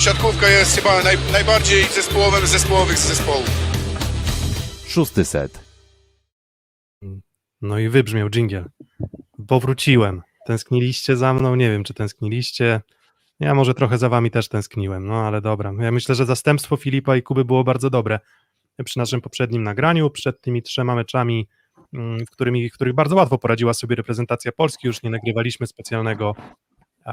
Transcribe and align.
siatkówka 0.00 0.48
jest 0.48 0.76
chyba 0.76 1.02
naj, 1.02 1.16
najbardziej 1.32 1.84
zespołowym 1.84 2.46
z 2.46 2.50
zespołowych 2.50 2.98
z 2.98 3.08
zespołów. 3.08 3.50
Szósty 4.88 5.24
set. 5.24 5.64
No 7.62 7.78
i 7.78 7.88
wybrzmiał 7.88 8.30
dżingiel. 8.30 8.64
Powróciłem. 9.48 10.22
Tęskniliście 10.46 11.16
za 11.16 11.34
mną? 11.34 11.54
Nie 11.54 11.70
wiem, 11.70 11.84
czy 11.84 11.94
tęskniliście. 11.94 12.80
Ja 13.40 13.54
może 13.54 13.74
trochę 13.74 13.98
za 13.98 14.08
wami 14.08 14.30
też 14.30 14.48
tęskniłem, 14.48 15.06
no 15.06 15.26
ale 15.26 15.40
dobra. 15.40 15.72
Ja 15.80 15.90
myślę, 15.90 16.14
że 16.14 16.26
zastępstwo 16.26 16.76
Filipa 16.76 17.16
i 17.16 17.22
Kuby 17.22 17.44
było 17.44 17.64
bardzo 17.64 17.90
dobre 17.90 18.20
przy 18.84 18.98
naszym 18.98 19.20
poprzednim 19.20 19.62
nagraniu, 19.62 20.10
przed 20.10 20.40
tymi 20.40 20.62
trzema 20.62 20.94
meczami, 20.94 21.48
mm, 21.92 22.26
w, 22.26 22.30
którymi, 22.30 22.70
w 22.70 22.72
których 22.72 22.94
bardzo 22.94 23.16
łatwo 23.16 23.38
poradziła 23.38 23.74
sobie 23.74 23.96
reprezentacja 23.96 24.52
Polski. 24.52 24.86
Już 24.86 25.02
nie 25.02 25.10
nagrywaliśmy 25.10 25.66
specjalnego, 25.66 26.34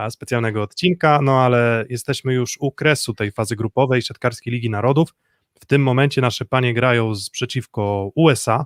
specjalnego 0.10 0.62
odcinka, 0.64 1.20
no 1.22 1.42
ale 1.42 1.86
jesteśmy 1.90 2.34
już 2.34 2.58
u 2.60 2.72
kresu 2.72 3.14
tej 3.14 3.32
fazy 3.32 3.56
grupowej 3.56 4.02
Siatkarskiej 4.02 4.54
Ligi 4.54 4.70
Narodów. 4.70 5.14
W 5.60 5.66
tym 5.66 5.84
momencie 5.84 6.22
nasze 6.22 6.46
panie 6.46 6.74
grają 6.74 7.16
z, 7.16 7.30
przeciwko 7.30 8.12
USA. 8.16 8.66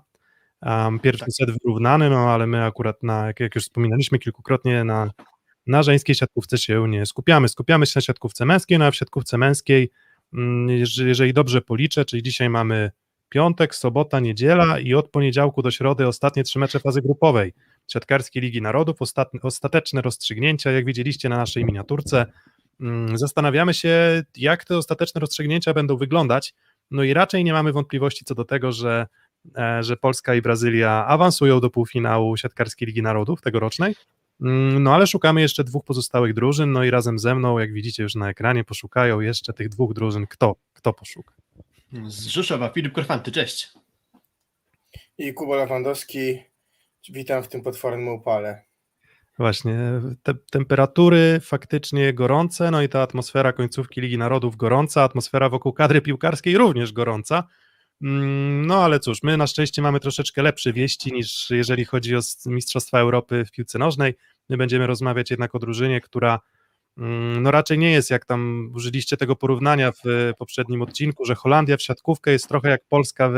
Um, 0.62 0.99
pierwszy 0.99 1.26
Tak. 1.26 1.34
set 1.34 1.52
wyrównany, 1.52 2.09
no 2.09 2.29
ale 2.29 2.48
my 2.48 2.65
akurat, 2.65 3.03
na, 3.03 3.27
jak, 3.27 3.39
jak 3.39 3.55
już 3.55 3.63
wspominaliśmy 3.63 4.20
kilkukrotnie, 4.20 4.84
na, 4.84 5.12
na 5.67 5.84
żeńskiej 5.84 6.15
siatkówce 6.15 6.57
się 6.57 6.89
nie 6.89 7.05
skupiamy. 7.05 7.48
Skupiamy 7.48 7.85
się 7.85 7.93
na 7.95 8.01
siatkówce 8.01 8.45
męskiej, 8.45 8.79
no 8.79 8.85
a 8.85 8.91
w 8.91 8.95
siatkówce 8.95 9.38
męskiej, 9.38 9.91
mm, 10.34 10.70
jeżeli, 10.70 11.09
jeżeli 11.09 11.34
dobrze 11.34 11.62
policzę, 11.62 12.05
czyli 12.05 12.23
dzisiaj 12.23 12.49
mamy 12.49 12.91
piątek, 13.29 13.76
sobota, 13.76 14.20
niedziela 14.20 14.79
i 14.79 14.93
od 14.93 15.09
poniedziałku 15.09 15.62
do 15.62 15.71
środy 15.71 16.07
ostatnie 16.07 16.43
trzy 16.43 16.59
mecze 16.59 16.79
fazy 16.79 17.01
grupowej 17.01 17.53
Siatkarskiej 17.91 18.41
Ligi 18.41 18.61
Narodów, 18.61 19.01
ostatnie, 19.01 19.39
ostateczne 19.43 20.01
rozstrzygnięcia, 20.01 20.71
jak 20.71 20.85
widzieliście 20.85 21.29
na 21.29 21.37
naszej 21.37 21.65
miniaturce. 21.65 22.25
Mm, 22.81 23.17
Zastanawiamy 23.17 23.73
się, 23.73 24.23
jak 24.37 24.65
te 24.65 24.77
ostateczne 24.77 25.21
rozstrzygnięcia 25.21 25.73
będą 25.73 25.98
wyglądać, 25.98 26.53
no 26.91 27.03
i 27.03 27.13
raczej 27.13 27.43
nie 27.43 27.53
mamy 27.53 27.71
wątpliwości 27.71 28.25
co 28.25 28.35
do 28.35 28.45
tego, 28.45 28.71
że, 28.71 29.07
e, 29.57 29.83
że 29.83 29.98
Polska 29.98 30.35
i 30.35 30.41
Brazylia 30.41 31.05
awansują 31.07 31.59
do 31.59 31.70
półfinału 31.70 32.37
Siatkarskiej 32.37 32.87
Ligi 32.87 33.01
Narodów 33.01 33.41
tegorocznej, 33.41 33.95
Mm, 34.41 34.83
no 34.83 34.93
ale 34.93 35.07
szukamy 35.07 35.41
jeszcze 35.41 35.63
dwóch 35.63 35.85
pozostałych 35.85 36.33
drużyn, 36.33 36.71
no 36.71 36.83
i 36.83 36.89
razem 36.89 37.20
ze 37.20 37.35
mną, 37.35 37.59
jak 37.59 37.73
widzicie 37.73 38.03
już 38.03 38.15
na 38.15 38.29
ekranie, 38.29 38.63
poszukają 38.63 39.20
jeszcze 39.20 39.53
tych 39.53 39.70
dwóch 39.70 39.93
drużyn. 39.93 40.27
Kto? 40.27 40.55
Kto 40.73 40.93
poszuka? 40.93 41.33
Z 42.07 42.26
Rzeszowa, 42.26 42.70
Filip 42.70 42.93
Korfanty, 42.93 43.31
cześć. 43.31 43.70
I 45.17 45.33
Kuba 45.33 45.55
Lewandowski, 45.55 46.43
witam 47.10 47.44
w 47.44 47.48
tym 47.48 47.62
potwornym 47.62 48.07
upale. 48.07 48.63
Właśnie, 49.40 49.77
te 50.24 50.34
temperatury 50.52 51.40
faktycznie 51.41 52.13
gorące, 52.13 52.71
no 52.71 52.82
i 52.82 52.90
ta 52.90 53.02
atmosfera 53.02 53.54
końcówki 53.54 54.02
Ligi 54.02 54.18
Narodów 54.18 54.55
gorąca, 54.55 55.04
atmosfera 55.04 55.49
wokół 55.49 55.74
kadry 55.74 56.02
piłkarskiej 56.02 56.57
również 56.57 56.94
gorąca. 56.94 57.44
Mm, 58.02 58.68
No 58.68 58.84
ale 58.84 58.99
cóż, 58.99 59.24
my 59.24 59.38
na 59.38 59.48
szczęście 59.48 59.82
mamy 59.82 59.99
troszeczkę 59.99 60.41
lepsze 60.41 60.74
wieści 60.74 61.13
niż 61.13 61.49
jeżeli 61.49 61.85
chodzi 61.85 62.16
o 62.16 62.20
Mistrzostwa 62.46 62.99
Europy 62.99 63.46
w 63.46 63.52
piłce 63.52 63.79
nożnej. 63.79 64.13
My 64.50 64.57
będziemy 64.57 64.88
rozmawiać 64.88 65.31
jednak 65.31 65.56
o 65.56 65.59
drużynie, 65.59 66.02
która 66.02 66.40
mm, 66.97 67.44
no 67.44 67.52
raczej 67.52 67.78
nie 67.78 67.91
jest, 67.91 68.09
jak 68.09 68.25
tam 68.25 68.72
użyliście 68.75 69.18
tego 69.18 69.35
porównania 69.35 69.91
w 69.91 70.31
poprzednim 70.38 70.81
odcinku, 70.81 71.25
że 71.25 71.35
Holandia 71.35 71.78
w 71.78 71.81
siatkówkę 71.81 72.31
jest 72.31 72.47
trochę 72.47 72.69
jak 72.69 72.81
Polska 72.90 73.29
w, 73.29 73.35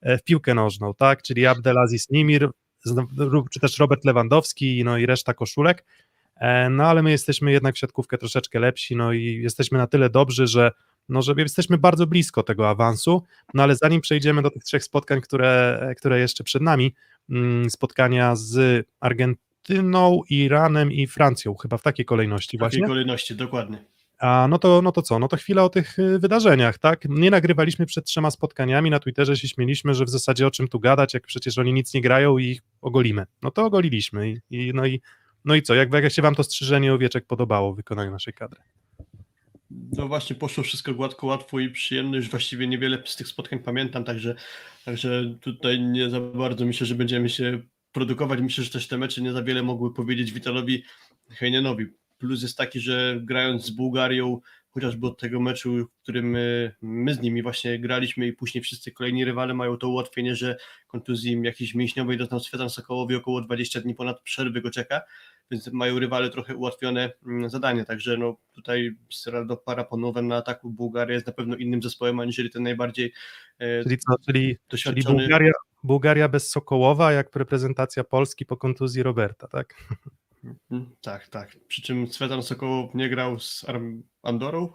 e, 0.00 0.18
w 0.18 0.22
piłkę 0.24 0.54
nożną, 0.54 0.94
tak? 0.94 1.22
Czyli 1.22 1.46
Abdelaziz 1.46 2.10
Nimir, 2.10 2.50
czy 3.50 3.60
też 3.60 3.78
Robert 3.78 4.04
Lewandowski, 4.04 4.84
no 4.84 4.98
i 4.98 5.06
reszta 5.06 5.34
koszulek. 5.34 5.84
E, 6.36 6.70
No 6.70 6.84
ale 6.84 7.02
my 7.02 7.10
jesteśmy 7.10 7.52
jednak 7.52 7.74
w 7.74 7.78
siatkówkę 7.78 8.18
troszeczkę 8.18 8.60
lepsi, 8.60 8.96
no 8.96 9.12
i 9.12 9.24
jesteśmy 9.42 9.78
na 9.78 9.86
tyle 9.86 10.10
dobrzy, 10.10 10.46
że, 10.46 10.72
no, 11.08 11.22
że 11.22 11.34
jesteśmy 11.38 11.78
bardzo 11.78 12.06
blisko 12.06 12.42
tego 12.42 12.68
awansu. 12.68 13.22
No 13.54 13.62
ale 13.62 13.76
zanim 13.76 14.00
przejdziemy 14.00 14.42
do 14.42 14.50
tych 14.50 14.64
trzech 14.64 14.84
spotkań, 14.84 15.20
które, 15.20 15.80
które 15.98 16.20
jeszcze 16.20 16.44
przed 16.44 16.62
nami, 16.62 16.94
mm, 17.30 17.70
spotkania 17.70 18.36
z 18.36 18.86
Argentyną, 19.00 20.22
Iranem 20.30 20.92
i 20.92 21.06
Francją, 21.06 21.54
chyba 21.54 21.76
w 21.76 21.82
takiej 21.82 22.06
kolejności 22.06 22.56
W 22.56 22.60
takiej 22.60 22.80
właśnie. 22.80 22.88
kolejności, 22.88 23.34
dokładnie. 23.34 23.84
A 24.20 24.46
no 24.50 24.58
to, 24.58 24.82
no 24.82 24.92
to 24.92 25.02
co? 25.02 25.18
No 25.18 25.28
to 25.28 25.36
chwila 25.36 25.64
o 25.64 25.68
tych 25.68 25.98
y, 25.98 26.18
wydarzeniach, 26.18 26.78
tak? 26.78 27.04
Nie 27.08 27.30
nagrywaliśmy 27.30 27.86
przed 27.86 28.04
trzema 28.04 28.30
spotkaniami, 28.30 28.90
na 28.90 28.98
Twitterze 28.98 29.36
się 29.36 29.48
śmieliśmy, 29.48 29.94
że 29.94 30.04
w 30.04 30.10
zasadzie 30.10 30.46
o 30.46 30.50
czym 30.50 30.68
tu 30.68 30.80
gadać, 30.80 31.14
jak 31.14 31.26
przecież 31.26 31.58
oni 31.58 31.72
nic 31.72 31.94
nie 31.94 32.00
grają 32.00 32.38
i 32.38 32.44
ich 32.44 32.62
ogolimy. 32.80 33.26
No 33.42 33.50
to 33.50 33.64
ogoliliśmy 33.64 34.30
i, 34.30 34.40
i, 34.50 34.72
no, 34.74 34.86
i, 34.86 35.00
no 35.44 35.54
i 35.54 35.62
co? 35.62 35.74
Jak, 35.74 35.92
jak 35.92 36.12
się 36.12 36.22
wam 36.22 36.34
to 36.34 36.44
strzyżenie 36.44 36.94
owieczek 36.94 37.26
podobało 37.26 37.72
w 37.72 37.76
wykonaniu 37.76 38.10
naszej 38.10 38.34
kadry? 38.34 38.60
No 39.70 40.08
właśnie, 40.08 40.36
poszło 40.36 40.64
wszystko 40.64 40.94
gładko, 40.94 41.26
łatwo 41.26 41.60
i 41.60 41.70
przyjemnie. 41.70 42.16
Już 42.16 42.30
właściwie 42.30 42.66
niewiele 42.66 43.02
z 43.04 43.16
tych 43.16 43.28
spotkań 43.28 43.58
pamiętam, 43.58 44.04
także, 44.04 44.34
także 44.84 45.34
tutaj 45.40 45.80
nie 45.80 46.10
za 46.10 46.20
bardzo 46.20 46.64
myślę, 46.64 46.86
że 46.86 46.94
będziemy 46.94 47.28
się 47.28 47.60
produkować. 47.92 48.40
Myślę, 48.40 48.64
że 48.64 48.70
też 48.70 48.88
te 48.88 48.98
mecze 48.98 49.22
nie 49.22 49.32
za 49.32 49.42
wiele 49.42 49.62
mogły 49.62 49.94
powiedzieć 49.94 50.32
Witalowi 50.32 50.84
Hejnenowi. 51.30 51.99
Plus 52.20 52.42
jest 52.42 52.58
taki, 52.58 52.80
że 52.80 53.20
grając 53.22 53.64
z 53.64 53.70
Bułgarią, 53.70 54.40
chociażby 54.70 55.06
od 55.06 55.20
tego 55.20 55.40
meczu, 55.40 55.86
w 55.98 56.02
którym 56.02 56.30
my, 56.30 56.74
my 56.82 57.14
z 57.14 57.20
nimi 57.20 57.42
właśnie 57.42 57.78
graliśmy 57.78 58.26
i 58.26 58.32
później 58.32 58.64
wszyscy 58.64 58.92
kolejni 58.92 59.24
rywale 59.24 59.54
mają 59.54 59.76
to 59.76 59.88
ułatwienie, 59.88 60.36
że 60.36 60.56
kontuzji 60.88 61.42
jakiejś 61.42 61.74
mięśniowej 61.74 62.16
doznał 62.16 62.40
Svetan 62.40 62.70
Sokołowi 62.70 63.16
około 63.16 63.40
20 63.40 63.80
dni 63.80 63.94
ponad 63.94 64.20
przerwy 64.22 64.60
go 64.60 64.70
czeka, 64.70 65.00
więc 65.50 65.72
mają 65.72 65.98
rywale 65.98 66.30
trochę 66.30 66.56
ułatwione 66.56 67.12
mm, 67.26 67.50
zadanie, 67.50 67.84
także 67.84 68.16
no 68.16 68.36
tutaj 68.52 68.96
z 69.10 69.26
Rado 69.26 69.56
Paraponowem 69.56 70.28
na 70.28 70.36
ataku 70.36 70.70
Bułgaria 70.70 71.14
jest 71.14 71.26
na 71.26 71.32
pewno 71.32 71.56
innym 71.56 71.82
zespołem, 71.82 72.20
aniżeli 72.20 72.50
ten 72.50 72.62
najbardziej 72.62 73.12
e, 73.58 73.82
Czyli 73.82 73.98
co? 73.98 74.14
Czyli, 74.26 74.40
czyli 74.40 74.58
doświadczony. 74.70 75.18
Bułgaria, 75.18 75.52
Bułgaria 75.82 76.28
bez 76.28 76.50
Sokołowa, 76.50 77.12
jak 77.12 77.36
reprezentacja 77.36 78.04
Polski 78.04 78.46
po 78.46 78.56
kontuzji 78.56 79.02
Roberta, 79.02 79.48
tak? 79.48 79.74
Mm, 80.70 80.96
Tak, 81.00 81.28
tak. 81.28 81.56
Przy 81.68 81.82
czym 81.82 82.12
Svetan 82.12 82.42
Sokołow 82.42 82.94
nie 82.94 83.08
grał 83.08 83.40
z 83.40 83.64
Arm- 83.64 84.02
Andorą, 84.22 84.72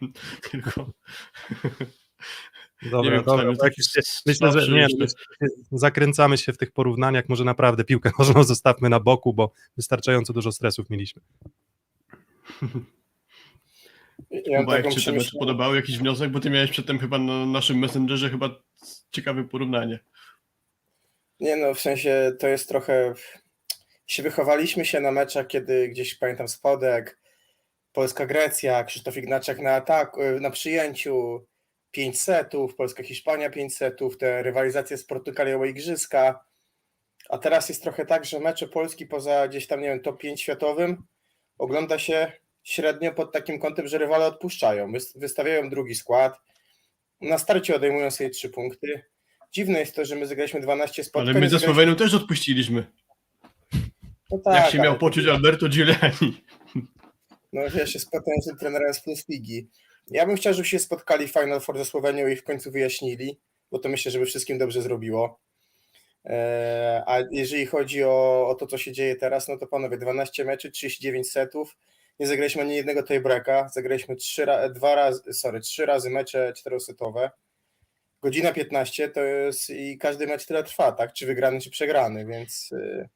tylko 0.50 0.92
Dobra, 2.90 3.10
wiem, 3.10 3.22
dobra. 3.24 3.56
tak 3.56 3.72
się- 3.74 4.00
Myślę, 4.26 4.52
że 4.52 4.72
nie, 4.72 4.86
zakręcamy 5.72 6.38
się 6.38 6.52
w 6.52 6.58
tych 6.58 6.72
porównaniach, 6.72 7.28
może 7.28 7.44
naprawdę 7.44 7.84
piłkę 7.84 8.10
nożną 8.18 8.44
zostawmy 8.44 8.88
na 8.88 9.00
boku, 9.00 9.34
bo 9.34 9.52
wystarczająco 9.76 10.32
dużo 10.32 10.52
stresów 10.52 10.90
mieliśmy. 10.90 11.22
Ja 14.30 14.60
Kuba, 14.60 14.76
jak 14.78 14.88
Ci 14.92 15.00
przemyśl- 15.00 15.38
podobały, 15.38 15.76
jakiś 15.76 15.98
wniosek, 15.98 16.30
bo 16.30 16.40
Ty 16.40 16.50
miałeś 16.50 16.70
przedtem 16.70 16.98
chyba 16.98 17.18
na 17.18 17.46
naszym 17.46 17.78
Messengerze 17.78 18.30
chyba 18.30 18.50
ciekawe 19.10 19.44
porównanie. 19.44 19.98
Nie 21.40 21.56
no, 21.56 21.74
w 21.74 21.80
sensie 21.80 22.32
to 22.40 22.48
jest 22.48 22.68
trochę... 22.68 23.14
Się 24.06 24.22
wychowaliśmy 24.22 24.84
się 24.84 25.00
na 25.00 25.10
meczach, 25.10 25.46
kiedy 25.46 25.88
gdzieś 25.88 26.14
pamiętam 26.14 26.48
Spodek, 26.48 27.18
Polska-Grecja, 27.92 28.84
Krzysztof 28.84 29.16
Ignaczek 29.16 29.58
na 29.58 29.74
ataku, 29.74 30.20
na 30.40 30.50
przyjęciu, 30.50 31.46
5 31.90 32.20
setów, 32.20 32.74
Polska-Hiszpania 32.76 33.50
5 33.50 33.76
setów, 33.76 34.18
te 34.18 34.42
rywalizacje 34.42 34.96
z 34.98 35.04
Portugalią 35.04 35.60
o 35.60 35.64
Igrzyska. 35.64 36.44
A 37.28 37.38
teraz 37.38 37.68
jest 37.68 37.82
trochę 37.82 38.06
tak, 38.06 38.24
że 38.24 38.40
mecze 38.40 38.68
Polski 38.68 39.06
poza 39.06 39.48
gdzieś 39.48 39.66
tam, 39.66 39.80
nie 39.80 39.88
wiem, 39.88 40.00
top 40.00 40.20
5 40.20 40.40
światowym 40.40 41.02
ogląda 41.58 41.98
się 41.98 42.32
średnio 42.62 43.12
pod 43.12 43.32
takim 43.32 43.58
kątem, 43.58 43.88
że 43.88 43.98
rywale 43.98 44.26
odpuszczają. 44.26 44.92
Wys- 44.92 45.18
Wystawiają 45.18 45.70
drugi 45.70 45.94
skład. 45.94 46.38
Na 47.20 47.38
starcie 47.38 47.76
odejmują 47.76 48.10
sobie 48.10 48.30
3 48.30 48.48
punkty. 48.50 49.02
Dziwne 49.52 49.78
jest 49.80 49.94
to, 49.96 50.04
że 50.04 50.16
my 50.16 50.26
zagraliśmy 50.26 50.60
12 50.60 51.04
spotkań. 51.04 51.30
Ale 51.30 51.40
my 51.40 51.48
ze 51.48 51.58
Słowenią 51.58 51.96
też 51.96 52.14
odpuściliśmy. 52.14 52.86
No 54.30 54.38
tak, 54.38 54.54
Jak 54.54 54.72
się 54.72 54.78
miał 54.78 54.98
poczuć 54.98 55.26
Alberto 55.26 55.68
Giuliani. 55.68 56.44
No 57.52 57.62
wiesz, 57.70 57.94
jest 57.94 58.10
potężnym 58.10 58.56
trenerem 58.56 58.94
z 58.94 59.00
Plus 59.00 59.28
Ligi. 59.28 59.68
Ja 60.10 60.26
bym 60.26 60.36
chciał, 60.36 60.54
żeby 60.54 60.68
się 60.68 60.78
spotkali 60.78 61.28
w 61.28 61.32
Final 61.32 61.60
Four 61.60 61.78
ze 61.78 61.84
Słowenią 61.84 62.26
i 62.26 62.36
w 62.36 62.44
końcu 62.44 62.70
wyjaśnili, 62.70 63.40
bo 63.70 63.78
to 63.78 63.88
myślę, 63.88 64.12
żeby 64.12 64.26
wszystkim 64.26 64.58
dobrze 64.58 64.82
zrobiło. 64.82 65.40
Eee, 66.24 67.02
A 67.06 67.18
jeżeli 67.30 67.66
chodzi 67.66 68.04
o, 68.04 68.48
o 68.48 68.54
to, 68.54 68.66
co 68.66 68.78
się 68.78 68.92
dzieje 68.92 69.16
teraz, 69.16 69.48
no 69.48 69.58
to 69.58 69.66
panowie, 69.66 69.98
12 69.98 70.44
meczy, 70.44 70.70
39 70.70 71.30
setów. 71.30 71.76
Nie 72.20 72.26
zagraliśmy 72.26 72.62
ani 72.62 72.76
jednego 72.76 73.02
tiebreaka, 73.02 73.68
zagraliśmy 73.68 74.16
trzy, 74.16 74.46
dwa 74.74 74.94
razy, 74.94 75.32
sorry, 75.32 75.60
trzy 75.60 75.86
razy 75.86 76.10
mecze 76.10 76.52
czterosetowe. 76.56 77.30
Godzina 78.24 78.52
15 78.52 79.08
to 79.08 79.20
jest 79.20 79.70
i 79.70 79.98
każdy 79.98 80.26
mecz 80.26 80.46
tyle 80.46 80.64
trwa, 80.64 80.92
tak? 80.92 81.12
Czy 81.12 81.26
wygrany, 81.26 81.60
czy 81.60 81.70
przegrany, 81.70 82.26
więc 82.26 82.72
y, 82.72 83.08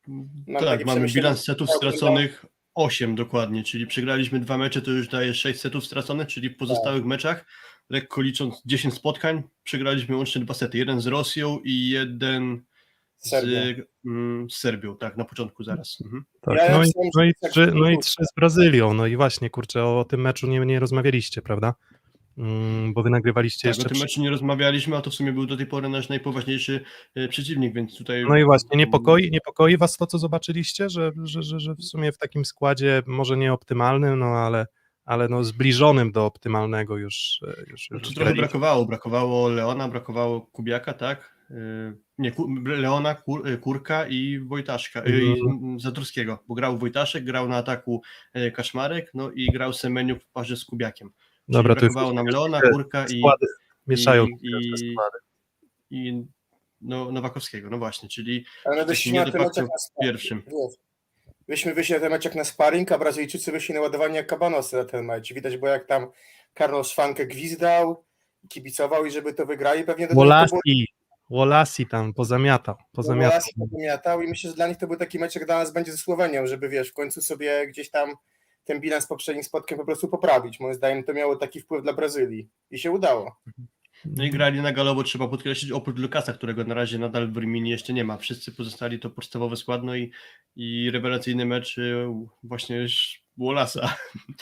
Mam 0.46 0.64
tak, 0.64 0.84
mamy 0.84 1.06
bilans 1.06 1.44
setów 1.44 1.70
straconych 1.70 2.44
8 2.74 3.14
dokładnie, 3.14 3.62
czyli 3.62 3.86
przegraliśmy 3.86 4.40
dwa 4.40 4.58
mecze, 4.58 4.82
to 4.82 4.90
już 4.90 5.08
daje 5.08 5.34
6 5.34 5.60
setów 5.60 5.86
straconych, 5.86 6.28
czyli 6.28 6.50
w 6.50 6.56
pozostałych 6.56 7.00
Tak. 7.00 7.08
meczach, 7.08 7.44
lekko 7.90 8.20
licząc 8.20 8.62
10 8.66 8.94
spotkań, 8.94 9.42
przegraliśmy 9.62 10.16
łącznie 10.16 10.44
dwa 10.44 10.54
sety. 10.54 10.78
Jeden 10.78 11.00
z 11.00 11.06
Rosją 11.06 11.58
i 11.64 11.88
jeden 11.88 12.62
z, 13.18 13.28
Serbia. 13.30 13.84
mm, 14.06 14.50
z 14.50 14.56
Serbią, 14.56 14.96
tak, 14.96 15.16
na 15.16 15.24
początku 15.24 15.64
zaraz. 15.64 15.98
Mhm. 16.04 16.24
Tak, 16.40 16.56
Ja 16.56 16.70
no, 16.78 16.84
i, 16.84 16.90
no, 17.14 17.24
i 17.24 17.32
tak 17.42 17.50
trzy, 17.50 17.72
no 17.74 17.90
i 17.90 17.98
trzy 17.98 18.24
z 18.24 18.34
Brazylią. 18.36 18.94
No 18.94 19.06
i 19.06 19.16
właśnie, 19.16 19.50
kurczę, 19.50 19.84
o 19.84 20.04
tym 20.04 20.20
meczu 20.20 20.46
nie, 20.46 20.60
nie 20.60 20.80
rozmawialiście, 20.80 21.42
prawda? 21.42 21.74
Mm, 22.38 22.92
bo 22.92 23.02
wy 23.02 23.10
nagrywaliście 23.10 23.62
Tak, 23.62 23.66
o 23.66 23.68
jeszcze. 23.68 23.84
tym 23.88 23.94
przy- 23.94 24.02
meczu 24.04 24.20
nie 24.22 24.30
rozmawialiśmy, 24.30 24.96
a 24.96 25.00
to 25.00 25.10
w 25.10 25.14
sumie 25.14 25.32
był 25.32 25.46
do 25.46 25.56
tej 25.56 25.66
pory 25.66 25.88
nasz 25.88 26.08
najpoważniejszy 26.08 26.80
e, 27.14 27.28
przeciwnik, 27.28 27.74
więc 27.74 27.96
tutaj... 27.98 28.24
No 28.28 28.36
i 28.38 28.44
właśnie, 28.44 28.78
niepokoi, 28.78 29.30
niepokoi 29.30 29.76
was 29.76 29.96
to, 29.96 30.06
co 30.06 30.18
zobaczyliście, 30.18 30.88
że, 30.90 31.12
że, 31.24 31.42
że, 31.42 31.60
że 31.60 31.74
w 31.74 31.84
sumie 31.84 32.12
w 32.12 32.18
takim 32.18 32.44
składzie, 32.44 33.02
może 33.06 33.36
nie 33.36 33.52
optymalnym, 33.52 34.18
no 34.18 34.26
ale, 34.26 34.66
ale 35.04 35.28
no 35.28 35.44
zbliżonym 35.44 36.12
do 36.12 36.26
optymalnego 36.26 36.96
już. 36.96 37.40
e, 37.48 37.70
już, 37.70 37.90
już 37.90 38.00
Znaczy, 38.00 38.14
trochę 38.14 38.34
brakowało, 38.34 38.86
brakowało 38.86 39.48
Leona, 39.48 39.88
brakowało 39.88 40.40
Kubiaka, 40.40 40.92
tak? 40.92 41.38
E, 41.50 41.54
Nie, 42.18 42.32
Leona, 42.64 43.14
Kur, 43.14 43.60
Kurka 43.60 44.06
i 44.08 44.38
Wojtaszka, 44.38 45.02
i 45.02 45.12
Mhm. 45.40 45.80
Zatorskiego, 45.80 46.44
bo 46.48 46.54
grał 46.54 46.78
Wojtaszek, 46.78 47.24
grał 47.24 47.48
na 47.48 47.56
ataku 47.56 48.02
Kaszmarek, 48.54 49.10
no 49.14 49.30
i 49.30 49.46
grał 49.52 49.72
Semeniuk 49.72 50.22
w 50.22 50.30
parze 50.32 50.56
z 50.56 50.64
Kubiakiem. 50.64 51.10
Czyli 51.48 51.56
Dobra, 51.58 51.74
to 51.74 51.80
brakowało 51.80 52.12
nam 52.12 52.26
Leona, 52.26 52.60
Kurka 52.60 53.04
i, 53.06 53.18
składy 53.18 53.46
mieszają 53.86 54.26
i- 54.26 54.32
i- 54.42 54.92
składy. 54.92 55.18
i 55.90 56.22
no, 56.80 57.12
Nowakowskiego, 57.12 57.70
no 57.70 57.78
właśnie, 57.78 58.08
czyli 58.08 58.44
Ale 58.64 58.74
my 58.74 58.80
taki 58.80 58.88
wyszliśmy 58.88 59.12
nie 59.12 59.18
na 59.18 59.24
de 59.26 59.32
ten 59.32 59.40
mecz 59.40 59.48
facto 59.48 59.60
jak 59.60 59.70
na 59.70 59.78
sparring. 59.78 60.12
pierwszym. 60.12 60.42
Wyśmy 61.48 61.74
wyszli 61.74 61.94
na 61.94 62.00
ten 62.00 62.10
mecz 62.10 62.24
jak 62.24 62.34
na 62.34 62.44
sparring, 62.44 62.92
a 62.92 62.98
Brazylijczycy 62.98 63.52
wyszli 63.52 63.74
naładowani 63.74 64.14
jak 64.16 64.26
kabanosy 64.26 64.76
na 64.76 64.84
ten 64.84 65.04
mecz. 65.04 65.32
Widać 65.32 65.56
było 65.56 65.70
jak 65.70 65.86
tam 65.86 66.10
Carlos 66.58 66.88
Szwankę 66.90 67.26
gwizdał, 67.26 68.04
kibicował 68.48 69.06
i 69.06 69.10
żeby 69.10 69.34
to 69.34 69.46
wygrali. 69.46 69.84
Pewnie 69.84 70.04
do 70.04 70.08
tego 70.08 70.20
było 70.20 70.24
Wolasi, 70.24 70.86
Wolasi 71.30 71.86
tam 71.86 72.14
pozamiatał. 72.14 72.74
pozamiatał. 72.92 73.30
Raz 73.38 73.50
pamiętał 73.72 74.22
i 74.22 74.28
myślę, 74.28 74.50
że 74.50 74.56
dla 74.56 74.68
nich 74.68 74.76
to 74.76 74.86
był 74.86 74.96
taki 74.96 75.18
mecz, 75.18 75.34
jak 75.34 75.46
dla 75.46 75.58
nas 75.58 75.72
będzie 75.72 75.92
ze 75.92 75.98
Słowenią, 75.98 76.46
żeby 76.46 76.68
wiesz, 76.68 76.88
w 76.90 76.92
końcu 76.94 77.20
sobie 77.22 77.66
gdzieś 77.68 77.90
tam 77.90 78.14
ten 78.68 78.80
bilans 78.80 79.06
poprzednich 79.06 79.46
spotkań 79.46 79.78
po 79.78 79.84
prostu 79.84 80.08
poprawić. 80.08 80.60
Moim 80.60 80.74
zdaniem 80.74 81.04
to 81.04 81.14
miało 81.14 81.36
taki 81.36 81.60
wpływ 81.60 81.82
dla 81.82 81.92
Brazylii 81.92 82.48
i 82.70 82.78
się 82.78 82.90
udało. 82.90 83.36
No 84.04 84.24
i 84.24 84.30
grali 84.30 84.60
na 84.60 84.72
galowo, 84.72 85.02
trzeba 85.02 85.28
podkreślić, 85.28 85.72
oprócz 85.72 85.98
Lukasa, 85.98 86.32
którego 86.32 86.64
na 86.64 86.74
razie 86.74 86.98
nadal 86.98 87.32
w 87.32 87.36
Rimini 87.36 87.70
jeszcze 87.70 87.92
nie 87.92 88.04
ma. 88.04 88.16
Wszyscy 88.16 88.52
pozostali 88.52 88.98
to 88.98 89.10
podstawowy 89.10 89.56
skład, 89.56 89.84
no 89.84 89.96
i, 89.96 90.10
i 90.56 90.90
rewelacyjny 90.90 91.46
mecz 91.46 91.78
y, 91.78 92.06
właśnie 92.42 92.86
Wallasa. 93.38 93.94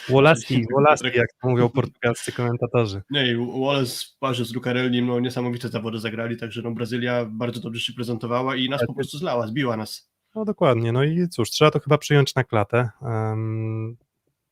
Wolasi, 0.08 0.64
Wolasi, 0.74 1.04
jak 1.04 1.28
to 1.42 1.48
mówią 1.48 1.68
portugalscy 1.68 2.32
komentatorzy. 2.32 3.02
Nie, 3.10 3.32
i 3.32 3.36
Wallace 3.36 4.06
w 4.06 4.18
parze 4.18 4.44
z 4.44 4.54
Lucarellim, 4.54 5.06
no 5.06 5.20
niesamowite 5.20 5.68
zawody 5.68 5.98
zagrali, 5.98 6.36
także 6.36 6.62
no 6.62 6.70
Brazylia 6.70 7.24
bardzo 7.24 7.60
dobrze 7.60 7.80
się 7.80 7.92
prezentowała 7.92 8.56
i 8.56 8.68
nas 8.68 8.86
po 8.86 8.94
prostu 8.94 9.18
zlała, 9.18 9.46
zbiła 9.46 9.76
nas. 9.76 10.10
No 10.34 10.44
dokładnie, 10.44 10.92
no 10.92 11.04
i 11.04 11.28
cóż, 11.28 11.50
trzeba 11.50 11.70
to 11.70 11.80
chyba 11.80 11.98
przyjąć 11.98 12.34
na 12.34 12.44
klatę. 12.44 12.88
Um, 13.00 13.96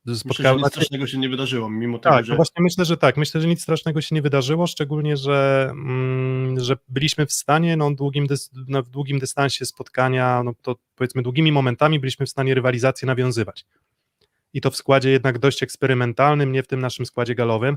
Myślę, 0.06 0.20
spotkało 0.20 0.58
nic 0.58 0.68
strasznego 0.68 1.06
się 1.06 1.18
nie 1.18 1.28
wydarzyło, 1.28 1.70
mimo 1.70 1.98
tego, 1.98 2.14
Tak, 2.14 2.24
że 2.24 2.36
właśnie 2.36 2.62
myślę, 2.62 2.84
że 2.84 2.96
tak. 2.96 3.16
Myślę, 3.16 3.40
że 3.40 3.48
nic 3.48 3.62
strasznego 3.62 4.00
się 4.00 4.14
nie 4.14 4.22
wydarzyło, 4.22 4.66
szczególnie, 4.66 5.16
że, 5.16 5.68
mm, 5.70 6.60
że 6.60 6.76
byliśmy 6.88 7.26
w 7.26 7.32
stanie 7.32 7.76
no, 7.76 7.94
długim 7.94 8.26
no, 8.68 8.82
w 8.82 8.90
długim 8.90 9.18
dystansie 9.18 9.66
spotkania, 9.66 10.42
no 10.42 10.52
to 10.62 10.76
powiedzmy 10.94 11.22
długimi 11.22 11.52
momentami 11.52 12.00
byliśmy 12.00 12.26
w 12.26 12.30
stanie 12.30 12.54
rywalizację 12.54 13.06
nawiązywać. 13.06 13.66
I 14.52 14.60
to 14.60 14.70
w 14.70 14.76
składzie 14.76 15.10
jednak 15.10 15.38
dość 15.38 15.62
eksperymentalnym, 15.62 16.52
nie 16.52 16.62
w 16.62 16.66
tym 16.66 16.80
naszym 16.80 17.06
składzie 17.06 17.34
galowym. 17.34 17.76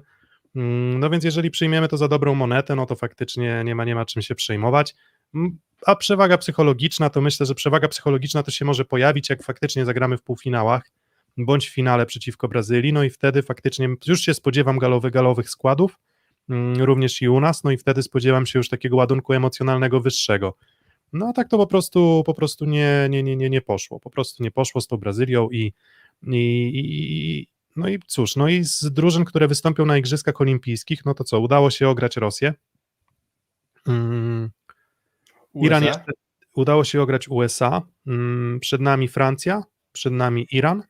Mm, 0.55 0.99
No 0.99 1.09
więc 1.09 1.23
jeżeli 1.23 1.51
przyjmiemy 1.51 1.87
to 1.87 1.97
za 1.97 2.07
dobrą 2.07 2.35
monetę, 2.35 2.75
no 2.75 2.85
to 2.85 2.95
faktycznie 2.95 3.61
nie 3.65 3.75
ma, 3.75 3.85
nie 3.85 3.95
ma 3.95 4.05
czym 4.05 4.21
się 4.21 4.35
przejmować. 4.35 4.95
Mm, 5.35 5.59
A 5.85 5.95
przewaga 5.95 6.37
psychologiczna, 6.37 7.09
to 7.09 7.21
myślę, 7.21 7.45
że 7.45 7.55
przewaga 7.55 7.87
psychologiczna 7.87 8.43
to 8.43 8.51
się 8.51 8.65
może 8.65 8.85
pojawić, 8.85 9.29
jak 9.29 9.43
faktycznie 9.43 9.85
zagramy 9.85 10.17
w 10.17 10.21
półfinałach, 10.21 10.83
bądź 11.37 11.69
w 11.69 11.73
finale 11.73 12.05
przeciwko 12.05 12.47
Brazylii, 12.47 12.93
no 12.93 13.03
i 13.03 13.09
wtedy 13.09 13.41
faktycznie 13.41 13.89
już 14.07 14.21
się 14.21 14.33
spodziewam 14.33 14.79
galowych, 14.79 15.13
galowych 15.13 15.49
składów, 15.49 15.99
mm, 16.49 16.81
również 16.81 17.21
i 17.21 17.29
u 17.29 17.39
nas, 17.39 17.63
no 17.63 17.71
i 17.71 17.77
wtedy 17.77 18.03
spodziewam 18.03 18.45
się 18.45 18.59
już 18.59 18.69
takiego 18.69 18.95
ładunku 18.95 19.33
emocjonalnego 19.33 19.99
wyższego. 19.99 20.57
No 21.13 21.27
a 21.27 21.33
tak 21.33 21.49
to 21.49 21.57
po 21.57 21.67
prostu, 21.67 22.23
po 22.25 22.33
prostu 22.33 22.65
nie, 22.65 23.07
nie, 23.09 23.23
nie, 23.23 23.35
nie, 23.35 23.49
nie 23.49 23.61
poszło, 23.61 23.99
po 23.99 24.09
prostu 24.09 24.43
nie 24.43 24.51
poszło 24.51 24.81
z 24.81 24.87
tą 24.87 24.97
Brazylią 24.97 25.49
i, 25.49 25.73
i, 26.27 26.71
i 26.73 27.47
no 27.75 27.89
i 27.89 27.99
cóż, 28.07 28.35
no 28.35 28.49
i 28.49 28.63
z 28.63 28.83
drużyn, 28.83 29.25
które 29.25 29.47
wystąpią 29.47 29.85
na 29.85 29.97
Igrzyskach 29.97 30.41
Olimpijskich, 30.41 31.05
no 31.05 31.13
to 31.13 31.23
co, 31.23 31.39
udało 31.39 31.69
się 31.69 31.89
ograć 31.89 32.17
Rosję, 32.17 32.53
mm, 33.87 34.49
Iran 35.55 35.83
jeszcze, 35.83 36.11
udało 36.53 36.83
się 36.83 37.01
ograć 37.01 37.27
USA, 37.27 37.81
mm, 38.07 38.59
przed 38.59 38.81
nami 38.81 39.07
Francja, 39.07 39.63
przed 39.91 40.13
nami 40.13 40.47
Iran, 40.51 40.83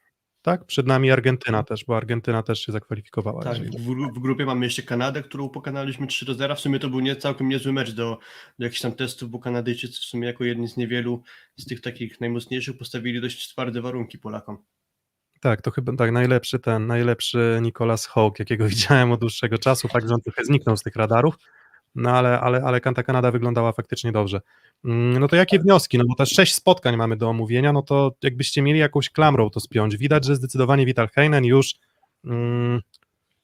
tak, 0.47 0.65
przed 0.65 0.88
nami 0.88 1.11
Argentyna 1.11 1.63
też, 1.63 1.85
bo 1.85 1.97
Argentyna 1.97 2.44
też 2.44 2.65
się 2.65 2.71
zakwalifikowała. 2.71 3.44
Tak, 3.44 3.57
w, 3.57 4.13
w 4.15 4.19
grupie 4.19 4.45
mamy 4.45 4.65
jeszcze 4.65 4.83
Kanadę, 4.83 5.23
którą 5.23 5.49
pokonaliśmy 5.49 6.07
3 6.07 6.25
do 6.25 6.33
0. 6.33 6.55
W 6.55 6.59
sumie 6.59 6.79
to 6.79 6.89
był 6.89 6.99
nie 6.99 7.15
całkiem 7.15 7.49
niezły 7.49 7.73
mecz 7.73 7.91
do, 7.91 8.19
do 8.59 8.65
jakichś 8.65 8.81
tam 8.81 8.91
testów, 8.91 9.29
bo 9.29 9.39
Kanadyjczycy 9.39 10.01
w 10.01 10.05
sumie 10.05 10.27
jako 10.27 10.44
jedni 10.44 10.67
z 10.67 10.77
niewielu 10.77 11.23
z 11.57 11.65
tych 11.65 11.81
takich 11.81 12.21
najmocniejszych 12.21 12.77
postawili 12.77 13.21
dość 13.21 13.49
twarde 13.49 13.81
warunki 13.81 14.17
Polakom. 14.17 14.57
Tak, 15.41 15.61
to 15.61 15.71
chyba 15.71 15.95
tak, 15.95 16.11
najlepszy 16.11 16.59
ten, 16.59 16.88
najlepszy 16.88 17.59
Nicolas 17.61 18.05
Hawk, 18.05 18.39
jakiego 18.39 18.67
widziałem 18.75 19.11
od 19.11 19.19
dłuższego 19.19 19.57
czasu, 19.57 19.88
fakt, 19.88 20.07
że 20.07 20.13
on 20.13 20.21
trochę 20.21 20.44
zniknął 20.45 20.77
z 20.77 20.83
tych 20.83 20.95
radarów, 20.95 21.35
no 21.95 22.12
ale, 22.12 22.39
ale, 22.39 22.63
ale 22.63 22.81
ta 22.81 23.04
Kanada 23.04 23.31
wyglądała 23.31 23.72
faktycznie 23.72 24.12
dobrze. 24.12 24.42
Mm, 24.86 25.19
No 25.19 25.28
to 25.28 25.36
jakie 25.36 25.60
wnioski? 25.60 25.98
No 25.98 26.04
bo 26.07 26.16
te 26.16 26.25
sześć 26.25 26.56
spotkań 26.56 26.98
mamy 26.98 27.18
do 27.18 27.30
omówienia, 27.30 27.74
no 27.74 27.81
to 27.81 28.12
jakbyście 28.24 28.62
mieli 28.62 28.80
jakąś 28.80 29.10
klamrą 29.10 29.50
to 29.50 29.60
spiąć. 29.60 29.98
Widać, 29.98 30.25
że 30.25 30.36
zdecydowanie 30.36 30.86
Vital 30.86 31.10
Heinen 31.10 31.45
już, 31.45 31.75
mm, 32.25 32.81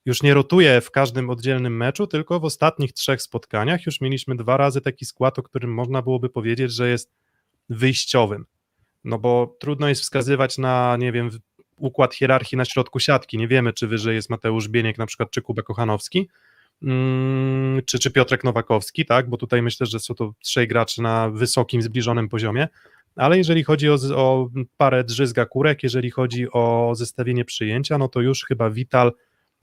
już 0.06 0.24
nie 0.24 0.34
rotuje 0.34 0.82
w 0.82 0.92
każdym 0.92 1.30
oddzielnym 1.30 1.78
meczu, 1.78 2.08
tylko 2.08 2.40
w 2.40 2.46
ostatnich 2.46 2.94
trzech 2.94 3.22
spotkaniach 3.22 3.86
już 3.86 4.02
mieliśmy 4.02 4.36
dwa 4.36 4.58
razy 4.58 4.82
taki 4.82 5.06
skład, 5.06 5.40
o 5.40 5.44
którym 5.44 5.74
można 5.74 6.02
byłoby 6.02 6.30
powiedzieć, 6.30 6.72
że 6.72 6.90
jest 6.90 7.12
wyjściowym. 7.70 8.46
No 9.04 9.20
bo 9.20 9.56
trudno 9.60 9.90
jest 9.90 10.02
wskazywać 10.02 10.58
na, 10.58 10.98
nie 11.00 11.12
wiem, 11.12 11.30
układ 11.78 12.16
hierarchii 12.16 12.58
na 12.58 12.66
środku 12.66 13.00
siatki. 13.00 13.38
Nie 13.38 13.48
wiemy, 13.48 13.74
czy 13.74 13.88
wyżej 13.88 14.16
jest 14.16 14.30
Mateusz 14.30 14.68
Bieniek 14.68 14.98
na 14.98 15.06
przykład, 15.06 15.32
czy 15.32 15.42
Kuba 15.42 15.62
Kochanowski, 15.62 16.30
czy, 17.86 18.00
czy 18.00 18.12
Piotrek 18.12 18.44
Nowakowski, 18.44 19.06
tak, 19.06 19.30
bo 19.30 19.38
tutaj 19.38 19.62
myślę, 19.62 19.86
że 19.86 20.00
są 20.00 20.16
to 20.16 20.34
trzej 20.40 20.68
gracze 20.68 21.02
na 21.02 21.30
wysokim, 21.30 21.82
zbliżonym 21.82 22.30
poziomie, 22.30 22.68
ale 23.16 23.38
jeżeli 23.38 23.64
chodzi 23.64 23.90
o, 23.90 23.98
o 24.16 24.50
parę 24.78 25.04
drzyzga 25.04 25.46
kurek, 25.46 25.84
jeżeli 25.84 26.12
chodzi 26.12 26.52
o 26.52 26.94
zestawienie 26.96 27.46
przyjęcia, 27.46 27.98
no 27.98 28.08
to 28.08 28.22
już 28.22 28.46
chyba 28.46 28.70
Vital 28.70 29.12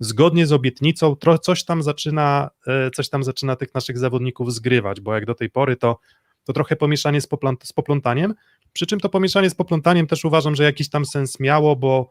zgodnie 0.01 0.47
z 0.47 0.53
obietnicą 0.53 1.17
tro, 1.17 1.39
coś 1.39 1.65
tam 1.65 1.83
zaczyna, 1.83 2.51
e, 2.67 2.91
coś 2.91 3.09
tam 3.09 3.25
zaczyna 3.25 3.57
tych 3.57 3.75
naszych 3.75 3.99
zawodników 3.99 4.55
zgrywać, 4.55 5.01
bo 5.01 5.15
jak 5.15 5.27
do 5.27 5.35
tej 5.35 5.51
pory 5.51 5.77
to, 5.77 5.99
to 6.45 6.53
trochę 6.53 6.77
pomieszanie 6.77 7.21
z, 7.21 7.27
poplant, 7.27 7.65
z 7.65 7.73
poplątaniem, 7.73 8.35
przy 8.73 8.87
czym 8.87 9.01
to 9.01 9.09
pomieszanie 9.09 9.51
z 9.51 9.55
poplątaniem 9.55 10.07
też 10.07 10.25
uważam, 10.25 10.57
że 10.57 10.65
jakiś 10.65 10.91
tam 10.91 11.05
sens 11.05 11.41
miało, 11.41 11.77
bo, 11.77 12.11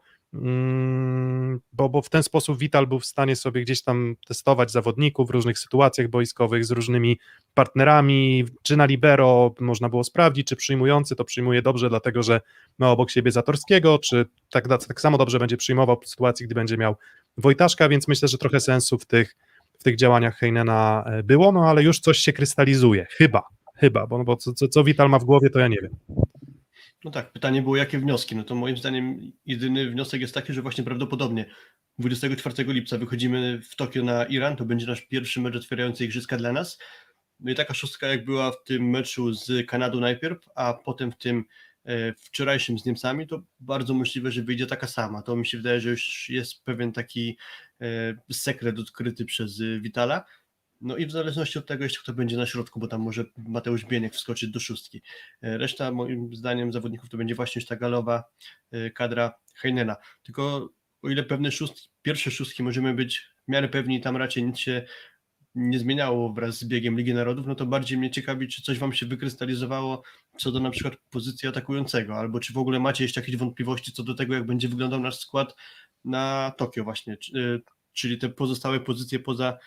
bo, 1.72 1.88
bo 1.88 2.02
w 2.02 2.08
ten 2.08 2.22
sposób 2.22 2.58
Vital 2.58 2.86
był 2.86 3.00
w 3.00 3.06
stanie 3.06 3.36
sobie 3.36 3.62
gdzieś 3.62 3.82
tam 3.82 4.16
testować 4.26 4.72
zawodników 4.72 5.28
w 5.28 5.30
różnych 5.30 5.58
sytuacjach 5.58 6.08
boiskowych 6.08 6.64
z 6.64 6.70
różnymi 6.70 7.18
partnerami, 7.54 8.44
czy 8.62 8.76
na 8.76 8.84
libero 8.84 9.54
można 9.60 9.88
było 9.88 10.04
sprawdzić, 10.04 10.48
czy 10.48 10.56
przyjmujący 10.56 11.16
to 11.16 11.24
przyjmuje 11.24 11.62
dobrze, 11.62 11.88
dlatego 11.88 12.22
że 12.22 12.40
ma 12.78 12.90
obok 12.90 13.10
siebie 13.10 13.30
Zatorskiego, 13.30 13.98
czy 13.98 14.26
tak, 14.50 14.68
tak 14.68 15.00
samo 15.00 15.18
dobrze 15.18 15.38
będzie 15.38 15.56
przyjmował 15.56 16.00
w 16.00 16.08
sytuacji, 16.08 16.46
gdy 16.46 16.54
będzie 16.54 16.76
miał 16.76 16.96
Wojtaszka, 17.36 17.88
więc 17.88 18.08
myślę, 18.08 18.28
że 18.28 18.38
trochę 18.38 18.60
sensu 18.60 18.98
w 18.98 19.06
tych, 19.06 19.36
w 19.78 19.82
tych 19.82 19.96
działaniach 19.96 20.36
Heinena 20.36 21.04
e, 21.06 21.22
było, 21.22 21.52
no 21.52 21.68
ale 21.68 21.82
już 21.82 22.00
coś 22.00 22.18
się 22.18 22.32
krystalizuje, 22.32 23.06
chyba, 23.10 23.42
chyba, 23.74 24.06
bo, 24.06 24.24
bo 24.24 24.36
co, 24.36 24.52
co, 24.52 24.68
co 24.68 24.84
Vital 24.84 25.10
ma 25.10 25.18
w 25.18 25.24
głowie, 25.24 25.50
to 25.50 25.58
ja 25.58 25.68
nie 25.68 25.78
wiem. 25.82 25.96
No 27.04 27.10
tak, 27.10 27.32
pytanie 27.32 27.62
było, 27.62 27.76
jakie 27.76 27.98
wnioski? 27.98 28.36
No 28.36 28.44
to 28.44 28.54
moim 28.54 28.76
zdaniem 28.76 29.32
jedyny 29.46 29.90
wniosek 29.90 30.20
jest 30.20 30.34
taki, 30.34 30.52
że 30.52 30.62
właśnie 30.62 30.84
prawdopodobnie 30.84 31.44
24 31.98 32.72
lipca 32.72 32.98
wychodzimy 32.98 33.60
w 33.62 33.76
Tokio 33.76 34.02
na 34.04 34.24
Iran, 34.24 34.56
to 34.56 34.64
będzie 34.64 34.86
nasz 34.86 35.00
pierwszy 35.00 35.40
mecz 35.40 35.56
otwierający 35.56 36.04
igrzyska 36.04 36.36
dla 36.36 36.52
nas. 36.52 36.78
No 37.40 37.52
i 37.52 37.54
taka 37.54 37.74
szóstka 37.74 38.06
jak 38.06 38.24
była 38.24 38.52
w 38.52 38.64
tym 38.64 38.90
meczu 38.90 39.34
z 39.34 39.66
Kanadą 39.66 40.00
najpierw, 40.00 40.38
a 40.54 40.74
potem 40.74 41.12
w 41.12 41.16
tym 41.16 41.44
e, 41.84 42.14
wczorajszym 42.14 42.78
z 42.78 42.84
Niemcami, 42.84 43.26
to 43.26 43.42
bardzo 43.60 43.94
możliwe, 43.94 44.30
że 44.32 44.42
wyjdzie 44.42 44.66
taka 44.66 44.86
sama. 44.86 45.22
To 45.22 45.36
mi 45.36 45.46
się 45.46 45.56
wydaje, 45.56 45.80
że 45.80 45.90
już 45.90 46.28
jest 46.28 46.64
pewien 46.64 46.92
taki 46.92 47.36
e, 47.80 47.86
sekret 48.32 48.78
odkryty 48.78 49.24
przez 49.24 49.60
e, 49.60 49.80
Vitala. 49.80 50.24
No 50.80 50.96
i 50.96 51.06
w 51.06 51.10
zależności 51.10 51.58
od 51.58 51.66
tego 51.66 51.84
jeszcze 51.84 52.02
kto 52.02 52.12
będzie 52.12 52.36
na 52.36 52.46
środku, 52.46 52.80
bo 52.80 52.88
tam 52.88 53.00
może 53.00 53.24
Mateusz 53.36 53.84
Bieniek 53.84 54.14
wskoczyć 54.14 54.50
do 54.50 54.60
szóstki. 54.60 55.02
E, 55.42 55.58
Reszta 55.58 55.92
moim 55.92 56.34
zdaniem 56.34 56.72
zawodników 56.72 57.10
to 57.10 57.16
będzie 57.16 57.34
właśnie 57.34 57.62
ta 57.62 57.76
galowa 57.76 58.24
e, 58.70 58.90
kadra 58.90 59.34
Heinena. 59.54 59.96
Tylko 60.22 60.70
o 61.02 61.08
ile 61.08 61.22
pewne 61.22 61.52
szóstki, 61.52 61.88
pierwsze 62.02 62.30
szóstki 62.30 62.62
możemy 62.62 62.94
być 62.94 63.30
w 63.48 63.52
miarę 63.52 63.68
pewni, 63.68 64.00
tam 64.00 64.16
raczej 64.16 64.42
nic 64.44 64.58
się 64.58 64.86
nie 65.54 65.78
zmieniało 65.78 66.32
wraz 66.32 66.58
z 66.58 66.64
biegiem 66.64 66.96
Ligi 66.96 67.14
Narodów, 67.14 67.46
no 67.46 67.54
to 67.54 67.66
bardziej 67.66 67.98
mnie 67.98 68.10
ciekawi, 68.10 68.48
czy 68.48 68.62
coś 68.62 68.78
wam 68.78 68.92
się 68.92 69.06
wykrystalizowało 69.06 70.02
co 70.36 70.52
do 70.52 70.60
na 70.60 70.70
przykład 70.70 70.94
pozycji 71.10 71.48
atakującego, 71.48 72.16
albo 72.16 72.40
czy 72.40 72.52
w 72.52 72.58
ogóle 72.58 72.80
macie 72.80 73.04
jeszcze 73.04 73.20
jakieś 73.20 73.36
wątpliwości 73.36 73.92
co 73.92 74.02
do 74.02 74.14
tego, 74.14 74.34
jak 74.34 74.46
będzie 74.46 74.68
wyglądał 74.68 75.00
nasz 75.00 75.18
skład 75.18 75.56
na 76.04 76.52
Tokio 76.58 76.84
właśnie, 76.84 77.16
y, 77.36 77.62
czyli 77.92 78.18
te 78.18 78.28
pozostałe 78.28 78.80
pozycje 78.80 79.18
poza 79.18 79.58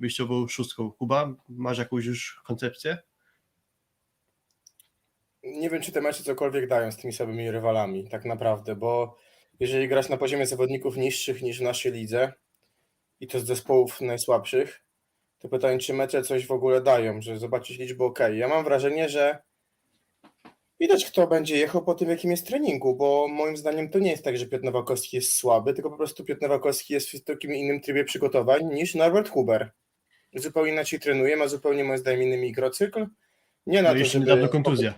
wyjściową 0.00 0.48
szóstką. 0.48 0.92
Kuba, 0.92 1.34
masz 1.48 1.78
jakąś 1.78 2.04
już 2.04 2.40
koncepcję? 2.44 2.98
nie 5.44 5.70
wiem, 5.70 5.82
czy 5.82 5.92
te 5.92 6.00
mecze 6.00 6.24
cokolwiek 6.24 6.68
dają 6.68 6.92
z 6.92 6.96
tymi 6.96 7.12
samymi 7.12 7.50
rywalami, 7.50 8.08
tak 8.08 8.24
naprawdę, 8.24 8.76
bo 8.76 9.16
jeżeli 9.60 9.88
grać 9.88 10.08
na 10.08 10.16
poziomie 10.16 10.46
zawodników 10.46 10.96
niższych 10.96 11.42
niż 11.42 11.58
w 11.58 11.62
naszej 11.62 11.92
lidze 11.92 12.32
i 13.20 13.26
to 13.26 13.40
z 13.40 13.44
zespołów 13.44 14.00
najsłabszych, 14.00 14.84
to 15.38 15.48
pytanie, 15.48 15.78
czy 15.78 15.94
mecze 15.94 16.22
coś 16.22 16.46
w 16.46 16.52
ogóle 16.52 16.80
dają, 16.80 17.20
że 17.20 17.38
zobaczyć 17.38 17.78
liczbę 17.78 18.04
ok. 18.04 18.18
Ja 18.34 18.48
mam 18.48 18.64
wrażenie, 18.64 19.08
że 19.08 19.42
widać, 20.80 21.04
kto 21.04 21.26
będzie 21.26 21.56
jechał 21.56 21.84
po 21.84 21.94
tym, 21.94 22.10
jakim 22.10 22.30
jest 22.30 22.46
treningu, 22.46 22.96
bo 22.96 23.28
moim 23.28 23.56
zdaniem 23.56 23.88
to 23.90 23.98
nie 23.98 24.10
jest 24.10 24.24
tak, 24.24 24.36
że 24.36 24.46
Piotr 24.46 24.64
Nowakowski 24.64 25.16
jest 25.16 25.34
słaby, 25.34 25.74
tylko 25.74 25.90
po 25.90 25.96
prostu 25.96 26.24
Piotr 26.24 26.42
Nowakowski 26.42 26.94
jest 26.94 27.10
w 27.10 27.24
takim 27.24 27.54
innym 27.54 27.80
trybie 27.80 28.04
przygotowań 28.04 28.64
niż 28.64 28.94
Norbert 28.94 29.28
Huber. 29.28 29.70
Zupełnie 30.34 30.72
inaczej 30.72 31.00
trenuje, 31.00 31.36
ma 31.36 31.48
zupełnie 31.48 31.84
moim 31.84 31.98
zdaniem 31.98 32.22
inny 32.22 32.36
mikrocykl. 32.36 33.06
Nie 33.66 33.82
na 33.82 33.88
No 33.88 33.94
to, 33.94 33.98
jeszcze 33.98 34.12
żeby... 34.12 34.24
niedawno 34.24 34.48
kontuzja. 34.48 34.94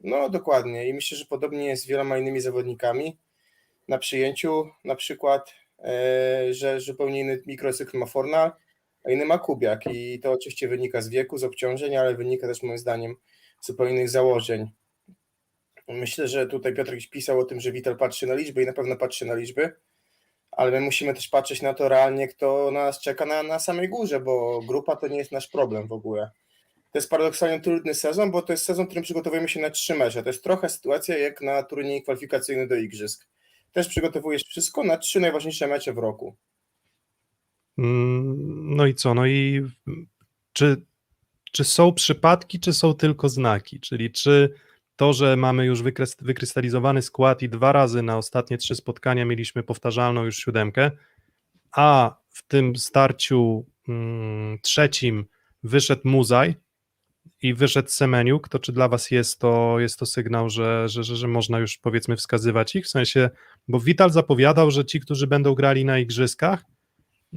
No 0.00 0.28
dokładnie 0.28 0.88
i 0.88 0.94
myślę, 0.94 1.18
że 1.18 1.24
podobnie 1.24 1.66
jest 1.66 1.82
z 1.82 1.86
wieloma 1.86 2.18
innymi 2.18 2.40
zawodnikami 2.40 3.18
na 3.88 3.98
przyjęciu 3.98 4.70
na 4.84 4.94
przykład, 4.94 5.54
e, 5.78 6.54
że 6.54 6.80
zupełnie 6.80 7.20
inny 7.20 7.42
mikrocykl 7.46 7.98
ma 7.98 8.06
Fornal, 8.06 8.52
a 9.04 9.10
inny 9.10 9.24
ma 9.24 9.38
Kubiak 9.38 9.86
i 9.86 10.20
to 10.20 10.32
oczywiście 10.32 10.68
wynika 10.68 11.02
z 11.02 11.08
wieku, 11.08 11.38
z 11.38 11.44
obciążeń, 11.44 11.96
ale 11.96 12.14
wynika 12.14 12.46
też 12.46 12.62
moim 12.62 12.78
zdaniem 12.78 13.16
z 13.60 13.66
zupełnie 13.66 13.92
innych 13.92 14.10
założeń. 14.10 14.70
Myślę, 15.88 16.28
że 16.28 16.46
tutaj 16.46 16.74
Piotrek 16.74 17.00
pisał 17.10 17.40
o 17.40 17.44
tym, 17.44 17.60
że 17.60 17.72
Witel 17.72 17.96
patrzy 17.96 18.26
na 18.26 18.34
liczby 18.34 18.62
i 18.62 18.66
na 18.66 18.72
pewno 18.72 18.96
patrzy 18.96 19.26
na 19.26 19.34
liczby, 19.34 19.72
ale 20.50 20.70
my 20.70 20.80
musimy 20.80 21.14
też 21.14 21.28
patrzeć 21.28 21.62
na 21.62 21.74
to 21.74 21.88
realnie, 21.88 22.28
kto 22.28 22.70
nas 22.70 23.00
czeka 23.00 23.26
na, 23.26 23.42
na 23.42 23.58
samej 23.58 23.88
górze, 23.88 24.20
bo 24.20 24.62
grupa 24.62 24.96
to 24.96 25.08
nie 25.08 25.18
jest 25.18 25.32
nasz 25.32 25.48
problem 25.48 25.88
w 25.88 25.92
ogóle. 25.92 26.30
To 26.92 26.98
jest 26.98 27.10
paradoksalnie 27.10 27.60
trudny 27.60 27.94
sezon, 27.94 28.30
bo 28.30 28.42
to 28.42 28.52
jest 28.52 28.64
sezon, 28.64 28.84
w 28.84 28.88
którym 28.88 29.04
przygotowujemy 29.04 29.48
się 29.48 29.60
na 29.60 29.70
trzy 29.70 29.94
mecze. 29.94 30.22
To 30.22 30.28
jest 30.28 30.44
trochę 30.44 30.68
sytuacja 30.68 31.18
jak 31.18 31.40
na 31.40 31.62
turniej 31.62 32.02
kwalifikacyjny 32.02 32.66
do 32.66 32.76
Igrzysk. 32.76 33.26
Też 33.72 33.88
przygotowujesz 33.88 34.44
wszystko 34.44 34.84
na 34.84 34.96
trzy 34.96 35.20
najważniejsze 35.20 35.66
mecze 35.66 35.92
w 35.92 35.98
roku. 35.98 36.36
Mm, 37.78 38.76
No 38.76 38.86
i 38.86 38.94
co? 38.94 39.14
No 39.14 39.26
i 39.26 39.66
czy, 40.52 40.82
czy 41.52 41.64
są 41.64 41.92
przypadki, 41.92 42.60
czy 42.60 42.72
są 42.72 42.94
tylko 42.94 43.28
znaki? 43.28 43.80
Czyli 43.80 44.12
czy 44.12 44.54
to, 44.98 45.12
że 45.12 45.36
mamy 45.36 45.66
już 45.66 45.82
wykrys- 45.82 46.24
wykrystalizowany 46.24 47.02
skład 47.02 47.42
i 47.42 47.48
dwa 47.48 47.72
razy 47.72 48.02
na 48.02 48.16
ostatnie 48.16 48.58
trzy 48.58 48.74
spotkania 48.74 49.24
mieliśmy 49.24 49.62
powtarzalną 49.62 50.24
już 50.24 50.36
siódemkę, 50.36 50.90
a 51.72 52.16
w 52.28 52.42
tym 52.42 52.76
starciu 52.76 53.66
mm, 53.88 54.58
trzecim 54.62 55.24
wyszedł 55.62 56.00
Muzaj 56.04 56.54
i 57.42 57.54
wyszedł 57.54 57.88
Semeniuk, 57.88 58.48
to 58.48 58.58
czy 58.58 58.72
dla 58.72 58.88
was 58.88 59.10
jest 59.10 59.38
to, 59.38 59.80
jest 59.80 59.98
to 59.98 60.06
sygnał, 60.06 60.50
że, 60.50 60.88
że, 60.88 61.04
że, 61.04 61.16
że 61.16 61.28
można 61.28 61.58
już 61.58 61.78
powiedzmy 61.78 62.16
wskazywać 62.16 62.76
ich? 62.76 62.84
W 62.84 62.88
sensie, 62.88 63.30
bo 63.68 63.80
Vital 63.80 64.10
zapowiadał, 64.10 64.70
że 64.70 64.84
ci, 64.84 65.00
którzy 65.00 65.26
będą 65.26 65.54
grali 65.54 65.84
na 65.84 65.98
igrzyskach, 65.98 66.64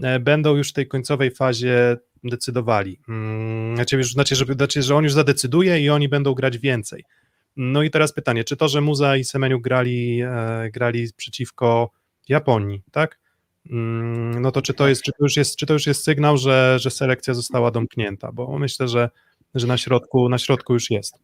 e, 0.03 0.19
będą 0.19 0.55
już 0.55 0.69
w 0.69 0.73
tej 0.73 0.87
końcowej 0.87 1.31
fazie 1.31 1.97
decydowali. 2.23 2.99
Mm, 3.09 3.75
Znaczy, 3.75 3.97
już, 3.97 4.11
znaczy, 4.11 4.35
że, 4.35 4.45
znaczy, 4.45 4.81
że 4.81 4.95
on 4.95 5.03
już 5.03 5.13
zadecyduje 5.13 5.79
i 5.81 5.89
oni 5.89 6.09
będą 6.09 6.33
grać 6.33 6.57
więcej. 6.57 7.03
No 7.55 7.83
i 7.83 7.89
teraz 7.89 8.13
pytanie, 8.13 8.43
czy 8.43 8.57
to, 8.57 8.67
że 8.67 8.81
Muza 8.81 9.17
i 9.17 9.23
Semeniu 9.23 9.59
grali, 9.59 10.21
e, 10.21 10.69
grali 10.73 11.07
przeciwko 11.17 11.91
Japonii, 12.29 12.81
tak? 12.91 13.19
Mm, 13.69 14.41
No 14.41 14.51
to 14.51 14.61
czy 14.61 14.73
to 14.73 14.87
jest, 14.87 15.01
czy 15.03 15.11
to 15.11 15.23
już 15.25 15.37
jest, 15.37 15.55
czy 15.55 15.65
to 15.65 15.73
już 15.73 15.87
jest 15.87 16.03
sygnał, 16.03 16.37
że, 16.37 16.77
że 16.79 16.91
selekcja 16.91 17.33
została 17.33 17.71
domknięta? 17.71 18.31
Bo 18.31 18.59
myślę, 18.59 18.87
że, 18.87 19.09
że 19.55 19.67
na 19.67 19.77
środku, 19.77 20.29
na 20.29 20.37
środku 20.37 20.73
już 20.73 20.91
jest. 20.91 21.15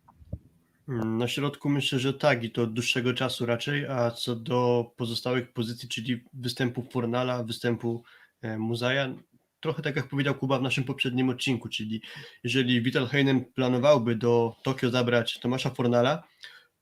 Mm, 0.90 1.18
Na 1.18 1.28
środku 1.28 1.70
myślę, 1.70 2.00
że 2.00 2.14
tak 2.14 2.44
i 2.44 2.52
to 2.52 2.62
od 2.62 2.74
dłuższego 2.74 3.14
czasu 3.14 3.46
raczej, 3.46 3.86
a 3.88 4.12
co 4.12 4.36
do 4.36 4.92
pozostałych 4.98 5.54
pozycji, 5.54 5.90
czyli 5.90 6.24
występu 6.34 6.84
Fornala, 6.92 7.44
występu 7.44 8.04
e, 8.42 8.58
Muzaja, 8.58 9.16
trochę 9.60 9.82
tak 9.82 9.96
jak 9.96 10.08
powiedział 10.08 10.36
Kuba 10.36 10.60
w 10.60 10.62
naszym 10.62 10.84
poprzednim 10.84 11.30
odcinku, 11.30 11.70
czyli 11.70 12.02
jeżeli 12.44 12.82
Vital 12.82 13.08
Heinen 13.08 13.46
planowałby 13.46 14.16
do 14.16 14.56
Tokio 14.64 14.90
zabrać 14.90 15.40
Tomasza 15.40 15.70
Fornala, 15.70 16.24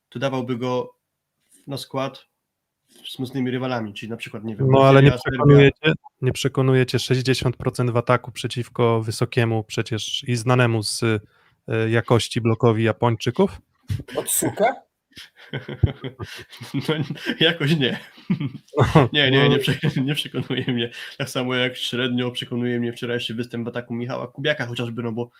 to 0.08 0.18
dawałby 0.18 0.56
go 0.56 0.94
na 1.66 1.76
skład 1.76 2.26
z 3.04 3.18
mocnymi 3.18 3.50
rywalami, 3.50 3.94
czyli 3.94 4.10
na 4.10 4.16
przykład, 4.16 4.44
nie 4.44 4.56
wiem, 4.56 4.68
No 4.70 4.84
ale 4.84 5.02
nie 5.02 5.12
przekonujecie, 5.12 5.92
nie 6.22 6.32
przekonujecie 6.32 6.98
60% 6.98 7.92
w 7.92 7.96
ataku 7.96 8.32
przeciwko 8.32 9.00
wysokiemu 9.00 9.64
przecież 9.64 10.24
i 10.24 10.36
znanemu 10.36 10.82
z 10.82 11.02
e, 11.02 11.90
jakości 11.90 12.40
blokowi 12.40 12.84
Japończyków? 12.84 13.60
Od 14.16 14.30
Suka? 14.30 14.85
No, 16.74 16.94
jakoś 17.40 17.76
nie. 17.76 17.98
Nie, 19.12 19.30
nie, 19.30 19.48
nie, 19.48 19.58
prze, 19.58 19.74
nie 20.04 20.14
przekonuje 20.14 20.64
mnie. 20.68 20.90
Tak 21.18 21.30
samo 21.30 21.54
jak 21.54 21.76
średnio 21.76 22.30
przekonuje 22.30 22.80
mnie 22.80 22.92
wczorajszy 22.92 23.34
występ 23.34 23.64
w 23.64 23.68
ataku 23.68 23.94
Michała 23.94 24.26
Kubiaka 24.28 24.66
chociażby, 24.66 25.02
no 25.02 25.12
bo 25.12 25.30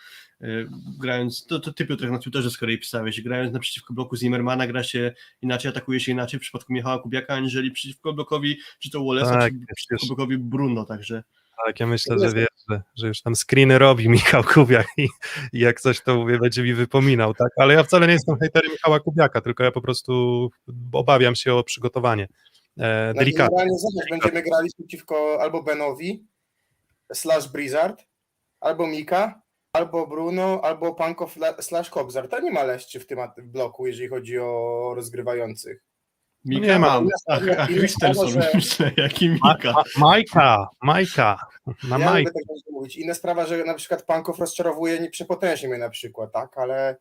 y, 0.41 0.67
grając, 0.99 1.45
to, 1.45 1.59
to 1.59 1.73
ty 1.73 1.85
Piotrek 1.85 2.11
na 2.11 2.19
Twitterze 2.19 2.51
z 2.51 2.57
kolei 2.57 2.77
pisałeś, 2.77 3.21
grając 3.21 3.53
naprzeciwko 3.53 3.93
bloku 3.93 4.15
Zimmermana 4.15 4.67
gra 4.67 4.83
się 4.83 5.13
inaczej, 5.41 5.69
atakuje 5.69 5.99
się 5.99 6.11
inaczej 6.11 6.39
w 6.39 6.41
przypadku 6.41 6.73
Michała 6.73 6.99
Kubiaka, 6.99 7.33
aniżeli 7.33 7.71
przeciwko 7.71 8.13
blokowi 8.13 8.57
czy 8.79 8.89
to 8.89 8.99
Wallace'a, 8.99 9.39
Tak, 9.39 9.53
czy 9.53 9.75
przeciwko 9.75 10.07
blokowi 10.07 10.37
Bruno, 10.37 10.85
także 10.85 11.23
Tak, 11.65 11.79
ja 11.79 11.87
myślę, 11.87 12.19
że 12.19 12.31
wiesz, 12.35 12.47
że, 12.69 12.81
że 12.95 13.07
już 13.07 13.21
tam 13.21 13.35
screeny 13.35 13.79
robi 13.79 14.09
Michał 14.17 14.43
Kubiak 14.43 14.87
i, 14.97 15.07
i 15.53 15.59
jak 15.59 15.81
coś 15.81 16.01
to 16.01 16.15
mówię, 16.15 16.39
będzie 16.39 16.63
mi 16.63 16.73
wypominał, 16.73 17.33
tak? 17.33 17.47
Ale 17.57 17.73
ja 17.73 17.83
wcale 17.83 18.07
nie 18.07 18.13
jestem 18.13 18.39
hejterem 18.39 18.71
Michała 18.71 18.99
Kubiaka, 18.99 19.41
tylko 19.41 19.63
ja 19.63 19.71
po 19.71 19.81
prostu 19.81 20.49
obawiam 20.91 21.35
się 21.35 21.53
o 21.53 21.63
przygotowanie. 21.63 22.27
E, 22.77 23.07
No 23.15 23.19
delikatnie. 23.19 23.57
generalnie 23.57 23.77
zobacz, 23.77 24.09
będziemy 24.09 24.43
grali 24.43 24.69
przeciwko 24.77 25.37
albo 25.41 25.63
Benowi, 25.63 26.27
slash 27.13 27.47
Blizzard, 27.47 28.03
albo 28.59 28.87
Mika, 28.87 29.41
albo 29.73 30.07
Bruno, 30.07 30.61
albo 30.63 30.95
Panko 30.95 31.29
slash 31.59 31.89
Kobzar. 31.89 32.27
To 32.27 32.39
nie 32.39 32.51
ma 32.51 32.63
leszczy 32.63 32.99
w 32.99 33.07
tym 33.07 33.19
bloku, 33.37 33.87
jeżeli 33.87 34.07
chodzi 34.07 34.39
o 34.39 34.91
rozgrywających. 34.95 35.83
Mika 36.47 36.67
nie 36.67 36.79
ma. 36.79 36.87
mam. 36.87 37.07
Ach, 37.27 37.41
Inne- 37.41 37.55
ach 37.57 37.69
inne 37.69 37.79
Christensen, 37.79 38.29
sprawa, 38.29 38.47
że- 38.49 38.51
myślę, 38.57 38.91
jaki 38.97 39.29
Mika. 39.29 39.71
ma, 39.71 39.83
Majka, 39.97 40.67
Majka, 40.81 41.37
na 41.89 41.97
ja 41.99 42.05
Majka. 42.05 42.31
tak 42.31 42.43
mówić. 42.71 42.95
Inna 42.97 43.13
sprawa, 43.13 43.45
że 43.45 43.63
na 43.63 43.73
przykład 43.73 44.03
Pankow 44.03 44.39
rozczarowuje 44.39 44.99
nie 44.99 45.09
przepotężnie 45.09 45.69
mnie 45.69 45.77
na 45.77 45.89
przykład, 45.89 46.31
tak, 46.31 46.57
ale 46.57 46.97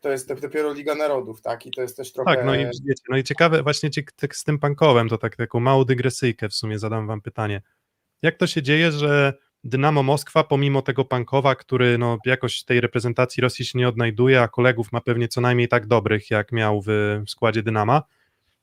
to 0.00 0.10
jest 0.10 0.40
dopiero 0.40 0.72
Liga 0.72 0.94
Narodów, 0.94 1.42
tak, 1.42 1.66
i 1.66 1.70
to 1.70 1.82
jest 1.82 1.96
też 1.96 2.12
trochę... 2.12 2.34
Tak, 2.36 2.44
no 2.46 2.54
i 2.54 2.58
wiecie, 2.58 3.02
no 3.08 3.16
i 3.16 3.24
ciekawe 3.24 3.62
właśnie 3.62 3.90
tak 4.16 4.36
z 4.36 4.44
tym 4.44 4.58
pankowem, 4.58 5.08
to 5.08 5.18
tak 5.18 5.36
taką 5.36 5.60
małą 5.60 5.84
dygresyjkę 5.84 6.48
w 6.48 6.54
sumie 6.54 6.78
zadam 6.78 7.06
wam 7.06 7.20
pytanie. 7.20 7.62
Jak 8.22 8.36
to 8.36 8.46
się 8.46 8.62
dzieje, 8.62 8.92
że 8.92 9.34
Dynamo 9.64 10.02
Moskwa, 10.02 10.44
pomimo 10.44 10.82
tego 10.82 11.04
pankowa, 11.04 11.54
który 11.54 11.98
no, 11.98 12.18
jakoś 12.26 12.62
tej 12.64 12.80
reprezentacji 12.80 13.40
Rosji 13.40 13.64
się 13.64 13.78
nie 13.78 13.88
odnajduje, 13.88 14.42
a 14.42 14.48
kolegów 14.48 14.92
ma 14.92 15.00
pewnie 15.00 15.28
co 15.28 15.40
najmniej 15.40 15.68
tak 15.68 15.86
dobrych, 15.86 16.30
jak 16.30 16.52
miał 16.52 16.82
w, 16.82 16.86
w 17.26 17.30
składzie 17.30 17.62
Dynama, 17.62 18.02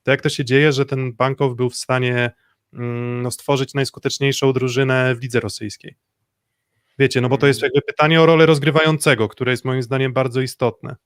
to 0.04 0.10
jak 0.10 0.20
to 0.20 0.28
się 0.28 0.44
dzieje, 0.44 0.72
że 0.72 0.86
ten 0.86 1.12
Pankow 1.12 1.56
był 1.56 1.70
w 1.70 1.76
stanie 1.76 2.30
mm, 2.72 3.22
no, 3.22 3.30
stworzyć 3.30 3.74
najskuteczniejszą 3.74 4.52
drużynę 4.52 5.14
w 5.14 5.22
lidze 5.22 5.40
rosyjskiej? 5.40 5.96
Wiecie, 6.98 7.20
no 7.20 7.28
bo 7.28 7.38
to 7.38 7.46
jest 7.46 7.62
jakby 7.62 7.82
pytanie 7.82 8.22
o 8.22 8.26
rolę 8.26 8.46
rozgrywającego, 8.46 9.28
które 9.28 9.50
jest 9.50 9.64
moim 9.64 9.82
zdaniem 9.82 10.12
bardzo 10.12 10.40
istotne 10.40 10.96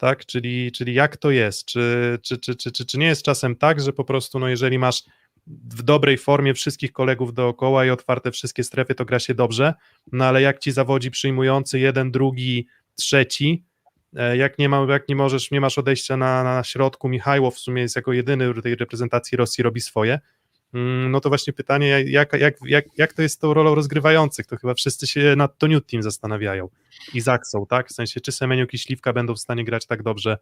tak? 0.00 0.26
Czyli, 0.26 0.72
czyli 0.72 0.94
jak 0.94 1.16
to 1.16 1.30
jest? 1.30 1.64
Czy, 1.64 2.18
czy, 2.22 2.38
czy, 2.38 2.54
czy, 2.56 2.72
czy, 2.72 2.86
czy 2.86 2.98
nie 2.98 3.06
jest 3.06 3.22
czasem 3.22 3.56
tak, 3.56 3.80
że 3.80 3.92
po 3.92 4.04
prostu, 4.04 4.38
no 4.38 4.48
jeżeli 4.48 4.78
masz 4.78 5.02
w 5.46 5.82
dobrej 5.82 6.18
formie 6.18 6.54
wszystkich 6.54 6.92
kolegów 6.92 7.34
dookoła 7.34 7.86
i 7.86 7.90
otwarte 7.90 8.30
wszystkie 8.30 8.64
strefy, 8.64 8.94
to 8.94 9.04
gra 9.04 9.18
się 9.18 9.34
dobrze, 9.34 9.74
no 10.12 10.24
ale 10.24 10.42
jak 10.42 10.58
ci 10.58 10.72
zawodzi 10.72 11.10
przyjmujący 11.10 11.78
jeden, 11.78 12.10
drugi, 12.10 12.66
trzeci, 12.94 13.64
jak 14.36 14.58
nie, 14.58 14.68
ma, 14.68 14.86
jak 14.88 15.08
nie 15.08 15.16
możesz, 15.16 15.50
nie 15.50 15.60
masz 15.60 15.78
odejścia 15.78 16.16
na, 16.16 16.44
na 16.44 16.64
środku, 16.64 17.08
Michajłow 17.08 17.54
w 17.54 17.58
sumie 17.58 17.82
jest 17.82 17.96
jako 17.96 18.12
jedyny 18.12 18.54
w 18.54 18.62
tej 18.62 18.74
reprezentacji 18.74 19.36
Rosji 19.36 19.64
robi 19.64 19.80
swoje, 19.80 20.18
Mm, 20.74 21.10
no 21.10 21.20
to 21.20 21.28
właśnie 21.28 21.52
pytanie, 21.52 22.04
jak, 22.06 22.32
jak, 22.32 22.54
jak, 22.64 22.84
jak 22.96 23.12
to 23.12 23.22
jest 23.22 23.34
z 23.34 23.38
tą 23.38 23.54
rolą 23.54 23.74
rozgrywających? 23.74 24.46
To 24.46 24.56
chyba 24.56 24.74
wszyscy 24.74 25.06
się 25.06 25.36
nad 25.36 25.58
Toniut 25.58 25.86
Team 25.86 26.02
zastanawiają. 26.02 26.68
I 27.14 27.20
Zaksą, 27.20 27.66
tak? 27.66 27.88
W 27.88 27.92
sensie, 27.92 28.20
czy 28.20 28.32
Semeniuk 28.32 28.74
i 28.74 28.78
Śliwka 28.78 29.12
będą 29.12 29.34
w 29.34 29.38
stanie 29.38 29.64
grać 29.64 29.86
tak 29.86 30.02
dobrze 30.02 30.38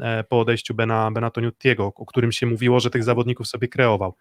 e, 0.00 0.24
po 0.24 0.40
odejściu 0.40 0.74
Bena, 0.74 1.10
Bena 1.10 1.30
Toniutiego, 1.30 1.92
o 1.96 2.06
którym 2.06 2.32
się 2.32 2.46
mówiło, 2.46 2.80
że 2.80 2.90
tych 2.90 3.04
zawodników 3.04 3.48
sobie 3.48 3.68
kreował. 3.68 4.14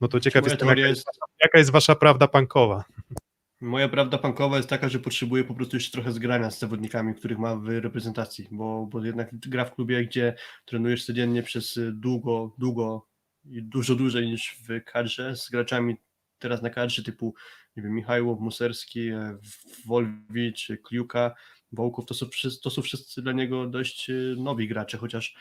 No 0.00 0.08
to 0.08 0.20
ciekaw 0.20 0.42
Moja 0.42 0.52
jestem, 0.52 0.68
jaka 0.68 0.88
jest, 0.88 1.06
jaka 1.42 1.58
jest 1.58 1.70
wasza 1.70 1.94
prawda 1.94 2.28
pankowa? 2.28 2.84
Moja 3.60 3.88
prawda 3.88 4.18
pankowa 4.18 4.56
jest 4.56 4.68
taka, 4.68 4.88
że 4.88 4.98
potrzebuję 4.98 5.44
po 5.44 5.54
prostu 5.54 5.76
jeszcze 5.76 5.92
trochę 5.92 6.12
zgrania 6.12 6.50
z 6.50 6.58
zawodnikami, 6.58 7.14
których 7.14 7.38
ma 7.38 7.56
w 7.56 7.68
reprezentacji, 7.68 8.48
bo, 8.50 8.86
bo 8.86 9.04
jednak 9.04 9.28
gra 9.32 9.64
w 9.64 9.74
klubie, 9.74 10.04
gdzie 10.04 10.34
trenujesz 10.64 11.04
codziennie 11.04 11.42
przez 11.42 11.78
długo, 11.92 12.54
długo 12.58 13.06
i 13.44 13.62
dużo 13.62 13.94
dłużej 13.94 14.26
niż 14.26 14.56
w 14.68 14.84
kadrze 14.84 15.36
z 15.36 15.50
graczami 15.50 15.96
teraz 16.38 16.62
na 16.62 16.70
kadrze 16.70 17.02
typu 17.02 17.34
nie 17.76 17.82
wiem, 17.82 17.94
Michajłow, 17.94 18.40
Muserski, 18.40 19.08
e, 19.08 19.38
Wolwicz, 19.86 20.68
Kliuka, 20.82 21.34
Wołków, 21.72 22.06
to 22.06 22.14
są, 22.14 22.26
to 22.62 22.70
są 22.70 22.82
wszyscy 22.82 23.22
dla 23.22 23.32
niego 23.32 23.66
dość 23.66 24.10
e, 24.10 24.12
nowi 24.36 24.68
gracze, 24.68 24.98
chociaż 24.98 25.34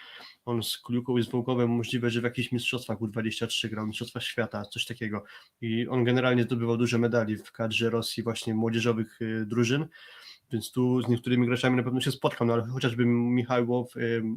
on 0.46 0.64
z 0.64 0.78
Kliuką 0.78 1.18
i 1.18 1.24
z 1.24 1.30
Wołkowem 1.30 1.70
możliwe, 1.70 2.10
że 2.10 2.22
w 2.22 2.24
jakichś 2.24 2.52
mistrzostwach 2.52 3.00
U23 3.00 3.70
grał, 3.70 3.88
mistrzostwach 3.88 4.24
świata, 4.24 4.66
coś 4.66 4.86
takiego. 4.86 5.24
I 5.62 5.88
on 5.88 6.04
generalnie 6.04 6.44
zdobywał 6.44 6.78
duże 6.78 6.98
medali 6.98 7.38
w 7.38 7.52
kadrze 7.52 7.90
Rosji 7.90 8.24
właśnie 8.24 8.54
młodzieżowych 8.54 9.20
e, 9.22 9.46
drużyn, 9.46 9.86
więc 10.52 10.72
tu 10.72 11.02
z 11.02 11.08
niektórymi 11.08 11.48
graczami 11.48 11.78
na 11.78 11.84
pewno 11.84 12.02
się 12.02 12.12
spotkał, 12.12 12.48
no 12.48 12.54
ale 12.54 12.68
chociażby 12.68 13.06
Michajłow, 13.06 13.94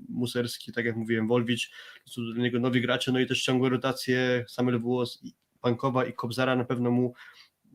Muserski, 0.09 0.73
tak 0.73 0.85
jak 0.85 0.97
mówiłem, 0.97 1.29
Wolwicz, 1.29 1.71
to 2.05 2.11
są 2.11 2.23
dla 2.35 2.43
niego 2.43 2.61
nowi 2.61 2.81
gracze, 2.81 3.13
no 3.13 3.21
i 3.21 3.27
też 3.27 3.43
ciągłe 3.43 3.69
rotacje, 3.69 4.45
Samuel 4.49 4.81
Włos, 4.81 5.23
Pankowa 5.61 6.05
i 6.05 6.13
Kobzara 6.13 6.57
na 6.57 6.65
pewno 6.65 6.91
mu 6.91 7.15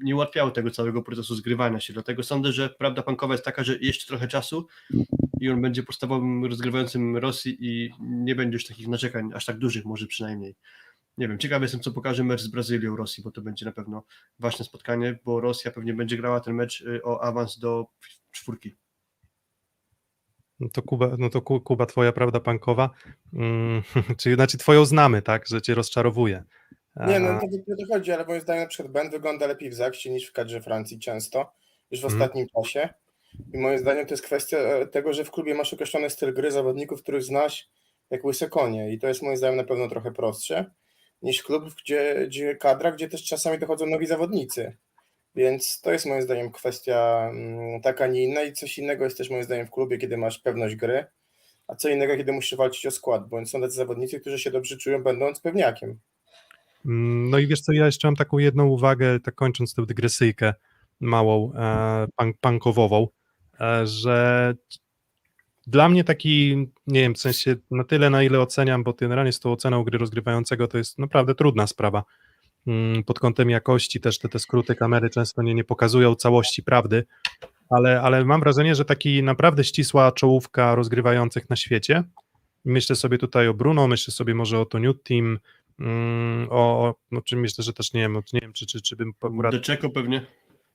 nie 0.03 0.15
ułatwiały 0.15 0.51
tego 0.51 0.71
całego 0.71 1.03
procesu 1.03 1.35
zgrywania 1.35 1.79
się. 1.79 1.93
Dlatego 1.93 2.23
sądzę, 2.23 2.51
że 2.51 2.69
prawda 2.69 3.03
pankowa 3.03 3.33
jest 3.33 3.45
taka, 3.45 3.63
że 3.63 3.77
jeszcze 3.81 4.07
trochę 4.07 4.27
czasu 4.27 4.67
i 5.39 5.49
on 5.49 5.61
będzie 5.61 5.83
podstawowym 5.83 6.45
rozgrywającym 6.45 7.17
Rosji 7.17 7.57
i 7.59 7.89
nie 7.99 8.35
będzie 8.35 8.55
już 8.55 8.65
takich 8.65 8.87
narzekań, 8.87 9.29
aż 9.33 9.45
tak 9.45 9.57
dużych 9.57 9.85
może 9.85 10.07
przynajmniej. 10.07 10.55
Nie 11.17 11.27
wiem, 11.27 11.39
ciekawy 11.39 11.65
jestem, 11.65 11.81
co 11.81 11.91
pokaże 11.91 12.23
mecz 12.23 12.41
z 12.41 12.47
Brazylią 12.47 12.95
Rosji, 12.95 13.23
bo 13.23 13.31
to 13.31 13.41
będzie 13.41 13.65
na 13.65 13.71
pewno 13.71 14.03
ważne 14.39 14.65
spotkanie, 14.65 15.19
bo 15.25 15.41
Rosja 15.41 15.71
pewnie 15.71 15.93
będzie 15.93 16.17
grała 16.17 16.39
ten 16.39 16.53
mecz 16.55 16.81
y, 16.81 17.03
o 17.03 17.23
awans 17.23 17.59
do 17.59 17.85
czwórki. 18.31 18.75
No 20.59 20.69
to 20.69 20.81
Kuba, 20.81 21.15
no 21.17 21.29
to 21.29 21.41
Ku- 21.41 21.61
Kuba, 21.61 21.85
twoja 21.85 22.11
prawda 22.11 22.39
pankowa, 22.39 22.89
mm, 23.33 23.81
czyli 24.19 24.35
znaczy 24.35 24.57
twoją 24.57 24.85
znamy, 24.85 25.21
tak, 25.21 25.47
że 25.47 25.61
cię 25.61 25.75
rozczarowuje. 25.75 26.43
Nie, 27.05 27.19
no 27.19 27.39
to 27.39 27.45
nie 27.67 27.85
dochodzi, 27.85 28.11
ale 28.11 28.25
moim 28.25 28.41
zdaniem 28.41 28.63
na 28.63 28.69
przykład 28.69 28.91
Ben 28.91 29.09
wygląda 29.09 29.47
lepiej 29.47 29.69
w 29.69 29.73
Zaksie 29.73 30.09
niż 30.11 30.27
w 30.27 30.33
kadrze 30.33 30.61
Francji 30.61 30.99
często, 30.99 31.51
już 31.91 32.01
w 32.01 32.05
Mhm. 32.05 32.21
ostatnim 32.21 32.47
czasie. 32.55 32.89
I 33.53 33.57
moim 33.57 33.79
zdaniem 33.79 34.05
to 34.05 34.13
jest 34.13 34.23
kwestia 34.23 34.57
e, 34.57 34.87
tego, 34.87 35.13
że 35.13 35.25
w 35.25 35.31
klubie 35.31 35.53
masz 35.55 35.73
określony 35.73 36.09
styl 36.09 36.33
gry 36.33 36.51
zawodników, 36.51 37.01
których 37.03 37.23
znasz 37.23 37.69
jak 38.09 38.25
łyse 38.25 38.49
konie 38.49 38.93
i 38.93 38.99
to 38.99 39.07
jest 39.07 39.21
moim 39.21 39.37
zdaniem 39.37 39.57
na 39.57 39.63
pewno 39.63 39.87
trochę 39.87 40.11
prostsze 40.11 40.65
niż 41.21 41.43
klub, 41.43 41.63
gdzie, 41.83 42.25
gdzie 42.27 42.55
kadra, 42.55 42.91
gdzie 42.91 43.09
też 43.09 43.23
czasami 43.23 43.59
dochodzą 43.59 43.85
nowi 43.85 44.07
zawodnicy. 44.07 44.77
Więc 45.35 45.81
to 45.81 45.91
jest 45.91 46.05
moim 46.05 46.21
zdaniem 46.21 46.51
kwestia 46.51 47.27
mm, 47.31 47.81
taka, 47.81 48.07
nie 48.07 48.23
inna 48.23 48.41
i 48.43 48.53
coś 48.53 48.77
innego 48.77 49.03
jest 49.03 49.17
też 49.17 49.29
moim 49.29 49.43
zdaniem 49.43 49.67
w 49.67 49.71
klubie, 49.71 49.97
kiedy 49.97 50.17
masz 50.17 50.39
pewność 50.39 50.75
gry, 50.75 51.05
a 51.67 51.75
co 51.75 51.89
innego, 51.89 52.17
kiedy 52.17 52.31
musisz 52.31 52.57
walczyć 52.57 52.85
o 52.85 52.91
skład, 52.91 53.29
bądź 53.29 53.49
są 53.49 53.61
tacy 53.61 53.75
zawodnicy, 53.75 54.19
którzy 54.19 54.39
się 54.39 54.51
dobrze 54.51 54.77
czują 54.77 55.03
będąc 55.03 55.39
pewniakiem. 55.39 55.99
Mm, 56.85 57.29
No 57.29 57.39
i 57.39 57.47
wiesz 57.47 57.61
co, 57.61 57.71
ja 57.71 57.85
jeszcze 57.85 58.07
mam 58.07 58.15
taką 58.15 58.37
jedną 58.37 58.65
uwagę, 58.65 59.19
tak 59.19 59.35
kończąc 59.35 59.73
tę 59.73 59.85
dygresyjkę 59.85 60.53
małą, 60.99 61.53
e, 61.53 62.07
punk, 62.15 62.37
punkowową, 62.41 63.07
e, 63.61 63.87
że 63.87 64.53
dla 65.67 65.89
mnie 65.89 66.03
taki, 66.03 66.55
nie 66.87 67.01
wiem, 67.01 67.15
w 67.15 67.17
sensie 67.19 67.55
na 67.71 67.83
tyle, 67.83 68.09
na 68.09 68.23
ile 68.23 68.39
oceniam, 68.39 68.83
bo 68.83 68.93
generalnie 68.93 69.31
z 69.31 69.39
tą 69.39 69.51
oceną 69.51 69.83
gry 69.83 69.97
rozgrywającego 69.97 70.67
to 70.67 70.77
jest 70.77 70.99
naprawdę 70.99 71.35
trudna 71.35 71.67
sprawa. 71.67 72.03
Mm, 72.67 73.03
Pod 73.03 73.19
kątem 73.19 73.49
jakości 73.49 74.01
też 74.01 74.19
te, 74.19 74.29
te 74.29 74.39
skróty 74.39 74.75
kamery 74.75 75.09
często 75.09 75.41
nie, 75.41 75.53
nie 75.53 75.63
pokazują 75.63 76.15
całości 76.15 76.63
prawdy, 76.63 77.05
ale, 77.69 78.01
ale 78.01 78.25
mam 78.25 78.39
wrażenie, 78.39 78.75
że 78.75 78.85
taki 78.85 79.23
naprawdę 79.23 79.63
ścisła 79.63 80.11
czołówka 80.11 80.75
rozgrywających 80.75 81.49
na 81.49 81.55
świecie. 81.55 82.03
Myślę 82.65 82.95
sobie 82.95 83.17
tutaj 83.17 83.47
o 83.47 83.53
Bruno, 83.53 83.87
myślę 83.87 84.13
sobie 84.13 84.35
może 84.35 84.59
o 84.59 84.65
Toniut 84.65 85.03
Team, 85.03 85.39
Mm, 85.79 86.47
o, 86.51 86.95
o 87.11 87.21
czym 87.21 87.39
myślę, 87.39 87.63
że 87.63 87.73
też 87.73 87.93
nie 87.93 88.01
wiem, 88.01 88.19
nie 88.33 88.39
wiem 88.41 88.53
czy, 88.53 88.65
czy, 88.65 88.81
czy 88.81 88.95
bym 88.95 89.13
Deczeko 89.51 89.89
pewnie. 89.89 90.25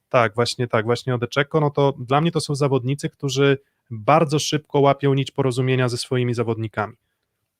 tak, 0.08 0.34
właśnie 0.34 0.68
tak, 0.68 0.84
właśnie 0.84 1.14
o 1.14 1.18
Deczeko, 1.18 1.60
no 1.60 1.70
to 1.70 1.92
dla 1.98 2.20
mnie 2.20 2.32
to 2.32 2.40
są 2.40 2.54
zawodnicy, 2.54 3.10
którzy 3.10 3.58
bardzo 3.90 4.38
szybko 4.38 4.80
łapią 4.80 5.14
nić 5.14 5.30
porozumienia 5.30 5.88
ze 5.88 5.96
swoimi 5.96 6.34
zawodnikami. 6.34 6.94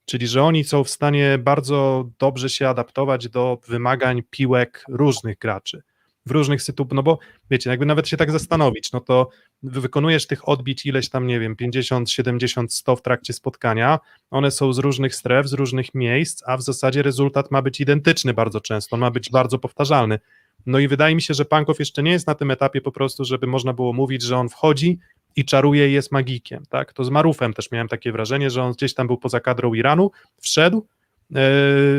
Czyli, 0.05 0.26
że 0.26 0.42
oni 0.42 0.64
są 0.64 0.85
w 0.85 0.90
stanie 0.90 1.38
bardzo 1.38 2.09
dobrze 2.18 2.50
się 2.50 2.68
adaptować 2.68 3.28
do 3.28 3.59
wymagań 3.68 4.22
piłek 4.31 4.85
różnych 4.88 5.38
graczy, 5.38 5.83
w 6.26 6.30
różnych 6.30 6.62
sytuacjach, 6.62 6.94
no 6.96 7.02
bo 7.02 7.18
wiecie, 7.50 7.70
jakby 7.70 7.87
nawet 7.87 8.08
się 8.08 8.16
tak 8.16 8.30
zastanowić, 8.30 8.92
no 8.92 9.00
to 9.00 9.28
wy- 9.62 9.80
wykonujesz 9.80 10.26
tych 10.26 10.48
odbić 10.48 10.87
ileś 10.87 11.08
tam, 11.08 11.26
nie 11.26 11.40
wiem, 11.40 11.56
50, 11.56 12.11
70, 12.11 12.74
100 12.74 12.96
w 12.96 13.02
trakcie 13.02 13.32
spotkania, 13.32 13.98
one 14.30 14.50
są 14.50 14.72
z 14.72 14.78
różnych 14.78 15.14
stref, 15.14 15.48
z 15.48 15.52
różnych 15.52 15.94
miejsc, 15.94 16.42
a 16.46 16.56
w 16.56 16.62
zasadzie 16.62 17.02
rezultat 17.02 17.50
ma 17.50 17.62
być 17.62 17.80
identyczny 17.80 18.35
bardzo 18.35 18.61
często, 18.61 18.96
ma 18.96 19.11
być 19.11 19.30
bardzo 19.30 19.58
powtarzalny. 19.58 20.18
No 20.66 20.78
i 20.78 20.88
wydaje 20.88 21.14
mi 21.14 21.22
się, 21.22 21.35
że 21.35 21.44
Pankow 21.44 21.78
jeszcze 21.78 22.02
nie 22.02 22.12
jest 22.12 22.26
na 22.26 22.35
tym 22.35 22.50
etapie 22.50 22.80
po 22.80 22.92
prostu, 22.92 23.24
żeby 23.24 23.46
można 23.46 23.72
było 23.72 23.92
mówić, 23.92 24.22
że 24.22 24.37
on 24.37 24.48
wchodzi 24.48 24.98
i 25.37 25.44
czaruje 25.44 25.88
i 25.88 25.92
jest 25.92 26.12
magikiem, 26.12 26.62
tak? 26.68 26.92
To 26.92 27.04
z 27.04 27.11
Marufem 27.11 27.52
też 27.52 27.70
miałem 27.70 27.88
takie 27.88 28.12
wrażenie, 28.12 28.50
że 28.50 28.62
on 28.62 28.72
gdzieś 28.72 28.94
tam 28.94 29.06
był 29.06 29.16
poza 29.16 29.40
kadrą 29.40 29.74
Iranu, 29.74 30.11
wszedł, 30.40 30.87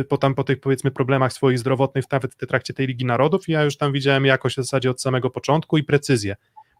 po, 0.09 0.17
tam, 0.17 0.35
po 0.35 0.43
tych 0.43 0.59
powiedzmy 0.59 0.91
problemach 0.91 1.33
swoich 1.33 1.59
zdrowotnych 1.59 2.05
nawet 2.11 2.35
w 2.35 2.47
trakcie 2.47 2.73
tej 2.73 2.87
Ligi 2.87 3.05
Narodów 3.05 3.49
i 3.49 3.51
ja 3.51 3.63
już 3.63 3.77
tam 3.77 3.93
widziałem 3.93 4.25
jakość 4.25 4.55
w 4.55 4.61
zasadzie 4.61 4.91
od 4.91 5.01
samego 5.01 5.29
początku 5.29 5.77
i 5.77 5.83
precyzję. 5.83 6.35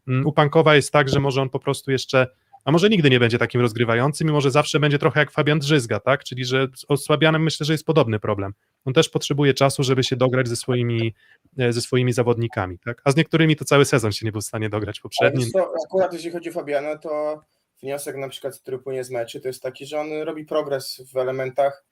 Mm, 0.08 0.28
U 0.28 0.32
Pankowa 0.32 0.76
jest 0.76 0.92
tak, 0.92 1.10
że 1.10 1.20
może 1.20 1.42
on 1.42 1.50
po 1.50 1.60
prostu 1.60 1.92
jeszcze, 1.92 2.28
a 2.66 2.72
może 2.72 2.90
nigdy 2.90 3.10
nie 3.10 3.20
będzie 3.20 3.38
takim 3.38 3.62
rozgrywającym, 3.62 4.28
mimo 4.28 4.42
że 4.42 4.52
zawsze 4.52 4.80
będzie 4.80 5.00
trochę 5.00 5.20
jak 5.20 5.32
Fabian 5.32 5.60
Drzyzga, 5.60 6.00
tak? 6.00 6.24
Czyli 6.24 6.46
że 6.46 6.68
z 6.76 6.86
Osłabianem 6.88 7.44
myślę, 7.44 7.66
że 7.66 7.74
jest 7.74 7.86
podobny 7.86 8.20
problem. 8.20 8.54
On 8.86 8.94
też 8.94 9.10
potrzebuje 9.10 9.54
czasu, 9.54 9.84
żeby 9.84 10.04
się 10.04 10.16
dograć 10.16 10.48
ze 10.48 10.56
swoimi, 10.56 11.14
e, 11.58 11.74
ze 11.74 11.82
swoimi 11.82 12.14
zawodnikami, 12.14 12.80
tak? 12.80 13.02
A 13.04 13.12
z 13.12 13.16
niektórymi 13.16 13.56
to 13.56 13.66
cały 13.66 13.86
sezon 13.86 14.12
się 14.12 14.26
nie 14.26 14.32
był 14.32 14.42
w 14.42 14.46
stanie 14.46 14.70
dograć 14.70 15.00
poprzednim. 15.00 15.50
co, 15.50 15.74
akurat 15.86 16.14
jeśli 16.14 16.32
chodzi 16.32 16.50
o 16.50 16.54
Fabiana, 16.54 16.98
to 16.98 17.42
wniosek 17.82 18.18
na 18.18 18.30
przykład, 18.30 18.60
który 18.60 18.80
płynie 18.80 19.04
z 19.04 19.12
meczy, 19.12 19.42
to 19.42 19.48
jest 19.48 19.62
taki, 19.62 19.86
że 19.86 20.00
on 20.00 20.12
robi 20.12 20.46
progres 20.46 21.02
w 21.14 21.18
elementach 21.18 21.84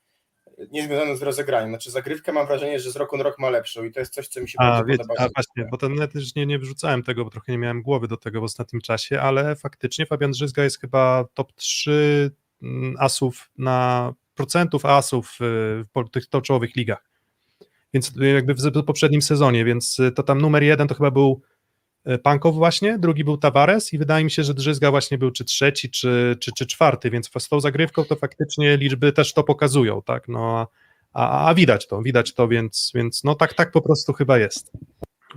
niezwiązanych 0.72 1.18
z 1.18 1.22
rozegraniem. 1.22 1.70
Znaczy 1.70 1.92
zagrywkę 1.92 2.34
mam 2.34 2.48
wrażenie, 2.48 2.80
że 2.80 2.92
z 2.92 2.96
roku 2.96 3.18
na 3.18 3.24
rok 3.24 3.40
ma 3.40 3.50
lepszą 3.50 3.84
i 3.84 3.92
to 3.92 4.00
jest 4.00 4.14
coś, 4.14 4.28
co 4.28 4.42
mi 4.42 4.50
się 4.50 4.56
A, 4.60 4.64
bardzo 4.64 4.86
wiecie, 4.86 5.04
podoba. 5.04 5.26
a 5.26 5.30
właśnie, 5.36 5.70
bo 5.72 5.78
ten 5.78 5.96
net 5.96 6.12
nie, 6.36 6.46
nie 6.46 6.60
wrzucałem 6.60 7.04
tego, 7.04 7.24
bo 7.24 7.32
trochę 7.32 7.52
nie 7.52 7.58
miałem 7.58 7.82
głowy 7.82 8.08
do 8.08 8.18
tego 8.18 8.42
w 8.42 8.44
ostatnim 8.44 8.82
czasie, 8.82 9.22
ale 9.22 9.56
faktycznie 9.56 10.06
Fabian 10.06 10.32
Drzyzga 10.32 10.64
jest 10.64 10.80
chyba 10.80 11.26
top 11.34 11.54
3 11.54 12.32
mm, 12.62 12.96
asów 13.00 13.52
na 13.58 14.14
procentów 14.36 14.86
asów 14.86 15.38
y, 15.42 16.04
w 16.06 16.10
tych 16.12 16.28
toczowych 16.28 16.76
ligach. 16.76 17.12
Więc 17.94 18.14
jakby 18.34 18.54
w 18.54 18.84
poprzednim 18.86 19.22
sezonie, 19.22 19.66
więc 19.66 19.98
to 20.16 20.24
tam 20.24 20.42
numer 20.42 20.64
jeden 20.64 20.88
to 20.88 20.96
chyba 20.96 21.12
był 21.12 21.42
Pankow 22.24 22.56
właśnie, 22.56 23.00
drugi 23.00 23.24
był 23.24 23.38
Tavares 23.38 23.94
i 23.94 23.98
wydaje 23.98 24.24
mi 24.24 24.32
się, 24.32 24.44
że 24.44 24.54
Drzyzga 24.54 24.92
właśnie 24.92 25.18
był 25.18 25.32
czy 25.32 25.46
trzeci, 25.46 25.90
czy, 25.90 26.38
czy, 26.40 26.52
czy 26.52 26.66
czwarty, 26.66 27.10
więc 27.10 27.30
z 27.40 27.50
tą 27.50 27.60
zagrywką 27.60 28.06
to 28.06 28.16
faktycznie 28.16 28.78
liczby 28.78 29.12
też 29.12 29.34
to 29.34 29.44
pokazują, 29.44 30.02
tak, 30.02 30.28
no 30.28 30.68
a, 31.14 31.48
a, 31.48 31.54
widać 31.54 31.88
to, 31.88 32.02
widać 32.02 32.34
to, 32.34 32.48
więc, 32.48 32.92
więc 32.96 33.24
no 33.24 33.36
tak, 33.36 33.54
tak 33.54 33.72
po 33.72 33.82
prostu 33.82 34.14
chyba 34.14 34.38
jest. 34.38 34.72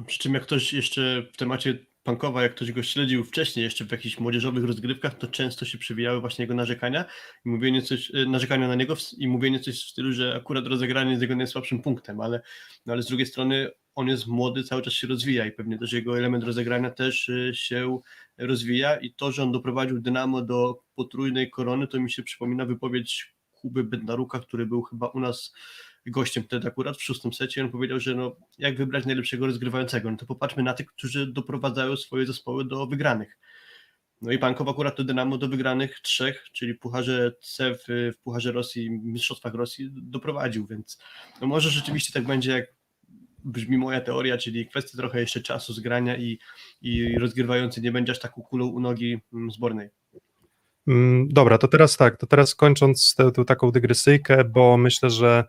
Przy 0.07 0.19
czym 0.19 0.35
jak 0.35 0.43
ktoś 0.43 0.73
jeszcze 0.73 1.27
w 1.33 1.37
temacie 1.37 1.79
Pankowa, 2.05 2.43
jak 2.43 2.55
ktoś 2.55 2.73
go 2.73 2.83
śledził 2.83 3.25
wcześniej, 3.25 3.65
jeszcze 3.65 3.85
w 3.85 3.93
jakichś 3.93 4.19
młodzieżowych 4.19 4.65
rozgrywkach, 4.65 5.15
to 5.15 5.27
często 5.27 5.65
się 5.65 5.79
przewijały 5.79 6.21
właśnie 6.21 6.43
jego 6.43 6.55
narzekania 6.55 7.05
i 7.45 7.49
mówienie 7.49 7.83
coś, 7.83 8.15
e, 8.15 8.27
narzekania 8.27 8.69
na 8.69 8.75
niego 8.75 8.97
i 9.19 9.29
mówienie 9.29 9.61
coś 9.61 9.85
w 9.85 9.89
stylu, 9.89 10.13
że 10.13 10.35
akurat 10.37 10.67
rozegranie 10.67 11.11
jest 11.11 11.23
jego 11.23 11.37
najsłabszym 11.37 11.83
punktem, 11.83 12.21
ale, 12.21 12.41
no 12.87 12.93
ale 12.93 13.03
z 13.03 13.07
drugiej 13.07 13.27
strony 13.27 13.71
on 13.95 14.09
jest 14.09 14.27
młody, 14.27 14.65
cały 14.65 14.83
czas 14.83 14.93
się 14.93 15.07
rozwija 15.07 15.47
i 15.47 15.53
pewnie 15.53 15.79
też 15.79 15.93
jego 15.93 16.19
element 16.19 16.45
rozegrania 16.45 16.91
też 16.91 17.29
e, 17.29 17.55
się 17.55 17.99
rozwija 18.39 18.97
i 18.97 19.15
to, 19.15 19.33
że 19.33 19.43
on 19.43 19.53
doprowadził 19.53 20.01
Dynamo 20.01 20.43
do 20.43 20.81
potrójnej 20.95 21.51
korony, 21.51 21.89
to 21.89 22.01
mi 22.01 22.11
się 22.11 22.23
przypomina 22.23 22.67
wypowiedź 22.67 23.35
Kuby 23.53 23.85
Bednaruka, 23.85 24.41
który 24.41 24.67
był 24.67 24.83
chyba 24.83 25.09
u 25.09 25.21
nas 25.21 25.55
gościem 26.07 26.45
wtedy 26.45 26.69
akurat 26.69 26.97
w 26.97 27.03
szóstym 27.03 27.33
secie. 27.33 27.65
On 27.65 27.71
powiedział, 27.71 28.01
że 28.01 28.15
no, 28.15 28.37
jak 28.59 28.77
wybrać 28.77 29.07
najlepszego 29.07 29.47
rozgrywającego, 29.47 30.11
no 30.11 30.17
to 30.17 30.27
popatrzmy 30.27 30.63
na 30.63 30.75
tych, 30.75 30.87
którzy 30.87 31.27
doprowadzają 31.27 31.97
swoje 31.97 32.27
zespoły 32.27 32.65
do 32.65 32.87
wygranych. 32.87 33.39
No 34.23 34.33
i 34.33 34.39
Pankow 34.39 34.69
akurat 34.69 34.97
to 34.97 35.05
Dynamo 35.05 35.39
do 35.39 35.49
wygranych 35.49 36.01
trzech, 36.01 36.45
czyli 36.53 36.75
Pucharze 36.75 37.33
C 37.41 37.75
w, 37.75 37.85
w 37.89 38.23
Pucharze 38.23 38.53
Rosji, 38.53 38.91
Mistrzostwach 38.91 39.55
Rosji 39.55 39.89
doprowadził, 39.93 40.67
więc 40.67 40.99
no 41.41 41.47
może 41.47 41.71
rzeczywiście 41.71 42.13
tak 42.13 42.25
będzie, 42.25 42.51
jak 42.51 42.67
brzmi 43.45 43.79
moja 43.79 44.01
teoria, 44.01 44.39
czyli 44.39 44.67
kwestia 44.67 44.99
trochę 44.99 45.21
jeszcze 45.21 45.41
czasu 45.41 45.73
zgrania 45.73 46.17
i, 46.17 46.39
i 46.83 47.19
rozgrywający 47.19 47.81
nie 47.81 47.93
będzie 47.93 48.13
aż 48.13 48.21
taką 48.21 48.43
kulą 48.43 48.67
u 48.67 48.81
nogi 48.81 49.19
mm, 49.35 49.51
zbornej. 49.51 49.89
Mm, 50.89 51.29
Dobra, 51.29 51.59
to 51.59 51.69
teraz 51.69 51.97
tak, 51.97 52.17
to 52.17 52.27
teraz 52.27 52.55
kończąc 52.55 53.15
tę, 53.15 53.33
tę 53.33 53.45
taką 53.45 53.71
dygresyjkę, 53.71 54.45
bo 54.45 54.77
myślę, 54.77 55.11
że 55.11 55.45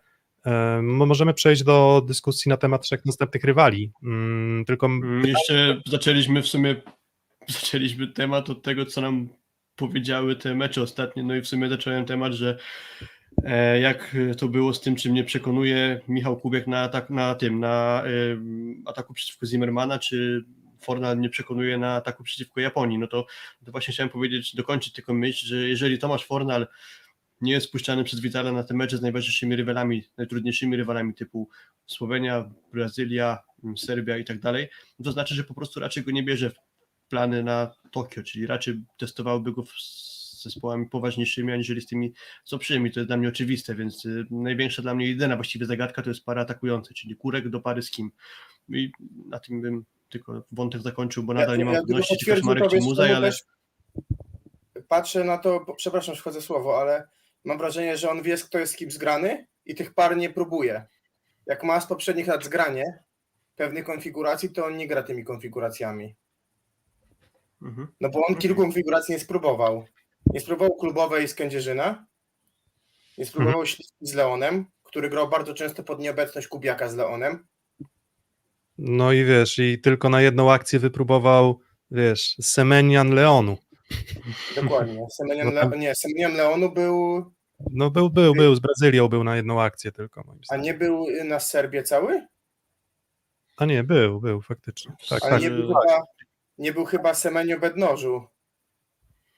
E, 0.45 0.81
mo- 0.81 1.05
Możemy 1.05 1.33
przejść 1.33 1.63
do 1.63 2.03
dyskusji 2.07 2.49
na 2.49 2.57
temat 2.57 2.81
trzech 2.81 3.05
następnych 3.05 3.43
rywali. 3.43 3.91
Mm, 4.03 4.65
Tylko 4.65 4.89
Jeszcze 5.23 5.81
zaczęliśmy 5.85 6.41
w 6.41 6.47
sumie, 6.47 6.75
zaczęliśmy 7.47 8.07
temat 8.07 8.49
od 8.49 8.63
tego, 8.63 8.85
co 8.85 9.01
nam 9.01 9.29
powiedziały 9.75 10.35
te 10.35 10.55
mecze 10.55 10.81
ostatnie, 10.81 11.23
no 11.23 11.35
i 11.35 11.41
w 11.41 11.47
sumie 11.47 11.69
zacząłem 11.69 12.05
temat, 12.05 12.33
że 12.33 12.57
jak 13.81 14.15
to 14.37 14.47
było 14.47 14.73
z 14.73 14.81
tym, 14.81 14.95
czy 14.95 15.11
mnie 15.11 15.23
przekonuje 15.23 16.01
Michał 16.07 16.37
Kubiak 16.37 16.67
na, 16.67 16.79
atak, 16.81 17.09
na 17.09 17.35
tym, 17.35 17.59
na 17.59 18.03
em, 18.05 18.83
ataku 18.85 19.13
przeciwko 19.13 19.45
Zimmermana, 19.45 19.99
czy 19.99 20.45
Fornal 20.81 21.17
mnie 21.17 21.29
przekonuje 21.29 21.77
na 21.77 21.95
ataku 21.95 22.23
przeciwko 22.23 22.61
Japonii, 22.61 22.97
no 22.97 23.07
to, 23.07 23.25
to 23.65 23.71
właśnie 23.71 23.93
chciałem 23.93 24.09
powiedzieć, 24.09 24.55
dokończyć 24.55 24.93
tylko 24.93 25.13
myśl, 25.13 25.47
że 25.47 25.69
jeżeli 25.69 25.99
Tomasz 25.99 26.25
Fornal 26.25 26.67
nie 27.41 27.51
jest 27.51 27.71
puszczany 27.71 28.03
przez 28.03 28.19
Vitala 28.19 28.51
na 28.51 28.63
te 28.63 28.73
mecze 28.73 28.97
z 28.97 29.01
najważniejszymi 29.01 29.55
rywalami, 29.55 30.03
najtrudniejszymi 30.17 30.77
rywalami 30.77 31.13
typu 31.13 31.49
Słowenia, 31.85 32.51
Brazylia, 32.73 33.39
m, 33.63 33.77
Serbia 33.77 34.17
i 34.17 34.25
tak 34.25 34.39
dalej, 34.39 34.69
no 34.99 35.03
to 35.05 35.11
znaczy, 35.11 35.35
że 35.35 35.43
po 35.43 35.53
prostu 35.53 35.79
raczej 35.79 36.03
go 36.03 36.11
nie 36.11 36.23
bierze 36.23 36.49
w 36.49 36.55
plany 37.09 37.43
na 37.43 37.73
Tokio, 37.91 38.23
czyli 38.23 38.47
raczej 38.47 38.81
testowałby 38.97 39.51
go 39.51 39.63
w- 39.63 40.24
zespołami 40.49 40.89
poważniejszymi, 40.89 41.53
aniżeli 41.53 41.81
z 41.81 41.87
tymi 41.87 42.13
słabszymi. 42.43 42.91
To 42.91 42.99
jest 42.99 43.09
dla 43.09 43.17
mnie 43.17 43.29
oczywiste, 43.29 43.75
więc 43.75 44.05
y, 44.05 44.25
największa 44.31 44.81
dla 44.81 44.95
mnie 44.95 45.07
jedyna 45.07 45.35
właściwie 45.35 45.65
zagadka 45.65 46.01
to 46.01 46.09
jest 46.09 46.25
para 46.25 46.41
atakująca, 46.41 46.93
czyli 46.93 47.15
Kurek 47.15 47.49
do 47.49 47.61
pary 47.61 47.81
z 47.81 47.91
kim. 47.91 48.11
I 48.69 48.91
na 49.25 49.39
tym 49.39 49.61
bym 49.61 49.85
tylko 50.09 50.43
wątek 50.51 50.81
zakończył, 50.81 51.23
bo 51.23 51.33
nadal 51.33 51.57
nie 51.57 51.65
mam 51.65 51.75
pewności, 51.75 52.17
czy 52.17 52.25
Kaczmarek, 52.25 52.69
czy 52.69 52.77
Muzaj, 52.77 53.07
czemu 53.07 53.17
ale 53.17 53.31
Patrzę 54.87 55.23
na 55.23 55.37
to, 55.37 55.65
przepraszam, 55.77 56.15
że 56.15 56.21
wchodzę 56.21 56.41
słowo, 56.41 56.81
ale 56.81 57.07
mam 57.43 57.57
wrażenie, 57.57 57.97
że 57.97 58.09
on 58.09 58.21
wie, 58.21 58.37
kto 58.37 58.59
jest 58.59 58.73
z 58.73 58.75
kim 58.75 58.91
zgrany 58.91 59.47
i 59.65 59.75
tych 59.75 59.93
par 59.93 60.17
nie 60.17 60.29
próbuje. 60.29 60.85
Jak 61.45 61.63
ma 61.63 61.81
z 61.81 61.87
poprzednich 61.87 62.27
lat 62.27 62.45
zgranie 62.45 63.03
pewnych 63.55 63.85
konfiguracji, 63.85 64.49
to 64.49 64.65
on 64.65 64.77
nie 64.77 64.87
gra 64.87 65.03
tymi 65.03 65.23
konfiguracjami. 65.23 66.15
Mhm. 67.61 67.87
No 68.01 68.09
bo 68.09 68.25
on 68.25 68.35
kilku 68.35 68.61
konfiguracji 68.61 69.13
nie 69.13 69.19
spróbował. 69.19 69.85
Nie 70.33 70.39
spróbował 70.39 70.75
klubowej 70.75 71.27
z 71.27 71.35
Kędzierzyna, 71.35 72.05
nie 73.17 73.25
spróbował 73.25 73.65
śliski 73.65 74.07
z 74.07 74.13
Leonem, 74.13 74.65
który 74.83 75.09
grał 75.09 75.29
bardzo 75.29 75.53
często 75.53 75.83
pod 75.83 75.99
nieobecność 75.99 76.47
Kubiaka 76.47 76.89
z 76.89 76.95
Leonem. 76.95 77.47
No 78.77 79.11
i 79.11 79.25
wiesz, 79.25 79.59
i 79.59 79.81
tylko 79.81 80.09
na 80.09 80.21
jedną 80.21 80.51
akcję 80.51 80.79
wypróbował, 80.79 81.59
wiesz, 81.91 82.35
Semenian 82.41 83.09
Leonu. 83.09 83.57
Dokładnie. 84.55 85.05
Semenian, 85.17 85.53
No 85.53 85.69
Le... 85.69 85.77
nie, 85.77 85.95
Semenian 85.95 86.33
Leonu 86.33 86.71
był, 86.71 87.25
No 87.71 87.91
był, 87.91 88.09
był, 88.09 88.33
był, 88.33 88.55
z 88.55 88.59
Brazylią 88.59 89.07
był 89.07 89.23
na 89.23 89.35
jedną 89.35 89.61
akcję 89.61 89.91
tylko, 89.91 90.23
moim 90.23 90.39
a 90.39 90.45
zdaniem. 90.45 90.63
nie 90.65 90.73
był 90.73 91.07
na 91.25 91.39
Serbię 91.39 91.83
cały? 91.83 92.27
A 93.57 93.65
nie, 93.65 93.83
był, 93.83 94.19
był 94.21 94.41
faktycznie. 94.41 94.95
Tak, 95.09 95.23
Ale 95.23 95.31
tak, 95.31 95.41
nie 95.41 95.51
był 95.51 95.67
chyba, 95.67 96.03
nie 96.57 96.73
był 96.73 96.85
chyba 96.85 97.13
Semenio 97.13 97.59
Bednożu. 97.59 98.23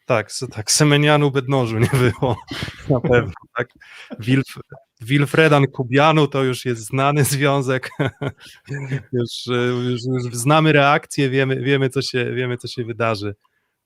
Tak, 0.08 0.32
tak, 0.52 0.72
Semenianu 0.72 1.32
Bednożu 1.32 1.80
nie 1.80 1.89
było, 2.00 2.38
na 2.89 3.00
pewno, 3.00 3.34
tak. 3.58 3.70
Wilf, 4.20 4.46
Wilfredan 5.02 5.67
Kubianu 5.67 6.28
to 6.28 6.43
już 6.43 6.65
jest 6.65 6.86
znany 6.86 7.24
związek, 7.24 7.89
już, 9.13 9.48
e, 9.48 9.65
już, 9.91 10.02
już 10.06 10.36
znamy 10.36 10.74
reakcję, 10.74 11.30
wiemy, 11.30 11.56
wiemy, 11.62 11.89
co 11.89 12.02
się, 12.02 12.34
wiemy, 12.34 12.58
co 12.58 12.67
się 12.67 12.84
wydarzy. 12.84 13.36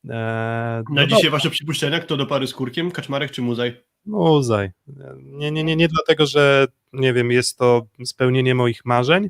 Eee, 0.04 0.10
Na 0.10 0.84
no 0.90 1.08
dzisiaj 1.08 1.32
wasze 1.32 1.50
przypuszczenia, 1.50 2.00
kto 2.00 2.18
do 2.18 2.26
pary 2.26 2.48
z 2.48 2.54
Kurkiem, 2.54 2.92
Kaczmarek 2.92 3.32
czy 3.32 3.42
Muzaj? 3.42 3.82
Muzaj. 4.06 4.72
Nie, 5.18 5.52
nie, 5.52 5.64
nie, 5.64 5.76
nie 5.76 5.88
dlatego, 5.88 6.26
że 6.26 6.68
nie 6.94 7.14
wiem, 7.14 7.32
jest 7.32 7.58
to 7.58 7.88
spełnienie 8.06 8.56
moich 8.56 8.86
marzeń, 8.86 9.30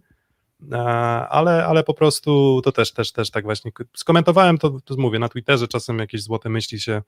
ale, 1.30 1.66
ale 1.66 1.84
po 1.84 1.94
prostu 1.94 2.62
to 2.64 2.72
też, 2.72 2.92
też, 2.92 3.12
też 3.12 3.32
tak 3.32 3.44
właśnie 3.44 3.72
skomentowałem 3.96 4.58
to, 4.58 4.78
to 4.86 4.96
mówię, 4.98 5.20
na 5.20 5.30
Twitterze 5.30 5.68
czasem 5.68 6.00
jakieś 6.00 6.24
złote 6.24 6.50
myśli 6.50 6.80
się, 6.80 7.02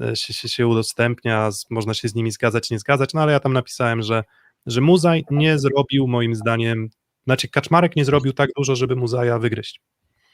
e, 0.00 0.16
się, 0.16 0.34
się, 0.34 0.48
się 0.48 0.66
udostępnia, 0.66 1.50
można 1.70 1.94
się 1.94 2.08
z 2.08 2.14
nimi 2.14 2.30
zgadzać, 2.30 2.70
nie 2.70 2.78
zgadzać, 2.78 3.14
no 3.14 3.22
ale 3.22 3.32
ja 3.32 3.40
tam 3.40 3.52
napisałem, 3.52 4.02
że, 4.02 4.24
że 4.66 4.80
Muzaj 4.80 5.24
nie 5.30 5.58
zrobił 5.58 6.06
moim 6.06 6.34
zdaniem, 6.34 6.90
znaczy 7.24 7.48
Kaczmarek 7.48 7.96
nie 7.96 8.04
zrobił 8.04 8.32
tak 8.32 8.50
dużo, 8.56 8.76
żeby 8.76 8.96
Muzaja 8.96 9.38
wygryźć. 9.38 9.80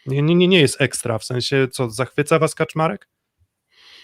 Nie, 0.06 0.22
nie, 0.22 0.34
nie, 0.34 0.48
nie 0.48 0.60
jest 0.60 0.80
ekstra, 0.80 1.18
w 1.18 1.24
sensie, 1.24 1.68
co, 1.70 1.90
zachwyca 1.90 2.38
was 2.38 2.54
Kaczmarek? 2.54 3.08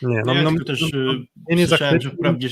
Nie, 0.03 0.23
no, 0.27 0.35
ja 0.35 0.43
no, 0.43 0.65
też 0.65 0.81
no, 0.81 0.89
no, 0.93 1.13
mnie 1.13 1.57
nie 1.57 1.67
słyszałem, 1.67 2.01
że 2.01 2.09
zachwyca. 2.09 2.17
wprawdzie 2.17 2.49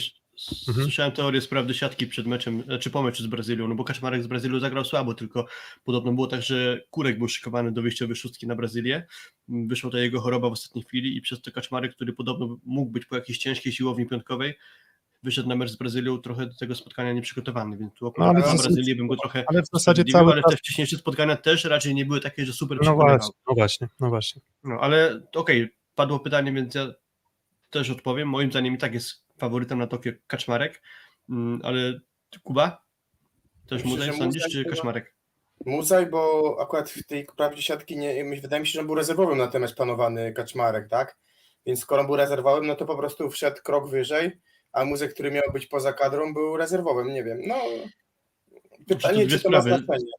Mhm. 0.68 0.85
słyszałem 0.85 1.12
teorię 1.12 1.40
sprawdy 1.40 1.75
siatki 1.75 2.07
przed 2.07 2.27
meczem, 2.27 2.62
czy 2.81 2.90
po 2.90 3.03
meczu 3.03 3.23
z 3.23 3.27
Brazylią, 3.27 3.68
no 3.68 3.75
bo 3.75 3.85
Kaczmarek 3.85 4.23
z 4.23 4.27
Brazylią 4.27 4.61
zagrał 4.61 4.85
słabo, 4.85 5.14
tylko 5.14 5.47
podobno 5.85 6.12
było 6.12 6.27
tak, 6.27 6.42
że 6.42 6.81
Kurek 6.90 7.18
był 7.18 7.29
szykowany 7.29 7.73
do 7.73 7.83
wyjściowej 7.83 8.16
szóstki 8.16 8.47
na 8.47 8.57
Brazylię, 8.57 9.07
wyszła 9.49 9.90
ta 9.90 9.99
jego 9.99 10.20
choroba 10.20 10.51
w 10.51 10.53
ostatniej 10.53 10.85
chwili 10.85 11.16
i 11.16 11.20
przez 11.20 11.42
to 11.42 11.53
Kaczmarek, 11.53 11.94
który 11.94 12.12
podobno 12.12 12.59
mógł 12.64 12.90
być 12.90 13.07
po 13.07 13.16
jakiejś 13.16 13.38
ciężkiej 13.38 13.73
siłowni 13.73 14.07
piątkowej, 14.07 14.55
wyszedł 15.23 15.49
na 15.49 15.57
mecz 15.57 15.70
z 15.70 15.77
Brazylią 15.77 16.18
trochę 16.18 16.47
do 16.47 16.55
tego 16.55 16.75
spotkania 16.75 17.12
nieprzygotowany, 17.12 17.77
więc 17.77 17.94
tu 17.94 18.12
No, 18.18 18.25
ale 18.25 18.40
na 18.40 18.55
Brazylię 18.55 18.94
bym 18.94 19.07
go 19.07 19.16
trochę 19.16 19.44
Ale 19.47 19.62
w 19.62 19.68
zasadzie 19.73 20.05
cały 20.05 20.33
ale 20.33 20.42
te 20.42 20.57
wcześniejsze 20.57 20.97
spotkania 20.97 21.37
też 21.37 21.64
raczej 21.64 21.94
nie 21.94 22.07
były 22.07 22.20
takie, 22.20 22.47
że 22.47 22.53
super 22.53 22.79
No 22.83 22.94
właśnie, 22.94 23.35
no 23.49 23.55
właśnie, 23.55 23.88
no 24.01 24.09
właśnie. 24.09 24.42
No 24.64 24.75
ale 24.81 25.23
okej, 25.35 25.68
padło 25.94 26.20
pytanie, 26.20 26.53
więc 26.53 26.75
ja 26.75 26.92
też 27.70 27.90
odpowiem. 27.90 28.29
Moim 28.29 28.51
zdaniem 28.51 28.75
i 28.75 28.79
tak 28.79 28.94
jest 28.94 29.24
faworytem 29.38 29.79
na 29.79 29.87
Tokio 29.87 30.12
Kaczmarek, 30.27 30.83
Mm, 31.29 31.61
ale 31.62 32.01
Kuba? 32.42 32.85
Muzej 33.85 34.12
że 34.12 34.18
sądzisz, 34.18 34.44
czy 34.53 34.64
Kaczmarek? 34.64 35.14
Muzaj, 35.66 36.07
bo 36.07 36.57
akurat 36.61 36.90
w 36.90 37.07
tej 37.07 37.27
prawdzie 37.37 37.62
siatki 37.62 37.97
nie, 37.97 38.25
wydaje 38.25 38.61
mi 38.61 38.66
się, 38.66 38.73
że 38.73 38.81
on 38.81 38.87
był 38.87 38.94
rezerwowym 38.94 39.38
na 39.38 39.47
ten 39.47 39.62
mecz 39.62 39.75
planowany 39.75 40.33
Kaczmarek, 40.33 40.88
tak? 40.88 41.16
Więc 41.66 41.81
skoro 41.81 42.05
był 42.05 42.16
rezerwowym, 42.16 42.66
no 42.66 42.75
to 42.75 42.85
po 42.85 42.97
prostu 42.97 43.31
wszedł 43.31 43.57
krok 43.62 43.90
wyżej, 43.90 44.40
a 44.73 44.85
Muzej, 44.85 45.09
który 45.09 45.31
miał 45.31 45.53
być 45.53 45.66
poza 45.66 45.92
kadrą, 45.92 46.35
był 46.35 46.57
rezerwowym, 46.57 47.14
nie 47.14 47.25
wiem. 47.25 47.38
No, 47.47 47.57
pytanie, 48.88 49.27
dwie 49.27 49.37
czy 49.37 49.42
to 49.42 49.51
ma 49.51 49.61
znaczenie. 49.61 50.11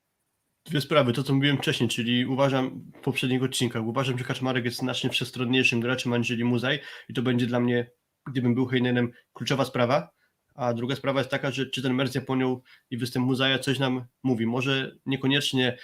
Dwie 0.65 0.81
sprawy, 0.81 1.13
to 1.13 1.23
co 1.23 1.33
mówiłem 1.33 1.57
wcześniej, 1.57 1.89
czyli 1.89 2.25
uważam 2.25 2.91
w 2.95 3.01
poprzednich 3.01 3.43
odcinkach, 3.43 3.83
uważam, 3.83 4.17
że 4.17 4.23
Kaczmarek 4.23 4.65
jest 4.65 4.77
znacznie 4.77 5.09
przestronniejszym 5.09 5.79
graczem 5.79 6.13
aniżeli 6.13 6.43
Muzaj 6.43 6.79
i 7.09 7.13
to 7.13 7.21
będzie 7.21 7.45
dla 7.45 7.59
mnie, 7.59 7.91
gdybym 8.27 8.55
był 8.55 8.65
Heinenem, 8.65 9.11
kluczowa 9.33 9.65
sprawa. 9.65 10.09
A 10.55 10.73
druga 10.73 10.95
sprawa 10.95 11.19
jest 11.19 11.31
taka, 11.31 11.51
że 11.51 11.65
czy 11.65 11.81
ten 11.81 11.93
mecz 11.93 12.09
z 12.09 12.15
Japonią 12.15 12.61
i 12.91 12.97
występ 12.97 13.25
Muzaja 13.25 13.59
coś 13.59 13.79
nam 13.79 14.05
mówi. 14.23 14.45
Może 14.45 14.95
niekoniecznie 15.05 15.77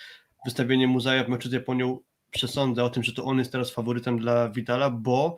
wystawienie 0.45 0.87
Muzaja 0.87 1.23
w 1.23 1.29
meczu 1.29 1.49
z 1.49 1.53
Japonią 1.53 1.99
przesądza 2.31 2.83
o 2.83 2.89
tym, 2.89 3.03
że 3.03 3.13
to 3.13 3.23
on 3.23 3.39
jest 3.39 3.51
teraz 3.51 3.71
faworytem 3.71 4.19
dla 4.19 4.49
Vitala, 4.49 4.89
bo 4.89 5.37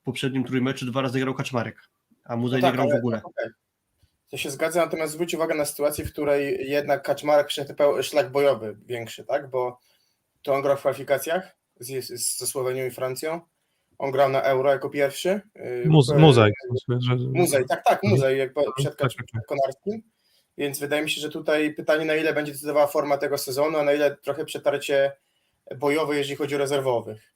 w 0.00 0.02
poprzednim 0.02 0.44
trójmeczu 0.44 0.86
dwa 0.86 1.02
razy 1.02 1.20
grał 1.20 1.34
Kaczmarek, 1.34 1.76
a 2.24 2.36
Muzaj 2.36 2.60
No 2.60 2.68
nie 2.68 2.72
tak, 2.72 2.80
grał 2.80 2.90
w 2.90 2.98
ogóle. 2.98 3.20
okej. 3.22 3.50
To 4.30 4.36
się 4.36 4.50
zgadza, 4.50 4.80
natomiast 4.84 5.12
zwróć 5.12 5.34
uwagę 5.34 5.54
na 5.54 5.64
sytuację, 5.64 6.04
w 6.04 6.12
której 6.12 6.70
jednak 6.70 7.02
Kaczmarek 7.02 7.46
przeszedł 7.46 8.02
szlak 8.02 8.32
bojowy 8.32 8.76
większy, 8.86 9.24
tak? 9.24 9.50
Bo 9.50 9.80
to 10.42 10.54
on 10.54 10.62
grał 10.62 10.76
w 10.76 10.80
kwalifikacjach 10.80 11.56
z, 11.80 12.04
z, 12.04 12.38
ze 12.38 12.46
Słowenią 12.46 12.86
i 12.86 12.90
Francją. 12.90 13.40
On 13.98 14.10
grał 14.10 14.28
na 14.28 14.42
Euro 14.42 14.70
jako 14.70 14.90
pierwszy. 14.90 15.40
yy, 15.54 15.82
Muz, 15.86 16.06
że- 16.06 16.14
Muzej, 17.16 17.64
tak, 17.68 17.84
tak, 17.84 18.00
muzej, 18.02 18.38
jakby 18.38 18.60
przed 18.76 18.96
tak, 18.96 19.12
tak, 19.14 19.26
tak. 19.32 19.46
Konarskim. 19.46 20.02
Więc 20.58 20.80
wydaje 20.80 21.02
mi 21.02 21.10
się, 21.10 21.20
że 21.20 21.28
tutaj 21.30 21.74
pytanie, 21.74 22.04
na 22.04 22.14
ile 22.14 22.34
będzie 22.34 22.52
decydowała 22.52 22.86
forma 22.86 23.18
tego 23.18 23.38
sezonu, 23.38 23.78
a 23.78 23.82
na 23.84 23.92
ile 23.92 24.16
trochę 24.16 24.44
przetarcie 24.44 25.12
bojowe, 25.78 26.16
jeżeli 26.16 26.36
chodzi 26.36 26.54
o 26.54 26.58
rezerwowych. 26.58 27.34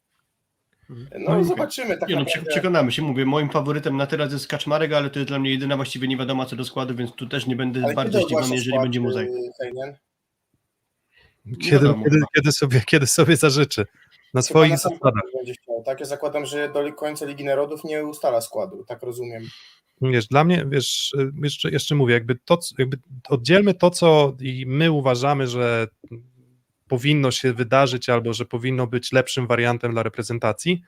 No, 0.89 0.97
No, 1.19 1.31
okej. 1.33 1.45
zobaczymy. 1.45 1.99
Tak 1.99 2.09
Nie 2.09 2.17
no, 2.17 2.25
przekonamy 2.49 2.93
się, 2.93 3.03
mówię, 3.03 3.27
moim 3.27 3.51
faworytem 3.51 3.97
na 3.97 4.07
teraz 4.07 4.33
jest 4.33 4.47
Kaczmarek, 4.49 4.93
ale 4.93 5.11
to 5.11 5.19
jest 5.19 5.29
dla 5.31 5.39
mnie 5.39 5.51
jedyna 5.51 5.77
właściwie 5.77 6.09
nie 6.09 6.17
wiadoma 6.17 6.47
co 6.47 6.57
do 6.57 6.65
składu, 6.65 6.95
więc 6.95 7.13
tu 7.13 7.27
też 7.27 7.47
nie 7.47 7.57
będę 7.57 7.81
Ale 7.85 7.95
bardzo 7.95 8.21
zdziwiony, 8.21 8.55
jeżeli 8.55 8.71
skład, 8.71 8.83
będzie 8.83 9.01
yy, 9.01 9.51
Heinen? 9.61 9.97
Kiedy, 11.63 11.95
kiedy, 12.05 12.17
kiedy, 12.35 12.53
sobie, 12.53 12.81
kiedy 12.87 13.07
sobie 13.07 13.37
zażyczy. 13.37 13.87
Na 14.35 14.43
swoich 14.43 14.71
na 14.71 14.77
zasadach. 14.77 15.23
tak? 15.85 16.01
Ja 16.01 16.07
zakładam, 16.07 16.47
że 16.47 16.73
do 16.73 16.93
końca 16.93 17.27
Ligi 17.27 17.45
Narodów 17.45 17.85
nie 17.85 18.07
ustala 18.07 18.41
składu, 18.41 18.85
tak 18.85 19.03
rozumiem. 19.03 19.43
Wiesz, 20.03 20.27
dla 20.27 20.45
mnie, 20.45 20.67
wiesz, 20.69 21.13
jeszcze, 21.43 21.71
jeszcze 21.71 21.95
mówię, 21.95 22.15
jakby 22.15 22.37
to, 22.45 22.59
jakby 22.79 22.99
oddzielmy 23.29 23.75
to, 23.75 23.91
co 23.91 24.37
i 24.41 24.65
my 24.67 24.91
uważamy, 24.91 25.47
że 25.47 25.87
powinno 26.89 27.31
się 27.31 27.53
wydarzyć 27.53 28.09
albo 28.09 28.33
że 28.33 28.45
powinno 28.45 28.87
być 28.87 29.13
lepszym 29.13 29.47
wariantem 29.47 29.93
dla 29.93 30.03
reprezentacji, 30.03 30.83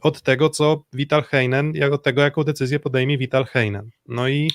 od 0.00 0.22
tego, 0.22 0.50
co 0.50 0.84
Vital 0.92 1.22
Heinen, 1.22 1.72
jak 1.74 1.92
od 1.92 2.02
tego, 2.02 2.22
jaką 2.22 2.44
decyzję 2.44 2.80
podejmie 2.80 3.18
Vital 3.18 3.44
Heinen. 3.44 3.90
No 4.08 4.28
i, 4.28 4.50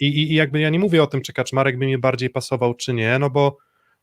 i, 0.00 0.06
i 0.06 0.34
jakby 0.34 0.60
ja 0.60 0.70
nie 0.70 0.78
mówię 0.78 1.02
o 1.02 1.06
tym, 1.06 1.22
czy 1.22 1.32
Kaczmarek 1.32 1.78
by 1.78 1.86
mi 1.86 1.98
bardziej 1.98 2.30
pasował, 2.30 2.74
czy 2.74 2.92
nie, 2.94 3.18
no 3.18 3.30
bo 3.30 3.56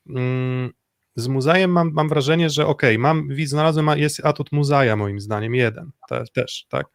mm, 0.09 0.71
z 1.17 1.27
Muzajem 1.27 1.71
mam, 1.71 1.91
mam 1.93 2.09
wrażenie, 2.09 2.49
że 2.49 2.67
okej, 2.67 2.99
mam, 2.99 3.27
widz- 3.27 3.49
znalazłem, 3.49 3.89
jest 3.95 4.25
atut 4.25 4.51
Muzaja 4.51 4.95
moim 4.95 5.19
zdaniem, 5.19 5.55
jeden 5.55 5.91
te, 6.09 6.23
też, 6.33 6.65
tak, 6.69 6.87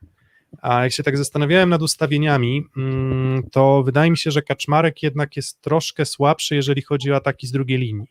A 0.62 0.82
jak 0.82 0.92
się 0.92 1.02
tak 1.02 1.18
zastanawiałem 1.18 1.68
nad 1.68 1.82
ustawieniami, 1.82 2.64
mm, 2.76 3.42
to 3.52 3.82
wydaje 3.82 4.10
mi 4.10 4.18
się, 4.18 4.30
że 4.30 4.42
Kaczmarek 4.42 5.02
jednak 5.02 5.36
jest 5.36 5.60
troszkę 5.60 6.04
słabszy, 6.04 6.54
jeżeli 6.54 6.82
chodzi 6.82 7.12
o 7.12 7.16
ataki 7.16 7.46
z 7.46 7.52
drugiej 7.52 7.78
linii. 7.78 8.06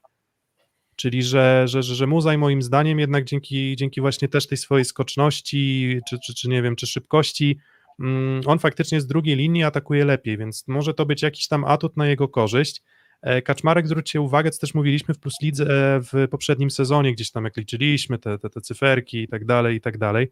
Czyli, 0.96 1.24
że, 1.24 1.64
że, 1.68 1.84
że, 1.84 1.96
że 1.96 2.08
Muzaj 2.08 2.38
moim 2.38 2.62
zdaniem 2.62 3.00
jednak 3.00 3.24
dzięki, 3.24 3.76
dzięki 3.76 4.02
właśnie 4.02 4.28
też 4.28 4.48
tej 4.48 4.58
swojej 4.58 4.86
skoczności, 4.86 6.00
czy, 6.10 6.18
czy, 6.26 6.34
czy 6.34 6.50
nie 6.50 6.62
wiem, 6.62 6.76
czy 6.76 6.88
szybkości, 6.88 7.60
mm, 8.00 8.42
on 8.46 8.60
faktycznie 8.60 9.02
z 9.02 9.08
drugiej 9.08 9.36
linii 9.36 9.64
atakuje 9.64 10.06
lepiej, 10.06 10.38
więc 10.38 10.68
może 10.68 10.94
to 10.94 11.06
być 11.06 11.22
jakiś 11.22 11.48
tam 11.48 11.66
atut 11.66 11.98
na 11.98 12.08
jego 12.08 12.28
korzyść. 12.28 12.84
E, 13.22 13.42
Kaczmarek, 13.42 13.88
zwróćcie 13.88 14.22
uwagę, 14.22 14.52
co 14.52 14.60
też 14.60 14.74
mówiliśmy 14.74 15.14
w 15.14 15.20
Plus 15.20 15.42
Lidze 15.42 15.64
e, 15.64 16.02
w 16.02 16.28
poprzednim 16.32 16.72
sezonie, 16.72 17.14
gdzieś 17.14 17.32
tam 17.32 17.46
jak 17.46 17.58
liczyliśmy 17.58 18.18
te, 18.18 18.40
te, 18.40 18.50
te 18.50 18.62
cyferki 18.62 19.24
i 19.24 19.28
tak 19.28 19.46
dalej, 19.46 19.76
i 19.76 19.82
tak 19.82 19.98
dalej, 19.98 20.32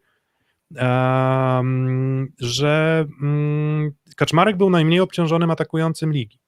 że 2.38 3.06
mm, 3.22 3.92
Kaczmarek 4.16 4.56
był 4.56 4.70
najmniej 4.70 5.00
obciążonym 5.00 5.50
atakującym 5.50 6.12
ligi. 6.12 6.38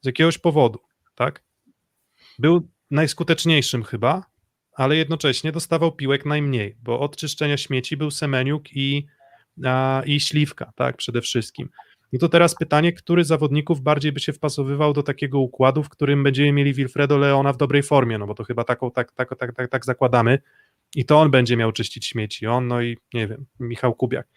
Z 0.00 0.06
jakiegoś 0.06 0.38
powodu, 0.38 0.78
tak? 1.14 1.42
Był 2.38 2.68
najskuteczniejszym 2.90 3.82
chyba, 3.82 4.24
ale 4.72 4.96
jednocześnie 4.96 5.52
dostawał 5.52 5.92
piłek 5.92 6.26
najmniej, 6.26 6.76
bo 6.82 7.00
od 7.00 7.16
czyszczenia 7.16 7.56
śmieci 7.56 7.96
był 7.96 8.10
Semeniuk 8.10 8.72
i, 8.76 9.06
i 10.06 10.20
Śliwka, 10.20 10.72
tak, 10.76 10.96
przede 10.96 11.20
wszystkim. 11.20 11.68
I 12.12 12.18
to 12.18 12.28
teraz 12.28 12.54
pytanie, 12.54 12.92
który 12.92 13.24
zawodników 13.24 13.80
bardziej 13.80 14.12
by 14.12 14.20
się 14.20 14.32
wpasowywał 14.32 14.92
do 14.92 15.02
takiego 15.02 15.38
układu, 15.38 15.82
w 15.82 15.88
którym 15.88 16.22
będziemy 16.22 16.52
mieli 16.52 16.74
Wilfredo 16.74 17.18
Leona 17.18 17.52
w 17.52 17.56
dobrej 17.56 17.82
formie, 17.82 18.18
no 18.18 18.26
bo 18.26 18.34
to 18.34 18.44
chyba 18.44 18.64
taką, 18.64 18.90
tak, 18.90 19.12
tak, 19.12 19.36
tak, 19.38 19.54
tak, 19.54 19.68
tak 19.68 19.84
zakładamy. 19.84 20.38
I 20.94 21.04
to 21.04 21.20
on 21.20 21.30
będzie 21.30 21.56
miał 21.56 21.72
czyścić 21.72 22.06
śmieci, 22.06 22.46
on, 22.46 22.68
no 22.68 22.82
i 22.82 22.96
nie 23.14 23.28
wiem, 23.28 23.46
Michał 23.60 23.94
Kubiak. 23.94 24.28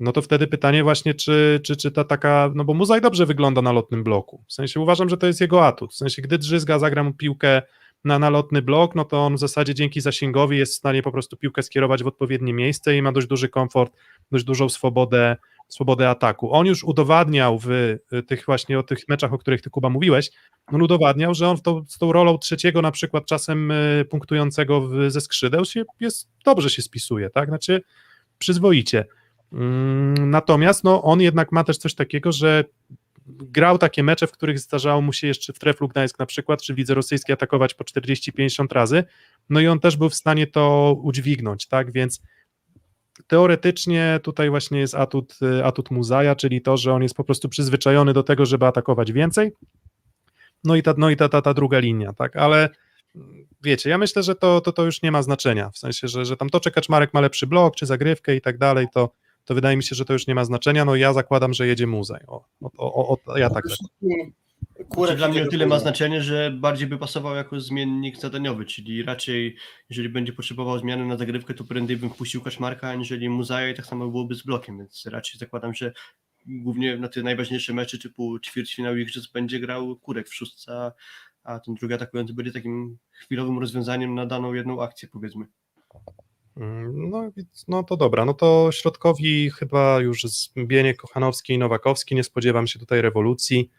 No 0.00 0.12
to 0.12 0.22
wtedy 0.22 0.46
pytanie 0.46 0.82
właśnie, 0.82 1.14
czy, 1.14 1.60
czy, 1.64 1.76
czy 1.76 1.90
ta 1.90 2.04
taka, 2.04 2.50
no 2.54 2.64
bo 2.64 2.74
Muzaj 2.74 3.00
dobrze 3.00 3.26
wygląda 3.26 3.62
na 3.62 3.72
lotnym 3.72 4.04
bloku, 4.04 4.44
w 4.48 4.52
sensie 4.52 4.80
uważam, 4.80 5.08
że 5.08 5.16
to 5.16 5.26
jest 5.26 5.40
jego 5.40 5.66
atut, 5.66 5.92
w 5.92 5.96
sensie 5.96 6.22
gdy 6.22 6.38
Drzyzga 6.38 6.78
zagra 6.78 7.04
mu 7.04 7.14
piłkę 7.14 7.62
na 8.04 8.18
nalotny 8.18 8.62
blok, 8.62 8.94
no 8.94 9.04
to 9.04 9.26
on 9.26 9.34
w 9.36 9.38
zasadzie 9.38 9.74
dzięki 9.74 10.00
zasięgowi 10.00 10.58
jest 10.58 10.72
w 10.72 10.76
stanie 10.76 11.02
po 11.02 11.12
prostu 11.12 11.36
piłkę 11.36 11.62
skierować 11.62 12.02
w 12.02 12.06
odpowiednie 12.06 12.54
miejsce 12.54 12.96
i 12.96 13.02
ma 13.02 13.12
dość 13.12 13.26
duży 13.26 13.48
komfort, 13.48 13.92
dość 14.32 14.44
dużą 14.44 14.68
swobodę, 14.68 15.36
swobodę 15.68 16.10
ataku. 16.10 16.52
On 16.52 16.66
już 16.66 16.84
udowadniał 16.84 17.58
w 17.58 17.70
y, 17.70 18.22
tych 18.26 18.46
właśnie 18.46 18.78
o 18.78 18.82
tych 18.82 19.08
meczach, 19.08 19.32
o 19.32 19.38
których 19.38 19.62
ty 19.62 19.70
Kuba 19.70 19.90
mówiłeś, 19.90 20.30
on 20.66 20.82
udowadniał, 20.82 21.34
że 21.34 21.48
on 21.48 21.56
to, 21.56 21.84
z 21.88 21.98
tą 21.98 22.12
rolą 22.12 22.38
trzeciego 22.38 22.82
na 22.82 22.90
przykład 22.90 23.26
czasem 23.26 23.70
y, 23.70 24.04
punktującego 24.10 24.80
w, 24.80 25.10
ze 25.10 25.20
skrzydeł 25.20 25.64
się 25.64 25.84
jest, 26.00 26.28
dobrze 26.44 26.70
się 26.70 26.82
spisuje, 26.82 27.30
tak, 27.30 27.48
znaczy 27.48 27.82
przyzwoicie. 28.38 29.04
Mm, 29.52 30.30
Natomiast 30.30 30.84
no, 30.84 31.02
on 31.02 31.20
jednak 31.20 31.52
ma 31.52 31.64
też 31.64 31.78
coś 31.78 31.94
takiego, 31.94 32.32
że 32.32 32.64
grał 33.26 33.78
takie 33.78 34.02
mecze, 34.02 34.26
w 34.26 34.32
których 34.32 34.58
zdarzało 34.58 35.02
mu 35.02 35.12
się 35.12 35.26
jeszcze 35.26 35.52
w 35.52 35.58
Treflu 35.58 35.88
Gdańsk 35.88 36.18
na 36.18 36.26
przykład, 36.26 36.62
czy 36.62 36.74
w 36.74 36.78
lidze 36.78 36.94
rosyjskiej 36.94 37.34
atakować 37.34 37.74
po 37.74 37.84
40-50 37.84 38.66
razy, 38.72 39.04
no 39.50 39.60
i 39.60 39.66
on 39.66 39.80
też 39.80 39.96
był 39.96 40.08
w 40.08 40.14
stanie 40.14 40.46
to 40.46 40.96
udźwignąć, 41.02 41.66
tak, 41.66 41.92
więc 41.92 42.22
teoretycznie 43.26 44.20
tutaj 44.22 44.50
właśnie 44.50 44.80
jest 44.80 44.94
atut, 44.94 45.38
y, 45.42 45.64
atut 45.64 45.90
Muzaja, 45.90 46.34
czyli 46.34 46.62
to, 46.62 46.76
że 46.76 46.92
on 46.92 47.02
jest 47.02 47.14
po 47.14 47.24
prostu 47.24 47.48
przyzwyczajony 47.48 48.12
do 48.12 48.22
tego, 48.22 48.46
żeby 48.46 48.66
atakować 48.66 49.12
więcej, 49.12 49.52
no 50.64 50.76
i 50.76 50.82
ta, 50.82 50.94
no 50.98 51.10
i 51.10 51.16
ta, 51.16 51.28
ta, 51.28 51.42
ta 51.42 51.54
druga 51.54 51.78
linia, 51.78 52.12
tak, 52.12 52.36
ale 52.36 52.68
mm, 53.16 53.46
wiecie, 53.62 53.90
ja 53.90 53.98
myślę, 53.98 54.22
że 54.22 54.34
to, 54.34 54.60
to, 54.60 54.72
to 54.72 54.84
już 54.84 55.02
nie 55.02 55.12
ma 55.12 55.22
znaczenia, 55.22 55.70
w 55.70 55.78
sensie, 55.78 56.08
że, 56.08 56.24
że 56.24 56.36
tam 56.36 56.50
to, 56.50 56.60
czy 56.60 56.70
Kaczmarek 56.70 57.14
ma 57.14 57.20
lepszy 57.20 57.46
blok, 57.46 57.76
czy 57.76 57.86
zagrywkę 57.86 58.36
i 58.36 58.40
tak 58.40 58.58
dalej, 58.58 58.86
to, 58.94 59.10
to 59.44 59.54
wydaje 59.54 59.76
mi 59.76 59.82
się, 59.82 59.96
że 59.96 60.04
to 60.04 60.12
już 60.12 60.26
nie 60.26 60.34
ma 60.34 60.44
znaczenia, 60.44 60.84
no 60.84 60.96
ja 60.96 61.12
zakładam, 61.12 61.54
że 61.54 61.66
jedzie 61.66 61.86
Muzaj, 61.86 62.20
o, 62.26 62.44
o, 62.62 62.70
o, 62.78 63.18
o 63.26 63.38
ja 63.38 63.50
tak 63.50 63.64
zakładam. 63.68 64.32
Kurek 64.84 65.16
dla 65.16 65.28
mnie 65.28 65.42
o 65.42 65.46
tyle 65.46 65.66
ma 65.66 65.78
znaczenie, 65.78 66.22
że 66.22 66.50
bardziej 66.50 66.86
by 66.86 66.98
pasował 66.98 67.34
jako 67.36 67.60
zmiennik 67.60 68.16
zadaniowy, 68.16 68.64
czyli 68.64 69.02
raczej 69.02 69.56
jeżeli 69.90 70.08
będzie 70.08 70.32
potrzebował 70.32 70.78
zmiany 70.78 71.04
na 71.04 71.16
zagrywkę, 71.16 71.54
to 71.54 71.64
prędzej 71.64 71.96
bym 71.96 72.10
wpuścił 72.10 72.40
Kaczmarka, 72.42 72.88
aniżeli 72.88 73.28
Muzaja 73.28 73.70
i 73.70 73.74
tak 73.74 73.86
samo 73.86 74.08
byłoby 74.08 74.34
z 74.34 74.42
blokiem, 74.42 74.78
więc 74.78 75.06
raczej 75.06 75.38
zakładam, 75.38 75.74
że 75.74 75.92
głównie 76.46 76.96
na 76.96 77.08
te 77.08 77.22
najważniejsze 77.22 77.74
mecze 77.74 77.98
typu 77.98 78.38
ćwierćfinał 78.38 78.96
Igrzysk 78.96 79.32
będzie 79.32 79.60
grał 79.60 79.96
Kurek 79.96 80.28
w 80.28 80.34
szóstce, 80.34 80.92
a 81.44 81.60
ten 81.60 81.74
drugi 81.74 81.94
atakujący 81.94 82.34
będzie 82.34 82.52
takim 82.52 82.98
chwilowym 83.10 83.58
rozwiązaniem 83.58 84.14
na 84.14 84.26
daną 84.26 84.54
jedną 84.54 84.82
akcję 84.82 85.08
powiedzmy. 85.12 85.46
Mm, 86.56 87.10
No, 87.10 87.30
no 87.68 87.82
to 87.82 87.96
dobra, 87.96 88.24
no 88.24 88.34
to 88.34 88.68
środkowi 88.72 89.50
chyba 89.50 90.00
już 90.00 90.22
z 90.22 90.52
Bieniek, 90.56 90.96
Kochanowski 90.96 91.52
i 91.52 91.58
Nowakowski, 91.58 92.14
nie 92.14 92.24
spodziewam 92.24 92.66
się 92.66 92.78
tutaj 92.78 93.00
rewolucji. 93.02 93.70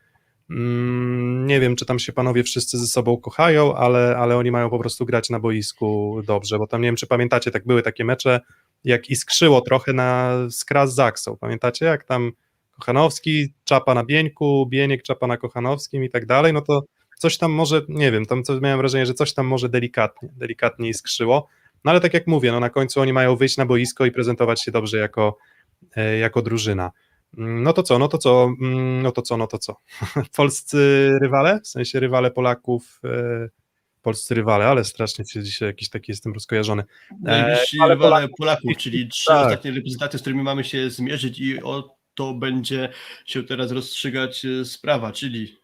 Mm, 0.49 1.47
Nie 1.47 1.60
wiem, 1.60 1.75
czy 1.75 1.86
tam 1.86 1.99
się 1.99 2.13
panowie 2.13 2.43
wszyscy 2.43 2.77
ze 2.77 2.88
sobą 2.88 3.17
kochają, 3.17 3.75
ale, 3.75 4.17
ale 4.17 4.38
oni 4.38 4.51
mają 4.51 4.69
po 4.69 4.79
prostu 4.79 5.05
grać 5.05 5.29
na 5.29 5.39
boisku 5.39 6.21
dobrze, 6.25 6.57
bo 6.57 6.67
tam 6.67 6.81
nie 6.81 6.88
wiem, 6.88 6.95
czy 6.95 7.07
pamiętacie, 7.07 7.51
tak 7.51 7.65
były 7.65 7.81
takie 7.81 8.05
mecze, 8.05 8.39
jak 8.83 9.10
iskrzyło 9.10 9.62
trochę 9.62 9.93
na 9.93 10.33
skra 10.49 10.88
z 10.88 10.95
Zaksą. 10.95 11.38
Pamiętacie, 11.38 11.86
jak 11.86 12.03
tam 12.03 12.31
Kochanowski 12.71 13.53
czapa 13.63 13.93
na 13.93 14.03
Bieńku, 14.03 14.65
Bieniek 14.69 15.03
czapa 15.03 15.27
na 15.27 15.38
Kochanowskim 15.38 16.03
i 16.03 16.10
tak 16.10 16.25
dalej, 16.25 16.53
no 16.53 16.62
to 16.62 16.83
coś 17.17 17.38
tam 17.38 17.51
może, 17.51 17.81
nie 17.89 18.12
wiem, 18.12 18.25
tam 18.25 18.43
miałem 18.62 18.79
wrażenie, 18.79 19.05
że 19.05 19.13
coś 19.13 19.33
tam 19.33 19.45
może 19.45 19.69
delikatnie, 19.69 20.29
delikatnie 20.36 20.89
iskrzyło. 20.89 21.47
No 21.86 21.91
ale 21.91 21.99
tak 22.01 22.13
jak 22.13 22.27
mówię, 22.27 22.51
no 22.51 22.60
na 22.60 22.69
końcu 22.69 23.01
oni 23.01 23.13
mają 23.13 23.36
wyjść 23.36 23.57
na 23.57 23.65
boisko 23.65 24.05
i 24.05 24.12
prezentować 24.12 24.63
się 24.63 24.71
dobrze 24.71 24.97
jako, 24.97 25.38
e, 25.95 26.17
jako 26.17 26.41
drużyna. 26.41 26.91
No 27.33 27.73
to 27.73 27.83
co, 27.83 27.99
no 27.99 28.07
to 28.07 28.17
co, 28.17 28.49
mm, 28.61 29.01
no 29.01 29.11
to 29.11 29.21
co, 29.21 29.37
no 29.37 29.47
to 29.47 29.57
co. 29.57 29.75
Polscy 30.37 31.11
rywale, 31.21 31.59
w 31.63 31.67
sensie 31.67 31.99
rywale 31.99 32.31
Polaków, 32.31 33.01
e, 33.03 33.49
polscy 34.01 34.35
rywale, 34.35 34.65
ale 34.67 34.83
strasznie 34.83 35.25
się 35.25 35.43
dzisiaj 35.43 35.69
jakiś 35.69 35.89
taki 35.89 36.11
jestem 36.11 36.33
rozkojarzony. 36.33 36.83
Najbliżsi 37.21 37.77
ale 37.81 37.93
rywale 37.93 38.27
Polaków, 38.37 38.77
czyli 38.77 39.07
trzy 39.09 39.25
Tak. 39.27 39.45
ostatnie 39.45 39.71
reprezentacje, 39.71 40.19
z 40.19 40.21
którymi 40.21 40.43
mamy 40.43 40.63
się 40.63 40.89
zmierzyć 40.89 41.39
i 41.39 41.63
o 41.63 41.97
to 42.15 42.33
będzie 42.33 42.89
się 43.25 43.43
teraz 43.43 43.71
rozstrzygać 43.71 44.45
e, 44.45 44.65
sprawa, 44.65 45.11
czyli 45.11 45.57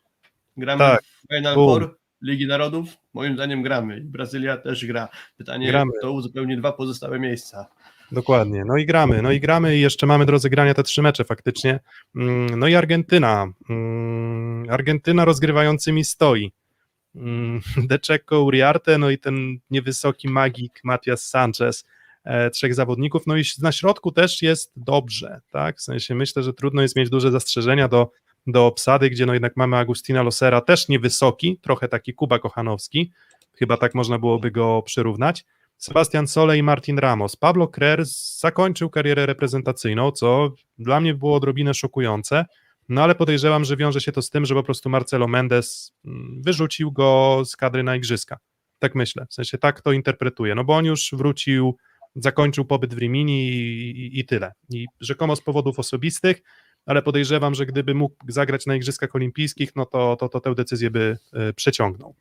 gramy 0.57 0.79
Tak. 0.79 1.03
w 1.03 1.35
Final. 1.35 1.55
Four 1.55 1.97
Ligi 2.21 2.47
Narodów? 2.47 2.89
Moim 3.13 3.33
zdaniem 3.33 3.63
gramy. 3.63 4.01
Brazylia 4.01 4.57
też 4.57 4.85
gra. 4.85 5.09
Pytanie, 5.37 5.67
Gramy. 5.67 5.91
kto 5.99 6.11
uzupełni 6.11 6.57
dwa 6.57 6.71
pozostałe 6.71 7.19
miejsca. 7.19 7.67
Dokładnie, 8.11 8.63
no 8.65 8.77
i 8.77 8.85
gramy, 8.85 9.21
no 9.21 9.31
i 9.31 9.39
gramy 9.39 9.77
i 9.77 9.81
jeszcze 9.81 10.05
mamy 10.05 10.25
do 10.25 10.31
rozegrania 10.31 10.73
te 10.73 10.83
trzy 10.83 11.01
mecze 11.01 11.23
faktycznie. 11.23 11.79
Mm, 12.15 12.59
No 12.59 12.67
i 12.67 12.75
Argentyna, 12.75 13.47
Mm, 13.69 14.69
Argentyna 14.69 15.25
rozgrywającymi 15.25 16.03
stoi. 16.03 16.51
Mm, 17.15 17.61
De 17.89 17.99
Checo, 18.07 18.41
Uriarte, 18.43 18.97
no 18.97 19.09
i 19.09 19.17
ten 19.17 19.57
niewysoki 19.69 20.29
magik 20.29 20.79
Matias 20.83 21.29
Sanchez, 21.29 21.85
e, 22.23 22.49
trzech 22.49 22.75
zawodników, 22.75 23.27
no 23.27 23.37
i 23.37 23.43
na 23.61 23.71
środku 23.71 24.11
też 24.11 24.41
jest 24.41 24.71
dobrze, 24.75 25.41
tak, 25.51 25.77
w 25.77 25.81
sensie 25.81 26.15
myślę, 26.15 26.43
że 26.43 26.53
trudno 26.53 26.81
jest 26.81 26.95
mieć 26.95 27.09
duże 27.09 27.31
zastrzeżenia 27.31 27.87
do, 27.87 28.11
do 28.47 28.65
obsady, 28.65 29.09
gdzie 29.09 29.25
no 29.25 29.33
jednak 29.33 29.57
mamy 29.57 29.77
Agustina 29.77 30.23
Losera, 30.23 30.61
też 30.61 30.87
niewysoki, 30.87 31.59
trochę 31.61 31.87
taki 31.87 32.13
Kuba 32.13 32.39
Kochanowski, 32.39 33.11
chyba 33.53 33.77
tak 33.77 33.95
można 33.95 34.19
byłoby 34.19 34.51
go 34.51 34.81
przyrównać, 34.81 35.45
Sebastian 35.83 36.27
Sole 36.27 36.57
i 36.57 36.63
Martin 36.63 36.97
Ramos. 36.97 37.35
Pablo 37.35 37.67
Krer 37.67 38.05
zakończył 38.39 38.89
karierę 38.89 39.25
reprezentacyjną, 39.25 40.11
co 40.11 40.53
dla 40.77 40.99
mnie 40.99 41.13
było 41.13 41.35
odrobinę 41.35 41.73
szokujące, 41.73 42.45
no 42.89 43.03
ale 43.03 43.15
podejrzewam, 43.15 43.65
że 43.65 43.77
wiąże 43.77 44.01
się 44.01 44.11
to 44.11 44.21
z 44.21 44.29
tym, 44.29 44.45
że 44.45 44.55
po 44.55 44.63
prostu 44.63 44.89
Marcelo 44.89 45.27
Mendes 45.27 45.93
mm, 46.05 46.41
wyrzucił 46.41 46.91
go 46.91 47.41
z 47.45 47.55
kadry 47.55 47.83
na 47.83 47.95
igrzyska. 47.95 48.37
Tak 48.79 48.95
myślę, 48.95 49.25
w 49.29 49.33
sensie 49.33 49.57
tak 49.57 49.81
to 49.81 49.91
interpretuję, 49.91 50.55
no 50.55 50.63
bo 50.63 50.75
on 50.75 50.85
już 50.85 51.09
wrócił, 51.13 51.77
zakończył 52.15 52.65
pobyt 52.65 52.93
w 52.93 52.97
Rimini 52.97 53.49
i, 53.49 53.89
i, 53.89 54.19
i 54.19 54.25
tyle. 54.25 54.51
I 54.69 54.85
rzekomo 55.01 55.35
z 55.35 55.41
powodów 55.41 55.79
osobistych, 55.79 56.41
ale 56.85 57.01
podejrzewam, 57.01 57.55
że 57.55 57.65
gdyby 57.65 57.93
mógł 57.93 58.15
zagrać 58.27 58.65
na 58.65 58.75
Igrzyskach 58.75 59.15
Olimpijskich, 59.15 59.75
no 59.75 59.85
to, 59.85 60.15
to, 60.15 60.29
to 60.29 60.39
tę 60.39 60.55
decyzję 60.55 60.91
by 60.91 61.17
e, 61.33 61.53
przeciągnął. 61.53 62.15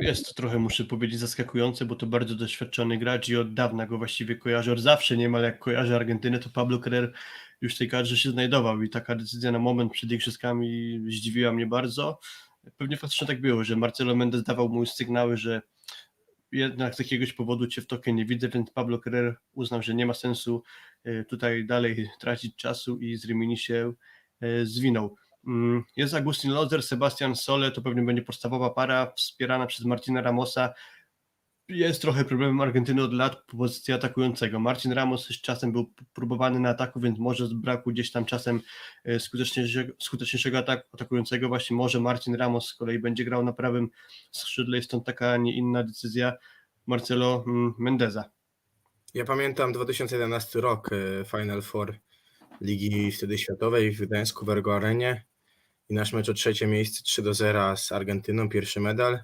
Jest 0.00 0.28
to 0.28 0.34
trochę, 0.34 0.58
muszę 0.58 0.84
powiedzieć, 0.84 1.20
zaskakujące, 1.20 1.84
bo 1.84 1.96
to 1.96 2.06
bardzo 2.06 2.34
doświadczony 2.34 2.98
gracz 2.98 3.28
i 3.28 3.36
od 3.36 3.54
dawna 3.54 3.86
go 3.86 3.98
właściwie 3.98 4.36
kojarzę. 4.36 4.78
Zawsze 4.78 5.16
niemal 5.16 5.42
jak 5.42 5.58
kojarzę 5.58 5.96
Argentynę, 5.96 6.38
to 6.38 6.50
Pablo 6.50 6.78
Carrer 6.78 7.12
już 7.60 7.74
w 7.74 7.78
tej 7.78 7.88
kadrze 7.88 8.16
się 8.16 8.30
znajdował 8.30 8.82
i 8.82 8.90
taka 8.90 9.14
decyzja 9.14 9.52
na 9.52 9.58
moment 9.58 9.92
przed 9.92 10.12
igrzyskami 10.12 11.00
zdziwiła 11.08 11.52
mnie 11.52 11.66
bardzo. 11.66 12.20
Pewnie 12.76 12.96
faktycznie 12.96 13.26
tak 13.26 13.40
było, 13.40 13.64
że 13.64 13.76
Marcelo 13.76 14.16
Mendes 14.16 14.42
dawał 14.42 14.68
mu 14.68 14.86
sygnały, 14.86 15.36
że 15.36 15.62
jednak 16.52 16.94
z 16.94 16.98
jakiegoś 16.98 17.32
powodu 17.32 17.66
cię 17.66 17.82
w 17.82 17.86
tokie 17.86 18.12
nie 18.12 18.24
widzę, 18.24 18.48
więc 18.48 18.70
Pablo 18.70 18.98
Carrer 18.98 19.36
uznał, 19.52 19.82
że 19.82 19.94
nie 19.94 20.06
ma 20.06 20.14
sensu 20.14 20.62
e, 21.04 21.24
tutaj 21.24 21.66
dalej 21.66 22.08
tracić 22.20 22.56
czasu 22.56 22.98
i 22.98 23.16
z 23.16 23.24
Rimini 23.24 23.56
się 23.58 23.92
e, 24.40 24.66
zwinął. 24.66 25.16
Mm, 25.46 25.84
Jest 25.96 26.14
Agustin 26.14 26.50
Lozer, 26.50 26.82
Sebastian 26.82 27.36
Sole, 27.36 27.70
to 27.70 27.82
pewnie 27.82 28.02
będzie 28.02 28.22
podstawowa 28.22 28.70
para 28.70 29.12
wspierana 29.16 29.66
przez 29.66 29.86
Marcina 29.86 30.22
Ramosa. 30.22 30.74
Jest 31.68 32.02
trochę 32.02 32.24
problemem 32.24 32.60
Argentyny 32.60 33.02
od 33.02 33.12
lat 33.12 33.42
po 33.46 33.56
pozycji 33.56 33.94
atakującego. 33.94 34.60
Marcin 34.60 34.92
Ramos 34.92 35.28
czasem 35.28 35.72
był 35.72 35.92
próbowany 36.14 36.60
na 36.60 36.68
ataku, 36.68 37.00
więc 37.00 37.18
może 37.18 37.46
z 37.46 37.52
braku 37.52 37.90
gdzieś 37.90 38.12
tam 38.12 38.24
czasem 38.24 38.60
e, 39.04 39.20
skuteczniejszego, 39.20 39.92
skuteczniejszego 39.98 40.58
ataku, 40.58 40.88
atakującego 40.92 41.48
właśnie 41.48 41.76
może 41.76 42.00
Marcin 42.00 42.34
Ramos 42.34 42.66
z 42.66 42.74
kolei 42.74 42.98
będzie 42.98 43.24
grał 43.24 43.44
na 43.44 43.52
prawym 43.52 43.88
skrzydle 44.30 44.78
i 44.78 44.82
stąd 44.82 45.06
taka, 45.06 45.30
a 45.30 45.36
nie 45.36 45.56
inna 45.56 45.82
decyzja 45.82 46.32
Marcelo 46.86 47.44
mm, 47.46 47.74
Mendeza. 47.78 48.24
Ja 49.14 49.24
pamiętam 49.24 49.72
2011 49.72 50.60
rok, 50.60 50.90
e, 50.92 51.24
Final 51.24 51.62
Four 51.62 51.98
Ligi 52.60 53.12
wtedy 53.12 53.38
Światowej 53.38 53.92
w 53.92 54.00
Gdańsku 54.00 54.44
w 54.44 54.50
Ergo 54.50 54.76
Arenie 54.76 55.24
i 55.88 55.94
nasz 55.94 56.12
mecz 56.12 56.28
o 56.28 56.34
trzecie 56.34 56.66
miejsce 56.66 57.02
3 57.02 57.22
do 57.22 57.34
0 57.34 57.76
z 57.76 57.92
Argentyną, 57.92 58.48
pierwszy 58.48 58.80
medal 58.80 59.18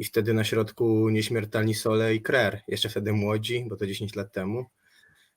i 0.00 0.04
wtedy 0.04 0.34
na 0.34 0.44
środku 0.44 1.08
nieśmiertelni 1.08 1.74
Sole 1.74 2.14
i 2.14 2.22
Krer, 2.22 2.60
jeszcze 2.68 2.88
wtedy 2.88 3.12
młodzi, 3.12 3.64
bo 3.68 3.76
to 3.76 3.86
10 3.86 4.16
lat 4.16 4.32
temu 4.32 4.64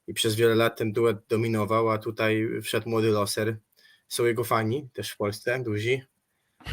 i 0.08 0.14
przez 0.14 0.36
wiele 0.36 0.56
lat 0.56 0.78
ten 0.78 0.92
duet 0.92 1.18
dominował, 1.30 1.90
a 1.90 1.98
tutaj 1.98 2.48
wszedł 2.62 2.90
młody 2.90 3.12
loser, 3.12 3.58
są 4.08 4.26
jego 4.26 4.44
fani 4.44 4.90
też 4.94 5.12
w 5.12 5.18
Polsce, 5.18 5.64
duzi. 5.64 6.02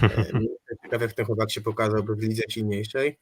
E, 0.03 0.09
Ciekawe 0.83 1.05
jak 1.05 1.15
ten 1.15 1.27
chłopak 1.27 1.51
się 1.51 1.61
pokazałby 1.61 2.17
w 2.17 2.23
lidze 2.23 2.43
silniejszej, 2.49 3.19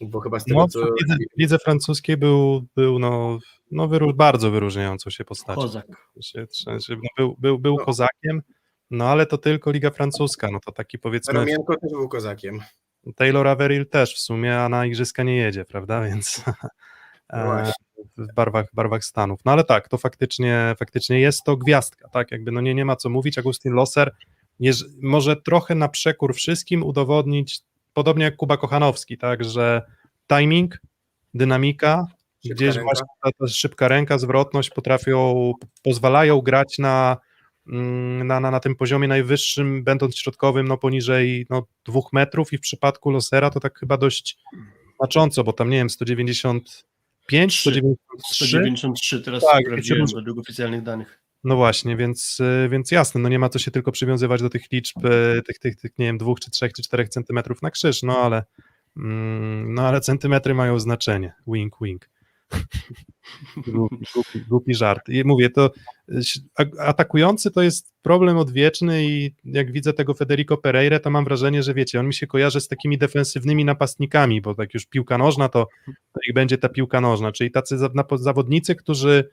bo 0.00 0.20
chyba 0.20 0.40
z 0.40 0.44
tego 0.44 0.60
No, 0.60 0.68
co... 0.68 0.80
w 0.80 1.00
lidze, 1.00 1.16
w 1.36 1.40
lidze 1.40 1.58
francuskiej 1.58 2.16
był, 2.16 2.66
był 2.76 2.98
no, 2.98 3.38
no 3.70 3.88
bardzo 4.14 4.50
wyróżniającą 4.50 5.10
się 5.10 5.24
postacią. 5.24 5.60
Kozak. 5.60 5.86
No, 6.66 6.78
był 7.16 7.36
był, 7.38 7.58
był 7.58 7.76
No. 7.78 7.84
kozakiem, 7.84 8.42
no 8.90 9.08
ale 9.08 9.26
to 9.26 9.38
tylko 9.38 9.70
Liga 9.70 9.90
Francuska, 9.90 10.48
no 10.50 10.60
to 10.60 10.72
taki 10.72 10.98
powiedzmy 10.98 11.34
Romienko 11.34 11.76
też 11.76 11.90
był 11.92 12.08
kozakiem. 12.08 12.60
Taylor 13.12 13.48
Averill 13.48 13.86
też 13.86 14.14
w 14.14 14.18
sumie, 14.18 14.58
a 14.58 14.68
na 14.68 14.86
igrzyska 14.86 15.22
nie 15.22 15.36
jedzie, 15.36 15.64
prawda, 15.64 16.00
więc 16.08 16.42
No 17.32 17.60
e, 17.60 17.72
w 18.18 18.34
barwach, 18.34 18.66
barwach 18.74 19.04
Stanów. 19.04 19.40
No 19.44 19.52
ale 19.52 19.64
tak, 19.64 19.88
to 19.88 19.98
faktycznie, 19.98 20.74
faktycznie 20.78 21.20
jest 21.20 21.44
to 21.44 21.56
gwiazdka, 21.56 22.08
tak, 22.08 22.32
jakby 22.32 22.52
no 22.52 22.60
nie, 22.60 22.74
nie 22.74 22.84
ma 22.84 22.96
co 22.96 23.08
mówić, 23.08 23.38
Agustin 23.38 23.72
Loser 23.72 24.14
może 25.02 25.36
trochę 25.36 25.74
na 25.74 25.88
przekór 25.88 26.34
wszystkim 26.34 26.82
udowodnić, 26.82 27.60
podobnie 27.94 28.24
jak 28.24 28.36
Kuba 28.36 28.56
Kochanowski, 28.56 29.18
tak, 29.18 29.44
że 29.44 29.82
timing, 30.28 30.78
dynamika, 31.34 32.06
Szybka 32.42 32.54
gdzieś 32.54 32.74
ręka. 32.74 32.82
właśnie 32.82 33.06
ta, 33.22 33.30
ta 33.38 33.46
szybka 33.48 33.88
ręka, 33.88 34.18
zwrotność 34.18 34.70
potrafią, 34.70 35.52
pozwalają 35.82 36.40
grać 36.40 36.78
na, 36.78 37.16
na, 37.66 38.40
na, 38.40 38.50
na 38.50 38.60
tym 38.60 38.76
poziomie 38.76 39.08
najwyższym, 39.08 39.84
będąc 39.84 40.16
środkowym 40.16 40.68
no 40.68 40.78
poniżej 40.78 41.46
no, 41.50 41.66
dwóch 41.84 42.12
metrów 42.12 42.52
i 42.52 42.58
w 42.58 42.60
przypadku 42.60 43.10
Losera 43.10 43.50
to 43.50 43.60
tak 43.60 43.78
chyba 43.78 43.96
dość 43.96 44.38
znacząco, 45.00 45.44
bo 45.44 45.52
tam 45.52 45.70
nie 45.70 45.76
wiem, 45.76 45.90
195, 45.90 47.52
Trzy. 47.52 47.60
193, 47.60 48.34
193 48.34 49.20
teraz 49.22 49.42
Tak, 49.52 49.64
sprawdziłem 49.66 50.06
według 50.14 50.38
oficjalnych 50.38 50.82
danych. 50.82 51.20
no 51.44 51.56
właśnie, 51.56 51.96
więc, 51.96 52.40
y, 52.40 52.68
więc 52.68 52.90
jasne, 52.90 53.20
no 53.20 53.28
nie 53.28 53.38
ma 53.38 53.48
co 53.48 53.58
się 53.58 53.70
tylko 53.70 53.92
przywiązywać 53.92 54.42
do 54.42 54.50
tych 54.50 54.72
liczb, 54.72 55.06
y, 55.06 55.42
tych, 55.42 55.58
tych, 55.58 55.76
tych 55.76 55.98
nie 55.98 56.06
wiem, 56.06 56.18
dwóch, 56.18 56.40
czy 56.40 56.50
trzech, 56.50 56.72
czy 56.72 56.82
czterech 56.82 57.08
centymetrów 57.08 57.62
na 57.62 57.70
krzyż, 57.70 58.02
no 58.02 58.18
ale 58.18 58.44
mm, 58.96 59.74
no 59.74 59.88
ale 59.88 60.00
centymetry 60.00 60.54
mają 60.54 60.80
znaczenie, 60.80 61.32
wink, 61.46 61.76
wink. 61.82 62.08
Głupi, 63.66 63.96
głupi, 64.14 64.40
głupi 64.48 64.74
żart. 64.74 65.08
I 65.08 65.24
mówię, 65.24 65.50
to 65.50 65.70
a- 66.58 66.82
atakujący 66.82 67.50
to 67.50 67.62
jest 67.62 67.94
problem 68.02 68.36
odwieczny 68.36 69.04
i 69.04 69.34
jak 69.44 69.72
widzę 69.72 69.92
tego 69.92 70.14
Federico 70.14 70.56
Pereira, 70.56 70.98
to 71.00 71.10
mam 71.10 71.24
wrażenie, 71.24 71.62
że 71.62 71.74
wiecie, 71.74 72.00
on 72.00 72.06
mi 72.06 72.14
się 72.14 72.26
kojarzy 72.26 72.60
z 72.60 72.68
takimi 72.68 72.98
defensywnymi 72.98 73.64
napastnikami, 73.64 74.40
bo 74.40 74.54
tak 74.54 74.74
już 74.74 74.86
piłka 74.86 75.18
nożna, 75.18 75.48
to, 75.48 75.66
to 75.86 76.20
ich 76.28 76.34
będzie 76.34 76.58
ta 76.58 76.68
piłka 76.68 77.00
nożna, 77.00 77.32
czyli 77.32 77.50
tacy 77.50 77.76
zawodnicy, 78.16 78.74
którzy 78.74 79.28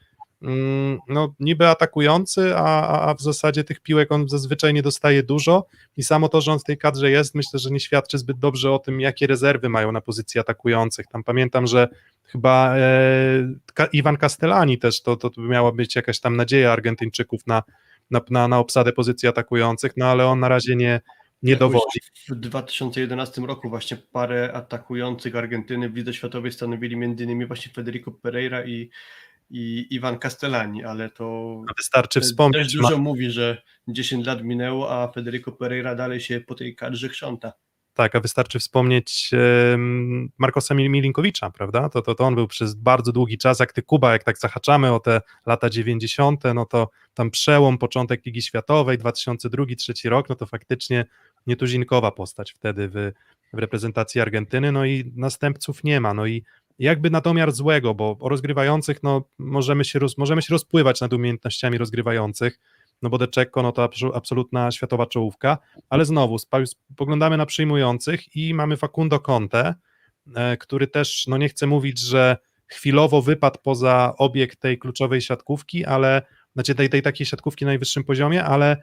no 1.07 1.33
niby 1.39 1.67
atakujący, 1.67 2.55
a, 2.55 3.09
a- 3.09 3.13
w 3.13 3.21
zasadzie 3.21 3.63
tych 3.63 3.79
piłek 3.79 4.11
on 4.11 4.29
zazwyczaj 4.29 4.73
nie 4.73 4.81
dostaje 4.81 5.23
dużo 5.23 5.65
i 5.97 6.03
samo 6.03 6.29
to, 6.29 6.41
że 6.41 6.51
on 6.51 6.59
w 6.59 6.63
tej 6.63 6.77
kadrze 6.77 7.11
jest, 7.11 7.35
myślę, 7.35 7.59
że 7.59 7.69
nie 7.69 7.79
świadczy 7.79 8.17
zbyt 8.17 8.39
dobrze 8.39 8.71
o 8.71 8.79
tym, 8.79 9.01
jakie 9.01 9.27
rezerwy 9.27 9.69
mają 9.69 9.91
na 9.91 10.01
pozycji 10.01 10.39
atakujących. 10.39 11.07
Tam 11.07 11.23
pamiętam, 11.23 11.67
że 11.67 11.87
chyba 12.23 12.75
e, 12.77 13.87
Iwan 13.93 14.17
Castellani 14.17 14.77
też, 14.77 15.01
to, 15.01 15.15
to 15.15 15.31
miała 15.37 15.71
być 15.71 15.95
jakaś 15.95 16.19
tam 16.19 16.35
nadzieja 16.35 16.71
Argentyńczyków 16.71 17.47
na, 17.47 17.63
na, 18.11 18.21
na, 18.29 18.47
na 18.47 18.59
obsadę 18.59 18.93
pozycji 18.93 19.29
atakujących, 19.29 19.91
no 19.97 20.05
ale 20.05 20.27
on 20.27 20.39
na 20.39 20.49
razie 20.49 20.75
nie, 20.75 21.01
nie 21.43 21.55
dowodzi. 21.55 21.99
W 22.29 22.35
2011 22.35 23.41
roku 23.41 23.69
właśnie 23.69 23.97
parę 24.11 24.51
atakujących 24.53 25.35
Argentyny 25.35 25.89
w 25.89 25.95
Lidze 25.95 26.13
Światowej 26.13 26.51
stanowili 26.51 26.95
m.in. 26.95 27.47
właśnie 27.47 27.71
Federico 27.73 28.11
Pereira 28.11 28.65
i, 28.65 28.89
i 29.55 29.87
Iwan 29.89 30.19
Castellani, 30.19 30.83
ale 30.83 31.09
to 31.09 31.61
Wystarczy 31.77 32.19
też 32.19 32.29
wspomnieć, 32.29 32.75
ma, 32.75 32.81
dużo 32.81 32.97
mówi, 32.97 33.31
że 33.31 33.61
10 33.87 34.25
lat 34.27 34.43
minęło, 34.43 34.91
a 34.91 35.11
Federico 35.11 35.51
Pereira 35.51 35.95
dalej 35.95 36.19
się 36.19 36.41
po 36.41 36.55
tej 36.55 36.75
kadrze 36.75 37.09
chrząta. 37.09 37.53
tak, 37.93 38.15
a 38.15 38.19
wystarczy 38.19 38.59
wspomnieć 38.59 39.31
Markosa 40.37 40.75
Mil- 40.75 40.89
Milinkowicza, 40.89 41.49
prawda? 41.49 41.89
To, 41.89 42.01
to, 42.01 42.15
to 42.15 42.23
on 42.23 42.35
był 42.35 42.47
przez 42.47 42.75
bardzo 42.75 43.11
długi 43.11 43.37
czas, 43.37 43.59
jak 43.59 43.73
ty 43.73 43.81
Kuba, 43.81 44.11
jak 44.13 44.23
tak 44.23 44.37
zahaczamy 44.37 44.93
o 44.93 44.99
te 44.99 45.21
lata 45.45 45.69
90., 45.69 46.43
no 46.55 46.65
to 46.65 46.89
tam 47.13 47.31
przełom, 47.31 47.77
początek 47.77 48.25
Ligi 48.25 48.41
Światowej, 48.41 48.97
2002-2003 48.99 50.09
rok, 50.09 50.29
no 50.29 50.35
to 50.35 50.45
faktycznie 50.45 51.05
nietuzinkowa 51.47 52.11
postać 52.11 52.51
wtedy 52.51 52.89
w, 52.89 53.11
w 53.53 53.57
reprezentacji 53.59 54.21
Argentyny, 54.21 54.71
no 54.71 54.85
i 54.85 55.11
następców 55.15 55.83
nie 55.83 56.01
ma, 56.01 56.13
no 56.13 56.25
i 56.25 56.43
jakby 56.79 57.09
na 57.09 57.21
domiar 57.21 57.51
złego, 57.51 57.93
bo 57.93 58.17
o 58.19 58.29
rozgrywających, 58.29 59.03
no 59.03 59.29
możemy 59.37 59.85
się, 59.85 59.99
roz, 59.99 60.17
możemy 60.17 60.41
się 60.41 60.53
rozpływać 60.53 61.01
nad 61.01 61.13
umiejętnościami 61.13 61.77
rozgrywających, 61.77 62.59
no 63.01 63.09
bo 63.09 63.17
De 63.17 63.27
Cecco, 63.27 63.63
no 63.63 63.71
to 63.71 63.85
abso- 63.85 64.11
absolutna 64.13 64.71
światowa 64.71 65.05
czołówka, 65.05 65.57
ale 65.89 66.05
znowu 66.05 66.37
spoglądamy 66.65 67.37
na 67.37 67.45
przyjmujących 67.45 68.35
i 68.35 68.53
mamy 68.53 68.77
Facundo 68.77 69.19
Conte, 69.19 69.75
e, 70.35 70.57
który 70.57 70.87
też, 70.87 71.27
no 71.27 71.37
nie 71.37 71.49
chcę 71.49 71.67
mówić, 71.67 71.99
że 71.99 72.37
chwilowo 72.67 73.21
wypadł 73.21 73.59
poza 73.63 74.13
obieg 74.17 74.55
tej 74.55 74.79
kluczowej 74.79 75.21
siatkówki, 75.21 75.85
ale 75.85 76.21
znaczy 76.53 76.75
tej, 76.75 76.89
tej 76.89 77.01
takiej 77.01 77.25
siatkówki 77.25 77.65
na 77.65 77.69
najwyższym 77.69 78.03
poziomie, 78.03 78.43
ale, 78.43 78.77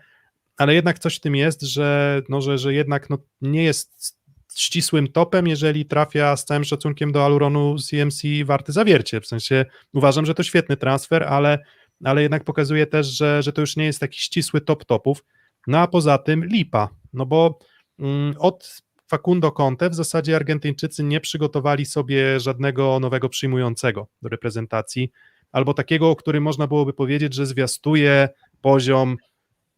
ale 0.57 0.74
jednak 0.74 0.98
coś 0.98 1.16
w 1.16 1.20
tym 1.20 1.37
jest, 1.37 1.62
że, 1.62 2.22
no, 2.29 2.40
że, 2.40 2.59
że 2.59 2.74
jednak 2.74 3.11
no, 3.11 3.18
nie 3.40 3.64
jest 3.64 4.19
ścisłym 4.58 5.08
topem, 5.08 5.46
jeżeli 5.46 5.86
trafia 5.86 6.36
z 6.36 6.44
całym 6.44 6.64
szacunkiem 6.64 7.12
do 7.12 7.24
Aluronu 7.24 7.76
CMC 7.78 8.22
warty 8.44 8.72
zawiercie. 8.72 9.20
W 9.20 9.26
sensie 9.26 9.64
uważam, 9.92 10.26
że 10.26 10.34
to 10.34 10.42
świetny 10.42 10.76
transfer, 10.76 11.24
ale, 11.24 11.58
ale 12.04 12.22
jednak 12.22 12.44
pokazuje 12.44 12.86
też, 12.86 13.06
że, 13.06 13.42
że 13.42 13.52
to 13.52 13.60
już 13.60 13.76
nie 13.76 13.84
jest 13.84 14.00
taki 14.00 14.18
ścisły 14.18 14.60
top 14.60 14.84
topów. 14.84 15.24
No 15.66 15.78
a 15.78 15.86
poza 15.86 16.18
tym 16.18 16.44
lipa, 16.44 16.88
no 17.12 17.26
bo 17.26 17.58
mm, 17.98 18.34
od 18.38 18.82
Facundo 19.06 19.52
Conte 19.52 19.90
w 19.90 19.94
zasadzie 19.94 20.36
Argentyńczycy 20.36 21.04
nie 21.04 21.20
przygotowali 21.20 21.86
sobie 21.86 22.40
żadnego 22.40 23.00
nowego 23.00 23.28
przyjmującego 23.28 24.08
do 24.22 24.28
reprezentacji, 24.28 25.10
albo 25.52 25.74
takiego, 25.74 26.10
o 26.10 26.16
którym 26.16 26.42
można 26.42 26.66
byłoby 26.66 26.92
powiedzieć, 26.92 27.34
że 27.34 27.46
zwiastuje 27.46 28.28
poziom 28.60 29.16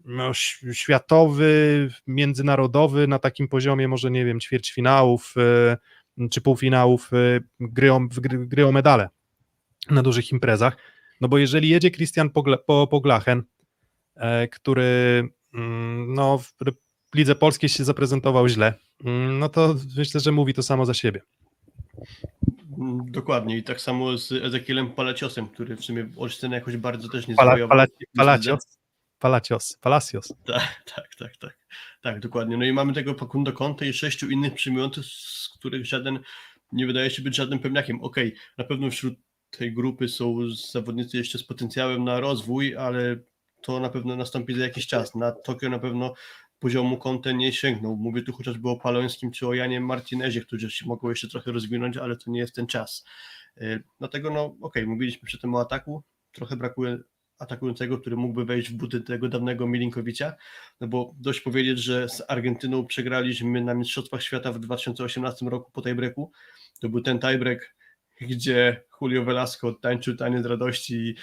no, 0.05 0.35
światowy, 0.73 1.89
międzynarodowy 2.07 3.09
na 3.09 3.19
takim 3.19 3.49
poziomie 3.49 3.89
może, 3.89 4.11
nie 4.11 4.25
wiem, 4.25 4.41
ćwierćfinałów 4.41 5.35
e, 6.19 6.29
czy 6.29 6.41
półfinałów 6.41 7.11
e, 7.13 7.41
gry 7.61 7.93
o, 7.93 8.01
gry, 8.21 8.67
o 8.67 8.73
medale 8.73 9.09
na 9.91 10.03
dużych 10.03 10.33
imprezach, 10.33 10.77
no 11.21 11.29
bo 11.29 11.39
jeżeli 11.39 11.69
jedzie 11.69 11.91
Christian 11.91 12.29
Pogla- 12.29 12.59
Po- 12.67 12.87
Poglachen, 12.87 13.43
e, 14.17 14.49
który 14.49 15.29
mm, 15.55 16.15
no, 16.15 16.39
w 16.39 16.53
lidze 17.15 17.35
polskiej 17.35 17.69
się 17.69 17.85
zaprezentował 17.85 18.49
źle, 18.49 18.75
mm, 19.05 19.39
no 19.39 19.49
to 19.49 19.75
myślę, 19.97 20.21
że 20.21 20.33
mówi 20.33 20.55
to 20.55 20.63
samo 20.63 20.87
za 20.87 20.95
siebie. 20.95 21.21
Dokładnie 23.05 23.57
i 23.57 23.63
tak 23.63 23.81
samo 23.81 24.19
z 24.19 24.33
Ezekielem 24.33 24.91
Palaciosem, 24.91 25.49
który 25.49 25.77
w 25.77 25.85
sumie 25.85 26.09
Olsztyn 26.17 26.53
jakoś 26.53 26.77
bardzo 26.77 27.09
też 27.09 27.29
nie 27.29 27.35
Pala. 27.35 27.57
Palacios, 28.17 28.79
Palacios, 29.23 29.77
Palacios. 29.81 30.35
Tak, 30.45 30.83
tak, 30.85 31.15
tak, 31.15 31.37
tak. 31.37 31.59
Tak, 32.03 32.21
dokładnie. 32.21 32.57
No 32.57 32.65
i 32.65 32.73
mamy 32.73 32.93
tego 32.93 33.15
Facundo 33.15 33.53
Conte 33.53 33.89
i 33.89 33.93
sześciu 33.93 34.31
innych 34.31 34.55
przyjmujących, 34.55 35.05
z 35.05 35.49
których 35.59 35.87
żaden 35.87 36.19
nie 36.73 36.87
wydaje 36.87 37.11
się 37.11 37.23
być 37.23 37.37
żadnym 37.37 37.59
pewniakiem. 37.59 38.01
Okej, 38.01 38.35
na 38.59 38.65
pewno 38.65 38.91
wśród 38.91 39.15
tej 39.51 39.75
grupy 39.75 40.09
są 40.09 40.37
zawodnicy 40.73 41.17
jeszcze 41.17 41.39
z 41.39 41.45
potencjałem 41.45 42.05
na 42.05 42.21
rozwój, 42.21 42.77
ale 42.77 43.17
to 43.61 43.81
na 43.81 43.89
pewno 43.89 44.17
nastąpi 44.17 44.55
za 44.55 44.65
jakiś 44.65 44.87
czas. 44.87 45.15
Na 45.15 45.33
Tokio 45.33 45.69
na 45.69 45.79
pewno 45.79 46.15
poziomu 46.59 46.97
Conte 46.97 47.35
nie 47.35 47.53
sięgnął. 47.53 47.97
Mówię 47.97 48.23
tu 48.23 48.33
chociażby 48.33 48.69
o 48.69 48.77
Palońskim 48.77 49.31
czy 49.31 49.47
o 49.47 49.55
Janie 49.55 49.81
Martinezie, 49.81 50.41
którzy 50.41 50.71
się 50.71 50.87
mogą 50.87 51.09
jeszcze 51.09 51.29
trochę 51.29 51.53
rozwinąć, 51.53 51.97
ale 51.97 52.17
to 52.17 52.31
nie 52.31 52.41
jest 52.41 52.55
ten 52.55 52.67
czas. 52.67 53.05
Yy, 53.57 53.83
Dlatego, 53.99 54.31
no 54.31 54.57
okej, 54.61 54.87
mówiliśmy 54.87 55.27
przy 55.27 55.39
tym 55.39 55.55
o 55.55 55.61
ataku, 55.61 56.03
trochę 56.33 56.57
brakuje 56.57 56.99
atakującego, 57.39 57.99
który 57.99 58.17
mógłby 58.17 58.45
wejść 58.45 58.71
w 58.71 58.77
buty 58.77 59.01
tego 59.01 59.29
dawnego 59.29 59.67
Milinkowicza, 59.67 60.35
no 60.81 60.89
bo 60.89 61.15
dość 61.19 61.41
powiedzieć, 61.41 61.79
że 61.79 62.09
z 62.09 62.23
Argentyną 62.29 62.87
przegraliśmy 62.87 63.61
na 63.61 63.75
Mistrzostwach 63.75 64.23
Świata 64.23 64.53
w 64.53 64.59
2018 64.59 65.47
roku 65.47 65.71
po 65.73 65.83
tiebreaku. 65.83 66.33
To 66.81 66.89
był 66.89 67.01
ten 67.01 67.19
tiebreak, 67.19 67.75
gdzie 68.21 68.83
Julio 69.01 69.25
Velasco 69.25 69.73
tańczył 69.73 70.17
taniec 70.17 70.47
radości 70.47 70.95
i 70.95 71.15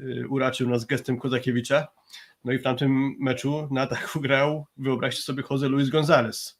y, 0.00 0.28
uraczył 0.28 0.68
nas 0.68 0.84
gestem 0.84 1.18
Kozakiewicza. 1.18 1.88
No 2.44 2.52
i 2.52 2.58
w 2.58 2.62
tamtym 2.62 3.16
meczu 3.20 3.68
na 3.70 3.82
ataku 3.82 4.20
grał, 4.20 4.66
wyobraźcie 4.76 5.22
sobie, 5.22 5.42
Jose 5.50 5.68
Luis 5.68 5.90
González. 5.90 6.58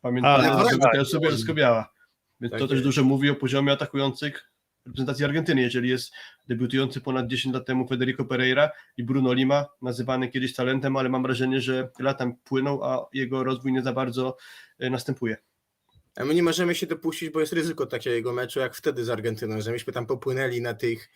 Pamiętam, 0.00 0.42
że 0.70 0.78
tak, 0.78 1.06
sobie 1.06 1.30
rozkobiała. 1.30 1.92
Więc 2.40 2.50
Tak 2.50 2.60
to 2.60 2.66
też 2.68 2.74
jest. 2.74 2.84
dużo 2.84 3.04
mówi 3.04 3.30
o 3.30 3.34
poziomie 3.34 3.72
atakujących 3.72 4.50
reprezentacji 4.86 5.24
Argentyny, 5.24 5.60
jeżeli 5.60 5.88
jest 5.88 6.12
debiutujący 6.48 7.00
ponad 7.00 7.26
10 7.26 7.54
lat 7.54 7.66
temu 7.66 7.88
Federico 7.88 8.24
Pereira 8.24 8.70
i 8.96 9.04
Bruno 9.04 9.32
Lima, 9.32 9.66
nazywany 9.82 10.28
kiedyś 10.28 10.54
talentem, 10.54 10.96
ale 10.96 11.08
mam 11.08 11.22
wrażenie, 11.22 11.60
że 11.60 11.88
lata 11.98 12.32
płyną, 12.44 12.84
a 12.84 13.06
jego 13.12 13.44
rozwój 13.44 13.72
nie 13.72 13.82
za 13.82 13.92
bardzo 13.92 14.36
e, 14.78 14.90
następuje. 14.90 15.36
A 16.16 16.24
my 16.24 16.34
nie 16.34 16.42
możemy 16.42 16.74
się 16.74 16.86
dopuścić, 16.86 17.30
bo 17.30 17.40
jest 17.40 17.52
ryzyko 17.52 17.86
takiego 17.86 18.32
meczu 18.32 18.60
jak 18.60 18.74
wtedy 18.74 19.04
z 19.04 19.10
Argentyną, 19.10 19.60
że 19.60 19.72
myśmy 19.72 19.92
tam 19.92 20.06
popłynęli 20.06 20.60
na 20.60 20.74
tych 20.74 21.08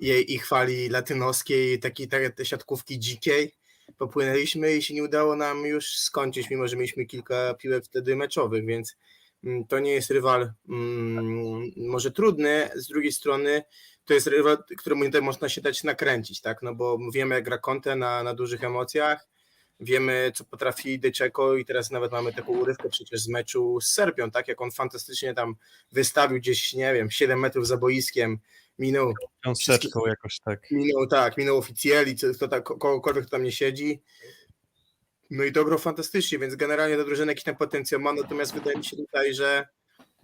jej 0.00 0.32
ich 0.32 0.46
fali 0.46 0.88
latynoskiej, 0.88 1.78
takiej 1.78 2.08
te, 2.08 2.30
te 2.30 2.44
siatkówki 2.44 2.98
dzikiej. 2.98 3.52
Popłynęliśmy 3.98 4.76
i 4.76 4.82
się 4.82 4.94
nie 4.94 5.02
udało 5.02 5.36
nam 5.36 5.66
już 5.66 5.96
skończyć, 5.96 6.50
mimo 6.50 6.68
że 6.68 6.76
mieliśmy 6.76 7.06
kilka 7.06 7.54
piłek 7.54 7.84
wtedy 7.84 8.16
meczowych, 8.16 8.66
więc 8.66 8.96
to 9.68 9.78
nie 9.78 9.92
jest 9.92 10.10
rywal 10.10 10.52
mm, 10.68 11.70
może 11.76 12.10
trudny, 12.10 12.70
z 12.74 12.86
drugiej 12.86 13.12
strony 13.12 13.62
to 14.04 14.14
jest 14.14 14.26
rywal, 14.26 14.58
któremu 14.78 15.04
nie 15.04 15.20
można 15.20 15.48
się 15.48 15.60
dać 15.60 15.84
nakręcić, 15.84 16.40
tak? 16.40 16.62
No 16.62 16.74
bo 16.74 16.98
wiemy 17.14 17.34
jak 17.34 17.44
gra 17.44 17.58
Conte 17.58 17.96
na, 17.96 18.22
na 18.22 18.34
dużych 18.34 18.64
emocjach, 18.64 19.28
wiemy 19.80 20.32
co 20.34 20.44
potrafi 20.44 20.98
Deczeko 20.98 21.56
i 21.56 21.64
teraz 21.64 21.90
nawet 21.90 22.12
mamy 22.12 22.32
taką 22.32 22.52
urywkę 22.52 22.88
przecież 22.88 23.20
z 23.20 23.28
meczu 23.28 23.80
z 23.80 23.92
Serbią, 23.92 24.30
tak? 24.30 24.48
Jak 24.48 24.60
on 24.60 24.70
fantastycznie 24.70 25.34
tam 25.34 25.54
wystawił 25.92 26.38
gdzieś, 26.38 26.72
nie 26.72 26.94
wiem, 26.94 27.10
7 27.10 27.40
metrów 27.40 27.66
za 27.66 27.76
boiskiem, 27.76 28.38
minął, 28.78 29.14
Wiązeczką 29.46 30.06
jakoś 30.06 30.40
tak. 30.40 30.70
minął 30.70 31.06
tak, 31.06 31.36
minął 31.36 31.58
oficjeli, 31.58 32.16
co- 32.16 32.34
kto 32.34 32.48
tak, 32.48 32.62
kogokolwiek 32.64 33.24
kto 33.24 33.30
tam 33.30 33.42
nie 33.42 33.52
siedzi. 33.52 34.02
No 35.32 35.44
i 35.44 35.52
grał 35.52 35.78
fantastycznie, 35.78 36.38
więc 36.38 36.56
generalnie 36.56 36.96
ta 36.96 37.04
drużyna 37.04 37.32
jakiś 37.32 37.44
tam 37.44 37.56
potencjał 37.56 38.00
ma, 38.00 38.12
natomiast 38.12 38.54
wydaje 38.54 38.76
mi 38.76 38.84
się 38.84 38.96
tutaj, 38.96 39.34
że 39.34 39.66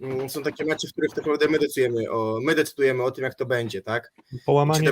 mm, 0.01 0.29
są 0.29 0.43
takie 0.43 0.65
mecze, 0.65 0.87
w 0.87 0.91
których 0.91 1.09
tak 1.09 1.17
naprawdę 1.17 1.47
my 1.47 1.59
decydujemy 1.59 2.11
o, 2.11 2.39
my 2.43 2.55
decydujemy 2.55 3.03
o 3.03 3.11
tym, 3.11 3.23
jak 3.23 3.35
to 3.35 3.45
będzie, 3.45 3.81
tak? 3.81 4.13
Połamanie, 4.45 4.91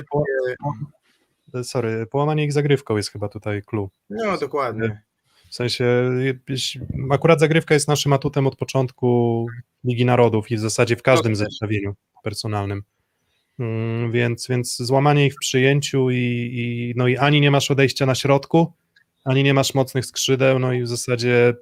sorry, 1.62 2.06
połamanie 2.06 2.44
ich 2.44 2.52
zagrywką 2.52 2.96
jest 2.96 3.10
chyba 3.10 3.28
tutaj 3.28 3.62
clue. 3.62 3.90
No 4.10 4.38
dokładnie. 4.38 5.02
W 5.50 5.54
sensie, 5.54 6.10
akurat 7.10 7.40
zagrywka 7.40 7.74
jest 7.74 7.88
naszym 7.88 8.12
atutem 8.12 8.46
od 8.46 8.56
początku 8.56 9.46
Ligi 9.84 10.04
Narodów 10.04 10.50
i 10.50 10.56
w 10.56 10.60
zasadzie 10.60 10.96
w 10.96 11.02
każdym 11.02 11.32
Dobrze. 11.32 11.44
zestawieniu 11.44 11.94
personalnym. 12.22 12.82
Mm, 13.58 14.12
Więc, 14.12 14.48
więc 14.48 14.76
złamanie 14.76 15.26
ich 15.26 15.34
w 15.34 15.38
przyjęciu 15.38 16.10
i, 16.10 16.16
i, 16.16 16.92
no 16.96 17.08
i 17.08 17.16
ani 17.16 17.40
nie 17.40 17.50
masz 17.50 17.70
odejścia 17.70 18.06
na 18.06 18.14
środku, 18.14 18.72
ani 19.28 19.42
nie 19.42 19.54
masz 19.54 19.74
mocnych 19.74 20.06
skrzydeł, 20.06 20.58
no 20.58 20.72
i 20.72 20.82
w 20.82 20.88
zasadzie 20.88 21.54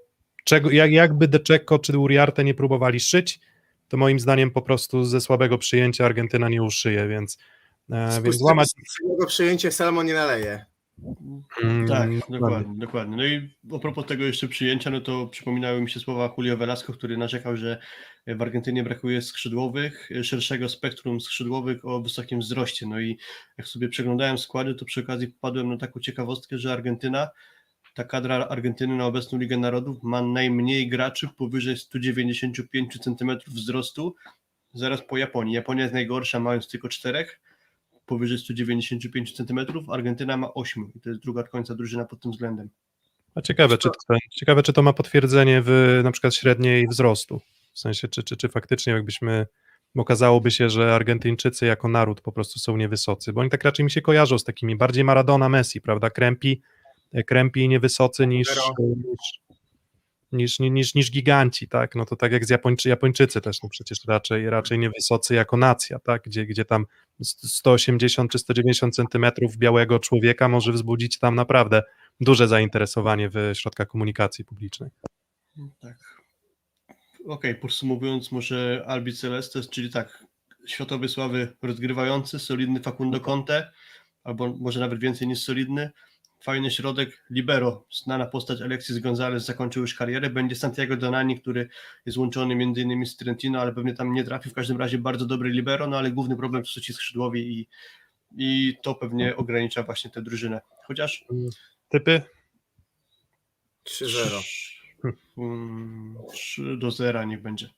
czego, 0.45 0.71
jak, 0.71 0.93
jakby 0.93 1.29
De 1.29 1.41
Cecco 1.41 1.79
czy 1.79 1.99
Uriarte 1.99 2.45
nie 2.45 2.55
próbowali 2.55 3.01
szyć, 3.01 3.41
to 3.89 3.97
moim 3.97 4.21
zdaniem 4.21 4.51
po 4.51 4.63
prostu 4.63 5.05
ze 5.05 5.21
słabego 5.21 5.59
przyjęcia 5.59 6.05
Argentyna 6.05 6.49
nie 6.49 6.63
uszyje, 6.63 7.09
więc, 7.09 7.39
e, 7.91 8.23
więc 8.23 8.37
złamać... 8.37 8.69
Z 8.69 9.11
tego 9.11 9.27
przyjęcia 9.27 9.71
Salmon 9.71 10.07
nie 10.07 10.15
naleje. 10.15 10.65
Mm, 11.63 11.89
Tak, 11.89 12.11
dokładnie. 12.11 12.21
dokładnie, 12.29 12.75
dokładnie. 12.79 13.17
No 13.17 13.25
i 13.25 13.55
a 13.77 13.79
propos 13.79 14.07
tego 14.07 14.25
jeszcze 14.25 14.49
przyjęcia, 14.49 14.91
no 14.91 15.01
to 15.01 15.27
przypominały 15.27 15.81
mi 15.81 15.91
się 15.91 16.01
słowa 16.01 16.35
Julio 16.39 16.57
Velasco, 16.57 16.93
który 16.93 17.17
narzekał, 17.17 17.57
że 17.57 17.79
w 18.27 18.43
Argentynie 18.43 18.83
brakuje 18.83 19.23
skrzydłowych, 19.23 20.11
szerszego 20.23 20.69
spektrum 20.69 21.21
skrzydłowych 21.21 21.85
o 21.85 22.01
wysokim 22.01 22.41
wzroście. 22.41 22.87
No 22.87 23.01
i 23.01 23.19
jak 23.59 23.67
sobie 23.67 23.89
przeglądałem 23.89 24.39
składy, 24.39 24.75
to 24.75 24.85
przy 24.85 25.01
okazji 25.01 25.29
popadłem 25.29 25.69
na 25.69 25.77
taką 25.77 26.01
ciekawostkę, 26.01 26.59
że 26.59 26.73
Argentyna, 26.73 27.29
ta 27.97 28.05
kadra 28.05 28.49
Argentyny 28.49 28.97
na 28.97 29.07
obecną 29.07 29.39
Ligę 29.39 29.57
Narodów 29.57 30.03
ma 30.03 30.23
najmniej 30.23 30.89
graczy 30.89 31.29
powyżej 31.37 31.77
195 31.77 32.99
cm 32.99 33.39
wzrostu, 33.47 34.15
zaraz 34.75 35.03
po 35.03 35.17
Japonii. 35.17 35.55
Japonia 35.55 35.83
jest 35.83 35.95
najgorsza, 35.95 36.41
mając 36.41 36.69
tylko 36.69 36.89
czterech, 36.89 37.41
powyżej 38.07 38.39
195 38.39 39.33
cm, 39.33 39.61
Argentyna 39.93 40.37
ma 40.37 40.55
8 40.55 40.93
i 40.95 41.01
to 41.01 41.09
jest 41.09 41.23
druga 41.23 41.41
od 41.41 41.49
końca 41.49 41.75
drużyna 41.75 42.05
pod 42.05 42.21
tym 42.21 42.33
względem. 42.33 42.71
A 43.35 43.43
ciekawe, 43.43 43.79
czy 43.79 43.89
to, 43.89 44.17
ciekawe, 44.31 44.63
czy 44.63 44.73
to 44.73 44.83
ma 44.83 44.93
potwierdzenie 44.93 45.63
w 45.65 46.01
na 46.05 46.13
przykład 46.13 46.35
średniej 46.35 46.89
wzrostu. 46.89 47.41
W 47.73 47.79
sensie, 47.79 48.09
czy, 48.09 48.23
czy, 48.23 48.37
czy 48.37 48.49
faktycznie 48.49 48.93
jakbyśmy, 48.93 49.47
okazałoby 49.97 50.51
się, 50.51 50.71
że 50.71 50.95
Argentyńczycy 50.95 51.67
jako 51.67 51.89
naród 51.89 52.21
po 52.21 52.33
prostu 52.33 52.59
są 52.59 52.77
niewysocy, 52.77 53.33
bo 53.33 53.41
oni 53.41 53.51
tak 53.51 53.65
raczej 53.65 53.85
mi 53.85 53.91
się 53.91 54.03
kojarzą 54.03 54.39
z 54.39 54.45
takimi 54.45 54.77
bardziej 54.77 55.05
Maradona, 55.05 55.49
Messi, 55.49 55.81
prawda? 55.81 56.11
Krępi, 56.11 56.63
krępi 57.25 57.61
i 57.61 57.69
niewysocy 57.69 58.27
niż, 58.27 58.49
niż, 60.33 60.59
niż, 60.59 60.71
niż, 60.71 60.95
niż 60.95 61.11
giganci, 61.11 61.69
tak? 61.69 61.95
No 61.95 62.05
to 62.05 62.17
tak 62.17 62.33
jak 62.33 62.45
z 62.45 62.51
Japończy, 62.51 62.89
Japończycy 62.89 63.41
też, 63.41 63.63
no 63.63 63.69
przecież 63.69 63.99
raczej, 64.09 64.51
raczej 64.51 64.79
niewysocy 64.79 65.35
jako 65.35 65.57
nacja, 65.57 65.99
tak? 65.99 66.23
Gdzie, 66.23 66.47
gdzie 66.47 66.65
tam 66.65 66.87
180 67.23 68.31
czy 68.33 68.39
190 68.39 68.95
centymetrów 68.95 69.57
białego 69.57 69.99
człowieka 69.99 70.49
może 70.49 70.73
wzbudzić 70.73 71.19
tam 71.19 71.35
naprawdę 71.35 71.83
duże 72.21 72.49
zainteresowanie 72.49 73.31
w 73.31 73.51
środkach 73.55 73.89
komunikacji 73.89 74.45
publicznej. 74.45 74.91
Tak. 75.81 75.97
Okej, 77.27 77.55
podsumowując 77.55 78.33
może 78.33 78.85
Albi 78.87 79.13
Celestes, 79.13 79.71
czyli 79.71 79.91
tak, 79.91 80.25
światowej 80.67 81.09
sławy 81.09 81.57
rozgrywający, 81.63 82.39
solidny 82.39 82.81
Facundo 82.81 83.21
Conte, 83.21 83.73
albo 84.25 84.49
może 84.49 84.81
nawet 84.81 85.01
więcej 85.01 85.29
niż 85.29 85.43
solidny, 85.45 85.91
fajny 86.41 86.71
środek, 86.71 87.25
libero, 87.31 87.87
znana 87.91 88.27
postać 88.27 88.63
Alexis 88.63 88.99
Gonzalez 88.99 89.45
zakończył 89.45 89.83
już 89.83 89.95
karierę, 89.95 90.31
będzie 90.31 90.57
Santiago 90.57 90.97
Donani, 90.97 91.41
który 91.41 91.69
jest 92.07 92.19
łączony 92.19 92.55
między 92.55 92.81
innymi 92.81 93.07
z 93.07 93.17
Trentino, 93.17 93.61
ale 93.61 93.73
pewnie 93.73 93.95
tam 93.95 94.13
nie 94.13 94.25
trafi, 94.25 94.51
w 94.51 94.55
każdym 94.55 94.77
razie 94.77 94.99
bardzo 94.99 95.27
dobry 95.27 95.51
libero, 95.51 95.87
no 95.87 95.99
ale 95.99 96.11
główny 96.11 96.37
problem 96.37 96.63
to 96.63 96.69
są 96.69 96.81
ci 96.81 96.93
skrzydłowi 96.93 97.59
i, 97.61 97.69
i 98.37 98.77
to 98.83 98.95
pewnie 98.95 99.37
ogranicza 99.37 99.83
właśnie 99.83 100.11
tę 100.11 100.23
drużynę. 100.23 100.61
Chociaż 100.87 101.25
Typy? 101.89 102.23
3-0. 103.85 104.43
Mm, 105.39 106.17
3 106.33 106.77
do 106.77 106.91
0 106.91 107.25
niech 107.25 107.43
będzie. 107.43 107.71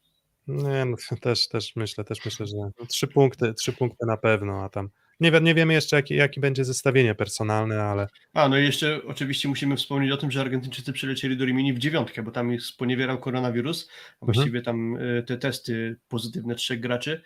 Nie, 0.49 0.85
no, 0.85 0.97
też, 1.21 1.49
też 1.49 1.77
myślę, 1.77 2.05
też 2.05 2.25
myślę, 2.25 2.47
że 2.47 2.87
trzy 2.89 3.07
punkty, 3.07 3.55
trzy 3.55 3.73
punkty 3.73 4.07
na 4.07 4.17
pewno, 4.17 4.65
a 4.65 4.69
tam 4.69 4.91
nie, 5.21 5.31
nie 5.31 5.55
wiemy 5.55 5.73
jeszcze, 5.75 5.97
jaki, 5.97 6.15
jaki 6.15 6.41
będzie 6.41 6.65
zestawienie 6.65 7.15
personalne, 7.15 7.83
ale 7.83 8.07
A, 8.35 8.49
no 8.49 8.59
i 8.59 8.63
jeszcze 8.65 9.01
oczywiście 9.07 9.49
musimy 9.49 9.77
wspomnieć 9.77 10.13
o 10.13 10.17
tym, 10.17 10.31
że 10.31 10.41
Argentyńczycy 10.41 10.93
przylecieli 10.93 11.37
do 11.37 11.45
Rimini 11.45 11.73
w 11.75 11.79
dziewiątkę, 11.79 12.23
bo 12.23 12.31
tam 12.31 12.55
ich 12.55 12.63
sponiewierał 12.63 13.19
koronawirus, 13.21 13.91
a 14.21 14.27
właściwie 14.27 14.63
tam 14.63 14.97
y, 14.97 15.23
te 15.27 15.39
testy 15.39 15.97
pozytywne 16.09 16.55
trzech 16.55 16.81
graczy, 16.81 17.23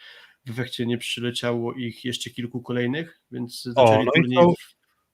w 0.47 0.51
efekcie 0.51 0.87
nie 0.87 0.99
przyleciało 0.99 1.75
ich 1.75 2.05
jeszcze 2.05 2.31
kilku 2.31 2.63
kolejnych, 2.63 3.21
więc 3.31 3.63
zaczęli, 3.63 4.05
no 4.05 4.13
i 4.15 4.21
turniej, 4.21 4.39
to- 4.39 4.55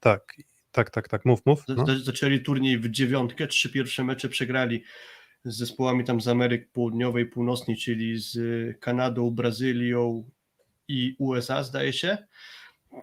tak, 0.01 0.35
tak, 0.73 0.91
tak, 0.91 1.09
tak, 1.09 1.25
mów, 1.25 1.47
mów. 1.47 1.65
No. 1.69 1.87
za- 1.87 1.99
zaczęli 1.99 2.41
turniej 2.41 2.79
w 2.79 2.91
dziewiątkę, 2.91 3.47
trzy 3.47 3.71
pierwsze 3.71 4.05
mecze 4.05 4.29
przegrali 4.29 4.83
z 5.45 5.57
zespołami 5.57 6.05
tam 6.05 6.21
z 6.21 6.29
Ameryk 6.29 6.73
Południowej, 6.73 7.27
Północnej, 7.27 7.77
czyli 7.77 8.19
z 8.19 8.39
Kanadą, 8.81 9.31
Brazylią 9.31 10.31
i 10.89 11.17
USA 11.19 11.63
zdaje 11.63 11.93
się. 11.93 12.19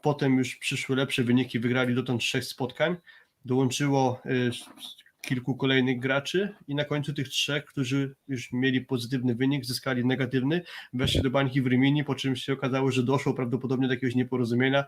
Potem 0.02 0.38
już 0.38 0.56
przyszły 0.56 0.96
lepsze 0.96 1.24
wyniki, 1.24 1.60
wygrali 1.60 1.96
dotąd 1.96 2.22
trzech 2.22 2.46
spotkań. 2.46 2.96
Dołączyło 3.46 4.22
y, 4.26 4.52
kilku 5.26 5.56
kolejnych 5.56 6.00
graczy 6.00 6.56
i 6.68 6.76
na 6.76 6.86
końcu 6.86 7.14
tych 7.14 7.30
trzech, 7.30 7.66
którzy 7.66 8.16
już 8.28 8.54
mieli 8.54 8.82
pozytywny 8.82 9.36
wynik, 9.36 9.66
zyskali 9.66 10.06
negatywny, 10.06 10.62
weszli 10.94 11.22
do 11.22 11.30
bańki 11.30 11.62
w 11.62 11.68
Rimini, 11.68 12.04
po 12.04 12.16
czym 12.16 12.36
się 12.36 12.54
okazało, 12.54 12.92
że 12.92 13.04
doszło 13.04 13.34
prawdopodobnie 13.34 13.88
do 13.88 13.94
jakiegoś 13.94 14.16
nieporozumienia. 14.16 14.86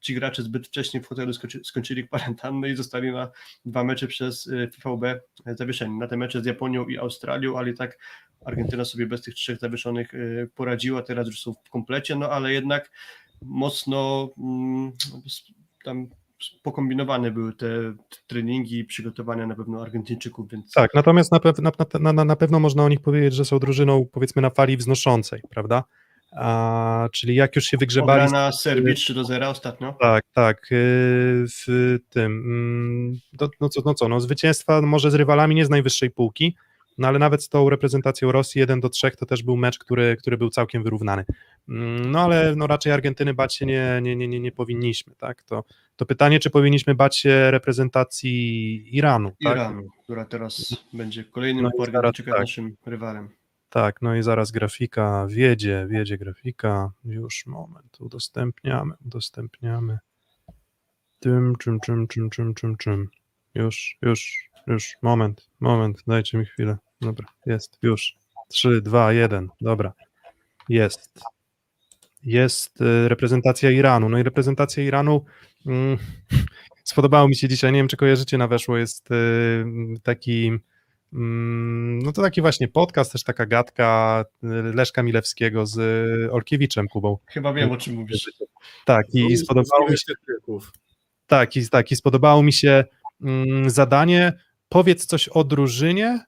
Ci 0.00 0.14
gracze 0.14 0.42
zbyt 0.42 0.66
wcześnie 0.66 1.00
w 1.00 1.06
hotelu 1.06 1.32
skończy, 1.32 1.60
skończyli 1.64 2.08
kwarantannę 2.08 2.70
i 2.70 2.76
zostali 2.76 3.12
na 3.12 3.30
dwa 3.64 3.84
mecze 3.84 4.06
przez 4.06 4.46
y, 4.46 4.70
FVB 4.80 5.20
zawieszeni. 5.46 5.98
Na 5.98 6.06
te 6.06 6.16
mecze 6.16 6.42
z 6.42 6.46
Japonią 6.46 6.86
i 6.86 6.98
Australią, 6.98 7.58
ale 7.58 7.70
i 7.70 7.74
tak 7.74 7.98
Argentyna 8.44 8.84
sobie 8.84 9.06
bez 9.06 9.22
tych 9.22 9.34
trzech 9.34 9.58
zawieszonych 9.58 10.14
y, 10.14 10.50
poradziła, 10.54 11.02
teraz 11.02 11.26
już 11.26 11.40
są 11.40 11.54
w 11.66 11.70
komplecie, 11.70 12.16
no 12.16 12.30
ale 12.30 12.52
jednak 12.52 12.90
mocno 13.42 14.30
mm, 14.38 14.92
tam 15.84 16.06
pokombinowane 16.62 17.30
były 17.30 17.52
te 17.52 17.66
treningi 18.26 18.78
i 18.78 18.84
przygotowania 18.84 19.46
na 19.46 19.54
pewno 19.54 19.82
Argentyńczyków, 19.82 20.50
więc 20.50 20.72
Tak, 20.72 20.94
natomiast 20.94 21.32
na, 21.32 21.40
na, 21.58 21.72
na, 22.00 22.12
na, 22.12 22.24
na 22.24 22.36
pewno 22.36 22.60
można 22.60 22.84
o 22.84 22.88
nich 22.88 23.00
powiedzieć, 23.00 23.34
że 23.34 23.44
są 23.44 23.58
drużyną 23.58 24.06
powiedzmy 24.12 24.42
na 24.42 24.50
fali 24.50 24.76
wznoszącej, 24.76 25.42
prawda? 25.50 25.84
A, 26.36 27.08
czyli 27.12 27.34
jak 27.34 27.56
już 27.56 27.64
się 27.64 27.76
wygrzebali 27.76 28.20
Ograna 28.20 28.52
Serbii 28.52 28.94
3 28.94 29.14
do 29.14 29.24
0 29.24 29.50
ostatnio. 29.50 29.96
Tak, 30.00 30.24
tak. 30.32 30.66
W 31.58 31.98
tym. 32.08 32.32
mm, 32.32 33.12
No, 33.40 33.48
no, 33.60 33.68
co, 33.68 33.82
no 33.84 33.94
co, 33.94 34.08
no 34.08 34.20
zwycięstwa 34.20 34.82
może 34.82 35.10
z 35.10 35.14
rywalami 35.14 35.54
nie 35.54 35.64
z 35.64 35.70
najwyższej 35.70 36.10
półki, 36.10 36.56
no 37.00 37.08
ale 37.08 37.18
nawet 37.18 37.42
z 37.42 37.48
tą 37.48 37.70
reprezentacją 37.70 38.32
Rosji 38.32 38.58
1 38.58 38.80
do 38.80 38.88
3 38.88 39.10
to 39.10 39.26
też 39.26 39.42
był 39.42 39.56
mecz, 39.56 39.78
który, 39.78 40.16
który 40.16 40.38
był 40.38 40.50
całkiem 40.50 40.82
wyrównany. 40.82 41.24
Mm, 41.68 42.10
No 42.10 42.20
ale 42.20 42.56
no, 42.56 42.66
raczej 42.66 42.92
Argentyny 42.92 43.34
bać 43.34 43.56
się 43.56 43.66
nie, 43.66 44.00
nie, 44.02 44.16
nie, 44.16 44.28
nie, 44.28 44.40
nie 44.40 44.52
powinniśmy, 44.52 45.14
tak? 45.14 45.42
To, 45.42 45.64
to 45.96 46.06
pytanie, 46.06 46.40
czy 46.40 46.50
powinniśmy 46.50 46.94
bać 46.94 47.18
się 47.18 47.50
reprezentacji 47.50 48.96
Iranu, 48.96 49.30
tak? 49.44 49.52
Iranu, 49.52 49.82
która 50.02 50.24
teraz 50.24 50.84
będzie 50.92 51.24
kolejnym 51.24 51.64
No 51.78 51.86
zaraz 51.86 52.16
tak. 52.16 52.26
naszym 52.26 52.76
rywalem. 52.86 53.28
Tak, 53.70 54.02
no 54.02 54.16
i 54.16 54.22
zaraz 54.22 54.50
grafika 54.50 55.26
wiedzie, 55.30 55.86
wiedzie 55.90 56.18
grafika, 56.18 56.90
już 57.04 57.46
moment, 57.46 58.00
udostępniamy, 58.00 58.94
udostępniamy. 59.06 59.98
Tym, 61.20 61.56
czym, 61.56 61.80
czym, 61.80 62.08
czym, 62.08 62.30
czym, 62.30 62.54
czym, 62.54 62.76
czym. 62.76 63.08
Już, 63.54 63.98
już, 64.02 64.50
już, 64.66 64.94
moment, 65.02 65.48
moment, 65.60 66.02
dajcie 66.06 66.38
mi 66.38 66.44
chwilę. 66.44 66.78
Dobra, 67.00 67.26
jest, 67.46 67.78
już. 67.82 68.16
3, 68.48 68.82
2, 68.82 69.12
1, 69.12 69.48
dobra. 69.60 69.92
Jest. 70.68 71.20
Jest 72.22 72.80
y, 72.80 73.08
reprezentacja 73.08 73.70
Iranu. 73.70 74.08
No 74.08 74.18
i 74.18 74.22
reprezentacja 74.22 74.82
Iranu 74.82 75.24
mm, 75.66 75.98
spodobało 76.84 77.28
mi 77.28 77.36
się 77.36 77.48
dzisiaj, 77.48 77.72
nie 77.72 77.78
wiem 77.78 77.88
czy 77.88 77.96
kojarzycie 77.96 78.38
na 78.38 78.48
weszło, 78.48 78.76
jest 78.76 79.10
y, 79.10 79.64
taki 80.02 80.60
Mm, 81.12 81.98
No 81.98 82.12
to 82.12 82.22
taki 82.22 82.40
właśnie 82.40 82.68
podcast, 82.68 83.12
też 83.12 83.24
taka 83.24 83.46
gadka 83.46 84.24
y, 84.44 84.46
Leszka 84.74 85.02
Milewskiego 85.02 85.66
z 85.66 85.80
Olkiewiczem 86.32 86.88
Kubą. 86.88 87.18
Chyba 87.26 87.52
wiem, 87.52 87.72
o 87.72 87.76
czym 87.76 87.94
mówisz. 87.94 88.30
Tak, 88.84 89.06
i, 89.14 89.32
i 89.32 89.36
spodobało 89.36 89.90
mi 89.90 89.98
się, 89.98 90.12
tak, 91.26 91.56
i, 91.56 91.68
tak, 91.68 91.92
i 91.92 91.96
spodobało 91.96 92.42
mi 92.42 92.52
się 92.52 92.84
mm, 93.22 93.70
zadanie, 93.70 94.32
powiedz 94.68 95.06
coś 95.06 95.28
o 95.28 95.44
drużynie, 95.44 96.24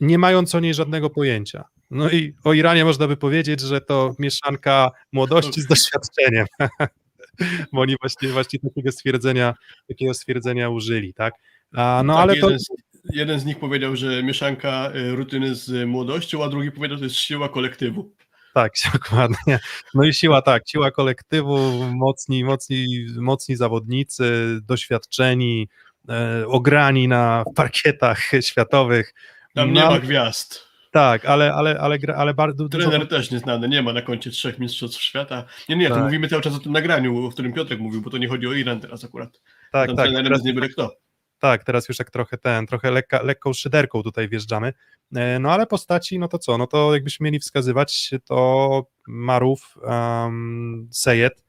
nie 0.00 0.18
mając 0.18 0.54
o 0.54 0.60
niej 0.60 0.74
żadnego 0.74 1.10
pojęcia. 1.10 1.64
No 1.90 2.10
i 2.10 2.34
o 2.44 2.52
Iranie 2.52 2.84
można 2.84 3.08
by 3.08 3.16
powiedzieć, 3.16 3.60
że 3.60 3.80
to 3.80 4.14
mieszanka 4.18 4.90
młodości 5.12 5.60
z 5.60 5.66
doświadczeniem. 5.66 6.46
Bo 7.72 7.80
oni 7.80 7.96
właśnie, 8.00 8.28
właśnie 8.28 8.58
takiego 8.58 8.92
stwierdzenia, 8.92 9.54
takiego 9.88 10.14
stwierdzenia 10.14 10.68
użyli, 10.68 11.14
tak? 11.14 11.34
A, 11.74 12.02
no 12.04 12.14
Tak, 12.14 12.22
ale 12.22 12.36
to, 12.36 12.46
jeden, 12.46 12.58
z, 12.58 12.66
jeden 13.12 13.40
z 13.40 13.44
nich 13.44 13.58
powiedział, 13.58 13.96
że 13.96 14.22
mieszanka 14.22 14.92
y, 14.96 15.16
rutyny 15.16 15.54
z 15.54 15.88
młodością, 15.88 16.44
a 16.44 16.48
drugi 16.48 16.72
powiedział, 16.72 16.96
że 16.96 17.00
to 17.00 17.04
jest 17.04 17.16
siła 17.16 17.48
kolektywu. 17.48 18.12
Tak, 18.54 18.72
dokładnie. 18.92 19.58
No 19.94 20.04
i 20.04 20.14
siła 20.14 20.42
tak, 20.42 20.62
siła 20.68 20.90
kolektywu, 20.90 21.84
mocni, 21.94 22.44
mocni, 22.44 23.06
mocni 23.16 23.56
zawodnicy, 23.56 24.58
doświadczeni, 24.62 25.68
e, 26.08 26.46
ograni 26.46 27.08
na 27.08 27.44
parkietach 27.54 28.30
światowych. 28.40 29.14
Tam 29.54 29.72
No, 29.72 29.80
nie 29.80 29.86
ma 29.88 29.98
gwiazd. 29.98 30.64
Tak, 30.90 31.24
ale, 31.24 31.54
ale, 31.54 31.78
ale, 31.80 31.98
ale 32.16 32.34
bardzo 32.34 32.68
dużo. 32.68 32.90
Trener 32.90 33.08
też 33.08 33.30
nieznany, 33.30 33.68
nie 33.68 33.82
ma 33.82 33.92
na 33.92 34.02
koncie 34.02 34.30
trzech 34.30 34.58
mistrzostw 34.58 35.00
świata. 35.02 35.44
Nie, 35.68 35.76
nie, 35.76 35.88
to 35.88 35.94
Tak. 35.94 36.04
mówimy 36.04 36.28
cały 36.28 36.42
czas 36.42 36.54
o 36.54 36.58
tym 36.58 36.72
nagraniu, 36.72 37.26
o 37.26 37.30
którym 37.30 37.52
Piotrek 37.52 37.80
mówił, 37.80 38.02
bo 38.02 38.10
to 38.10 38.18
nie 38.18 38.28
chodzi 38.28 38.46
o 38.46 38.52
Iran 38.52 38.80
teraz 38.80 39.04
akurat. 39.04 39.40
Tak, 39.72 39.86
Tam 39.86 39.96
tak, 39.96 40.04
trenerem 40.06 40.24
teraz, 40.26 40.44
nie 40.44 40.54
byle 40.54 40.68
kto. 40.68 40.92
tak, 41.38 41.64
teraz 41.64 41.88
już 41.88 41.96
tak 41.98 42.10
trochę 42.10 42.38
ten, 42.38 42.66
trochę 42.66 42.90
lekka, 42.90 43.22
lekką 43.22 43.52
szyderką 43.52 44.02
tutaj 44.02 44.28
wjeżdżamy. 44.28 44.72
E, 45.16 45.38
No 45.38 45.52
ale 45.52 45.66
postaci, 45.66 46.18
no 46.18 46.28
to 46.28 46.38
co? 46.38 46.58
No 46.58 46.66
to 46.66 46.94
jakbyśmy 46.94 47.24
mieli 47.24 47.38
wskazywać, 47.40 48.10
to 48.24 48.86
Marów, 49.08 49.74
um, 49.82 50.88
Sejed, 50.92 51.44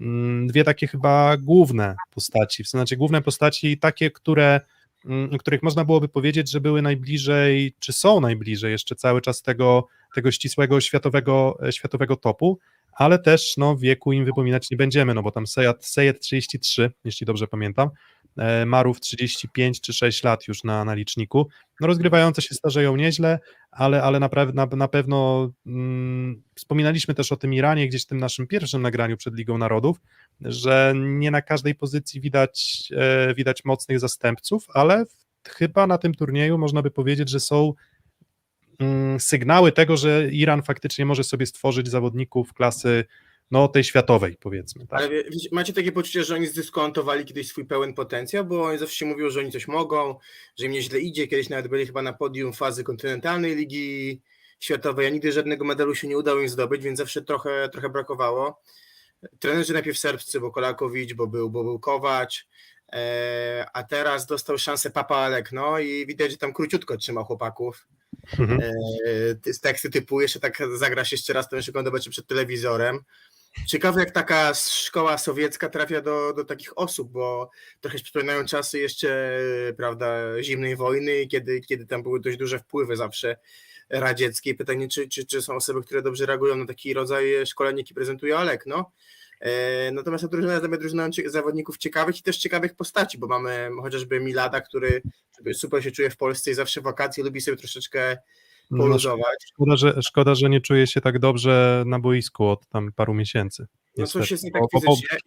mm, 0.00 0.46
dwie 0.46 0.64
takie 0.64 0.86
chyba 0.86 1.36
główne 1.36 1.96
postaci, 2.10 2.64
w 2.64 2.68
sensie 2.68 2.96
główne 2.96 3.22
postaci 3.22 3.78
takie, 3.78 4.10
które, 4.10 4.60
których 5.38 5.62
można 5.62 5.84
byłoby 5.84 6.08
powiedzieć, 6.08 6.50
że 6.50 6.60
były 6.60 6.82
najbliżej, 6.82 7.74
czy 7.78 7.92
są 7.92 8.20
najbliżej 8.20 8.72
jeszcze 8.72 8.94
cały 8.94 9.20
czas 9.20 9.42
tego, 9.42 9.86
tego 10.14 10.30
ścisłego 10.30 10.80
światowego, 10.80 11.58
e, 11.66 11.72
światowego 11.72 12.16
topu, 12.16 12.58
ale 12.92 13.18
też 13.18 13.56
no, 13.56 13.76
wieku 13.76 14.12
im 14.12 14.24
wypominać 14.24 14.70
nie 14.70 14.76
będziemy, 14.76 15.14
no 15.14 15.22
bo 15.22 15.30
tam 15.30 15.46
Sejed 15.80 16.20
33, 16.20 16.90
jeśli 17.04 17.26
dobrze 17.26 17.46
pamiętam, 17.46 17.90
Marów 18.66 19.00
35 19.00 19.80
czy 19.80 19.92
6 19.92 20.24
lat 20.24 20.48
już 20.48 20.64
na, 20.64 20.84
na 20.84 20.94
liczniku, 20.94 21.48
no 21.80 21.86
rozgrywające 21.86 22.42
się 22.42 22.54
starzeją 22.54 22.96
nieźle, 22.96 23.38
ale, 23.70 24.02
ale 24.02 24.20
na, 24.20 24.28
na, 24.54 24.66
na 24.66 24.88
pewno 24.88 25.50
mm, 25.66 26.42
wspominaliśmy 26.54 27.14
też 27.14 27.32
o 27.32 27.36
tym 27.36 27.54
Iranie 27.54 27.88
gdzieś 27.88 28.02
w 28.02 28.06
tym 28.06 28.18
naszym 28.18 28.46
pierwszym 28.46 28.82
nagraniu 28.82 29.16
przed 29.16 29.34
Ligą 29.34 29.58
Narodów, 29.58 30.00
że 30.40 30.92
nie 30.96 31.30
na 31.30 31.42
każdej 31.42 31.74
pozycji 31.74 32.20
widać, 32.20 32.88
e, 32.96 33.34
widać 33.34 33.64
mocnych 33.64 34.00
zastępców, 34.00 34.64
ale 34.74 35.04
chyba 35.48 35.86
na 35.86 35.98
tym 35.98 36.14
turnieju 36.14 36.58
można 36.58 36.82
by 36.82 36.90
powiedzieć, 36.90 37.30
że 37.30 37.40
są 37.40 37.72
mm, 38.78 39.20
sygnały 39.20 39.72
tego, 39.72 39.96
że 39.96 40.28
Iran 40.32 40.62
faktycznie 40.62 41.06
może 41.06 41.24
sobie 41.24 41.46
stworzyć 41.46 41.88
zawodników 41.88 42.54
klasy 42.54 43.04
no 43.50 43.68
tej 43.68 43.84
światowej 43.84 44.36
powiedzmy. 44.40 44.86
Tak? 44.86 45.00
Ale 45.00 45.08
wiecie, 45.08 45.48
macie 45.52 45.72
takie 45.72 45.92
poczucie, 45.92 46.24
że 46.24 46.34
oni 46.34 46.46
zdyskontowali 46.46 47.24
kiedyś 47.24 47.48
swój 47.48 47.64
pełen 47.64 47.94
potencjał, 47.94 48.44
bo 48.44 48.64
oni 48.64 48.78
zawsze 48.78 48.96
się 48.96 49.06
mówią, 49.06 49.30
że 49.30 49.40
oni 49.40 49.52
coś 49.52 49.68
mogą, 49.68 50.18
że 50.58 50.66
im 50.66 50.72
nieźle 50.72 51.00
idzie. 51.00 51.26
Kiedyś 51.26 51.48
nawet 51.48 51.68
byli 51.68 51.86
chyba 51.86 52.02
na 52.02 52.12
podium 52.12 52.52
fazy 52.52 52.84
kontynentalnej 52.84 53.56
Ligi 53.56 54.20
Światowej, 54.60 55.06
a 55.06 55.10
nigdy 55.10 55.32
żadnego 55.32 55.64
medalu 55.64 55.94
się 55.94 56.08
nie 56.08 56.18
udało 56.18 56.40
im 56.40 56.48
zdobyć, 56.48 56.82
więc 56.82 56.98
zawsze 56.98 57.22
trochę, 57.22 57.68
trochę 57.72 57.88
brakowało. 57.88 58.62
Trenerzy 59.38 59.72
najpierw 59.72 59.98
serbscy, 59.98 60.40
bo 60.40 60.50
Kolakowicz, 60.50 61.14
bo 61.14 61.26
był, 61.26 61.50
bo 61.50 61.64
był 61.64 61.78
Kowacz, 61.78 62.46
e, 62.92 63.66
a 63.72 63.82
teraz 63.82 64.26
dostał 64.26 64.58
szansę 64.58 64.90
Papa 64.90 65.16
Alek, 65.16 65.52
no 65.52 65.78
i 65.78 66.06
widać, 66.06 66.30
że 66.30 66.36
tam 66.36 66.52
króciutko 66.52 66.96
trzymał 66.96 67.24
chłopaków. 67.24 67.86
Mhm. 68.38 68.60
E, 68.60 69.54
teksty 69.62 69.90
typu 69.90 70.20
jeszcze 70.20 70.40
tak 70.40 70.58
zagrasz 70.74 71.12
jeszcze 71.12 71.32
raz, 71.32 71.48
to 71.48 71.56
jeszcze 71.56 71.72
go 71.72 71.82
zobaczy 71.82 72.10
przed 72.10 72.26
telewizorem. 72.26 72.98
Ciekawe, 73.66 74.00
jak 74.00 74.10
taka 74.10 74.54
szkoła 74.54 75.18
sowiecka 75.18 75.68
trafia 75.68 76.00
do, 76.00 76.32
do 76.32 76.44
takich 76.44 76.78
osób, 76.78 77.12
bo 77.12 77.50
trochę 77.80 77.98
przypominają 77.98 78.44
czasy 78.44 78.78
jeszcze, 78.78 79.40
prawda, 79.76 80.42
zimnej 80.42 80.76
wojny, 80.76 81.26
kiedy, 81.26 81.60
kiedy 81.60 81.86
tam 81.86 82.02
były 82.02 82.20
dość 82.20 82.36
duże 82.36 82.58
wpływy 82.58 82.96
zawsze 82.96 83.36
radzieckie. 83.90 84.54
Pytanie, 84.54 84.88
czy, 84.88 85.08
czy, 85.08 85.26
czy 85.26 85.42
są 85.42 85.54
osoby, 85.54 85.82
które 85.82 86.02
dobrze 86.02 86.26
reagują 86.26 86.56
na 86.56 86.66
taki 86.66 86.94
rodzaj 86.94 87.46
szkolenia, 87.46 87.78
jaki 87.78 87.94
prezentuje 87.94 88.38
Olek, 88.38 88.66
no. 88.66 88.92
E, 89.40 89.90
Natomiast 89.92 90.26
drużyna 90.26 90.52
jest 90.52 90.66
drużyną 90.66 91.10
zawodników 91.26 91.78
ciekawych 91.78 92.18
i 92.18 92.22
też 92.22 92.38
ciekawych 92.38 92.74
postaci, 92.74 93.18
bo 93.18 93.26
mamy 93.26 93.70
chociażby 93.82 94.20
Milada, 94.20 94.60
który 94.60 95.02
super 95.52 95.84
się 95.84 95.90
czuje 95.90 96.10
w 96.10 96.16
Polsce 96.16 96.50
i 96.50 96.54
zawsze 96.54 96.80
wakacje 96.80 97.24
lubi 97.24 97.40
sobie 97.40 97.56
troszeczkę 97.56 98.18
poluzować. 98.78 99.36
szkoda, 99.52 99.76
że, 99.76 100.02
szkoda, 100.02 100.34
że 100.34 100.48
nie 100.50 100.60
czuje 100.60 100.86
się 100.86 101.00
tak 101.00 101.18
dobrze 101.18 101.82
na 101.86 101.98
boisku 101.98 102.46
od 102.48 102.68
tam 102.68 102.92
paru 102.92 103.14
miesięcy. 103.14 103.66
No 103.96 104.06
coś 104.06 104.30
jest 104.30 104.44
nie 104.44 104.50
tak 104.50 104.62
fizycznie. 104.74 105.18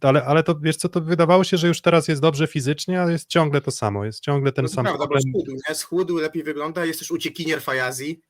Ale, 0.00 0.24
ale 0.24 0.42
to 0.42 0.58
wiesz 0.62 0.76
co, 0.76 0.88
to 0.88 1.00
wydawało 1.00 1.44
się, 1.44 1.56
że 1.56 1.68
już 1.68 1.80
teraz 1.80 2.08
jest 2.08 2.22
dobrze 2.22 2.46
fizycznie, 2.46 3.02
ale 3.02 3.12
jest 3.12 3.28
ciągle 3.28 3.60
to 3.60 3.70
samo, 3.70 4.04
jest 4.04 4.20
ciągle 4.20 4.52
ten 4.52 4.62
No 4.64 4.68
sam 4.68 4.84
prawda, 4.84 4.98
problem. 5.06 5.22
schudł, 5.22 5.52
nie? 5.68 5.74
schudł, 5.74 6.16
lepiej 6.16 6.42
wygląda. 6.42 6.84
Jest 6.84 6.98
też 6.98 7.10
uciekinier 7.10 7.62
Fajazi. 7.62 8.20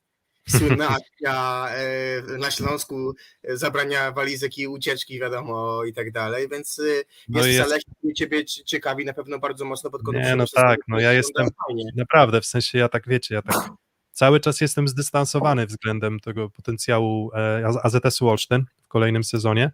Słynna 0.49 0.89
akcja 0.97 1.65
e, 1.69 2.37
na 2.37 2.51
Śląsku 2.51 3.13
e, 3.43 3.57
zabrania 3.57 4.11
walizek 4.11 4.57
i 4.57 4.67
ucieczki, 4.67 5.19
wiadomo, 5.19 5.83
i 5.83 5.93
tak 5.93 6.11
dalej, 6.11 6.49
więc 6.49 6.79
e, 6.79 6.83
No 7.29 7.45
jest, 7.45 7.49
i 7.69 7.71
jest, 7.73 8.17
ciebie 8.17 8.45
ciekawi 8.45 9.05
na 9.05 9.13
pewno 9.13 9.39
bardzo 9.39 9.65
mocno 9.65 9.89
pod 9.89 10.03
kątem 10.03 10.23
Nie, 10.23 10.35
no 10.35 10.45
tak, 10.55 10.79
no 10.87 10.99
ja 10.99 11.13
jestem- 11.13 11.47
fajnie. 11.67 11.83
naprawdę, 11.95 12.41
w 12.41 12.45
sensie 12.45 12.77
ja 12.77 12.89
tak 12.89 13.07
wiecie, 13.07 13.35
ja 13.35 13.41
tak 13.41 13.55
cały 14.13 14.39
czas 14.39 14.61
jestem 14.61 14.87
zdystansowany 14.87 15.65
względem 15.67 16.19
tego 16.19 16.49
potencjału 16.49 17.31
e, 17.35 17.67
Az- 17.67 17.95
AZS-u 17.95 18.29
Olsztyn 18.29 18.65
w 18.85 18.87
kolejnym 18.87 19.23
sezonie, 19.23 19.71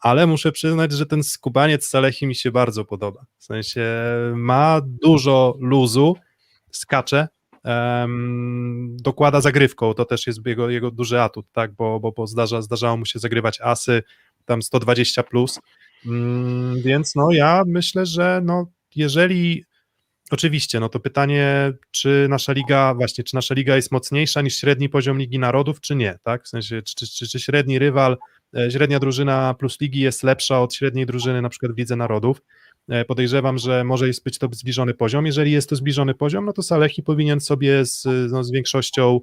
ale 0.00 0.26
muszę 0.26 0.52
przyznać, 0.52 0.92
że 0.92 1.06
ten 1.06 1.22
skubaniec 1.22 1.86
Salehi 1.86 2.26
mi 2.26 2.34
się 2.34 2.50
bardzo 2.50 2.84
podoba. 2.84 3.26
W 3.38 3.44
sensie 3.44 3.86
ma 4.34 4.80
dużo 4.84 5.56
luzu, 5.60 6.16
skacze, 6.70 7.28
em, 7.64 8.96
dokłada 9.00 9.40
zagrywką, 9.40 9.94
to 9.94 10.04
też 10.04 10.26
jest 10.26 10.46
jego, 10.46 10.70
jego 10.70 10.90
duży 10.90 11.20
atut, 11.20 11.46
tak, 11.52 11.72
bo, 11.72 12.00
bo, 12.00 12.12
bo 12.12 12.26
zdarza, 12.26 12.62
zdarzało 12.62 12.96
mu 12.96 13.06
się 13.06 13.18
zagrywać 13.18 13.60
asy, 13.60 14.02
tam 14.44 14.62
120 14.62 15.22
plus, 15.22 15.60
mm, 16.06 16.82
więc 16.82 17.14
no 17.14 17.32
ja 17.32 17.62
myślę, 17.66 18.06
że 18.06 18.40
no 18.44 18.66
jeżeli 18.96 19.64
Oczywiście, 20.34 20.80
no 20.80 20.88
to 20.88 21.00
pytanie, 21.00 21.72
czy 21.90 22.26
nasza 22.28 22.52
liga, 22.52 22.94
właśnie, 22.94 23.24
czy 23.24 23.34
nasza 23.34 23.54
liga 23.54 23.76
jest 23.76 23.92
mocniejsza 23.92 24.42
niż 24.42 24.56
średni 24.56 24.88
poziom 24.88 25.18
Ligi 25.18 25.38
Narodów, 25.38 25.80
czy 25.80 25.96
nie, 25.96 26.18
tak? 26.22 26.44
W 26.44 26.48
sensie, 26.48 26.82
czy, 26.82 27.06
czy, 27.06 27.28
czy, 27.28 27.40
średni 27.40 27.78
rywal, 27.78 28.16
e, 28.56 28.70
średnia 28.70 29.00
drużyna 29.00 29.54
plus 29.54 29.80
ligi 29.80 30.00
jest 30.00 30.22
lepsza 30.22 30.60
od 30.60 30.74
średniej 30.74 31.06
drużyny 31.06 31.42
na 31.42 31.48
przykład 31.48 31.72
w 31.72 31.78
Lidze 31.78 31.96
Narodów. 31.96 32.42
E, 32.88 33.04
Podejrzewam, 33.04 33.58
że 33.58 33.84
może 33.84 34.06
jest 34.06 34.24
być 34.24 34.38
to 34.38 34.48
zbliżony 34.52 34.94
poziom. 34.94 35.26
Jeżeli 35.26 35.52
jest 35.52 35.70
to 35.70 35.76
zbliżony 35.76 36.14
poziom, 36.14 36.44
no 36.44 36.52
to 36.52 36.62
Salehi 36.62 37.02
powinien 37.02 37.40
sobie 37.40 37.86
z, 37.86 38.04
no, 38.32 38.44
z 38.44 38.50
większością 38.50 39.20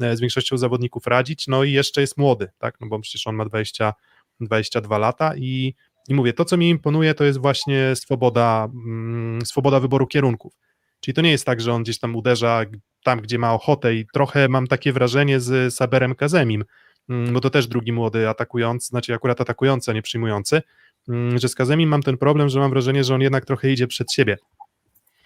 e, 0.00 0.16
z 0.16 0.20
większością 0.20 0.58
zawodników 0.58 1.06
radzić, 1.06 1.46
no 1.46 1.64
i 1.64 1.72
jeszcze 1.72 2.00
jest 2.00 2.18
młody, 2.18 2.48
tak? 2.58 2.80
No 2.80 2.86
bo 2.86 3.00
przecież 3.00 3.26
on 3.26 3.34
ma 3.34 3.44
20, 3.44 3.92
22 4.40 4.98
lata 4.98 5.36
i 5.36 5.74
i 6.08 6.14
mówię, 6.14 6.32
to 6.32 6.44
co 6.44 6.56
mi 6.56 6.68
imponuje, 6.68 7.14
to 7.14 7.24
jest 7.24 7.38
właśnie 7.38 7.96
swoboda, 7.96 8.68
mm, 8.86 9.46
swoboda 9.46 9.80
wyboru 9.80 10.06
kierunków. 10.06 10.52
Czyli 11.00 11.14
to 11.14 11.22
nie 11.22 11.30
jest 11.30 11.46
tak, 11.46 11.60
że 11.60 11.72
on 11.72 11.82
gdzieś 11.82 11.98
tam 11.98 12.16
uderza 12.16 12.60
tam, 13.04 13.20
gdzie 13.20 13.38
ma 13.38 13.54
ochotę 13.54 13.94
i 13.94 14.06
trochę 14.12 14.48
mam 14.48 14.66
takie 14.66 14.92
wrażenie 14.92 15.40
z 15.40 15.74
Saberem 15.74 16.14
Kazemim, 16.14 16.64
mm, 17.08 17.32
bo 17.32 17.40
to 17.40 17.50
też 17.50 17.66
drugi 17.66 17.92
młody 17.92 18.28
atakujący, 18.28 18.86
znaczy 18.86 19.14
akurat 19.14 19.40
atakujący, 19.40 19.90
a 19.90 19.94
nie 19.94 20.02
przyjmujący, 20.02 20.62
mm, 21.08 21.38
że 21.38 21.48
z 21.48 21.54
Kazemim 21.54 21.88
mam 21.88 22.02
ten 22.02 22.16
problem, 22.16 22.48
że 22.48 22.60
mam 22.60 22.70
wrażenie, 22.70 23.04
że 23.04 23.14
on 23.14 23.20
jednak 23.20 23.44
trochę 23.44 23.72
idzie 23.72 23.86
przed 23.86 24.12
siebie. 24.12 24.36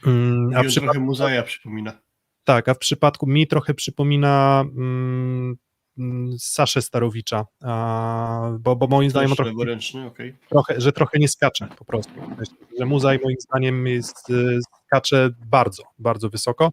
I 0.07 0.09
A 0.55 0.61
on 0.61 0.65
w 0.65 0.69
przypadku, 0.69 1.01
Muzaja 1.01 1.43
przypomina. 1.43 1.93
tak, 2.45 2.69
a 2.69 2.75
w 2.75 2.79
przypadku 2.79 3.27
mi 3.27 3.47
trochę 3.47 3.75
przypomina 3.75 4.65
Saszę 6.39 6.83
Starowicza, 6.83 7.45
bo, 8.61 8.77
bo 8.77 8.87
moim 8.87 9.11
zdaniem 9.11 9.37
trochę, 9.37 9.53
okej. 10.07 10.35
trochę, 10.49 10.81
że 10.81 10.93
trochę 10.93 11.19
nie 11.19 11.29
skacze 11.29 11.69
po 11.79 11.85
prostu. 11.85 12.13
Że 12.79 12.87
Muzaj 12.87 13.21
moim 13.25 13.37
zdaniem 13.41 13.87
jest, 13.87 14.31
y, 14.31 14.59
skacze 14.87 15.31
bardzo, 15.47 15.83
bardzo 15.99 16.31
wysoko, 16.31 16.71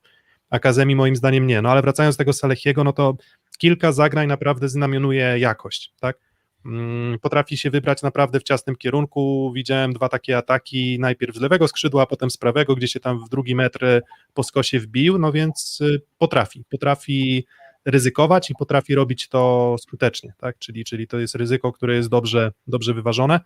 a 0.50 0.60
Kazemi 0.60 0.96
moim 0.96 1.16
zdaniem 1.16 1.48
nie. 1.48 1.62
No 1.62 1.70
ale 1.70 1.82
wracając 1.82 2.16
do 2.16 2.18
tego 2.18 2.34
Salechiego, 2.34 2.84
no 2.84 2.94
to 2.94 3.16
kilka 3.58 3.92
zagrań 3.92 4.28
naprawdę 4.28 4.70
znamionuje 4.70 5.40
jakość, 5.40 5.94
tak? 6.00 6.18
Mm, 6.66 7.20
Potrafi 7.20 7.58
się 7.58 7.70
wybrać 7.70 8.02
naprawdę 8.02 8.40
w 8.40 8.44
ciasnym 8.44 8.76
kierunku. 8.76 9.52
Widziałem 9.56 9.94
dwa 9.94 10.10
takie 10.10 10.38
ataki, 10.38 11.00
najpierw 11.00 11.36
z 11.36 11.42
lewego 11.42 11.68
skrzydła, 11.68 12.04
a 12.04 12.06
potem 12.06 12.30
z 12.30 12.38
prawego, 12.38 12.76
gdzie 12.76 12.88
się 12.88 13.00
tam 13.00 13.26
w 13.26 13.30
drugi 13.30 13.56
metr 13.56 14.02
po 14.34 14.44
skosie 14.44 14.80
wbił, 14.80 15.18
no 15.18 15.32
więc 15.32 15.82
y, 15.82 16.02
potrafi, 16.18 16.64
potrafi 16.70 17.46
ryzykować 17.86 18.50
i 18.50 18.56
potrafi 18.60 18.96
robić 18.96 19.28
to 19.28 19.76
skutecznie, 19.80 20.34
tak? 20.38 20.60
Czyli, 20.60 20.86
czyli 20.86 21.08
to 21.08 21.20
jest 21.20 21.36
ryzyko, 21.36 21.72
które 21.72 21.96
jest 21.96 22.10
dobrze, 22.10 22.52
dobrze 22.68 22.94
wyważone. 22.94 23.40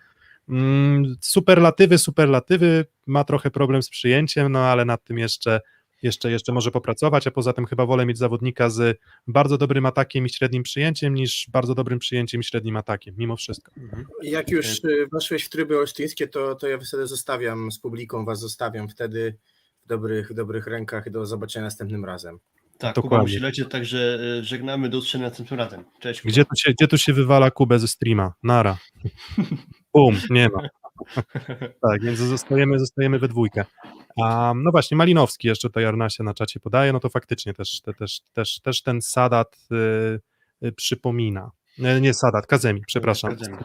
Mm, 0.50 1.16
Superlatywy, 1.22 1.98
superlatywy, 1.98 2.86
ma 3.08 3.24
trochę 3.24 3.52
problem 3.52 3.84
z 3.84 3.90
przyjęciem, 3.90 4.52
no 4.52 4.60
ale 4.60 4.86
nad 4.86 5.04
tym 5.04 5.18
jeszcze, 5.18 5.62
jeszcze, 6.02 6.32
jeszcze 6.32 6.52
może 6.52 6.72
popracować, 6.72 7.28
a 7.28 7.32
poza 7.32 7.54
tym 7.54 7.66
chyba 7.66 7.86
wolę 7.86 8.06
mieć 8.06 8.18
zawodnika 8.18 8.70
z 8.70 9.00
bardzo 9.28 9.58
dobrym 9.58 9.86
atakiem 9.86 10.26
i 10.26 10.30
średnim 10.30 10.64
przyjęciem, 10.64 11.14
niż 11.14 11.50
bardzo 11.52 11.76
dobrym 11.76 12.00
przyjęciem 12.00 12.42
i 12.42 12.44
średnim 12.44 12.78
atakiem, 12.78 13.16
mimo 13.18 13.36
wszystko. 13.36 13.72
Jak 14.24 14.50
już 14.50 14.84
y, 14.84 15.08
weszłeś 15.14 15.44
w 15.44 15.50
tryby 15.50 15.78
olsztyńskie, 15.78 16.28
to, 16.28 16.56
to 16.56 16.68
ja 16.68 16.78
wtedy 16.78 17.08
zostawiam 17.08 17.72
z 17.72 17.80
publiką, 17.80 18.26
was 18.26 18.40
zostawiam 18.40 18.90
wtedy 18.90 19.36
w 19.86 19.88
dobrych, 19.88 20.30
w 20.30 20.34
dobrych 20.34 20.68
rękach 20.68 21.10
do 21.10 21.26
zobaczenia 21.26 21.66
następnym 21.66 22.06
razem. 22.06 22.40
Tak, 22.80 22.96
Kuba 22.96 23.02
Dokładnie. 23.02 23.28
musi 23.28 23.40
lecieć, 23.40 23.70
także 23.70 24.20
e, 24.40 24.44
żegnamy, 24.44 24.90
do 24.90 24.98
usłyszenia 24.98 25.26
następnym 25.28 25.60
razem. 25.60 25.84
Cześć. 26.00 26.22
Kuba. 26.22 26.32
Gdzie 26.32 26.46
tu 26.46 26.56
się, 26.56 26.72
gdzie 26.72 26.88
tu 26.88 26.98
się 26.98 27.14
wywala 27.14 27.52
Kubę 27.52 27.80
ze 27.80 27.88
streama? 27.88 28.34
Nara. 28.44 28.78
Bum, 29.94 30.16
nie 30.30 30.50
ma. 30.50 30.62
Tak, 31.90 32.02
więc 32.04 32.20
zostajemy, 32.20 32.80
zostajemy 32.80 33.20
we 33.20 33.28
dwójkę. 33.28 33.66
A, 34.24 34.54
no 34.56 34.72
właśnie, 34.72 34.98
Malinowski 34.98 35.48
jeszcze 35.48 35.68
tutaj 35.68 35.86
Arnasie 35.86 36.24
na 36.24 36.34
czacie 36.34 36.60
podaje, 36.60 36.94
no 36.94 37.00
to 37.00 37.10
faktycznie 37.10 37.54
też, 37.54 37.82
te, 37.82 37.94
też, 37.94 38.22
też, 38.34 38.60
też 38.60 38.82
ten 38.82 39.02
Sadat 39.02 39.58
y, 39.72 40.68
y, 40.68 40.72
przypomina. 40.72 41.52
Nie, 41.80 42.02
nie 42.02 42.14
Sadat, 42.14 42.48
Kazemi, 42.48 42.82
przepraszam. 42.88 43.38
Kazemi. 43.38 43.58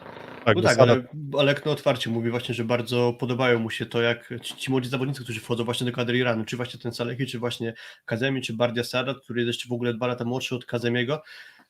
Tak, 0.45 0.55
No 0.55 0.61
tak, 0.61 0.79
ale 0.79 1.03
Alek 1.39 1.65
no 1.65 1.71
otwarcie 1.71 2.09
mówi 2.09 2.29
właśnie, 2.29 2.55
że 2.55 2.63
bardzo 2.63 3.13
podobają 3.13 3.59
mu 3.59 3.69
się 3.69 3.85
to, 3.85 4.01
jak 4.01 4.33
ci, 4.41 4.55
ci 4.55 4.71
młodzi 4.71 4.89
zawodnicy, 4.89 5.23
którzy 5.23 5.39
wchodzą 5.39 5.63
właśnie 5.63 5.85
do 5.85 5.91
kadry 5.91 6.17
Iranu, 6.17 6.45
czy 6.45 6.57
właśnie 6.57 6.79
ten 6.79 6.93
Salehi, 6.93 7.25
czy 7.25 7.39
właśnie 7.39 7.73
Kazemi, 8.05 8.41
czy 8.41 8.53
Bardia 8.53 8.83
Sadat, 8.83 9.17
który 9.23 9.41
jest 9.41 9.47
jeszcze 9.47 9.69
w 9.69 9.71
ogóle 9.71 9.93
dwa 9.93 10.07
lata 10.07 10.25
młodszy 10.25 10.55
od 10.55 10.65
Kazemiego. 10.65 11.23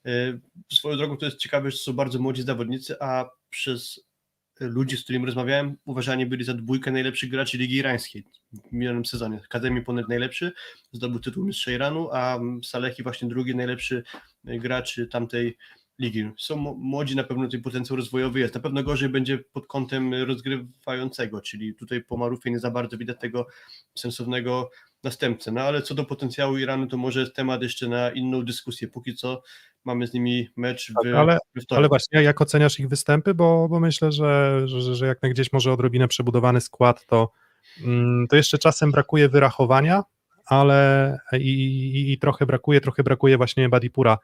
Yy, 0.06 0.42
Swoją 0.74 0.98
drogą 0.98 1.18
to 1.18 1.26
jest 1.26 1.38
ciekawe, 1.38 1.72
że 1.72 1.78
są 1.78 1.94
bardzo 1.94 2.20
młodzi 2.20 2.44
zawodnicy, 2.44 2.96
a 3.02 3.30
przez 3.50 4.06
ludzi, 4.60 4.98
z 4.98 5.04
którymi 5.04 5.26
rozmawiałem, 5.26 5.78
uważani 5.86 6.26
byli 6.26 6.44
za 6.44 6.54
dwójkę 6.54 6.92
najlepszych 6.92 7.30
graczy 7.30 7.58
Ligi 7.58 7.76
Irańskiej 7.76 8.24
w 8.54 8.72
minionym 8.72 9.06
sezonie. 9.06 9.40
Kazemi 9.50 9.82
ponad 9.82 10.10
najlepszy, 10.10 10.52
zdobył 10.92 11.20
tytuł 11.20 11.46
mistrza 11.46 11.72
Iranu, 11.72 12.10
a 12.14 12.40
Salehi 12.64 13.04
właśnie 13.04 13.28
drugi 13.28 13.56
najlepszy 13.56 14.04
gracz 14.44 15.00
tamtej 15.12 15.58
ligi. 16.00 16.32
Są 16.38 16.56
młodzi, 16.78 17.16
na 17.16 17.24
pewno 17.24 17.48
ten 17.48 17.62
potencjał 17.62 17.98
rozwojowy 17.98 18.40
jest. 18.40 18.56
Na 18.56 18.62
pewno 18.62 18.84
gorzej 18.84 19.10
będzie 19.10 19.38
pod 19.38 19.68
kątem 19.68 20.14
rozgrywającego, 20.14 21.42
czyli 21.42 21.76
tutaj 21.76 22.04
po 22.04 22.18
Marufie 22.18 22.52
nie 22.52 22.60
za 22.60 22.72
bardzo 22.72 22.98
widać 22.98 23.20
tego 23.20 23.48
sensownego 23.96 24.70
następcę. 25.04 25.52
No 25.52 25.62
ale 25.62 25.82
co 25.82 25.96
do 25.96 26.06
potencjału 26.06 26.58
Iranu, 26.58 26.88
to 26.88 26.98
może 26.98 27.32
temat 27.32 27.62
jeszcze 27.64 27.88
na 27.88 28.12
inną 28.12 28.46
dyskusję. 28.46 28.88
Póki 28.88 29.16
co 29.16 29.42
mamy 29.86 30.08
z 30.08 30.14
nimi 30.14 30.50
mecz 30.56 30.92
w, 30.92 30.94
Tak, 31.04 31.14
ale- 31.14 31.38
wtorek. 31.62 31.78
ale 31.80 31.88
właśnie, 31.88 32.24
jak 32.24 32.42
oceniasz 32.42 32.80
ich 32.80 32.90
występy, 32.90 33.34
bo, 33.34 33.68
bo 33.70 33.80
myślę, 33.80 34.12
że, 34.12 34.62
że, 34.66 34.96
że 34.96 35.06
jak 35.08 35.24
na 35.24 35.30
gdzieś 35.30 35.54
może 35.54 35.72
odrobinę 35.74 36.08
przebudowany 36.08 36.62
skład, 36.62 37.06
to, 37.06 37.32
mm, 37.84 38.28
to 38.28 38.36
jeszcze 38.36 38.58
czasem 38.58 38.92
brakuje 38.92 39.30
wyrachowania, 39.30 40.04
ale 40.46 41.18
i, 41.34 41.38
i, 41.38 42.12
i 42.12 42.18
trochę 42.18 42.46
brakuje, 42.46 42.82
trochę 42.82 43.04
brakuje 43.04 43.38
właśnie 43.38 43.70
Badipura, 43.70 44.18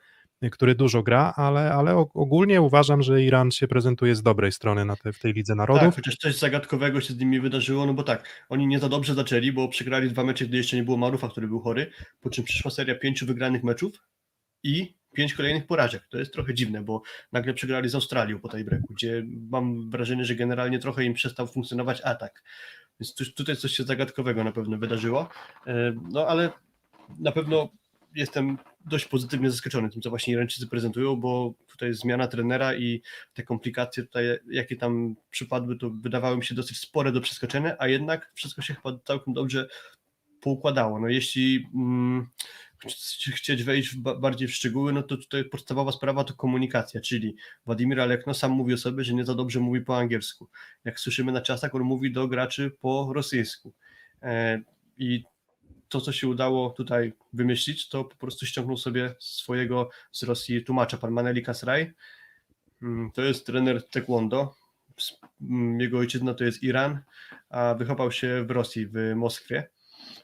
który 0.49 0.75
dużo 0.75 1.03
gra, 1.03 1.33
ale, 1.35 1.73
ale 1.73 1.91
og- 1.91 2.09
ogólnie 2.13 2.61
uważam, 2.61 3.01
że 3.01 3.23
Iran 3.23 3.51
się 3.51 3.67
prezentuje 3.67 4.15
z 4.15 4.21
dobrej 4.23 4.51
strony 4.51 4.85
na 4.85 4.95
te, 4.95 5.13
w 5.13 5.19
tej 5.19 5.33
Lidze 5.33 5.53
Tak, 5.53 5.57
Narodów. 5.57 5.95
chociaż 5.95 6.15
coś 6.17 6.35
zagadkowego 6.37 7.01
się 7.01 7.13
z 7.13 7.17
nimi 7.19 7.39
wydarzyło, 7.39 7.85
no 7.85 7.93
bo 7.93 8.03
tak, 8.03 8.45
oni 8.49 8.67
nie 8.67 8.79
za 8.79 8.89
dobrze 8.89 9.13
zaczęli, 9.13 9.51
bo 9.51 9.67
przegrali 9.67 10.09
dwa 10.09 10.23
mecze, 10.23 10.45
gdy 10.45 10.57
jeszcze 10.57 10.75
nie 10.77 10.83
było 10.83 10.97
Marufa, 10.97 11.29
który 11.29 11.47
był 11.47 11.59
chory, 11.59 11.91
po 12.21 12.29
czym 12.29 12.43
przyszła 12.43 12.71
seria 12.71 12.95
pięciu 12.95 13.25
wygranych 13.25 13.63
meczów 13.63 13.91
i 14.63 14.95
pięć 15.13 15.33
kolejnych 15.33 15.67
porażek. 15.67 16.07
To 16.09 16.17
jest 16.19 16.33
trochę 16.33 16.53
dziwne, 16.53 16.81
bo 16.83 17.01
nagle 17.31 17.53
przegrali 17.53 17.89
z 17.89 17.95
Australią 17.95 18.39
po 18.39 18.49
tej 18.49 18.63
breaku, 18.63 18.93
gdzie 18.93 19.23
mam 19.49 19.89
wrażenie, 19.89 20.25
że 20.25 20.35
generalnie 20.35 20.79
trochę 20.79 21.03
im 21.03 21.13
przestał 21.13 21.47
funkcjonować 21.47 22.01
atak. 22.01 22.43
Więc 22.99 23.15
tu, 23.15 23.31
tutaj 23.31 23.55
coś 23.55 23.71
się 23.71 23.83
zagadkowego 23.83 24.43
na 24.43 24.51
pewno 24.51 24.77
wydarzyło. 24.77 25.29
E, 25.67 25.93
No 26.11 26.27
ale 26.27 26.49
na 27.19 27.31
pewno 27.31 27.69
jestem 28.15 28.57
dość 28.85 29.05
pozytywnie 29.05 29.51
zaskoczony 29.51 29.89
tym, 29.89 30.01
co 30.01 30.09
właśnie 30.09 30.33
Irańczycy 30.33 30.67
prezentują, 30.67 31.15
bo 31.15 31.53
tutaj 31.67 31.93
zmiana 31.93 32.27
trenera 32.27 32.75
i 32.75 33.01
te 33.33 33.43
komplikacje 33.43 34.03
tutaj, 34.03 34.25
jakie 34.51 34.75
tam 34.75 35.15
przypadły, 35.29 35.77
to 35.77 35.89
wydawały 35.89 36.37
mi 36.37 36.45
się 36.45 36.55
dosyć 36.55 36.79
spore 36.79 37.11
do 37.11 37.21
przeskoczenia, 37.21 37.75
a 37.79 37.87
jednak 37.87 38.31
wszystko 38.33 38.61
się 38.61 38.73
chyba 38.73 38.99
całkiem 39.05 39.33
dobrze 39.33 39.67
poukładało. 40.41 40.99
No 40.99 41.07
jeśli 41.07 41.69
mm, 41.75 42.27
ch- 42.85 43.35
chcieć 43.35 43.63
wejść 43.63 43.89
w 43.89 43.97
ba- 43.97 44.15
bardziej 44.15 44.47
w 44.47 44.53
szczegóły, 44.53 44.93
no 44.93 45.03
to 45.03 45.17
tutaj 45.17 45.45
podstawowa 45.45 45.91
sprawa 45.91 46.23
to 46.23 46.33
komunikacja, 46.33 47.01
czyli 47.01 47.35
Władimir 47.65 47.99
Alekno 47.99 48.33
sam 48.33 48.51
mówi 48.51 48.73
o 48.73 48.77
sobie, 48.77 49.03
że 49.03 49.13
nie 49.13 49.25
za 49.25 49.35
dobrze 49.35 49.59
mówi 49.59 49.81
po 49.81 49.97
angielsku. 49.97 50.49
Jak 50.85 50.99
słyszymy 50.99 51.31
na 51.31 51.41
czasach, 51.41 51.75
on 51.75 51.81
mówi 51.81 52.11
do 52.11 52.27
graczy 52.27 52.71
po 52.81 53.11
rosyjsku. 53.13 53.73
E, 54.21 54.61
I 54.97 55.23
to, 55.91 56.01
co 56.01 56.11
się 56.11 56.27
udało 56.27 56.69
tutaj 56.69 57.13
wymyślić, 57.33 57.89
to 57.89 58.03
po 58.03 58.15
prostu 58.15 58.45
ściągnął 58.45 58.77
sobie 58.77 59.15
swojego 59.19 59.89
z 60.11 60.23
Rosji 60.23 60.63
tłumacza, 60.63 60.97
pan 60.97 61.11
Maneli 61.11 61.43
Kasraj. 61.43 61.93
Mm, 62.81 63.11
To 63.11 63.21
jest 63.21 63.45
trener 63.45 63.89
taekwondo. 63.89 64.55
Mm, 65.41 65.79
Jego 65.81 65.97
ojczyzna 65.97 66.33
to 66.33 66.43
jest 66.43 66.63
Iran, 66.63 66.99
a 67.49 67.75
wychował 67.75 68.11
się 68.11 68.45
w 68.47 68.51
Rosji, 68.51 68.87
w 68.87 69.15
Moskwie. 69.15 69.69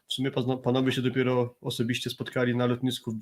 W 0.08 0.14
sumie 0.14 0.32
panowie 0.64 0.92
się 0.92 1.02
dopiero 1.02 1.56
osobiście 1.62 2.10
spotkali 2.10 2.56
na 2.56 2.66
lotnisku 2.66 3.20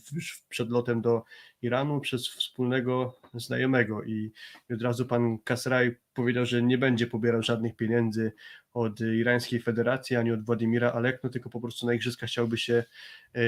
przed 0.50 0.70
lotem 0.70 1.02
do 1.02 1.24
Iranu 1.62 2.00
przez 2.00 2.28
wspólnego 2.28 3.20
znajomego 3.34 4.04
i 4.04 4.32
od 4.74 4.82
razu 4.82 5.06
pan 5.06 5.38
Kasraj 5.40 5.96
powiedział, 6.14 6.46
że 6.46 6.64
nie 6.64 6.78
będzie 6.78 7.08
pobierał 7.08 7.44
żadnych 7.44 7.76
pieniędzy 7.76 8.32
od 8.76 9.00
Irańskiej 9.00 9.62
Federacji 9.62 10.16
ani 10.16 10.32
od 10.32 10.46
Władimira 10.46 10.92
Alekno, 10.92 11.30
tylko 11.30 11.50
po 11.50 11.62
prostu 11.62 11.86
na 11.86 11.94
igrzyska 11.94 12.28
chciałby 12.28 12.58
się 12.58 12.84
e, 13.36 13.40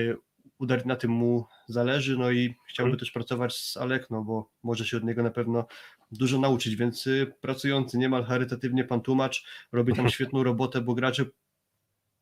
udać, 0.60 0.86
na 0.86 0.96
tym 0.96 1.12
mu 1.12 1.46
zależy, 1.68 2.18
no 2.18 2.32
i 2.32 2.56
chciałby 2.70 2.90
Mhm. 2.90 3.00
też 3.00 3.12
pracować 3.12 3.56
z 3.56 3.78
Alekno, 3.78 4.24
bo 4.24 4.52
może 4.64 4.86
się 4.86 4.98
od 4.98 5.04
niego 5.04 5.24
na 5.24 5.32
pewno 5.32 5.68
dużo 6.12 6.40
nauczyć, 6.40 6.76
więc 6.76 7.08
y, 7.08 7.34
pracujący 7.42 7.98
niemal 7.98 8.24
charytatywnie 8.24 8.84
pan 8.84 9.02
tłumacz 9.02 9.46
robi 9.72 9.94
tam 9.94 10.10
świetną 10.10 10.44
robotę, 10.44 10.82
bo 10.82 10.94
gracze 10.94 11.26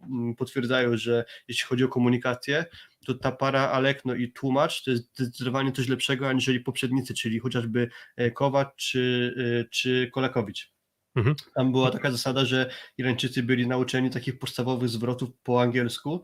mm, 0.01 0.35
potwierdzają, 0.35 0.97
że 0.97 1.25
jeśli 1.47 1.67
chodzi 1.67 1.83
o 1.83 1.87
komunikację, 1.87 2.65
to 3.05 3.13
ta 3.13 3.31
para 3.31 3.71
Alekno 3.71 4.15
i 4.15 4.31
tłumacz 4.31 4.83
to 4.83 4.91
jest 4.91 5.17
zdecydowanie 5.17 5.71
coś 5.71 5.87
lepszego 5.87 6.29
aniżeli 6.29 6.59
poprzednicy, 6.59 7.13
czyli 7.13 7.39
chociażby 7.39 7.89
e, 8.17 8.31
Kowacz 8.31 8.75
czy, 8.75 9.33
e, 9.61 9.69
czy 9.69 10.09
Kolakowicz. 10.13 10.74
Mhm. 11.15 11.35
Tam 11.55 11.71
była 11.71 11.91
taka 11.91 12.11
zasada, 12.11 12.45
że 12.45 12.69
Irańczycy 12.97 13.43
byli 13.43 13.67
nauczeni 13.67 14.09
takich 14.09 14.39
podstawowych 14.39 14.89
zwrotów 14.89 15.29
po 15.43 15.61
angielsku, 15.61 16.23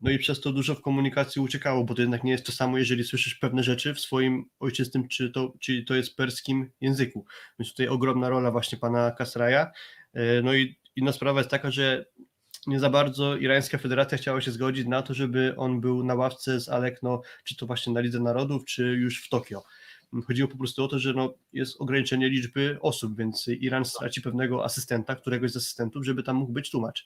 no 0.00 0.10
i 0.10 0.18
przez 0.18 0.40
to 0.40 0.52
dużo 0.52 0.74
w 0.74 0.80
komunikacji 0.80 1.42
uciekało, 1.42 1.84
bo 1.84 1.94
to 1.94 2.02
jednak 2.02 2.24
nie 2.24 2.32
jest 2.32 2.46
to 2.46 2.52
samo, 2.52 2.78
jeżeli 2.78 3.04
słyszysz 3.04 3.34
pewne 3.34 3.62
rzeczy 3.62 3.94
w 3.94 4.00
swoim 4.00 4.44
ojczystym, 4.60 5.08
czy 5.08 5.30
to, 5.30 5.54
czyli 5.60 5.84
to 5.84 5.94
jest 5.94 6.16
perskim 6.16 6.70
języku. 6.80 7.24
Więc 7.58 7.70
tutaj 7.70 7.88
ogromna 7.88 8.28
rola 8.28 8.50
właśnie 8.50 8.78
pana 8.78 9.10
Kasraja. 9.10 9.70
E, 10.14 10.42
No 10.42 10.54
i 10.54 10.76
inna 10.96 11.12
sprawa 11.12 11.40
jest 11.40 11.50
taka, 11.50 11.70
że 11.70 12.06
nie 12.66 12.80
za 12.80 12.90
bardzo 12.90 13.36
irańska 13.36 13.78
federacja 13.78 14.18
chciała 14.18 14.40
się 14.40 14.50
zgodzić 14.50 14.86
na 14.86 15.02
to, 15.02 15.14
żeby 15.14 15.54
on 15.56 15.80
był 15.80 16.04
na 16.04 16.14
ławce 16.14 16.60
z 16.60 16.68
Alekno, 16.68 17.22
czy 17.44 17.56
to 17.56 17.66
właśnie 17.66 17.92
na 17.92 18.00
Lidze 18.00 18.20
Narodów, 18.20 18.64
czy 18.64 18.82
już 18.82 19.24
w 19.24 19.28
Tokio. 19.28 19.62
Chodziło 20.26 20.48
po 20.48 20.58
prostu 20.58 20.84
o 20.84 20.88
to, 20.88 20.98
że 20.98 21.12
no, 21.12 21.34
jest 21.52 21.80
ograniczenie 21.80 22.28
liczby 22.28 22.78
osób, 22.80 23.16
więc 23.16 23.48
Iran 23.48 23.84
straci 23.84 24.22
pewnego 24.22 24.64
asystenta, 24.64 25.16
któregoś 25.16 25.50
z 25.50 25.56
asystentów, 25.56 26.04
żeby 26.04 26.22
tam 26.22 26.36
mógł 26.36 26.52
być 26.52 26.70
tłumacz. 26.70 27.04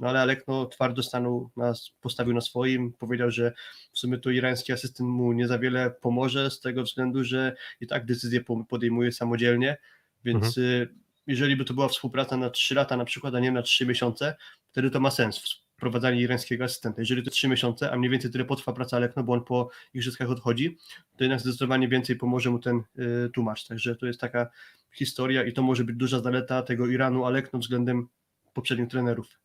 No 0.00 0.08
ale 0.08 0.20
Alek 0.20 0.44
no, 0.48 0.66
twardo 0.66 1.02
stanął, 1.02 1.50
nas, 1.56 1.90
postawił 2.00 2.34
na 2.34 2.40
swoim, 2.40 2.92
powiedział, 2.92 3.30
że 3.30 3.52
w 3.92 3.98
sumie 3.98 4.18
to 4.18 4.30
irański 4.30 4.72
asystent 4.72 5.10
mu 5.10 5.32
nie 5.32 5.48
za 5.48 5.58
wiele 5.58 5.90
pomoże 5.90 6.50
z 6.50 6.60
tego 6.60 6.82
względu, 6.82 7.24
że 7.24 7.56
i 7.80 7.86
tak 7.86 8.06
decyzje 8.06 8.40
po- 8.40 8.64
podejmuje 8.64 9.12
samodzielnie, 9.12 9.76
więc 10.24 10.58
y, 10.58 10.94
jeżeli 11.26 11.56
by 11.56 11.64
to 11.64 11.74
była 11.74 11.88
współpraca 11.88 12.36
na 12.36 12.50
3 12.50 12.74
lata 12.74 12.96
na 12.96 13.04
przykład, 13.04 13.34
a 13.34 13.40
nie 13.40 13.52
na 13.52 13.62
3 13.62 13.86
miesiące, 13.86 14.36
wtedy 14.70 14.90
to 14.90 15.00
ma 15.00 15.10
sens 15.10 15.65
wprowadzanie 15.76 16.20
irańskiego 16.20 16.64
asystenta. 16.64 17.00
Jeżeli 17.02 17.22
to 17.22 17.30
3 17.30 17.48
miesiące, 17.48 17.92
a 17.92 17.96
mniej 17.96 18.10
więcej 18.10 18.30
tyle 18.30 18.44
potrwa 18.44 18.72
praca 18.72 18.98
Lekno, 18.98 19.22
bo 19.22 19.32
on 19.32 19.44
po 19.44 19.70
igrzyskach 19.94 20.30
odchodzi, 20.30 20.76
to 21.16 21.24
jednak 21.24 21.40
zdecydowanie 21.40 21.88
więcej 21.88 22.16
pomoże 22.16 22.50
mu 22.50 22.58
ten 22.58 22.82
y, 23.26 23.30
tłumacz. 23.30 23.66
Także 23.66 23.96
to 23.96 24.06
jest 24.06 24.20
taka 24.20 24.50
historia 24.92 25.44
i 25.44 25.52
to 25.52 25.62
może 25.62 25.84
być 25.84 25.96
duża 25.96 26.20
zaleta 26.20 26.62
tego 26.62 26.86
Iranu 26.86 27.24
Alekno 27.24 27.58
względem 27.58 28.08
poprzednich 28.54 28.88
trenerów. 28.88 29.38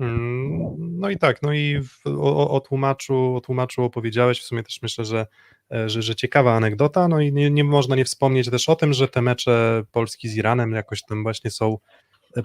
Mm, 0.00 0.76
No 0.98 1.10
i 1.10 1.18
tak, 1.18 1.42
no 1.42 1.52
i 1.52 1.80
o, 2.04 2.50
o, 2.50 2.60
tłumaczu, 2.60 3.36
o 3.36 3.40
tłumaczu 3.40 3.84
opowiedziałeś, 3.84 4.40
w 4.40 4.44
sumie 4.44 4.62
też 4.62 4.82
myślę, 4.82 5.04
że, 5.04 5.26
e, 5.72 5.88
że, 5.88 6.02
że 6.02 6.14
ciekawa 6.14 6.56
anegdota, 6.56 7.08
no 7.08 7.20
i 7.20 7.32
nie, 7.32 7.50
nie 7.50 7.64
można 7.64 7.96
nie 7.96 8.04
wspomnieć 8.04 8.50
też 8.50 8.68
o 8.68 8.76
tym, 8.76 8.92
że 8.92 9.08
te 9.08 9.22
mecze 9.22 9.82
Polski 9.92 10.28
z 10.28 10.36
Iranem 10.36 10.72
jakoś 10.72 11.02
tam 11.02 11.22
właśnie 11.22 11.50
są 11.50 11.78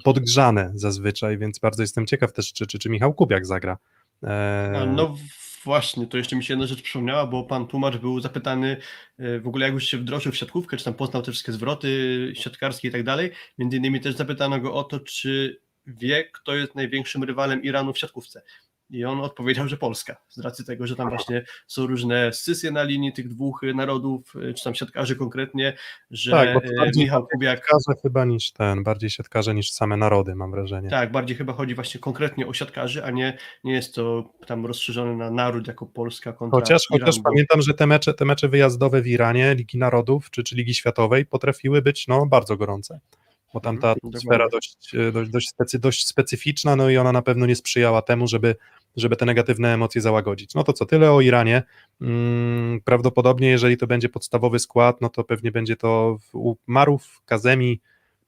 podgrzane 0.03 0.71
zazwyczaj, 0.75 1.38
więc 1.38 1.59
bardzo 1.59 1.84
jestem 1.84 2.05
ciekaw 2.05 2.34
też, 2.34 2.53
czy, 2.53 2.67
czy, 2.67 2.79
czy 2.79 2.89
Michał 2.89 3.13
Kubiak 3.13 3.45
zagra. 3.45 3.77
E, 4.23 4.93
no 4.95 5.15
właśnie, 5.63 6.07
to 6.07 6.17
jeszcze 6.17 6.36
mi 6.36 6.43
się 6.43 6.53
jedna 6.53 6.67
rzecz 6.67 6.81
przypomniała, 6.81 7.27
bo 7.27 7.43
pan 7.43 7.67
tłumacz 7.67 7.97
był 7.97 8.19
zapytany 8.19 8.77
e, 9.17 9.39
w 9.39 9.47
ogóle 9.47 9.65
jak 9.65 9.73
już 9.73 9.86
się 9.86 9.97
wdrożył 9.97 10.31
w 10.31 10.38
siatkówkę, 10.38 10.77
czy 10.77 10.86
tam 10.86 10.93
poznał 10.93 11.21
te 11.21 11.31
wszystkie 11.31 11.51
zwroty 11.51 12.31
siatkarskie 12.36 12.88
i 12.88 12.91
tak 12.91 13.03
dalej. 13.03 13.31
Między 13.57 13.77
innymi 13.77 14.01
też 14.01 14.15
zapytano 14.15 14.59
go 14.59 14.73
o 14.73 14.84
to, 14.84 14.99
czy 14.99 15.61
wie, 15.88 16.23
kto 16.23 16.55
jest 16.55 16.75
największym 16.75 17.23
rywalem 17.23 17.63
Iranu 17.63 17.93
w 17.93 17.97
siatkówce. 17.97 18.41
I 18.89 19.05
on 19.05 19.21
odpowiedział, 19.21 19.67
że 19.67 19.77
Polska, 19.77 20.15
z 20.29 20.39
racji 20.39 20.65
tego, 20.65 20.88
że 20.88 20.95
tam 20.95 21.09
właśnie 21.09 21.45
są 21.67 21.88
różne 21.88 22.34
scysje 22.34 22.71
na 22.71 22.84
linii 22.84 23.13
tych 23.13 23.27
dwóch 23.27 23.61
narodów, 23.75 24.34
e, 24.49 24.53
czy 24.53 24.63
tam 24.63 24.75
siatkarzy 24.75 25.15
konkretnie, 25.15 25.73
że 26.11 26.31
Tak, 26.31 26.53
bo 26.53 26.59
bardziej 26.77 27.03
Michał 27.03 27.27
Kubiak 27.27 27.57
siatkarze 27.59 28.01
chyba 28.01 28.25
niż 28.25 28.51
ten, 28.51 28.84
bardziej 28.84 29.09
siatkarze 29.09 29.53
niż 29.53 29.71
same 29.71 29.97
narody, 29.97 30.36
mam 30.36 30.51
wrażenie. 30.51 30.89
Tak, 30.89 31.11
bardziej 31.11 31.38
chyba 31.38 31.53
chodzi 31.53 31.75
właśnie 31.75 31.99
konkretnie 31.99 32.47
o 32.47 32.53
siatkarzy, 32.53 33.03
a 33.03 33.11
nie, 33.11 33.38
nie 33.63 33.73
jest 33.73 33.95
to 33.95 34.34
tam 34.47 34.65
rozszerzone 34.65 35.15
na 35.15 35.31
naród 35.31 35.67
jako 35.67 35.86
Polska 35.86 36.34
kontra 36.34 36.59
Chociaż, 36.59 36.81
Iran, 36.91 36.99
chociaż 36.99 37.17
bo- 37.17 37.29
pamiętam, 37.29 37.61
że 37.61 37.73
te 37.73 37.88
mecze, 37.88 38.13
te 38.13 38.25
mecze 38.25 38.49
wyjazdowe 38.49 39.01
w 39.01 39.07
Iranie, 39.07 39.55
Ligi 39.55 39.77
Narodów 39.77 40.29
czy, 40.29 40.43
czy 40.43 40.55
Ligi 40.55 40.73
Światowej 40.73 41.25
potrafiły 41.25 41.81
być 41.81 42.07
no, 42.07 42.25
bardzo 42.25 42.57
gorące, 42.57 42.99
bo 43.54 43.60
tam 43.60 43.78
ta 43.78 43.88
Mhm, 43.88 43.97
atmosfera 43.97 44.38
dokładnie. 44.45 44.49
dość, 44.51 44.95
e, 44.95 45.12
dość, 45.12 45.30
dość, 45.32 45.49
specy, 45.49 45.80
dość 45.80 46.08
specyficzna, 46.08 46.76
no 46.76 46.89
i 46.89 46.97
ona 46.97 47.12
na 47.12 47.22
pewno 47.22 47.45
nie 47.45 47.56
sprzyjała 47.56 48.01
temu, 48.01 48.28
żeby, 48.28 48.56
żeby 48.95 49.16
te 49.16 49.26
negatywne 49.26 49.74
emocje 49.74 50.01
załagodzić. 50.01 50.54
No 50.56 50.64
to 50.64 50.74
co, 50.74 50.86
tyle 50.86 51.12
o 51.12 51.22
Iranie. 51.22 51.64
Mm, 52.01 52.82
prawdopodobnie, 52.86 53.47
jeżeli 53.49 53.78
to 53.78 53.88
będzie 53.88 54.10
podstawowy 54.10 54.60
skład, 54.60 55.01
no 55.01 55.10
to 55.10 55.24
pewnie 55.24 55.51
będzie 55.51 55.76
to 55.76 56.18
Marów, 56.68 57.22
Kazemi, 57.26 57.82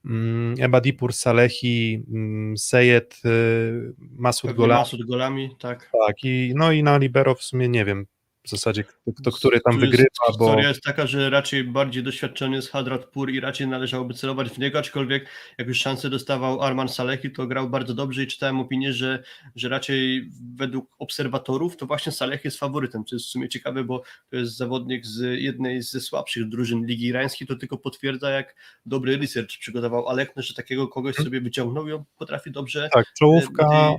mm, 0.04 0.54
Ebadipur, 0.60 1.12
Salehi, 1.12 2.02
mm, 2.08 2.58
Sejed, 2.58 3.20
y, 3.24 3.92
Masud 3.98 4.50
Pewnie 4.50 4.56
Gola. 4.62 4.78
Masud 4.78 5.06
golami, 5.06 5.56
tak. 5.58 5.90
Tak, 6.06 6.16
i, 6.24 6.52
no 6.56 6.72
i 6.72 6.82
na 6.82 6.98
libero 6.98 7.34
w 7.34 7.42
sumie 7.42 7.68
nie 7.68 7.84
wiem 7.84 8.06
w 8.46 8.50
zasadzie, 8.50 8.84
kto, 9.20 9.32
który 9.32 9.60
tam 9.60 9.72
jest- 9.72 9.84
wygrywa, 9.86 10.08
bo 10.38 10.44
Historia 10.46 10.68
jest 10.68 10.82
taka, 10.82 11.06
że 11.06 11.30
raczej 11.30 11.64
bardziej 11.64 12.02
doświadczony 12.02 12.56
jest 12.56 12.70
Hadrat 12.70 13.04
Pur 13.04 13.30
i 13.30 13.40
raczej 13.40 13.66
należałoby 13.68 14.14
celować 14.14 14.48
w 14.50 14.58
niego, 14.58 14.78
aczkolwiek 14.78 15.28
jak 15.58 15.68
już 15.68 15.78
szansę 15.78 16.10
dostawał 16.10 16.62
Arman 16.62 16.88
Salehi, 16.88 17.30
to 17.30 17.46
grał 17.46 17.70
bardzo 17.70 17.94
dobrze 17.94 18.22
i 18.22 18.26
czytałem 18.26 18.60
opinię, 18.60 18.92
że, 18.92 19.22
że 19.56 19.68
raczej 19.68 20.30
według 20.54 20.90
obserwatorów 20.98 21.76
to 21.76 21.86
właśnie 21.86 22.12
Saleh 22.12 22.44
jest 22.44 22.58
faworytem, 22.58 23.04
co 23.04 23.16
jest 23.16 23.26
w 23.26 23.28
sumie 23.28 23.48
ciekawe, 23.48 23.84
bo 23.84 24.02
to 24.30 24.36
jest 24.36 24.56
zawodnik 24.56 25.06
z 25.06 25.40
jednej 25.40 25.82
ze 25.82 26.00
słabszych 26.00 26.48
drużyn 26.48 26.86
Ligi 26.86 27.06
Irańskiej, 27.06 27.46
to 27.48 27.56
tylko 27.56 27.78
potwierdza 27.78 28.30
jak 28.30 28.54
dobry 28.86 29.16
research 29.18 29.58
przygotował 29.58 30.08
Alekno, 30.08 30.42
że 30.42 30.54
takiego 30.54 30.88
kogoś 30.88 31.14
sobie 31.16 31.40
wyciągnął 31.40 31.88
i 31.88 31.92
on 31.92 32.04
potrafi 32.18 32.50
dobrze 32.50 32.88
tak, 32.92 33.06
czołówka, 33.18 33.68
bardziej- 33.68 33.98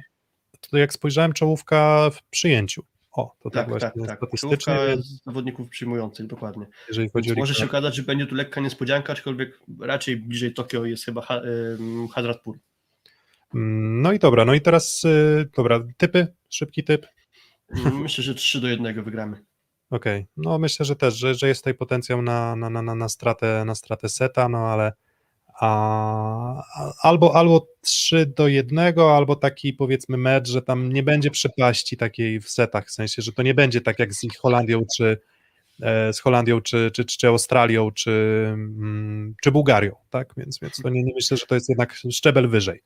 to 0.71 0.77
jak 0.77 0.93
spojrzałem, 0.93 1.33
czołówka 1.33 2.09
w 2.09 2.23
przyjęciu. 2.29 2.83
O, 3.18 3.36
to 3.43 3.49
tak, 3.49 3.53
Tak, 3.53 3.70
właśnie 3.70 3.88
tak, 3.88 4.07
tak. 4.07 4.18
statystycznie, 4.18 4.57
Czołówka 4.76 5.01
zawodników 5.26 5.70
przyjmujących, 5.70 6.28
dokładnie. 6.28 6.65
jeżeli 6.88 7.09
chodzi 7.09 7.30
Więc 7.30 7.38
o 7.38 7.41
może 7.41 7.53
się 7.53 7.65
okazać, 7.65 7.95
że 7.95 8.03
będzie 8.03 8.26
tu 8.28 8.36
lekka 8.36 8.61
niespodzianka, 8.61 9.13
aczkolwiek 9.13 9.59
raczej 9.80 10.18
bliżej 10.18 10.53
Tokio 10.53 10.86
jest 10.86 11.05
chyba 11.05 11.22
Hadratpur. 12.13 12.57
Mm, 13.55 14.01
No 14.01 14.11
i 14.11 14.20
dobra, 14.20 14.45
no 14.45 14.53
i 14.53 14.61
teraz, 14.61 15.03
y, 15.03 15.49
dobra, 15.55 15.84
typy, 15.97 16.28
szybki 16.49 16.84
typ. 16.84 17.07
Mm, 17.70 17.97
Myślę, 18.03 18.24
że 18.24 18.36
3 18.36 18.61
do 18.61 18.68
1 18.68 19.03
wygramy. 19.03 19.45
Okej, 19.89 20.28
no 20.38 20.59
myślę, 20.59 20.86
że 20.86 20.95
też, 20.95 21.13
że, 21.18 21.36
że 21.36 21.47
jest 21.47 21.61
tutaj 21.61 21.74
potencjał 21.74 22.22
na, 22.22 22.55
na, 22.55 22.70
na, 22.70 22.95
na, 22.95 23.09
stratę, 23.09 23.63
na 23.65 23.76
stratę 23.76 24.09
seta, 24.09 24.49
no 24.49 24.57
ale 24.57 24.93
a, 25.59 26.63
albo, 27.01 27.35
albo 27.35 27.67
3 27.81 28.25
do 28.25 28.47
1, 28.47 28.99
albo 28.99 29.35
taki 29.35 29.73
powiedzmy 29.73 30.17
mecz, 30.17 30.49
że 30.49 30.61
tam 30.61 30.93
nie 30.93 31.03
będzie 31.03 31.31
przepaści 31.31 31.97
takiej 31.97 32.39
w 32.39 32.49
setach, 32.49 32.87
w 32.87 32.91
sensie, 32.91 33.21
że 33.21 33.31
to 33.31 33.43
nie 33.43 33.53
będzie 33.53 33.81
tak 33.81 33.99
jak 33.99 34.13
z 34.13 34.37
Holandią, 34.41 34.81
czy 34.97 35.17
e, 35.81 36.13
z 36.13 36.19
Holandią, 36.19 36.61
czy, 36.61 36.91
czy, 36.93 37.05
czy 37.05 37.27
Australią, 37.27 37.91
czy, 37.91 38.11
mm, 38.53 39.35
czy 39.43 39.51
Bułgarią, 39.51 39.95
tak, 40.09 40.33
więc, 40.37 40.59
więc 40.59 40.81
to 40.83 40.89
nie, 40.89 41.03
nie 41.03 41.13
myślę, 41.15 41.37
że 41.37 41.45
to 41.45 41.55
jest 41.55 41.69
jednak 41.69 41.93
szczebel 42.11 42.49
wyżej. 42.49 42.81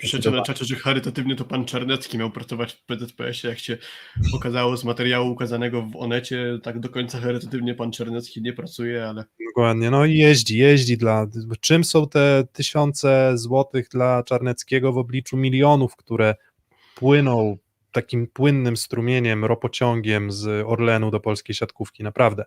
Piszecie 0.00 0.30
na 0.30 0.42
czacie, 0.42 0.64
że 0.64 0.76
charytatywnie 0.76 1.36
to 1.36 1.44
pan 1.44 1.64
Czarnecki 1.64 2.18
miał 2.18 2.30
pracować 2.30 2.72
w 2.72 2.84
PZPS-ie, 2.84 3.50
jak 3.50 3.58
się 3.58 3.78
okazało 4.34 4.76
z 4.76 4.84
materiału 4.84 5.30
ukazanego 5.30 5.82
w 5.82 5.96
Onecie, 5.96 6.58
tak 6.62 6.80
do 6.80 6.88
końca 6.88 7.20
charytatywnie 7.20 7.74
pan 7.74 7.92
Czarnecki 7.92 8.42
nie 8.42 8.52
pracuje, 8.52 9.08
ale 9.08 9.24
Dokładnie, 9.48 9.90
no 9.90 10.04
i 10.04 10.16
jeździ, 10.16 10.58
jeździ 10.58 10.96
dla. 10.96 11.26
Czym 11.60 11.84
są 11.84 12.08
te 12.08 12.44
tysiące 12.52 13.32
złotych 13.38 13.88
dla 13.88 14.22
Czarneckiego 14.22 14.92
w 14.92 14.98
obliczu 14.98 15.36
milionów, 15.36 15.96
które 15.96 16.34
płyną 16.94 17.58
takim 17.92 18.26
płynnym 18.26 18.76
strumieniem, 18.76 19.44
ropociągiem 19.44 20.32
z 20.32 20.66
Orlenu 20.66 21.10
do 21.10 21.20
polskiej 21.20 21.54
siatkówki, 21.54 22.02
naprawdę. 22.02 22.44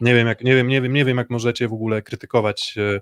Nie 0.00 0.14
wiem, 0.14 0.26
jak, 0.26 0.44
nie 0.44 0.54
wiem, 0.54 0.68
nie 0.68 0.82
wiem, 0.82 0.92
nie 0.92 1.04
wiem, 1.04 1.16
jak 1.16 1.30
możecie 1.30 1.68
w 1.68 1.72
ogóle 1.72 2.02
krytykować 2.02 2.74
e, 2.78 3.00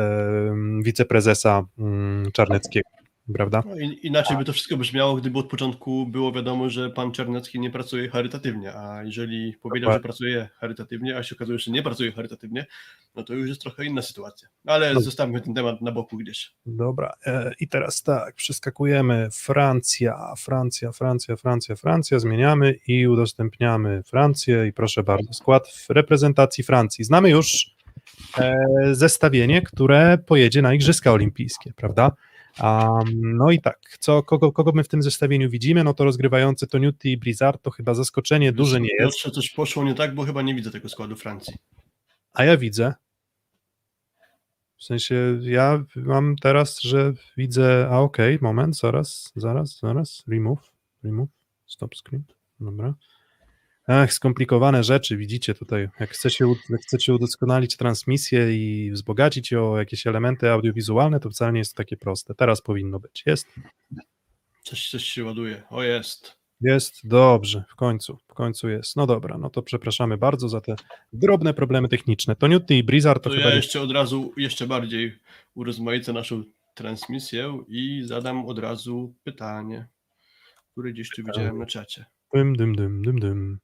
e, 0.00 0.54
wiceprezesa 0.82 1.64
mm, 1.78 2.32
Czarneckiego, 2.32 2.88
prawda? 3.32 3.62
no, 3.66 3.76
in- 3.76 3.92
inaczej 4.02 4.36
by 4.36 4.44
to 4.44 4.52
wszystko 4.52 4.76
brzmiało, 4.76 5.16
gdyby 5.16 5.38
od 5.38 5.48
początku 5.48 6.06
było 6.06 6.32
wiadomo, 6.32 6.70
że 6.70 6.90
pan 6.90 7.12
Czarnecki 7.12 7.60
nie 7.60 7.70
pracuje 7.70 8.08
charytatywnie, 8.08 8.74
a 8.76 9.02
jeżeli 9.04 9.54
powiedział, 9.62 9.90
że 9.90 9.98
Dokładnie. 9.98 10.02
pracuje 10.02 10.48
charytatywnie, 10.54 11.16
a 11.16 11.22
się 11.22 11.36
okazuje, 11.36 11.58
że 11.58 11.70
nie 11.70 11.82
pracuje 11.82 12.12
charytatywnie, 12.12 12.66
no 13.14 13.22
to 13.22 13.34
już 13.34 13.48
jest 13.48 13.60
trochę 13.60 13.84
inna 13.84 14.02
sytuacja. 14.02 14.48
Ale 14.66 14.94
No. 14.94 15.00
zostawmy 15.00 15.40
ten 15.40 15.54
temat 15.54 15.82
na 15.82 15.92
boku 15.92 16.16
gdzieś. 16.16 16.52
Dobra, 16.66 17.12
e, 17.26 17.52
i 17.60 17.68
teraz 17.68 18.02
tak, 18.02 18.34
przeskakujemy 18.34 19.28
Francja, 19.32 20.34
Francja, 20.38 20.92
Francja, 20.92 21.36
Francja, 21.36 21.76
Francja, 21.76 22.18
zmieniamy 22.18 22.74
i 22.86 23.06
udostępniamy 23.06 24.02
Francję 24.02 24.66
i 24.66 24.72
proszę 24.72 25.02
bardzo, 25.02 25.32
skład 25.32 25.68
w 25.68 25.90
reprezentacji 25.90 26.64
Francji. 26.64 27.04
Znamy 27.04 27.30
już 27.30 27.74
e, 28.38 28.54
zestawienie, 28.92 29.62
które 29.62 30.18
pojedzie 30.26 30.62
na 30.62 30.74
Igrzyska 30.74 31.12
Olimpijskie, 31.12 31.72
prawda? 31.76 32.12
Um, 32.62 33.36
no 33.36 33.50
i 33.50 33.60
tak, 33.60 33.78
co, 34.00 34.22
kogo, 34.22 34.52
kogo 34.52 34.72
my 34.74 34.84
w 34.84 34.88
tym 34.88 35.02
zestawieniu 35.02 35.50
widzimy? 35.50 35.84
No 35.84 35.94
to 35.94 36.04
rozgrywający 36.04 36.66
Toniutti 36.66 37.12
i 37.12 37.16
Blizzard 37.16 37.62
to 37.62 37.70
chyba 37.70 37.94
zaskoczenie 37.94 38.52
duże 38.52 38.80
nie 38.80 38.88
jest, 38.98 39.16
Piotrze, 39.16 39.30
coś 39.30 39.50
poszło 39.50 39.84
nie 39.84 39.94
tak, 39.94 40.14
bo 40.14 40.24
chyba 40.24 40.42
nie 40.42 40.54
widzę 40.54 40.70
tego 40.70 40.88
składu 40.88 41.16
Francji. 41.16 41.54
a 42.32 42.44
ja 42.44 42.56
widzę. 42.56 42.94
W 44.76 44.84
sensie 44.84 45.40
ja 45.42 45.84
mam 45.96 46.36
teraz, 46.36 46.80
że 46.80 47.12
widzę, 47.36 47.88
a 47.90 47.98
okej, 47.98 48.38
moment, 48.40 48.76
zaraz, 48.76 49.32
zaraz, 49.36 49.78
zaraz, 49.78 50.22
remove, 50.28 50.70
remove, 51.04 51.30
stop 51.66 51.94
screen, 51.96 52.24
dobra. 52.60 52.94
Ach, 53.86 54.12
skomplikowane 54.12 54.84
rzeczy, 54.84 55.16
widzicie 55.16 55.54
tutaj, 55.54 55.88
jak 56.00 56.10
chcecie, 56.10 56.44
jak 56.70 56.80
chcecie 56.80 57.14
udoskonalić 57.14 57.76
transmisję 57.76 58.56
i 58.56 58.90
wzbogacić 58.92 59.50
ją 59.50 59.72
o 59.72 59.78
jakieś 59.78 60.06
elementy 60.06 60.50
audiowizualne, 60.50 61.20
to 61.20 61.30
wcale 61.30 61.52
nie 61.52 61.58
jest 61.58 61.72
to 61.72 61.76
takie 61.76 61.96
proste. 61.96 62.34
Teraz 62.34 62.62
powinno 62.62 63.00
być, 63.00 63.22
jest, 63.26 63.46
Coś, 64.62 64.90
coś 64.90 65.04
się 65.04 65.24
ładuje. 65.24 65.62
O 65.70 65.82
jest. 65.82 66.36
jest, 66.60 67.08
dobrze, 67.08 67.64
w 67.68 67.74
końcu, 67.74 68.18
w 68.28 68.34
końcu 68.34 68.68
jest. 68.68 68.96
No 68.96 69.06
dobra, 69.06 69.38
no 69.38 69.50
to 69.50 69.62
przepraszamy 69.62 70.16
bardzo 70.18 70.48
za 70.48 70.60
te 70.60 70.76
drobne 71.12 71.54
problemy 71.54 71.88
techniczne. 71.88 72.36
Toniutti 72.36 72.78
i 72.78 72.84
Blizzard 72.84 73.24
to, 73.24 73.30
To 73.30 73.36
chyba 73.36 73.48
ja 73.48 73.54
jeszcze 73.54 73.80
od 73.80 73.90
razu, 73.92 74.32
jeszcze 74.36 74.66
bardziej 74.66 75.18
urozmaicę 75.54 76.12
naszą 76.12 76.42
transmisję 76.74 77.64
i 77.68 78.02
zadam 78.04 78.46
od 78.46 78.58
razu 78.58 79.14
pytanie, 79.24 79.88
które 80.72 80.92
gdzieś 80.92 81.08
tu 81.08 81.22
widziałem 81.24 81.58
na 81.58 81.66
czacie. 81.66 82.04
Dym, 82.34 82.56
dym, 82.56 82.74
dym, 82.74 83.02
dym, 83.02 83.18
dym. 83.18 83.58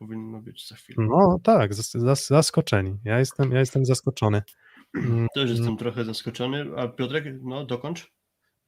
Powinno 0.00 0.40
być 0.40 0.68
za 0.68 0.76
chwilę. 0.76 1.06
No 1.10 1.38
tak, 1.42 1.74
zas, 1.74 1.90
zas, 1.90 2.26
zaskoczeni. 2.26 2.96
Ja 3.04 3.18
jestem, 3.18 3.52
ja 3.52 3.58
jestem 3.58 3.84
zaskoczony. 3.84 4.42
Mm, 4.94 5.26
Też 5.34 5.50
jestem 5.50 5.76
trochę 5.76 6.04
zaskoczony, 6.04 6.64
a 6.76 6.88
Piotrek, 6.88 7.24
no 7.42 7.66
dokończ. 7.66 8.12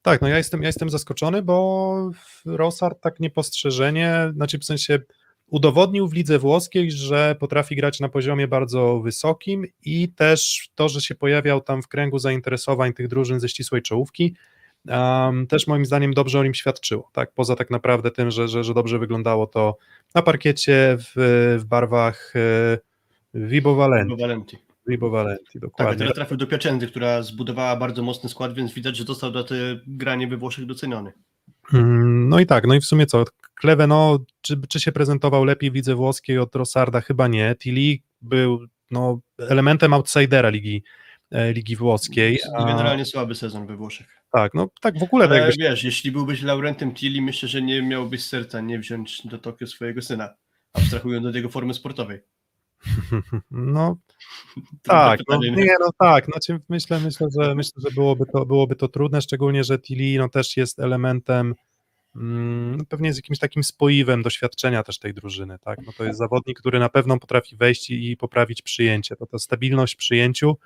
Tak, 0.03 0.22
no 0.22 0.28
ja 0.28 0.36
jestem, 0.36 0.62
ja 0.62 0.68
jestem 0.68 0.90
zaskoczony, 0.90 1.43
bo 1.43 2.11
Rosard 2.45 3.01
tak 3.01 3.20
niepostrzeżenie, 3.20 4.32
znaczy 4.34 4.59
w 4.59 4.64
sensie 4.64 4.99
udowodnił 5.47 6.09
w 6.09 6.12
lidze 6.12 6.38
włoskiej, 6.38 6.90
że 6.90 7.36
potrafi 7.40 7.76
grać 7.76 8.01
na 8.01 8.09
poziomie 8.09 8.49
bardzo 8.49 9.01
wysokim 9.01 9.66
i 9.82 10.12
też 10.12 10.70
to, 10.74 10.88
że 10.88 11.01
się 11.01 11.14
pojawiał 11.14 11.61
tam 11.61 11.82
w 11.82 11.88
kręgu 11.88 12.18
zainteresowań 12.18 12.93
tych 12.93 13.09
drużyn 13.09 13.40
ze 13.40 13.49
ścisłej 13.49 13.82
czołówki, 13.82 14.36
um, 14.88 15.46
też 15.46 15.66
moim 15.66 15.86
zdaniem 15.86 16.14
dobrze 16.14 16.38
o 16.40 16.44
nim 16.44 16.54
świadczyło, 16.54 17.10
tak, 17.12 17.32
poza 17.32 17.56
tak 17.56 17.70
naprawdę 17.70 18.10
tym, 18.10 18.30
że, 18.30 18.48
że, 18.48 18.64
że 18.64 18.74
dobrze 18.74 18.98
wyglądało 18.98 19.46
to 19.46 19.76
na 20.14 20.22
parkiecie 20.22 20.96
w, 20.98 21.12
w 21.60 21.64
barwach 21.64 22.32
e, 22.36 22.78
Vibo 23.34 23.74
Valenti, 23.74 24.16
Valenti. 24.20 24.58
Vibo 24.86 25.10
Valenti, 25.10 25.52
Tak, 25.52 25.62
dokładnie. 25.62 25.98
teraz 25.98 26.14
trafił 26.14 26.36
do 26.36 26.46
Piacenzy, 26.46 26.86
która 26.86 27.22
zbudowała 27.22 27.76
bardzo 27.76 28.02
mocny 28.02 28.28
skład, 28.28 28.54
więc 28.54 28.72
widać, 28.74 28.96
że 28.96 29.04
został 29.04 29.32
za 29.32 29.44
te 29.44 29.54
granie 29.86 30.28
we 30.28 30.36
Włoszech 30.36 30.66
doceniony. 30.66 31.12
Mm, 31.72 32.28
No 32.28 32.40
i 32.40 32.46
tak, 32.46 32.66
no 32.66 32.74
i 32.74 32.80
w 32.80 32.84
sumie 32.84 33.06
co, 33.06 33.24
Kleve, 33.54 33.86
no, 33.86 34.18
czy, 34.40 34.60
czy 34.68 34.80
się 34.80 34.92
prezentował 34.92 35.44
lepiej 35.44 35.70
w 35.70 35.74
lidze 35.74 35.94
włoskiej 35.94 36.38
od 36.38 36.54
Rosarda? 36.54 37.00
Chyba 37.00 37.28
nie. 37.28 37.54
Tilly 37.58 37.98
był 38.22 38.66
no, 38.90 39.20
elementem 39.38 39.94
outsidera 39.94 40.48
ligi, 40.48 40.82
e, 41.30 41.52
ligi 41.52 41.76
włoskiej. 41.76 42.38
A, 42.56 42.64
Generalnie 42.64 43.04
słaby 43.04 43.34
sezon 43.34 43.66
we 43.66 43.76
Włoszech. 43.76 44.21
Tak, 44.32 44.54
no 44.54 44.68
tak 44.80 44.98
w 44.98 45.02
ogóle 45.02 45.24
tak 45.24 45.30
Ale 45.30 45.40
jakbyś, 45.40 45.58
wiesz, 45.58 45.84
jeśli 45.84 46.12
byłbyś 46.12 46.42
Laurentem 46.42 46.94
Tilly, 46.94 47.22
myślę, 47.22 47.48
że 47.48 47.62
nie 47.62 47.82
miałbyś 47.82 48.24
serca 48.24 48.60
nie 48.60 48.78
wziąć 48.78 49.26
do 49.26 49.38
Tokio 49.38 49.66
swojego 49.66 50.02
syna, 50.02 50.34
abstrahując 50.72 51.26
od 51.26 51.34
jego 51.34 51.48
formy 51.48 51.74
sportowej. 51.74 52.20
no 53.50 53.96
tak, 54.82 55.20
no, 55.28 55.38
pytanie, 55.38 55.64
nie, 55.64 55.76
no 55.80 55.90
tak, 55.98 56.24
znaczy 56.24 56.60
myślę, 56.68 57.00
myślę, 57.00 57.28
że 57.40 57.54
myślę, 57.54 57.82
że 57.86 57.90
byłoby 57.90 58.26
to, 58.26 58.46
byłoby 58.46 58.76
to 58.76 58.88
trudne, 58.88 59.22
szczególnie, 59.22 59.64
że 59.64 59.78
Tilly 59.78 60.18
no, 60.18 60.28
też 60.28 60.56
jest 60.56 60.78
elementem 60.78 61.54
mm, 62.16 62.76
no, 62.76 62.84
pewnie 62.84 63.12
z 63.12 63.16
jakimś 63.16 63.38
takim 63.38 63.64
spoiwem 63.64 64.22
doświadczenia 64.22 64.82
też 64.82 64.98
tej 64.98 65.14
drużyny, 65.14 65.58
tak, 65.58 65.78
no 65.86 65.92
to 65.98 66.04
jest 66.04 66.18
zawodnik, 66.18 66.60
który 66.60 66.78
na 66.78 66.88
pewno 66.88 67.18
potrafi 67.18 67.56
wejść 67.56 67.90
i, 67.90 68.10
i 68.10 68.16
poprawić 68.16 68.62
przyjęcie, 68.62 69.16
to 69.16 69.26
ta 69.26 69.38
stabilność 69.38 69.94
w 69.94 69.98
przyjęciu, 69.98 70.56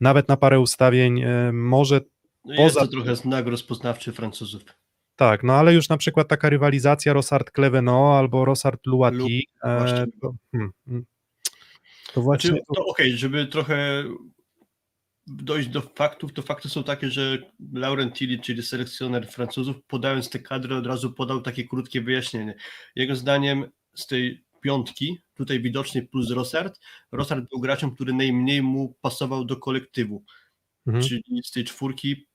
nawet 0.00 0.28
na 0.28 0.36
parę 0.36 0.60
ustawień 0.60 1.20
e, 1.20 1.52
może 1.52 2.00
No 2.44 2.54
jest 2.54 2.74
poza- 2.76 2.86
to 2.86 2.92
trochę 2.92 3.16
znak 3.16 3.46
rozpoznawczy 3.46 4.12
Francuzów. 4.12 4.62
tak, 5.16 5.42
no 5.42 5.52
ale 5.52 5.74
już 5.74 5.88
na 5.88 5.96
przykład 5.96 6.28
taka 6.28 6.50
rywalizacja 6.50 7.14
Rosard-Cleveno 7.14 8.18
albo 8.18 8.44
Rosard-Luati, 8.44 9.42
Lu- 9.62 9.70
e, 9.70 10.04
to, 10.22 10.34
hmm, 10.52 10.70
hmm, 10.86 11.04
to 12.14 12.22
właśnie... 12.22 12.50
Znaczy, 12.50 12.64
to 12.76 12.84
okej, 12.86 13.16
żeby 13.16 13.46
trochę 13.46 14.04
dojść 15.26 15.68
do 15.68 15.80
faktów, 15.80 16.32
to 16.32 16.42
fakty 16.42 16.68
są 16.68 16.84
takie, 16.84 17.10
że 17.10 17.38
Laurent 17.72 18.14
Tilly, 18.14 18.38
czyli 18.38 18.62
selekcjoner 18.62 19.28
Francuzów, 19.28 19.76
podając 19.86 20.30
te 20.30 20.38
kadry, 20.38 20.76
od 20.76 20.86
razu 20.86 21.12
podał 21.12 21.40
takie 21.42 21.64
krótkie 21.68 22.00
wyjaśnienie. 22.00 22.54
Jego 22.96 23.16
zdaniem 23.16 23.70
z 23.94 24.06
tej 24.06 24.44
piątki, 24.60 25.18
tutaj 25.34 25.60
widocznie 25.60 26.02
plus 26.02 26.30
Rossard, 26.30 26.80
Rossard 27.12 27.44
był 27.50 27.60
graczem, 27.60 27.94
który 27.94 28.12
najmniej 28.12 28.62
mu 28.62 28.96
pasował 29.00 29.44
do 29.44 29.56
kolektywu, 29.56 30.24
Mhm. 30.86 31.04
czyli 31.04 31.22
z 31.44 31.50
tej 31.50 31.64
czwórki 31.64 32.26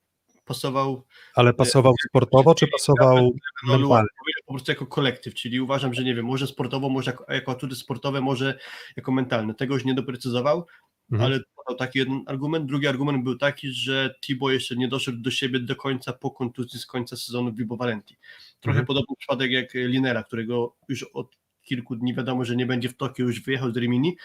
pasował 0.46 1.04
Ale 1.36 1.54
pasował 1.54 1.94
sportowo, 2.10 2.56
czy 2.56 2.68
pasował 2.68 3.32
mentalnie? 3.68 4.08
po 4.46 4.54
prostu 4.54 4.72
jako 4.72 4.86
kolektyw, 4.86 5.34
czyli 5.34 5.60
uważam, 5.62 5.94
że 5.94 6.04
nie 6.04 6.16
wiem, 6.16 6.26
może 6.26 6.48
sportowo, 6.48 6.90
może 6.90 7.12
jako, 7.12 7.34
jako 7.34 7.52
atuty 7.52 7.76
sportowe, 7.76 8.22
może 8.22 8.60
jako 8.98 9.12
mentalne. 9.12 9.54
Tego 9.56 9.74
już 9.74 9.86
nie 9.86 9.94
doprecyzował, 9.94 10.66
Mhm. 11.12 11.32
ale 11.32 11.40
podał 11.56 11.78
taki 11.78 12.00
jeden 12.00 12.22
argument. 12.28 12.66
Drugi 12.66 12.88
argument 12.88 13.24
był 13.24 13.36
taki, 13.38 13.70
że 13.72 14.16
Tibo 14.22 14.52
jeszcze 14.52 14.76
nie 14.76 14.88
doszedł 14.88 15.18
do 15.18 15.32
siebie 15.32 15.60
do 15.60 15.76
końca 15.76 16.14
po 16.14 16.32
kontuzji 16.32 16.80
z 16.80 16.86
końca 16.86 17.16
sezonu 17.18 17.52
w 17.52 17.56
Vibo 17.58 17.76
Valenti. 17.78 18.18
Trochę 18.60 18.80
Mhm. 18.80 18.86
podobny 18.86 19.16
przypadek 19.20 19.52
jak 19.52 19.74
Linera, 19.74 20.24
którego 20.24 20.76
już 20.90 21.04
od 21.04 21.38
kilku 21.64 21.96
dni 21.96 22.14
wiadomo, 22.14 22.46
że 22.46 22.56
nie 22.56 22.66
będzie 22.66 22.90
w 22.90 22.98
Tokio, 22.98 23.26
już 23.26 23.42
wyjechał 23.42 23.72
z 23.72 23.78
Rimini. 23.78 24.18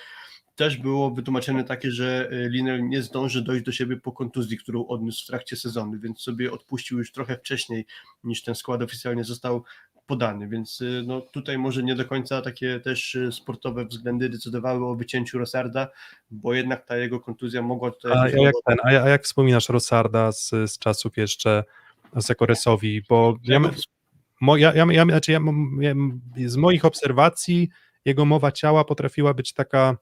Też 0.60 0.76
było 0.76 1.10
wytłumaczenie 1.10 1.64
takie, 1.64 1.90
że 1.90 2.28
e, 2.32 2.48
Liner 2.48 2.82
nie 2.82 3.02
zdąży 3.02 3.42
dojść 3.42 3.64
do 3.64 3.72
siebie 3.72 3.96
po 3.96 4.12
kontuzji, 4.12 4.58
którą 4.58 4.86
odniósł 4.86 5.24
w 5.24 5.26
trakcie 5.26 5.56
sezonu, 5.56 5.98
więc 5.98 6.20
sobie 6.20 6.52
odpuścił 6.52 6.98
już 6.98 7.12
trochę 7.12 7.36
wcześniej 7.36 7.86
niż 8.24 8.42
ten 8.42 8.54
skład 8.54 8.82
oficjalnie 8.82 9.24
został 9.24 9.64
podany, 10.06 10.48
więc 10.48 10.80
y, 10.80 11.02
no, 11.06 11.20
tutaj 11.20 11.58
może 11.58 11.82
nie 11.82 11.94
do 11.94 12.04
końca 12.04 12.42
takie 12.42 12.80
też 12.80 13.14
y, 13.14 13.32
sportowe 13.32 13.84
względy 13.84 14.28
decydowały 14.28 14.86
o 14.86 14.94
wycięciu 14.94 15.38
Rosarda, 15.38 15.88
bo 16.30 16.54
jednak 16.54 16.86
ta 16.86 16.96
jego 16.96 17.20
kontuzja 17.20 17.62
mogła 17.62 17.90
tutaj... 17.90 18.12
A, 18.12 18.28
jak 18.28 18.54
ten, 18.66 18.78
a, 18.84 18.92
jak 18.92 19.24
wspominasz 19.24 19.68
Rosarda 19.68 20.32
z, 20.32 20.50
z 20.50 20.78
czasów 20.78 21.16
jeszcze 21.16 21.64
z 22.16 22.28
Jakoresowi? 22.28 23.02
Bo 23.08 23.36
ja, 23.44 23.60
ja, 24.56 24.74
ja, 24.74 24.86
ja, 24.90 25.04
znaczy 25.04 25.32
ja, 25.32 25.40
ja, 25.80 25.94
z 26.48 26.56
moich 26.56 26.84
obserwacji 26.84 27.68
jego 28.04 28.24
mowa 28.24 28.52
ciała 28.52 28.84
potrafiła 28.84 29.34
być 29.34 29.52
taka 29.52 29.96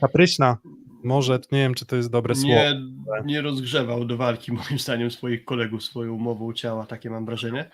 kapryśna. 0.00 0.58
Może, 1.04 1.38
nie 1.52 1.58
wiem, 1.58 1.74
czy 1.74 1.86
to 1.86 1.96
jest 1.96 2.10
dobre 2.10 2.34
słowo. 2.34 2.54
nie, 2.54 2.82
nie 3.24 3.42
rozgrzewał 3.42 4.04
do 4.04 4.16
walki 4.16 4.52
moim 4.62 4.78
zdaniem 4.78 5.10
swoich 5.10 5.44
kolegów 5.44 5.82
swoją 5.82 6.18
mową 6.18 6.52
ciała, 6.52 6.86
takie 6.86 7.10
mam 7.10 7.26
wrażenie. 7.26 7.70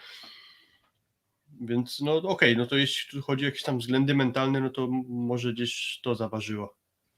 Więc 1.61 2.01
no 2.01 2.17
okej, 2.17 2.57
no 2.57 2.67
to 2.67 2.77
jeśli 2.77 3.21
chodzi 3.23 3.45
o 3.45 3.47
jakieś 3.47 3.63
tam 3.63 3.79
względy 3.79 4.15
mentalne, 4.15 4.61
no 4.61 4.71
to 4.71 4.89
może 5.09 5.53
gdzieś 5.53 6.01
to 6.03 6.15
zaważyło. 6.15 6.77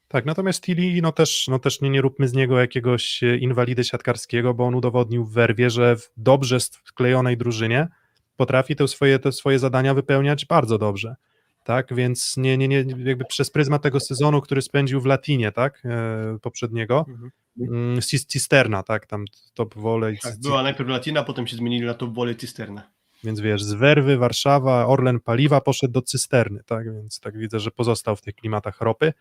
Tak, 0.09 0.27
natomiast 0.27 0.63
Tilly, 0.65 1.03
no 1.03 1.13
też, 1.13 1.49
no 1.49 1.59
też 1.59 1.81
nie, 1.81 1.91
nie 1.91 2.01
róbmy 2.01 2.29
z 2.29 2.33
niego 2.33 2.61
jakiegoś 2.61 3.23
e, 3.23 3.37
inwalidy 3.37 3.85
siatkarskiego, 3.85 4.55
bo 4.55 4.67
on 4.67 4.75
udowodnił 4.75 5.25
w 5.25 5.33
werwie, 5.33 5.71
że 5.71 5.97
w 5.97 6.11
dobrze 6.17 6.61
sklejonej 6.61 7.37
drużynie 7.37 7.89
potrafi 8.37 8.77
te 8.77 8.89
swoje, 8.89 9.19
te 9.19 9.33
swoje 9.33 9.59
zadania 9.59 9.95
wypełniać 9.95 10.47
bardzo 10.47 10.79
dobrze. 10.79 11.17
Tak, 11.65 11.95
więc 11.95 12.37
nie, 12.37 12.59
nie, 12.59 12.69
nie, 12.69 12.85
jakby 13.05 13.25
przez 13.25 13.51
pryzmat 13.51 13.83
tego 13.83 14.01
sezonu, 14.01 14.41
który 14.41 14.63
spędził 14.63 15.01
w 15.01 15.07
Latinie, 15.07 15.53
tak, 15.53 15.83
e, 15.85 16.39
poprzedniego, 16.43 17.05
Mhm. 17.09 17.31
mm, 17.61 17.99
Cis- 18.01 18.27
Cisterna, 18.27 18.83
tak, 18.83 19.07
tam 19.07 19.25
top 19.55 19.75
volley, 19.75 20.19
Tak, 20.23 20.41
była 20.41 20.63
najpierw 20.63 20.89
Latina, 20.91 21.23
potem 21.25 21.47
się 21.47 21.57
zmienili 21.57 21.87
na 21.87 21.95
top 21.95 22.15
volley 22.15 22.37
Cisterna. 22.37 22.83
więc 23.25 23.41
wiesz, 23.41 23.63
z 23.63 23.73
Werwy, 23.73 24.17
Warszawa, 24.17 24.87
Orlen 24.87 25.21
Paliwa 25.21 25.61
poszedł 25.61 25.93
do 25.93 26.03
Cysterny, 26.03 26.61
tak, 26.67 26.95
więc 26.95 27.21
tak 27.21 27.39
widzę, 27.39 27.61
że 27.61 27.71
pozostał 27.71 28.17
w 28.17 28.21
tych 28.21 28.35
klimatach 28.35 28.81
ropy. 28.81 29.13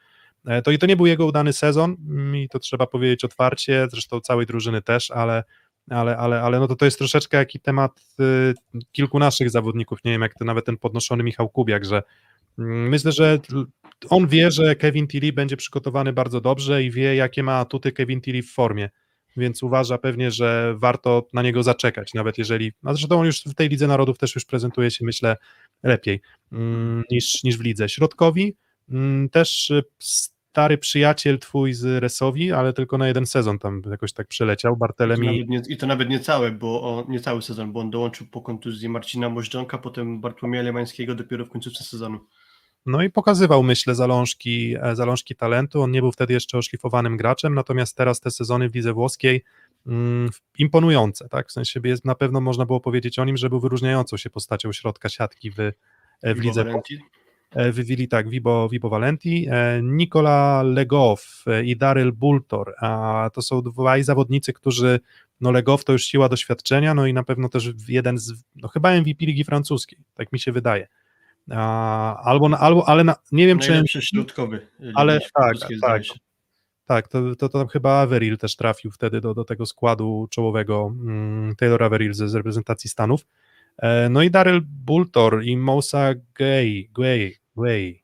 E, 0.47 0.61
To 0.61 0.71
i 0.71 0.77
to 0.77 0.85
nie 0.85 0.95
był 0.95 1.05
jego 1.05 1.25
udany 1.25 1.53
sezon 1.53 1.97
mm, 2.09 2.35
i 2.35 2.49
to 2.49 2.59
trzeba 2.59 2.87
powiedzieć 2.87 3.23
otwarcie, 3.23 3.87
zresztą 3.91 4.19
całej 4.19 4.45
drużyny 4.45 4.81
też, 4.81 5.11
ale, 5.11 5.43
ale, 5.89 6.17
ale, 6.17 6.41
ale 6.41 6.59
no 6.59 6.67
to 6.67 6.75
to 6.75 6.85
jest 6.85 6.97
troszeczkę 6.97 7.37
jaki 7.37 7.59
temat 7.59 8.01
y, 8.19 8.53
kilku 8.91 9.19
naszych 9.19 9.49
zawodników, 9.49 9.99
nie 10.05 10.11
wiem 10.11 10.21
jak 10.21 10.33
to 10.35 10.45
nawet 10.45 10.65
ten 10.65 10.77
podnoszony 10.77 11.23
Michał 11.23 11.49
Kubiak, 11.49 11.85
że 11.85 12.03
myślę, 12.57 13.11
że 13.11 13.39
on 14.09 14.27
wie, 14.27 14.51
że 14.51 14.75
Kevin 14.75 15.07
Tilly 15.07 15.33
będzie 15.33 15.57
przygotowany 15.57 16.13
bardzo 16.13 16.41
dobrze 16.41 16.83
i 16.83 16.91
wie 16.91 17.15
jakie 17.15 17.43
ma 17.43 17.57
atuty 17.57 17.91
Kevin 17.91 18.21
Tilly 18.21 18.43
w 18.43 18.51
formie, 18.51 18.89
więc 19.37 19.63
uważa 19.63 19.97
pewnie, 19.97 20.31
że 20.31 20.73
warto 20.77 21.27
na 21.33 21.41
niego 21.41 21.63
zaczekać, 21.63 22.13
nawet 22.13 22.37
jeżeli, 22.37 22.71
a 22.83 22.93
zresztą 22.93 23.19
on 23.19 23.25
już 23.25 23.43
w 23.43 23.53
tej 23.53 23.69
Lidze 23.69 23.87
Narodów 23.87 24.17
też 24.17 24.35
już 24.35 24.45
prezentuje 24.45 24.91
się, 24.91 25.05
myślę, 25.05 25.37
lepiej 25.83 26.21
mm, 26.51 27.03
niż, 27.11 27.43
niż 27.43 27.57
w 27.57 27.61
Lidze. 27.61 27.89
Środkowi 27.89 28.55
mm, 28.89 29.29
też 29.29 29.69
y, 29.69 29.83
stary 30.51 30.77
przyjaciel 30.77 31.39
twój 31.39 31.73
z 31.73 32.03
Resowi, 32.03 32.51
ale 32.51 32.73
tylko 32.73 32.97
na 32.97 33.07
jeden 33.07 33.25
sezon 33.25 33.59
tam 33.59 33.81
jakoś 33.91 34.13
tak 34.13 34.27
przeleciał, 34.27 34.77
Bartelemi, 34.77 35.47
I 35.69 35.77
to 35.77 35.87
nawet 35.87 36.09
nie 36.09 36.19
całe, 36.19 36.51
bo 36.51 36.81
o, 36.81 37.05
nie 37.09 37.19
cały 37.19 37.41
sezon, 37.41 37.71
bo 37.71 37.79
on 37.79 37.89
dołączył 37.89 38.27
po 38.27 38.41
kontuzji 38.41 38.89
Marcina 38.89 39.29
Możdżonka, 39.29 39.77
potem 39.77 40.21
Bartłomieja 40.21 40.63
Lemańskiego 40.63 41.15
dopiero 41.15 41.45
w 41.45 41.49
końcówce 41.49 41.83
sezonu. 41.83 42.19
No 42.85 43.03
i 43.03 43.09
pokazywał, 43.09 43.63
myślę, 43.63 43.95
zalążki, 43.95 44.75
e, 44.81 44.95
zalążki 44.95 45.35
talentu, 45.35 45.81
on 45.81 45.91
nie 45.91 46.01
był 46.01 46.11
wtedy 46.11 46.33
jeszcze 46.33 46.57
oszlifowanym 46.57 47.17
graczem, 47.17 47.53
natomiast 47.53 47.97
teraz 47.97 48.19
te 48.19 48.31
sezony 48.31 48.69
w 48.69 48.75
lidze 48.75 48.93
włoskiej 48.93 49.43
mm, 49.87 50.29
imponujące, 50.57 51.29
tak, 51.29 51.47
w 51.47 51.51
sensie 51.51 51.79
jest, 51.83 52.05
na 52.05 52.15
pewno 52.15 52.41
można 52.41 52.65
było 52.65 52.79
powiedzieć 52.79 53.19
o 53.19 53.25
nim, 53.25 53.37
że 53.37 53.49
był 53.49 53.59
wyróżniającą 53.59 54.17
się 54.17 54.29
postacią 54.29 54.71
środka 54.73 55.09
siatki 55.09 55.51
w, 55.51 55.59
e, 55.59 55.73
w 56.35 56.39
lidze 56.39 56.63
Valenti. 56.63 56.99
E, 57.51 57.71
wywili 57.71 58.07
tak 58.07 58.29
Vibo, 58.29 58.69
Vibo 58.69 58.89
Valenti, 58.89 59.47
Nikola 59.83 60.63
Legow 60.63 61.45
i 61.63 61.77
Daryl 61.77 62.11
Bultor, 62.11 62.73
a 62.79 63.29
to 63.33 63.41
są 63.41 63.61
dwaj 63.61 64.03
zawodnicy, 64.03 64.53
którzy, 64.53 64.99
no 65.41 65.51
Legow 65.51 65.83
to 65.83 65.93
już 65.93 66.05
siła 66.05 66.29
doświadczenia, 66.29 66.93
no 66.93 67.07
i 67.07 67.13
na 67.13 67.23
pewno 67.23 67.49
też 67.49 67.69
jeden 67.87 68.17
z, 68.17 68.33
no 68.55 68.67
chyba 68.67 68.91
MVP 68.91 69.25
Ligi 69.25 69.43
Francuskiej, 69.43 69.99
tak 70.15 70.33
mi 70.33 70.39
się 70.39 70.51
wydaje. 70.51 70.87
A, 71.49 72.23
albo, 72.23 72.49
na- 72.49 72.59
albo, 72.59 72.89
ale 72.89 73.03
na, 73.03 73.15
nie 73.31 73.47
wiem 73.47 73.59
czy, 73.59 73.69
Najlepszy 73.69 74.01
środkowy. 74.01 74.67
Ligi 74.79 74.93
Ale 74.95 75.19
tak, 75.33 75.55
tak. 75.81 76.03
tak, 76.85 77.07
to, 77.07 77.35
to, 77.35 77.49
to 77.49 77.67
chyba 77.67 78.01
Averil 78.01 78.37
też 78.37 78.55
trafił 78.55 78.91
wtedy 78.91 79.21
do, 79.21 79.33
do 79.33 79.43
tego 79.43 79.65
składu 79.65 80.27
czołowego 80.29 80.93
mm, 81.01 81.55
Taylor 81.55 81.83
Averil 81.83 82.13
z, 82.13 82.17
z 82.31 82.35
reprezentacji 82.35 82.89
Stanów. 82.89 83.25
E, 83.77 84.09
no 84.09 84.21
i 84.21 84.31
Daryl 84.31 84.61
Bultor 84.65 85.43
i 85.43 85.57
Moussa 85.57 86.13
Gay, 86.35 86.89
Gay, 86.93 87.35
Gay, 87.57 88.01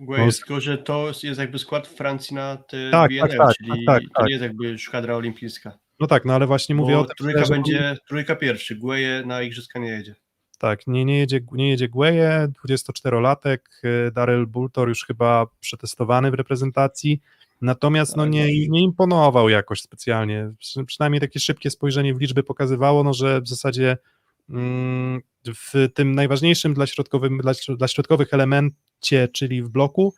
Gueye, 0.00 0.32
tylko 0.32 0.60
że 0.60 0.78
to 0.78 1.12
jest 1.22 1.40
jakby 1.40 1.58
skład 1.58 1.86
Francji 1.88 2.34
na 2.36 2.56
te 2.56 2.90
Tak, 2.90 3.10
BNL, 3.10 3.20
tak, 3.28 3.38
tak, 3.38 3.56
czyli 3.56 3.68
tak, 3.68 3.78
tak, 3.86 4.02
to 4.02 4.08
tak. 4.14 4.26
nie 4.26 4.32
jest 4.32 4.42
jakby 4.42 4.78
szkadra 4.78 5.16
olimpijska. 5.16 5.78
No 6.00 6.06
tak, 6.06 6.24
no 6.24 6.34
ale 6.34 6.46
właśnie 6.46 6.74
mówię 6.74 6.94
Bo 6.94 7.00
o 7.00 7.04
tym, 7.04 7.14
trójka 7.18 7.44
że 7.44 7.54
będzie, 7.54 7.96
trójka 8.08 8.36
pierwszy, 8.36 8.76
Gueye 8.76 9.22
na 9.26 9.42
igrzyska 9.42 9.78
nie 9.78 9.88
jedzie. 9.88 10.14
Tak, 10.58 10.86
nie, 10.86 11.04
nie 11.04 11.18
jedzie, 11.18 11.40
nie 11.52 11.70
jedzie 11.70 11.88
Gueye, 11.88 12.48
24-latek, 12.66 13.58
y, 13.84 14.10
Daryl 14.12 14.46
Bultor 14.46 14.88
już 14.88 15.04
chyba 15.04 15.46
przetestowany 15.60 16.30
w 16.30 16.34
reprezentacji, 16.34 17.20
natomiast 17.60 18.16
no 18.16 18.22
Tak, 18.22 18.32
nie, 18.32 18.40
dobrze. 18.40 18.68
nie 18.68 18.82
imponował 18.82 19.48
jakoś 19.48 19.80
specjalnie, 19.80 20.50
Przy- 20.58 20.84
przynajmniej 20.84 21.20
takie 21.20 21.40
szybkie 21.40 21.70
spojrzenie 21.70 22.14
w 22.14 22.20
liczby 22.20 22.42
pokazywało, 22.42 23.04
no, 23.04 23.14
że 23.14 23.40
w 23.40 23.48
zasadzie 23.48 23.98
mm, 24.50 25.20
w 25.46 25.88
tym 25.94 26.14
najważniejszym 26.14 26.74
dla, 26.74 26.86
środkowym, 26.86 27.38
dla, 27.38 27.52
dla 27.76 27.88
środkowych 27.88 28.34
elemencie, 28.34 29.28
czyli 29.32 29.62
w 29.62 29.68
bloku, 29.68 30.14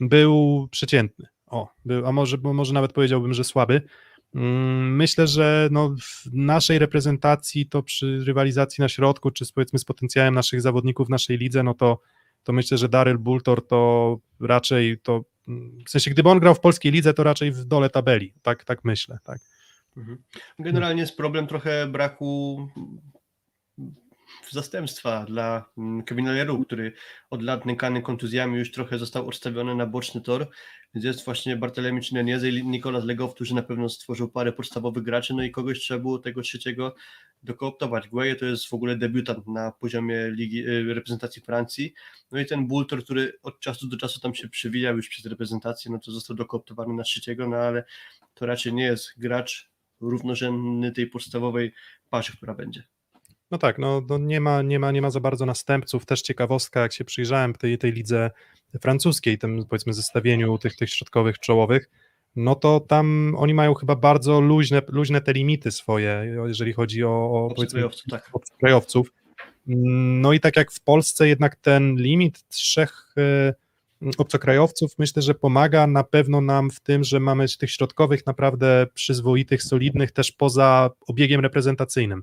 był 0.00 0.68
przeciętny. 0.70 1.26
O, 1.46 1.68
był, 1.84 2.06
a 2.06 2.12
może, 2.12 2.36
może 2.42 2.72
nawet 2.74 2.92
powiedziałbym, 2.92 3.34
że 3.34 3.44
słaby. 3.44 3.82
Mm, 4.34 4.96
Myślę, 4.96 5.26
że 5.26 5.68
no 5.72 5.94
w 6.00 6.32
naszej 6.32 6.78
reprezentacji 6.78 7.66
to 7.66 7.82
przy 7.82 8.24
rywalizacji 8.24 8.82
na 8.82 8.88
środku, 8.88 9.30
czy 9.30 9.44
z, 9.44 9.52
powiedzmy 9.52 9.78
z 9.78 9.84
potencjałem 9.84 10.34
naszych 10.34 10.60
zawodników 10.60 11.06
w 11.06 11.10
naszej 11.10 11.38
lidze, 11.38 11.62
no 11.62 11.74
to, 11.74 12.00
to 12.42 12.52
myślę, 12.52 12.78
że 12.78 12.88
Daryl 12.88 13.18
Bultor 13.18 13.66
to 13.66 14.18
raczej 14.40 14.98
to, 14.98 15.24
w 15.86 15.90
sensie 15.90 16.10
gdyby 16.10 16.28
on 16.28 16.40
grał 16.40 16.54
w 16.54 16.60
polskiej 16.60 16.92
lidze, 16.92 17.14
to 17.14 17.22
raczej 17.22 17.52
w 17.52 17.64
dole 17.64 17.90
tabeli, 17.90 18.34
tak, 18.42 18.64
tak 18.64 18.84
myślę, 18.84 19.18
tak. 19.24 19.38
Mhm. 19.96 20.22
Generalnie 20.58 21.00
jest 21.00 21.16
problem 21.16 21.46
trochę 21.46 21.86
braku 21.86 22.68
zastępstwa 24.50 25.24
dla 25.24 25.64
mm, 25.78 26.02
Kevina 26.02 26.32
który 26.66 26.92
od 27.30 27.42
lat 27.42 27.66
nękany 27.66 28.02
kontuzjami 28.02 28.58
już 28.58 28.72
trochę 28.72 28.98
został 28.98 29.28
odstawiony 29.28 29.74
na 29.74 29.86
boczny 29.86 30.20
tor, 30.20 30.48
jest 30.94 31.24
właśnie 31.24 31.56
Bartelemi 31.56 32.00
Czynenieze 32.00 32.48
i 32.48 32.66
Nikolas 32.66 33.04
Legow, 33.04 33.34
którzy 33.34 33.54
na 33.54 33.62
pewno 33.62 33.88
stworzył 33.88 34.28
parę 34.28 34.52
podstawowych 34.52 35.02
graczy, 35.02 35.34
no 35.34 35.42
i 35.42 35.50
kogoś 35.50 35.80
trzeba 35.80 36.00
było 36.00 36.18
tego 36.18 36.42
trzeciego 36.42 36.94
dokooptować. 37.42 38.08
Gueye 38.08 38.36
to 38.36 38.46
jest 38.46 38.68
w 38.68 38.74
ogóle 38.74 38.96
debiutant 38.96 39.46
na 39.46 39.72
poziomie 39.72 40.30
ligi, 40.30 40.68
y, 40.68 40.94
reprezentacji 40.94 41.42
Francji, 41.42 41.94
no 42.32 42.40
i 42.40 42.46
ten 42.46 42.66
Bultor, 42.66 43.04
który 43.04 43.38
od 43.42 43.60
czasu 43.60 43.88
do 43.88 43.96
czasu 43.96 44.20
tam 44.20 44.34
się 44.34 44.48
przywijał 44.48 44.96
już 44.96 45.08
przez 45.08 45.26
reprezentację, 45.26 45.90
no 45.90 45.98
to 45.98 46.10
został 46.10 46.36
dokooptowany 46.36 46.94
na 46.94 47.02
trzeciego, 47.02 47.48
no 47.48 47.56
ale 47.56 47.84
to 48.34 48.46
raczej 48.46 48.72
nie 48.72 48.84
jest 48.84 49.12
gracz 49.16 49.70
równorzędny 50.00 50.92
tej 50.92 51.06
podstawowej 51.06 51.72
parze, 52.10 52.32
która 52.36 52.54
będzie. 52.54 52.91
No 53.52 53.58
tak, 53.58 53.78
no, 53.78 54.02
no 54.08 54.18
nie, 54.18 54.40
ma, 54.40 54.62
nie, 54.62 54.78
ma, 54.78 54.90
nie 54.90 55.02
ma 55.02 55.10
za 55.10 55.20
bardzo 55.20 55.46
następców. 55.46 56.06
Też 56.06 56.22
ciekawostka, 56.22 56.80
jak 56.80 56.92
się 56.92 57.04
przyjrzałem 57.04 57.54
tej, 57.54 57.78
tej 57.78 57.92
lidze 57.92 58.30
francuskiej, 58.80 59.38
tym 59.38 59.64
powiedzmy 59.68 59.92
zestawieniu 59.92 60.58
tych, 60.58 60.76
tych 60.76 60.90
środkowych 60.90 61.38
czołowych, 61.38 61.90
no 62.36 62.54
to 62.54 62.80
tam 62.80 63.34
oni 63.38 63.54
mają 63.54 63.74
chyba 63.74 63.96
bardzo 63.96 64.40
luźne, 64.40 64.82
luźne 64.88 65.20
te 65.20 65.32
limity 65.32 65.70
swoje, 65.70 66.36
jeżeli 66.46 66.72
chodzi 66.72 67.04
o, 67.04 67.30
o 67.32 67.54
powiedzmy 67.56 67.82
tak. 68.10 68.28
obcokrajowców. 68.32 69.12
No 69.66 70.32
i 70.32 70.40
tak 70.40 70.56
jak 70.56 70.72
w 70.72 70.80
Polsce 70.80 71.28
jednak 71.28 71.56
ten 71.56 71.96
limit 71.96 72.48
trzech 72.48 73.14
e, 73.18 73.54
obcokrajowców 74.18 74.98
myślę, 74.98 75.22
że 75.22 75.34
pomaga 75.34 75.86
na 75.86 76.04
pewno 76.04 76.40
nam 76.40 76.70
w 76.70 76.80
tym, 76.80 77.04
że 77.04 77.20
mamy 77.20 77.46
tych 77.58 77.70
środkowych 77.70 78.26
naprawdę 78.26 78.86
przyzwoitych, 78.94 79.62
solidnych 79.62 80.12
też 80.12 80.32
poza 80.32 80.90
obiegiem 81.06 81.40
reprezentacyjnym. 81.40 82.22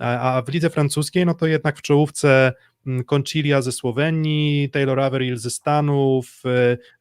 A, 0.00 0.42
w 0.46 0.48
lidze 0.48 0.70
francuskiej, 0.70 1.26
no 1.26 1.34
to 1.34 1.46
jednak 1.46 1.78
w 1.78 1.82
czołówce 1.82 2.52
mm, 2.86 3.04
Concilia 3.04 3.62
ze 3.62 3.72
Słowenii, 3.72 4.70
Taylor 4.70 5.00
Averill 5.00 5.36
ze 5.36 5.50
Stanów, 5.50 6.42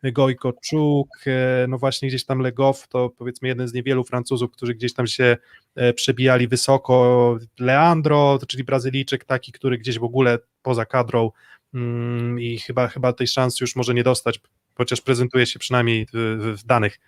e, 0.04 0.12
Gojko 0.12 0.54
Czuk, 0.54 1.08
e, 1.28 1.66
no 1.68 1.78
właśnie 1.78 2.08
gdzieś 2.08 2.26
tam 2.26 2.40
Legow, 2.40 2.88
to 2.88 3.10
powiedzmy 3.10 3.48
jeden 3.48 3.68
z 3.68 3.74
niewielu 3.74 4.04
Francuzów, 4.04 4.52
którzy 4.52 4.74
gdzieś 4.74 4.94
tam 4.94 5.08
się 5.08 5.38
e, 5.76 5.94
przebijali 5.94 6.48
wysoko, 6.48 7.38
Leandro, 7.60 8.40
czyli 8.48 8.64
Brazylijczyk 8.64 9.26
taki, 9.26 9.52
który 9.52 9.78
gdzieś 9.78 10.00
w 10.00 10.04
ogóle 10.04 10.40
poza 10.62 10.86
kadrą 10.86 11.32
mm, 11.74 12.40
i 12.40 12.60
chyba, 12.60 12.88
chyba 12.88 13.14
tej 13.14 13.28
szansy 13.28 13.58
już 13.64 13.76
może 13.76 13.94
nie 13.94 14.04
dostać, 14.04 14.40
chociaż 14.76 15.02
prezentuje 15.02 15.46
się 15.46 15.60
przynajmniej 15.60 16.08
w, 16.14 16.56
w 16.62 16.66
danych, 16.66 17.00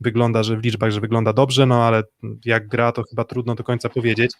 wygląda, 0.00 0.42
że 0.42 0.56
w 0.56 0.64
liczbach, 0.64 0.90
że 0.90 1.00
wygląda 1.00 1.32
dobrze, 1.32 1.66
no 1.66 1.84
ale 1.84 2.02
jak 2.44 2.68
gra, 2.68 2.92
to 2.92 3.02
chyba 3.10 3.24
trudno 3.24 3.54
do 3.54 3.64
końca 3.64 3.88
powiedzieć. 3.88 4.32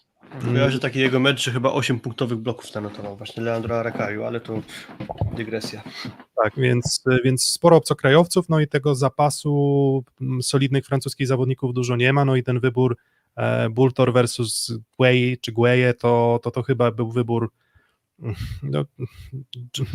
Kojarzę 0.45 0.79
taki 0.79 0.99
jego 0.99 1.19
mecz, 1.19 1.43
że 1.43 1.51
chyba 1.51 1.71
8 1.71 1.99
punktowych 1.99 2.37
bloków 2.37 2.71
zanotował 2.71 3.17
właśnie 3.17 3.43
Leandro 3.43 3.79
Arakaju, 3.79 4.23
ale 4.23 4.39
to 4.39 4.61
dygresja. 5.35 5.83
Tak, 6.43 6.53
więc, 6.57 7.03
więc 7.23 7.43
sporo 7.43 7.77
obcokrajowców, 7.77 8.49
no 8.49 8.59
i 8.59 8.67
tego 8.67 8.95
zapasu 8.95 10.03
solidnych 10.41 10.85
francuskich 10.85 11.27
zawodników 11.27 11.73
dużo 11.73 11.95
nie 11.95 12.13
ma, 12.13 12.25
no 12.25 12.35
i 12.35 12.43
ten 12.43 12.59
wybór 12.59 12.97
e, 13.35 13.69
Bultor 13.69 14.13
versus 14.13 14.73
Gueye 14.99 15.37
czy 15.37 15.51
Gueye, 15.51 15.93
to, 15.93 16.39
to 16.43 16.51
to 16.51 16.63
chyba 16.63 16.91
był 16.91 17.11
wybór 17.11 17.51
no, 18.63 18.85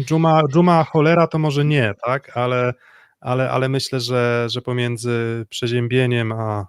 Dżuma, 0.05 0.43
Dżuma 0.53 0.85
cholera 0.85 1.27
to 1.27 1.39
może 1.39 1.65
nie, 1.65 1.95
tak, 2.07 2.37
ale, 2.37 2.75
ale, 3.23 3.51
ale 3.51 3.69
myślę, 3.69 4.01
że, 4.01 4.47
że 4.51 4.63
pomiędzy 4.63 5.47
przeziębieniem 5.49 6.33
a 6.33 6.67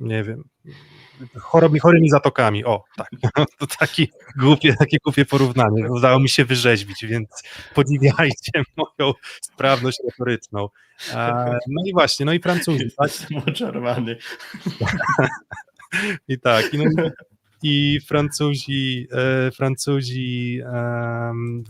nie 0.00 0.24
wiem, 0.24 0.44
chorymi, 1.38 1.80
chorymi 1.80 2.10
zatokami, 2.10 2.64
o 2.64 2.84
tak, 2.96 3.08
to 3.58 3.66
taki 3.78 4.10
głupie, 4.36 4.74
takie 4.78 4.96
głupie 5.04 5.24
porównanie, 5.24 5.90
udało 5.90 6.20
mi 6.20 6.28
się 6.28 6.44
wyrzeźbić, 6.44 7.06
więc 7.06 7.42
podziwiajcie 7.74 8.52
moją 8.76 9.12
sprawność 9.40 9.98
retoryczną. 10.04 10.68
No 11.68 11.82
i 11.86 11.92
właśnie, 11.92 12.26
no 12.26 12.32
i 12.32 12.40
Francuzi, 12.40 12.90
tak? 12.98 13.08
Jestem 13.08 13.38
oczarowany. 13.38 14.16
I 16.28 16.38
tak, 16.38 16.74
i, 16.74 16.78
no, 16.78 17.10
i- 17.62 18.00
Francuzi, 18.06 19.08
e, 19.12 19.50
Francuzi 19.50 20.60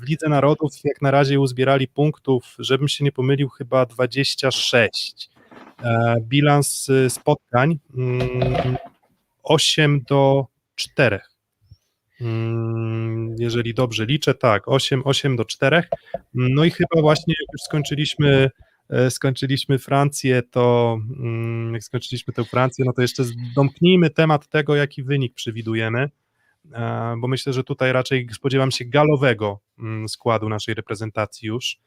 w 0.01 0.03
Lidze 0.09 0.29
Narodów 0.29 0.73
jak 0.85 1.03
na 1.03 1.11
razie 1.11 1.41
uzbierali 1.41 1.89
punktów, 1.89 2.55
żebym 2.59 2.89
się 2.89 3.05
nie 3.05 3.13
pomylił, 3.13 3.49
chyba 3.49 3.87
26. 3.87 5.31
E, 5.85 6.17
bilans 6.21 6.89
y, 6.89 7.11
spotkań 7.11 7.79
mm, 7.97 8.77
8 9.43 10.01
do 10.09 10.47
4. 10.75 11.21
Mm, 12.21 13.37
Jeżeli 13.39 13.75
dobrze 13.75 14.07
liczę, 14.07 14.35
tak, 14.35 14.69
8, 14.69 15.03
8 15.05 15.37
do 15.37 15.45
4. 15.45 15.83
No 16.35 16.65
i 16.65 16.71
chyba 16.71 17.01
właśnie 17.01 17.35
jak 17.41 17.49
już 17.53 17.63
skończyliśmy 17.63 18.51
skończyliśmy 19.11 19.79
Francję, 19.79 20.43
to 20.43 20.99
mm, 21.19 21.75
jak 21.75 21.85
skończyliśmy 21.85 22.35
tę 22.35 22.45
Francję, 22.45 22.85
no 22.85 22.93
to 22.93 23.03
jeszcze 23.03 23.25
domknijmy 23.55 24.11
temat 24.11 24.49
tego, 24.49 24.77
jaki 24.77 25.03
wynik 25.03 25.35
przewidujemy, 25.35 26.11
e, 26.73 27.15
bo 27.19 27.29
myślę, 27.29 27.53
że 27.53 27.65
tutaj 27.65 27.93
raczej 27.93 28.29
spodziewam 28.33 28.71
się 28.71 28.85
galowego 28.85 29.61
mm, 29.79 30.09
składu 30.09 30.49
naszej 30.49 30.75
reprezentacji 30.75 31.49
już. 31.49 31.81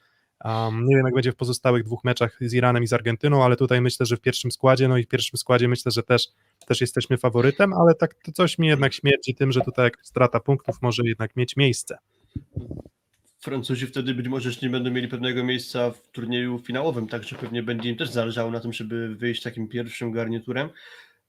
Nie 0.74 0.96
wiem, 0.96 1.06
jak 1.06 1.14
będzie 1.14 1.32
w 1.32 1.36
pozostałych 1.36 1.84
dwóch 1.84 2.04
meczach 2.04 2.38
z 2.42 2.54
Iranem 2.54 2.84
i 2.84 2.88
z 2.88 2.94
Argentyną, 2.94 3.44
ale 3.44 3.56
tutaj 3.56 3.82
myślę, 3.82 4.06
że 4.06 4.18
w 4.18 4.22
pierwszym 4.22 4.52
składzie, 4.52 4.88
no 4.88 4.98
i 4.98 5.04
w 5.04 5.08
pierwszym 5.08 5.38
składzie 5.38 5.68
myślę, 5.68 5.92
że 5.92 6.04
też, 6.04 6.28
też 6.68 6.82
jesteśmy 6.82 7.18
faworytem, 7.18 7.74
ale 7.74 7.96
tak 7.96 8.14
to 8.14 8.32
coś 8.32 8.58
mi 8.58 8.68
jednak 8.68 8.94
śmierdzi 8.94 9.36
tym, 9.36 9.52
że 9.52 9.62
tutaj 9.62 9.92
strata 10.02 10.40
punktów 10.40 10.82
może 10.82 11.04
jednak 11.06 11.36
mieć 11.36 11.56
miejsce. 11.56 11.98
Francuzi 13.44 13.88
wtedy 13.88 14.14
być 14.14 14.28
może 14.28 14.50
nie 14.62 14.70
będą 14.70 14.92
mieli 14.92 15.08
pewnego 15.08 15.44
miejsca 15.44 15.92
w 15.92 16.12
turnieju 16.12 16.60
finałowym, 16.60 17.08
także 17.08 17.36
pewnie 17.36 17.64
będzie 17.64 17.90
im 17.90 17.96
też 17.96 18.10
zależało 18.10 18.52
na 18.52 18.60
tym, 18.60 18.74
żeby 18.74 19.16
wyjść 19.16 19.44
takim 19.44 19.68
pierwszym 19.68 20.12
garniturem. 20.12 20.70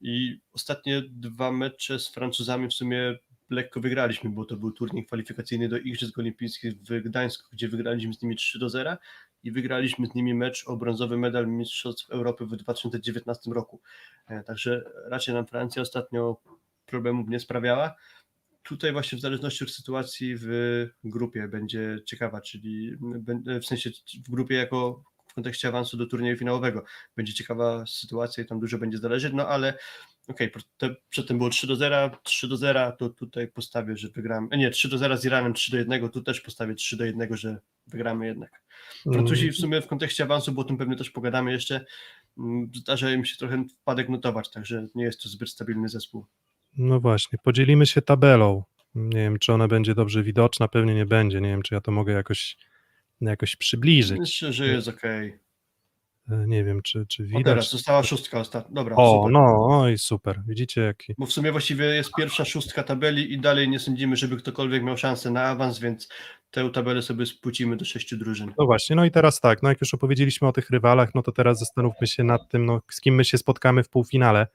I 0.01 0.41
ostatnie 0.53 1.03
dwa 1.09 1.53
mecze 1.53 1.99
z 1.99 2.09
Francuzami 2.09 2.69
w 2.69 2.73
sumie 2.73 3.19
lekko 3.51 3.81
wygraliśmy, 3.81 4.31
bo 4.31 4.45
to 4.45 4.57
był 4.57 4.73
turniej 4.73 5.07
kwalifikacyjny 5.07 5.69
do 5.69 5.79
Igrzysk 5.79 6.19
Olimpijskich 6.19 6.75
w 6.75 7.03
Gdańsku, 7.03 7.49
gdzie 7.53 7.69
wygraliśmy 7.69 8.15
z 8.15 8.23
nimi 8.23 8.37
3 8.37 8.59
do 8.59 8.69
0 8.69 8.97
i 9.43 9.53
wygraliśmy 9.53 10.07
z 10.07 10.15
nimi 10.15 10.35
mecz 10.35 10.65
o 10.67 10.77
brązowy 10.77 11.17
medal 11.17 11.47
Mistrzostw 11.47 12.11
Europy 12.11 12.47
w 12.47 12.57
2019 12.57 13.51
roku. 13.51 13.81
E, 14.29 14.43
Także 14.43 14.85
raczej 15.07 15.35
nam 15.35 15.47
Francja 15.47 15.83
ostatnio 15.83 16.37
problemów 16.87 17.29
nie 17.29 17.41
sprawiała 17.41 17.95
tutaj 18.65 18.93
właśnie 18.93 19.19
w 19.19 19.21
zależności 19.21 19.65
od 19.65 19.71
sytuacji 19.71 20.35
w 20.37 20.47
grupie 21.05 21.49
będzie 21.49 21.99
ciekawa, 22.07 22.41
czyli 22.41 22.97
w 23.63 23.67
sensie 23.67 23.91
w 24.27 24.31
grupie 24.31 24.55
jako 24.55 25.05
w 25.27 25.35
kontekście 25.35 25.69
awansu 25.69 25.97
do 25.97 26.07
turnieju 26.07 26.37
finałowego 26.37 26.85
będzie 27.17 27.35
ciekawa 27.35 27.87
sytuacja 27.87 28.45
i 28.45 28.47
tam 28.47 28.61
dużo 28.61 28.79
będzie 28.79 28.99
zależeć, 28.99 29.33
no 29.35 29.49
ale 29.49 29.79
okej, 30.29 30.53
okay, 30.79 30.97
przedtem 31.09 31.39
było 31.39 31.51
3 31.51 31.67
do 31.67 31.77
0, 31.77 32.11
3 32.23 32.49
do 32.49 32.57
0, 32.57 32.93
to 32.93 33.09
tutaj 33.09 33.49
postawię, 33.49 33.97
że 33.97 34.09
wygramy, 34.09 34.49
e, 34.51 34.59
nie, 34.59 34.71
3 34.71 34.89
do 34.89 34.99
0 34.99 35.17
z 35.17 35.25
Iranem, 35.25 35.55
3 35.55 35.71
do 35.71 35.77
1, 35.77 36.09
tu 36.09 36.23
też 36.23 36.41
postawię 36.41 36.75
3 36.75 36.97
do 36.97 37.05
1, 37.05 37.37
że 37.37 37.59
wygramy 37.87 38.27
jednak. 38.27 38.63
Francuzi 39.13 39.51
w 39.51 39.57
sumie 39.57 39.83
w 39.83 39.87
kontekście 39.87 40.25
awansu, 40.25 40.53
bo 40.53 40.63
o 40.63 40.65
tym 40.65 40.77
pewnie 40.77 40.97
też 40.97 41.11
pogadamy 41.11 41.53
jeszcze, 41.53 41.85
mm, 42.39 42.71
zdarza 42.75 43.11
im 43.11 43.25
się 43.25 43.37
trochę 43.37 43.65
wpadek 43.81 44.09
notować, 44.09 44.51
także 44.51 44.87
nie 44.95 45.05
jest 45.05 45.23
to 45.23 45.29
zbyt 45.29 45.51
stabilny 45.51 45.89
zespół. 45.89 46.27
No 46.79 47.01
właśnie, 47.01 47.39
podzielimy 47.43 47.87
się 47.87 48.03
tabelą. 48.03 48.63
Nie 48.95 49.19
wiem, 49.19 49.39
czy 49.39 49.53
ona 49.53 49.69
będzie 49.69 49.95
dobrze 49.95 50.23
widoczna, 50.23 50.69
pewnie 50.69 50.95
nie 50.95 51.07
będzie. 51.07 51.41
Nie 51.41 51.49
wiem, 51.49 51.63
czy 51.63 51.75
ja 51.75 51.81
to 51.81 51.93
mogę 51.93 52.13
jakoś 52.13 52.57
jakoś 53.21 53.57
przybliżyć. 53.57 54.19
Myślę, 54.19 54.53
że 54.53 54.67
jest 54.67 54.89
okej. 54.89 55.39
E, 56.31 56.45
Nie 56.47 56.65
wiem, 56.65 56.83
czy, 56.83 57.07
czy 57.07 57.23
O 57.23 57.27
widać. 57.27 57.45
teraz 57.45 57.71
została 57.71 58.03
szóstka 58.03 58.41
ostatnia. 58.41 58.75
Dobra, 58.75 58.97
O, 58.97 59.17
super. 59.23 59.33
no, 59.33 59.67
oj, 59.81 59.99
super. 59.99 60.43
Widzicie, 60.47 60.81
jaki. 60.81 61.15
Bo 61.19 61.27
w 61.27 61.33
sumie 61.33 61.53
właściwie 61.53 61.85
jest 61.85 62.11
pierwsza 62.19 62.45
szóstka 62.45 62.83
tabeli 62.83 63.33
i 63.33 63.39
dalej 63.41 63.69
nie 63.69 63.79
sądzimy, 63.79 64.17
żeby 64.17 64.37
ktokolwiek 64.37 64.83
miał 64.83 64.97
szansę 64.97 65.31
na 65.31 65.43
awans, 65.43 65.79
więc 65.79 66.09
tę 66.51 66.71
tabelę 66.71 67.03
sobie 67.03 67.27
spłucimy 67.27 67.77
do 67.77 67.85
sześciu 67.85 68.17
drużyn. 68.17 68.53
No 68.59 68.67
właśnie, 68.67 68.97
no 68.97 69.05
i 69.05 69.11
teraz 69.11 69.41
tak, 69.41 69.63
no 69.63 69.69
jak 69.69 69.81
już 69.81 69.95
opowiedzieliśmy 69.95 70.49
o 70.49 70.53
tych 70.53 70.71
rywalach, 70.71 71.15
no 71.15 71.23
to 71.23 71.33
teraz 71.33 71.59
zastanówmy 71.59 72.07
się 72.07 72.25
nad 72.25 72.49
tym, 72.49 72.67
no, 72.67 72.81
z 72.91 73.01
kim 73.01 73.15
my 73.15 73.25
się 73.25 73.39
spotkamy 73.39 73.83
w 73.83 73.89
półfinale. 73.89 74.47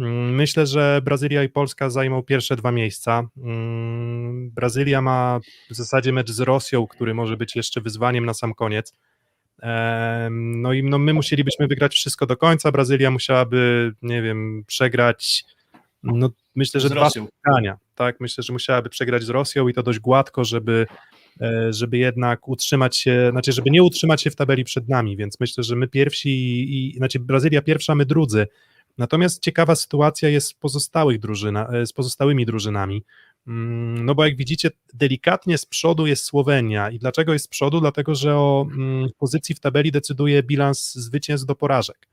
Mm, 0.00 0.34
Myślę, 0.34 0.66
że 0.66 1.00
Brazylia 1.04 1.42
i 1.42 1.48
Polska 1.48 1.90
zajmą 1.90 2.22
pierwsze 2.22 2.56
dwa 2.56 2.72
miejsca. 2.72 3.22
Mm, 3.36 4.50
Brazylia 4.50 5.02
ma 5.02 5.40
w 5.70 5.74
zasadzie 5.74 6.12
mecz 6.12 6.30
z 6.30 6.40
Rosją, 6.40 6.86
który 6.86 7.14
może 7.14 7.36
być 7.36 7.56
jeszcze 7.56 7.80
wyzwaniem 7.80 8.26
na 8.26 8.34
sam 8.34 8.54
koniec. 8.54 8.94
No 10.30 10.72
i 10.72 10.82
no, 10.82 10.98
my 10.98 11.12
musielibyśmy 11.14 11.66
wygrać 11.66 11.94
wszystko 11.94 12.26
do 12.26 12.36
końca. 12.36 12.72
Brazylia 12.72 13.10
musiałaby, 13.10 13.92
nie 14.02 14.22
wiem, 14.22 14.64
przegrać. 14.66 15.44
No, 16.02 16.30
myślę, 16.56 16.80
że 16.80 16.88
Z 16.88 16.92
dwa 16.92 17.00
Rosją. 17.00 17.26
spotkania. 17.26 17.76
Tak, 17.94 18.20
myślę, 18.20 18.44
że 18.44 18.52
musiałaby 18.52 18.90
przegrać 18.90 19.22
z 19.22 19.28
Rosją 19.28 19.68
i 19.68 19.74
to 19.74 19.82
dość 19.82 19.98
gładko, 19.98 20.44
żeby, 20.44 20.86
e, 21.40 21.72
żeby 21.72 21.98
jednak 21.98 22.48
utrzymać 22.48 22.96
się, 22.96 23.28
znaczy, 23.30 23.52
żeby 23.52 23.70
nie 23.70 23.82
utrzymać 23.82 24.22
się 24.22 24.30
w 24.30 24.36
tabeli 24.36 24.64
przed 24.64 24.88
nami, 24.88 25.16
więc 25.16 25.40
myślę, 25.40 25.64
że 25.64 25.76
my 25.76 25.88
pierwsi, 25.88 26.30
i, 26.30 26.90
i 26.90 26.96
znaczy 26.96 27.18
Brazylia 27.20 27.62
pierwsza, 27.62 27.94
my 27.94 28.06
drudzy. 28.06 28.46
Natomiast 29.00 29.42
ciekawa 29.42 29.74
sytuacja 29.74 30.28
jest 30.28 30.46
z, 30.46 30.54
pozostałych 30.54 31.18
drużyna, 31.18 31.68
e, 31.68 31.86
z 31.86 31.92
pozostałymi 31.92 32.46
drużynami. 32.46 33.04
Mm, 33.46 34.04
No 34.04 34.14
bo 34.14 34.24
jak 34.24 34.36
widzicie, 34.36 34.70
delikatnie 34.94 35.58
z 35.58 35.66
przodu 35.66 36.06
jest 36.06 36.24
Słowenia. 36.24 36.90
I 36.90 36.98
dlaczego 36.98 37.32
jest 37.32 37.44
z 37.44 37.48
przodu? 37.48 37.80
Dlatego, 37.80 38.14
że 38.14 38.36
o 38.36 38.66
mm, 38.72 39.08
pozycji 39.18 39.54
w 39.54 39.60
tabeli 39.60 39.92
decyduje 39.92 40.42
bilans 40.42 40.94
zwycięstw 40.94 41.46
do 41.46 41.54
porażek. 41.54 42.08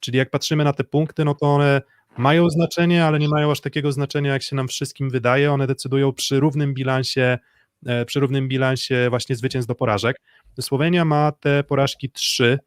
Czyli 0.00 0.18
jak 0.18 0.30
patrzymy 0.30 0.64
na 0.64 0.72
te 0.72 0.84
punkty, 0.84 1.24
no 1.24 1.34
to 1.34 1.46
one 1.46 1.82
mają 2.18 2.50
znaczenie, 2.50 3.04
ale 3.04 3.18
nie 3.18 3.28
mają 3.28 3.50
aż 3.50 3.60
takiego 3.60 3.92
znaczenia, 3.92 4.32
jak 4.32 4.42
się 4.42 4.56
nam 4.56 4.68
wszystkim 4.68 5.10
wydaje. 5.10 5.52
One 5.52 5.66
decydują 5.66 6.12
przy 6.12 6.40
równym 6.40 6.74
bilansie, 6.74 7.38
e, 7.86 8.04
przy 8.04 8.20
równym 8.20 8.48
bilansie 8.48 9.06
właśnie 9.10 9.36
zwycięstw 9.36 9.68
do 9.68 9.74
porażek. 9.74 10.20
Słowenia 10.60 11.04
ma 11.04 11.32
te 11.32 11.64
porażki 11.64 12.10
trzy. 12.10 12.58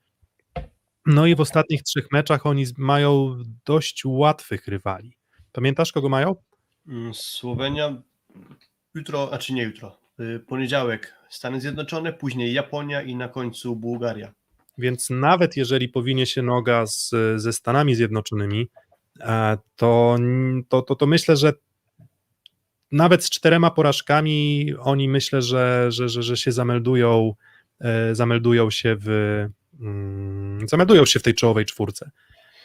No 1.08 1.26
i 1.26 1.36
w 1.36 1.41
ostatnich 1.41 1.84
trzech 1.84 2.12
meczach 2.12 2.45
oni 2.45 2.66
mają 2.78 3.38
dość 3.66 4.01
łatwych 4.05 4.68
rywali. 4.68 5.14
Pamiętasz, 5.51 5.91
kogo 5.91 6.10
mają? 6.10 6.36
Mm, 6.88 7.14
Słowenia 7.14 8.01
jutro, 8.95 9.30
a 9.34 9.38
czy 9.38 9.53
nie 9.53 9.64
jutro, 9.64 9.97
y, 10.20 10.39
poniedziałek 10.39 11.14
Stany 11.30 11.62
Zjednoczone, 11.62 12.14
później 12.14 12.53
Japonia 12.53 13.01
i 13.01 13.16
na 13.16 13.28
końcu 13.28 13.76
Bułgaria. 13.76 14.34
Więc 14.78 15.10
nawet 15.10 15.58
jeżeli 15.58 15.89
powinie 15.89 16.26
się 16.26 16.41
noga 16.41 16.86
z, 16.86 17.10
ze 17.36 17.53
Stanami 17.53 17.95
Zjednoczonymi, 17.95 18.68
e, 19.20 19.58
to, 19.76 20.18
to, 20.70 20.82
to, 20.82 20.95
to 20.95 21.08
myślę, 21.08 21.38
że 21.38 21.53
nawet 22.91 23.24
z 23.24 23.30
czterema 23.30 23.72
porażkami 23.72 24.74
oni 24.80 25.10
myślę, 25.10 25.41
że, 25.41 25.91
że, 25.91 26.10
że, 26.10 26.24
że 26.24 26.38
się 26.38 26.51
zameldują, 26.51 27.34
e, 27.80 28.16
zameldują 28.16 28.70
się 28.70 28.95
w 28.99 29.10
zameldują 30.65 31.05
się 31.05 31.19
w 31.19 31.23
tej 31.23 31.36
czołowej 31.36 31.65
czwórce. 31.65 32.11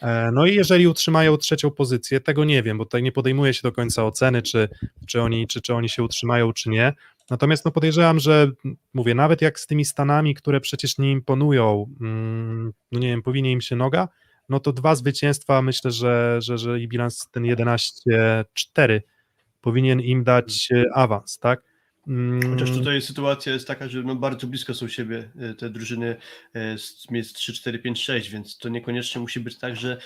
E, 0.02 0.30
No 0.32 0.46
i 0.46 0.54
jeżeli 0.54 0.86
utrzymają 0.86 1.36
trzecią 1.36 1.70
pozycję, 1.70 2.20
tego 2.20 2.44
nie 2.44 2.62
wiem, 2.62 2.78
bo 2.78 2.84
tutaj 2.84 3.02
nie 3.02 3.12
podejmuje 3.12 3.54
się 3.54 3.60
do 3.62 3.72
końca 3.72 4.04
oceny, 4.04 4.42
czy, 4.42 4.68
czy, 5.06 5.22
oni, 5.22 5.46
czy, 5.46 5.60
czy 5.60 5.74
oni 5.74 5.88
się 5.88 6.02
utrzymają, 6.02 6.52
czy 6.52 6.70
nie. 6.70 6.92
Natomiast 7.30 7.64
no 7.64 7.70
podejrzewam, 7.70 8.20
że 8.20 8.50
mówię, 8.94 9.14
nawet 9.14 9.42
jak 9.42 9.60
z 9.60 9.66
tymi 9.66 9.84
Stanami, 9.84 10.34
które 10.34 10.60
przecież 10.60 10.98
nie 10.98 11.10
imponują, 11.10 11.94
mm, 12.00 12.72
no 12.92 12.98
nie 12.98 13.08
wiem, 13.08 13.22
powinie 13.22 13.52
im 13.52 13.60
się 13.60 13.76
noga, 13.76 14.08
no 14.48 14.60
to 14.60 14.72
dwa 14.72 14.94
zwycięstwa, 14.94 15.62
myślę, 15.62 15.90
że, 15.90 16.38
że, 16.42 16.58
że 16.58 16.80
i 16.80 16.88
bilans 16.88 17.28
ten 17.30 17.42
11-4 17.42 19.00
powinien 19.60 20.00
im 20.00 20.24
dać 20.24 20.68
e, 20.72 20.84
awans, 20.94 21.38
tak? 21.38 21.71
Mm, 22.08 22.50
Chociaż 22.50 22.70
tutaj 22.70 23.02
sytuacja 23.02 23.52
jest 23.52 23.66
taka, 23.66 23.88
że 23.88 24.02
no 24.02 24.16
bardzo 24.16 24.46
blisko 24.46 24.74
są 24.74 24.88
siebie 24.88 25.30
y, 25.50 25.54
te 25.54 25.70
drużyny 25.70 26.16
y, 26.56 26.78
z 26.78 27.10
miejsc 27.10 27.32
3, 27.32 27.52
4, 27.52 27.78
5, 27.78 28.02
6, 28.02 28.30
więc 28.30 28.58
to 28.58 28.68
niekoniecznie 28.68 29.20
musi 29.20 29.40
być 29.40 29.58
tak, 29.58 29.76
że 29.76 29.98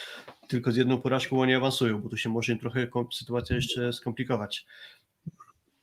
tylko 0.48 0.72
z 0.72 0.76
jedną 0.76 1.00
porażką 1.00 1.40
oni 1.40 1.54
awansują, 1.54 2.02
bo 2.02 2.08
tu 2.08 2.16
się 2.16 2.28
może 2.28 2.52
im 2.52 2.58
trochę 2.58 2.86
sytuacja 3.12 3.56
jeszcze 3.56 3.92
skomplikować. 3.92 4.66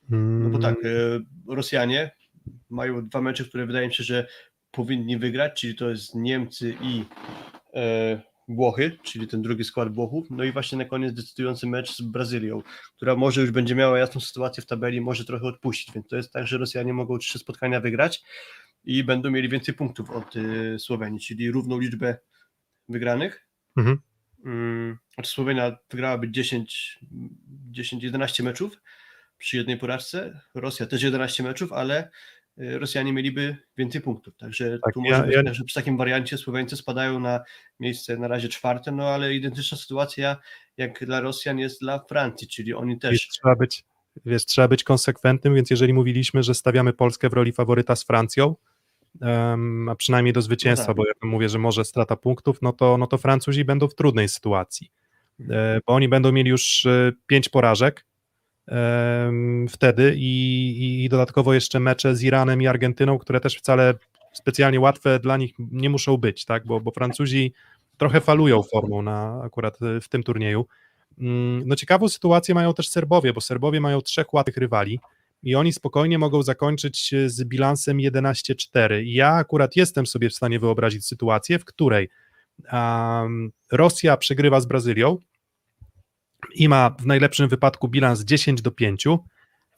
No 0.08 0.50
bo 0.50 0.58
tak, 0.58 0.76
e, 0.84 1.20
Rosjanie 1.48 2.10
mają 2.70 3.08
dwa 3.08 3.20
mecze, 3.20 3.44
które 3.44 3.66
wydaje 3.66 3.86
mi 3.88 3.94
się, 3.94 4.04
że 4.04 4.26
powinni 4.70 5.18
wygrać, 5.18 5.60
czyli 5.60 5.74
to 5.74 5.90
jest 5.90 6.14
Niemcy 6.14 6.76
i 6.82 7.04
e, 7.74 8.22
Włochy, 8.48 8.98
czyli 9.02 9.28
ten 9.28 9.42
drugi 9.42 9.64
skład 9.64 9.94
Włochów. 9.94 10.26
No 10.30 10.44
i 10.44 10.52
właśnie 10.52 10.78
na 10.78 10.84
koniec 10.84 11.14
decydujący 11.14 11.66
mecz 11.66 11.96
z 11.96 12.02
Brazylią, 12.02 12.62
która 12.96 13.16
może 13.16 13.40
już 13.40 13.50
będzie 13.50 13.74
miała 13.74 13.98
jasną 13.98 14.20
sytuację 14.20 14.62
w 14.62 14.66
tabeli, 14.66 15.00
może 15.00 15.24
trochę 15.24 15.46
odpuścić, 15.46 15.94
więc 15.94 16.08
to 16.08 16.16
jest 16.16 16.32
tak, 16.32 16.46
że 16.46 16.58
Rosjanie 16.58 16.92
mogą 16.92 17.18
trzy 17.18 17.38
spotkania 17.38 17.80
wygrać 17.80 18.22
i 18.84 19.04
będą 19.04 19.30
mieli 19.30 19.48
więcej 19.48 19.74
punktów 19.74 20.10
od 20.10 20.34
e, 20.36 20.78
Słowenii, 20.78 21.20
czyli 21.20 21.50
równą 21.50 21.78
liczbę 21.78 22.16
wygranych. 22.88 23.48
Mhm. 23.76 23.98
Mm, 24.44 24.98
Znaczy 25.14 25.30
Słowenia 25.30 25.76
wygrałaby 25.90 26.30
10, 26.30 26.98
10, 27.70 28.02
11 28.04 28.42
meczów 28.42 28.80
przy 29.38 29.56
jednej 29.56 29.78
porażce. 29.78 30.40
Rosja 30.54 30.86
też 30.86 31.02
11 31.02 31.42
meczów, 31.42 31.72
ale 31.72 32.04
y, 32.04 32.10
Rosjanie 32.56 33.12
mieliby 33.12 33.56
więcej 33.76 34.00
punktów. 34.00 34.36
Także 34.36 34.78
Tak, 34.78 34.94
tu 34.94 35.00
ja- 35.04 35.10
może 35.10 35.26
być 35.26 35.36
ja- 35.46 35.54
że 35.54 35.64
przy 35.64 35.74
takim 35.74 35.96
wariancie 35.96 36.38
Słoweńcy 36.38 36.76
spadają 36.76 37.20
na 37.20 37.40
miejsce 37.80 38.16
na 38.16 38.28
razie 38.28 38.48
czwarte, 38.48 38.92
no 38.92 39.08
ale 39.08 39.34
identyczna 39.34 39.78
sytuacja 39.78 40.36
jak 40.76 41.04
dla 41.06 41.20
Rosjan 41.20 41.58
jest 41.58 41.80
dla 41.80 41.98
Francji, 41.98 42.48
czyli 42.48 42.74
oni 42.74 42.92
Wiesz, 42.94 43.00
też 43.00 43.28
trzeba 43.28 43.56
być, 43.56 43.84
wiesz, 44.26 44.44
trzeba 44.46 44.68
być 44.68 44.84
konsekwentnym, 44.84 45.54
więc 45.54 45.70
jeżeli 45.70 45.94
mówiliśmy, 45.94 46.42
że 46.42 46.54
stawiamy 46.54 46.92
Polskę 46.92 47.28
w 47.28 47.32
roli 47.32 47.52
faworyta 47.52 47.96
z 47.96 48.04
Francją, 48.04 48.56
em, 49.20 49.88
a 49.88 49.94
przynajmniej 49.94 50.32
do 50.32 50.42
zwycięstwa, 50.42 50.86
tak. 50.86 50.96
bo 50.96 51.06
ja 51.06 51.12
mówię, 51.22 51.48
że 51.48 51.58
może 51.58 51.84
strata 51.84 52.16
punktów, 52.16 52.58
no 52.62 52.72
to, 52.72 52.98
no 52.98 53.06
to 53.06 53.18
Francuzi 53.18 53.64
będą 53.64 53.88
w 53.88 53.94
trudnej 53.94 54.28
sytuacji, 54.28 54.90
e, 55.50 55.80
bo 55.86 55.94
oni 55.94 56.08
będą 56.08 56.32
mieli 56.32 56.50
już 56.50 56.86
e, 56.86 57.12
pięć 57.26 57.48
porażek 57.48 58.04
wtedy 59.70 60.14
i, 60.16 61.04
i, 61.04 61.08
dodatkowo 61.08 61.54
jeszcze 61.54 61.80
mecze 61.80 62.16
z 62.16 62.22
Iranem 62.22 62.62
i 62.62 62.66
Argentyną, 62.66 63.18
które 63.18 63.40
też 63.40 63.56
wcale 63.56 63.94
specjalnie 64.32 64.80
łatwe 64.80 65.18
dla 65.18 65.36
nich 65.36 65.54
nie 65.58 65.90
muszą 65.90 66.16
być, 66.16 66.44
tak, 66.44 66.66
bo, 66.66 66.80
bo 66.80 66.90
Francuzi 66.90 67.52
trochę 67.96 68.20
falują 68.20 68.62
formą 68.62 69.02
na 69.02 69.42
akurat 69.44 69.82
e, 69.82 70.00
w 70.00 70.08
tym 70.08 70.22
turnieju. 70.22 70.66
Mm, 71.18 71.62
No 71.66 71.76
ciekawą 71.76 72.08
sytuację 72.08 72.54
mają 72.54 72.74
też 72.74 72.88
Serbowie, 72.88 73.32
bo 73.32 73.40
Serbowie 73.40 73.80
mają 73.80 74.00
trzech 74.00 74.34
łatwych 74.34 74.56
rywali 74.56 75.00
i 75.42 75.54
oni 75.54 75.72
spokojnie 75.72 76.18
mogą 76.18 76.42
zakończyć 76.42 77.12
e, 77.12 77.30
z 77.30 77.44
bilansem 77.44 77.96
11-4. 77.96 79.02
I 79.02 79.12
Ja 79.12 79.32
akurat 79.32 79.76
jestem 79.76 80.06
sobie 80.06 80.30
w 80.30 80.34
stanie 80.34 80.58
wyobrazić 80.58 81.06
sytuację, 81.06 81.58
w 81.58 81.64
której 81.64 82.08
um, 82.72 83.52
Rosja 83.72 84.16
przegrywa 84.16 84.60
z 84.60 84.66
Brazylią 84.66 85.18
i 86.54 86.68
ma 86.68 86.90
w 86.90 87.06
najlepszym 87.06 87.48
wypadku 87.48 87.88
bilans 87.88 88.24
10 88.24 88.62
do 88.62 88.70
5. 88.70 89.04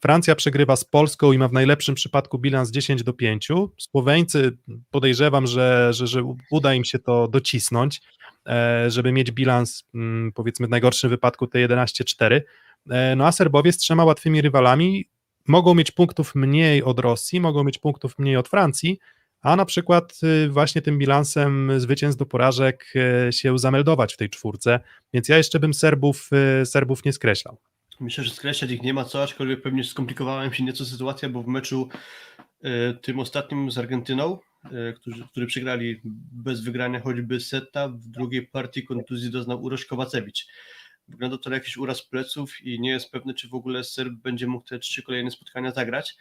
Francja 0.01 0.35
przegrywa 0.35 0.75
z 0.75 0.83
Polską 0.85 1.31
i 1.31 1.37
ma 1.37 1.47
w 1.47 1.53
najlepszym 1.53 1.95
przypadku 1.95 2.39
bilans 2.39 2.71
10 2.71 3.03
do 3.03 3.13
5. 3.13 3.47
Słoweńcy 3.77 4.57
podejrzewam, 4.91 5.47
że, 5.47 5.93
że, 5.93 6.07
że 6.07 6.33
uda 6.51 6.73
im 6.73 6.85
się 6.85 6.99
to 6.99 7.27
docisnąć, 7.27 8.01
e, 8.45 8.91
żeby 8.91 9.11
mieć 9.11 9.31
bilans 9.31 9.83
mm, 9.95 10.31
powiedzmy 10.31 10.67
w 10.67 10.69
najgorszym 10.69 11.09
wypadku 11.09 11.47
te 11.47 11.67
11-4. 11.67 12.41
E, 12.89 13.15
No 13.15 13.27
a 13.27 13.31
Serbowie 13.31 13.71
z 13.71 13.77
trzema 13.77 14.05
łatwymi 14.05 14.41
rywalami 14.41 15.05
mogą 15.47 15.75
mieć 15.75 15.91
punktów 15.91 16.35
mniej 16.35 16.83
od 16.83 16.99
Rosji, 16.99 17.39
mogą 17.39 17.63
mieć 17.63 17.77
punktów 17.77 18.19
mniej 18.19 18.37
od 18.37 18.47
Francji, 18.47 18.99
a 19.41 19.55
na 19.55 19.65
przykład 19.65 20.19
y, 20.45 20.49
właśnie 20.49 20.81
tym 20.81 20.97
bilansem 20.99 21.79
zwycięstw 21.79 22.19
do 22.19 22.25
porażek 22.25 22.93
y, 23.27 23.33
się 23.33 23.57
zameldować 23.59 24.13
w 24.13 24.17
tej 24.17 24.29
czwórce, 24.29 24.79
więc 25.13 25.29
ja 25.29 25.37
jeszcze 25.37 25.59
bym 25.59 25.73
Serbów, 25.73 26.29
y, 26.61 26.65
Serbów 26.65 27.05
nie 27.05 27.13
skreślał. 27.13 27.57
Myślę, 27.99 28.23
że 28.23 28.31
skreślać 28.31 28.71
ich 28.71 28.81
nie 28.81 28.93
ma 28.93 29.05
co, 29.05 29.23
aczkolwiek 29.23 29.61
pewnie 29.61 29.83
skomplikowała 29.83 30.45
im 30.45 30.53
się 30.53 30.63
nieco 30.63 30.85
sytuacja, 30.85 31.29
bo 31.29 31.43
w 31.43 31.47
meczu 31.47 31.89
tym 33.01 33.19
ostatnim 33.19 33.71
z 33.71 33.77
Argentyną, 33.77 34.39
którzy, 34.95 35.27
który 35.31 35.45
przegrali 35.45 36.01
bez 36.31 36.61
wygrania 36.61 36.99
choćby 36.99 37.39
seta, 37.39 37.87
w 37.87 38.07
drugiej 38.07 38.47
partii 38.47 38.85
kontuzji 38.85 39.31
doznał 39.31 39.63
Urosz 39.63 39.85
Kowacewicz. 39.85 40.47
Wygląda 41.07 41.37
to 41.37 41.49
na 41.49 41.55
jakiś 41.55 41.77
uraz 41.77 42.01
pleców 42.01 42.61
i 42.61 42.79
nie 42.79 42.89
jest 42.89 43.11
pewny, 43.11 43.33
czy 43.33 43.47
w 43.47 43.53
ogóle 43.53 43.83
Serb 43.83 44.13
będzie 44.13 44.47
mógł 44.47 44.67
te 44.67 44.79
trzy 44.79 45.03
kolejne 45.03 45.31
spotkania 45.31 45.71
zagrać, 45.71 46.17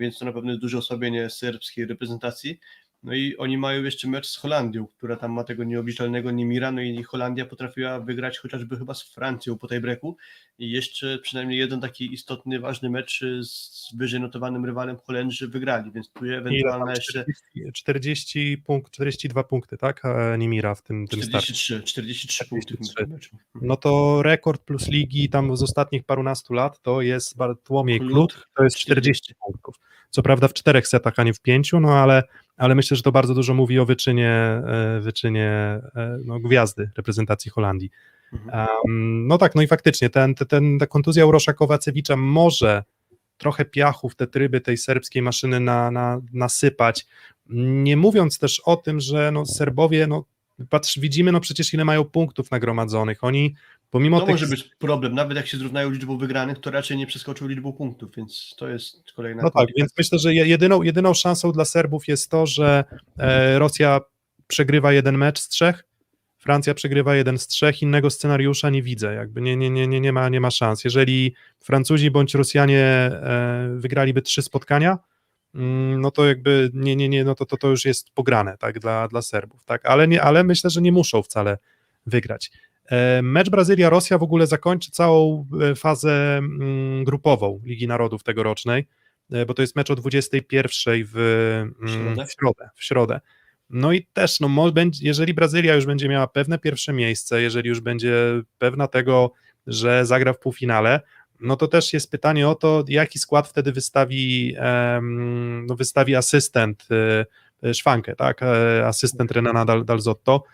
więc 0.00 0.18
to 0.18 0.24
na 0.24 0.32
pewno 0.32 0.58
duże 0.58 0.78
osłabienie 0.78 1.30
serbskiej 1.30 1.86
reprezentacji. 1.86 2.60
No 3.04 3.14
i 3.14 3.36
oni 3.36 3.58
mają 3.58 3.82
jeszcze 3.82 4.08
mecz 4.08 4.26
z 4.26 4.36
Holandią, 4.36 4.86
która 4.86 5.16
tam 5.16 5.32
ma 5.32 5.44
tego 5.44 5.64
nieobliczalnego 5.64 6.30
Nimira, 6.30 6.72
no 6.72 6.82
i 6.82 7.02
Holandia 7.02 7.46
potrafiła 7.46 8.00
wygrać 8.00 8.38
chociażby 8.38 8.76
chyba 8.76 8.94
z 8.94 9.02
Francją 9.02 9.58
po 9.58 9.68
tej 9.68 9.80
breaku 9.80 10.16
i 10.58 10.70
jeszcze 10.70 11.18
przynajmniej 11.18 11.58
jeden 11.58 11.80
taki 11.80 12.14
istotny, 12.14 12.60
ważny 12.60 12.90
mecz 12.90 13.24
z 13.42 13.96
wyżej 13.96 14.20
notowanym 14.20 14.64
rywalem 14.64 14.96
Holendrzy 14.96 15.48
wygrali, 15.48 15.90
więc 15.92 16.10
tu 16.10 16.24
ewentualna 16.24 16.90
jeszcze 16.90 17.24
40, 17.72 17.72
40 17.72 18.58
punkt, 18.58 18.92
42 18.92 19.44
punkty, 19.44 19.76
tak? 19.76 20.04
e, 20.04 20.38
Nimira 20.38 20.74
w 20.74 20.82
tym, 20.82 21.06
tym 21.06 21.22
starcie. 21.22 21.54
43, 21.54 21.82
43 21.82 22.44
punkty 22.48 22.74
w 22.74 22.80
43. 22.80 22.94
tym 22.96 23.12
meczu. 23.12 23.36
No 23.54 23.76
to 23.76 24.22
rekord 24.22 24.62
plus 24.64 24.88
ligi 24.88 25.28
tam 25.28 25.56
z 25.56 25.62
ostatnich 25.62 26.04
parunastu 26.04 26.54
lat 26.54 26.82
to 26.82 27.02
jest 27.02 27.36
Bartłomiej 27.36 28.00
Klut, 28.00 28.46
to 28.56 28.64
jest 28.64 28.76
40 28.76 29.34
punktów. 29.34 29.74
Co 30.10 30.22
prawda 30.22 30.48
w 30.48 30.54
czterech 30.54 30.88
setach, 30.88 31.14
a 31.16 31.22
nie 31.22 31.34
w 31.34 31.40
pięciu, 31.40 31.80
no 31.80 31.98
ale, 31.98 32.22
ale 32.56 32.74
myślę, 32.74 32.96
że 32.96 33.02
to 33.02 33.12
bardzo 33.12 33.34
dużo 33.34 33.54
mówi 33.54 33.78
o 33.78 33.86
wyczynie, 33.86 34.30
e, 34.30 35.00
wyczynie 35.00 35.50
e, 35.96 36.18
no, 36.24 36.40
gwiazdy 36.40 36.90
reprezentacji 36.96 37.50
Holandii. 37.50 37.90
Mhm. 38.32 38.66
Um, 38.86 39.26
no 39.26 39.38
tak, 39.38 39.54
no 39.54 39.62
i 39.62 39.66
faktycznie 39.66 40.10
ten, 40.10 40.34
ten, 40.34 40.78
ta 40.78 40.86
kontuzja 40.86 41.26
Urosza 41.26 41.52
Kowacewicza 41.52 42.16
może 42.16 42.84
trochę 43.36 43.64
piachu 43.64 44.08
w 44.08 44.16
te 44.16 44.26
tryby 44.26 44.60
tej 44.60 44.76
serbskiej 44.76 45.22
maszyny 45.22 45.60
na, 45.60 45.90
na, 45.90 46.20
nasypać, 46.32 47.06
nie 47.48 47.96
mówiąc 47.96 48.38
też 48.38 48.60
o 48.60 48.76
tym, 48.76 49.00
że 49.00 49.30
no 49.32 49.46
Serbowie, 49.46 50.06
no 50.06 50.24
patrz, 50.70 50.98
widzimy 50.98 51.32
no 51.32 51.40
przecież 51.40 51.74
ile 51.74 51.84
mają 51.84 52.04
punktów 52.04 52.50
nagromadzonych, 52.50 53.24
oni 53.24 53.54
pomimo 53.94 54.20
To 54.20 54.26
tych... 54.26 54.34
może 54.34 54.46
być 54.46 54.70
problem, 54.78 55.14
nawet 55.14 55.36
jak 55.36 55.46
się 55.46 55.56
zrównają 55.56 55.90
liczbą 55.90 56.18
wygranych, 56.18 56.58
to 56.58 56.70
raczej 56.70 56.96
nie 56.96 57.06
przeskoczą 57.06 57.48
liczbą 57.48 57.72
punktów, 57.72 58.16
więc 58.16 58.54
to 58.58 58.68
jest 58.68 59.12
kolejna 59.12 59.42
No 59.42 59.50
tak, 59.50 59.68
więc 59.76 59.92
myślę, 59.98 60.18
że 60.18 60.34
je- 60.34 60.46
jedyną, 60.46 60.82
jedyną 60.82 61.14
szansą 61.14 61.52
dla 61.52 61.64
Serbów 61.64 62.08
jest 62.08 62.30
to, 62.30 62.46
że 62.46 62.84
e, 63.18 63.58
Rosja 63.58 64.00
przegrywa 64.46 64.92
jeden 64.92 65.18
mecz 65.18 65.40
z 65.40 65.48
trzech, 65.48 65.84
Francja 66.38 66.74
przegrywa 66.74 67.16
jeden 67.16 67.38
z 67.38 67.46
trzech, 67.46 67.82
innego 67.82 68.10
scenariusza 68.10 68.70
nie 68.70 68.82
widzę, 68.82 69.14
jakby 69.14 69.40
nie, 69.40 69.56
nie, 69.56 69.70
nie, 69.70 69.86
nie, 69.86 70.00
nie, 70.00 70.12
ma, 70.12 70.28
nie 70.28 70.40
ma 70.40 70.50
szans. 70.50 70.84
Jeżeli 70.84 71.34
Francuzi 71.60 72.10
bądź 72.10 72.34
Rosjanie 72.34 72.80
e, 72.80 73.76
wygraliby 73.76 74.22
trzy 74.22 74.42
spotkania, 74.42 74.98
mm, 75.54 76.00
no 76.00 76.10
to 76.10 76.26
jakby 76.26 76.70
nie, 76.74 76.96
nie, 76.96 77.08
nie, 77.08 77.24
no 77.24 77.34
to, 77.34 77.46
to, 77.46 77.56
to 77.56 77.68
już 77.68 77.84
jest 77.84 78.10
pograne, 78.10 78.58
tak, 78.58 78.78
dla, 78.78 79.08
dla 79.08 79.22
Serbów, 79.22 79.64
tak, 79.64 79.86
ale, 79.86 80.08
nie, 80.08 80.22
ale 80.22 80.44
myślę, 80.44 80.70
że 80.70 80.82
nie 80.82 80.92
muszą 80.92 81.22
wcale 81.22 81.58
wygrać. 82.06 82.50
E, 82.90 83.22
Mecz 83.22 83.50
Brazylia-Rosja 83.50 84.18
w 84.18 84.22
ogóle 84.22 84.46
zakończy 84.46 84.90
całą 84.90 85.46
e, 85.62 85.74
fazę 85.74 86.36
mm, 86.38 87.04
grupową 87.04 87.60
Ligi 87.64 87.86
Narodów 87.86 88.22
tegorocznej, 88.22 88.88
e, 89.32 89.46
bo 89.46 89.54
to 89.54 89.62
jest 89.62 89.76
mecz 89.76 89.90
o 89.90 89.94
21 89.94 91.04
w, 91.12 91.16
mm, 91.16 91.74
środę? 91.88 92.26
w 92.26 92.32
środę. 92.32 92.70
W 92.74 92.84
środę. 92.84 93.20
No 93.70 93.92
i 93.92 94.06
też, 94.12 94.40
no, 94.40 94.48
jeżeli 95.00 95.34
Brazylia 95.34 95.74
już 95.74 95.86
będzie 95.86 96.08
miała 96.08 96.26
pewne 96.26 96.58
pierwsze 96.58 96.92
miejsce, 96.92 97.42
jeżeli 97.42 97.68
już 97.68 97.80
będzie 97.80 98.14
pewna 98.58 98.88
tego, 98.88 99.32
że 99.66 100.06
zagra 100.06 100.32
w 100.32 100.38
półfinale, 100.38 101.00
no 101.40 101.56
to 101.56 101.68
też 101.68 101.92
jest 101.92 102.10
pytanie 102.10 102.48
o 102.48 102.54
to, 102.54 102.84
jaki 102.88 103.18
skład 103.18 103.48
wtedy 103.48 103.72
wystawi, 103.72 104.56
no 105.66 105.74
wystawi 105.76 106.16
asystent 106.16 106.88
Szwankę, 107.72 108.16
tak, 108.16 108.40
asystent 108.84 109.32
Renana 109.32 109.64
Dal, 109.64 109.84
Dalzotto. 109.84 110.44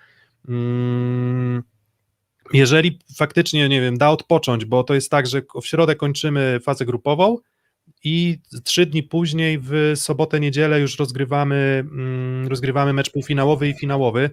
Jeżeli 2.53 2.99
faktycznie, 3.17 3.69
nie 3.69 3.81
wiem, 3.81 3.99
da 3.99 4.11
odpocząć, 4.11 4.65
bo 4.65 4.85
to 4.85 4.95
jest 4.95 5.11
tak, 5.11 5.27
że 5.27 5.43
w 5.63 5.67
środę 5.67 5.97
kończymy 5.97 6.61
fazę 6.63 6.87
grupową 6.87 7.39
i 8.05 8.39
trzy 8.65 8.87
dni 8.87 9.03
później 9.03 9.59
w 9.63 9.93
sobotę, 9.95 10.41
niedzielę 10.41 10.81
już 10.81 10.99
rozgrywamy, 10.99 11.85
mm, 11.91 12.49
rozgrywamy 12.49 12.93
mecz 12.93 13.11
półfinałowy 13.11 13.69
i 13.69 13.75
finałowy. 13.75 14.31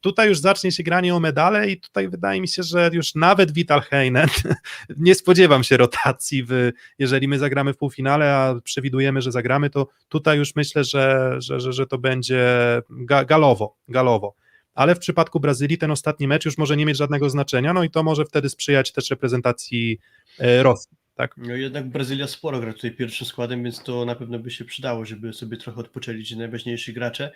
Tutaj 0.00 0.28
już 0.28 0.38
zacznie 0.38 0.72
się 0.72 0.82
granie 0.82 1.14
o 1.14 1.20
medale 1.20 1.70
i 1.70 1.80
tutaj 1.80 2.08
wydaje 2.08 2.40
mi 2.40 2.48
się, 2.48 2.62
że 2.62 2.90
już 2.92 3.14
nawet 3.14 3.52
Vital 3.52 3.80
Heinen, 3.80 4.28
nie 4.96 5.14
spodziewam 5.14 5.64
się 5.64 5.76
rotacji, 5.76 6.44
w, 6.44 6.72
jeżeli 6.98 7.28
my 7.28 7.38
zagramy 7.38 7.72
w 7.72 7.76
półfinale, 7.76 8.34
a 8.34 8.54
przewidujemy, 8.64 9.22
że 9.22 9.32
zagramy, 9.32 9.70
to 9.70 9.88
tutaj 10.08 10.38
już 10.38 10.56
myślę, 10.56 10.84
że, 10.84 11.34
że, 11.38 11.60
że, 11.60 11.72
że 11.72 11.86
to 11.86 11.98
będzie 11.98 12.46
ga, 12.90 13.24
galowo, 13.24 13.76
galowo 13.88 14.34
ale 14.74 14.94
w 14.94 14.98
przypadku 14.98 15.40
Brazylii 15.40 15.78
ten 15.78 15.90
ostatni 15.90 16.28
mecz 16.28 16.44
już 16.44 16.58
może 16.58 16.76
nie 16.76 16.86
mieć 16.86 16.96
żadnego 16.96 17.30
znaczenia, 17.30 17.72
no 17.72 17.84
i 17.84 17.90
to 17.90 18.02
może 18.02 18.24
wtedy 18.24 18.48
sprzyjać 18.48 18.92
też 18.92 19.10
reprezentacji 19.10 19.98
e, 20.38 20.62
Rosji. 20.62 20.96
Tak? 21.14 21.34
No 21.36 21.54
jednak 21.54 21.88
Brazylia 21.88 22.26
sporo 22.26 22.60
gra 22.60 22.72
tutaj 22.72 22.90
pierwszym 22.90 23.26
składem, 23.26 23.64
więc 23.64 23.82
to 23.82 24.04
na 24.04 24.14
pewno 24.14 24.38
by 24.38 24.50
się 24.50 24.64
przydało, 24.64 25.04
żeby 25.04 25.32
sobie 25.32 25.56
trochę 25.56 25.80
odpoczęli 25.80 26.24
ci 26.24 26.36
najważniejsi 26.36 26.92
gracze. 26.92 27.30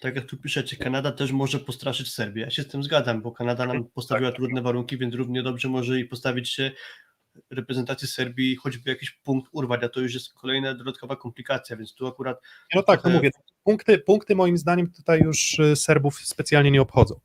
Tak 0.00 0.16
jak 0.16 0.24
tu 0.26 0.36
piszecie, 0.36 0.76
Kanada 0.76 1.12
też 1.12 1.32
może 1.32 1.58
postraszyć 1.58 2.12
Serbię. 2.12 2.42
Ja 2.42 2.50
się 2.50 2.62
z 2.62 2.68
tym 2.68 2.82
zgadzam, 2.82 3.22
bo 3.22 3.32
Kanada 3.32 3.66
nam 3.66 3.84
postawiła 3.84 4.32
trudne 4.32 4.62
warunki, 4.62 4.98
więc 4.98 5.14
równie 5.14 5.42
dobrze 5.42 5.68
może 5.68 6.00
i 6.00 6.04
postawić 6.04 6.48
się 6.48 6.70
reprezentacji 7.50 8.08
Serbii 8.08 8.56
choćby 8.56 8.90
jakiś 8.90 9.10
punkt 9.10 9.48
urwać, 9.52 9.84
a 9.84 9.88
to 9.88 10.00
już 10.00 10.14
jest 10.14 10.32
kolejna 10.32 10.74
dodatkowa 10.74 11.16
komplikacja, 11.16 11.76
więc 11.76 11.94
tu 11.94 12.06
akurat 12.06 12.38
No 12.74 12.82
tak, 12.82 12.98
no 12.98 13.02
trochę- 13.02 13.16
mówię, 13.16 13.30
punkty, 13.64 13.98
punkty 13.98 14.34
moim 14.36 14.58
zdaniem 14.58 14.90
tutaj 14.90 15.20
już 15.20 15.60
e, 15.60 15.76
Serbów 15.76 16.20
specjalnie 16.20 16.70
nie 16.70 16.82
obchodzą. 16.82 17.20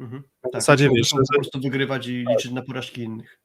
Mhm. 0.00 0.22
W 0.22 0.42
Tak, 0.42 0.52
zasadzie 0.52 0.88
muszą- 0.88 0.96
wiesz, 0.96 1.28
po 1.28 1.34
prostu 1.34 1.60
wygrywać 1.60 2.06
i 2.06 2.24
liczyć 2.30 2.52
na 2.52 2.62
porażki 2.62 3.02
innych. 3.02 3.38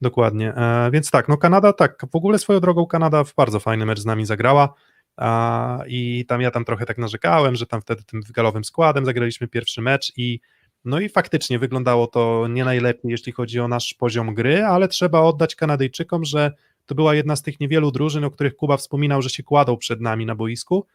Dokładnie. 0.00 0.54
E, 0.54 0.90
więc 0.92 1.10
tak, 1.10 1.28
no 1.28 1.36
Kanada, 1.36 1.72
tak, 1.72 2.06
w 2.12 2.16
ogóle 2.16 2.38
swoją 2.38 2.60
drogą 2.60 2.86
Kanada 2.86 3.24
w 3.24 3.34
bardzo 3.34 3.60
fajny 3.60 3.86
mecz 3.86 4.00
z 4.00 4.04
nami 4.06 4.26
zagrała. 4.26 4.74
A, 5.16 5.82
I 5.86 6.24
tam 6.28 6.40
ja 6.40 6.50
tam 6.50 6.64
trochę 6.64 6.86
tak 6.86 6.98
narzekałem, 6.98 7.56
że 7.56 7.66
tam 7.66 7.80
wtedy 7.82 8.02
tym 8.04 8.20
galowym 8.34 8.64
składem 8.64 9.04
zagraliśmy 9.04 9.48
pierwszy 9.48 9.82
mecz 9.82 10.12
i 10.16 10.40
no 10.84 11.00
i 11.00 11.08
faktycznie 11.08 11.58
wyglądało 11.58 12.06
to 12.06 12.46
nie 12.50 12.64
najlepiej, 12.64 13.10
jeśli 13.10 13.32
chodzi 13.32 13.60
o 13.60 13.68
nasz 13.68 13.94
poziom 13.94 14.34
gry, 14.34 14.64
ale 14.64 14.88
trzeba 14.88 15.20
oddać 15.20 15.54
Kanadyjczykom, 15.54 16.24
że 16.24 16.52
to 16.86 16.94
była 16.94 17.14
jedna 17.14 17.36
z 17.36 17.42
tych 17.42 17.60
niewielu 17.60 17.90
drużyn, 17.90 18.24
o 18.24 18.30
których 18.30 18.56
Kuba 18.56 18.76
wspominał, 18.76 19.22
że 19.22 19.30
się 19.30 19.42
kładą 19.42 19.76
przed 19.76 20.00
nami 20.00 20.26
na 20.26 20.34
boisku. 20.34 20.86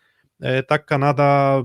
E, 0.44 0.64
Tak 0.64 0.86
Kanada 0.86 1.64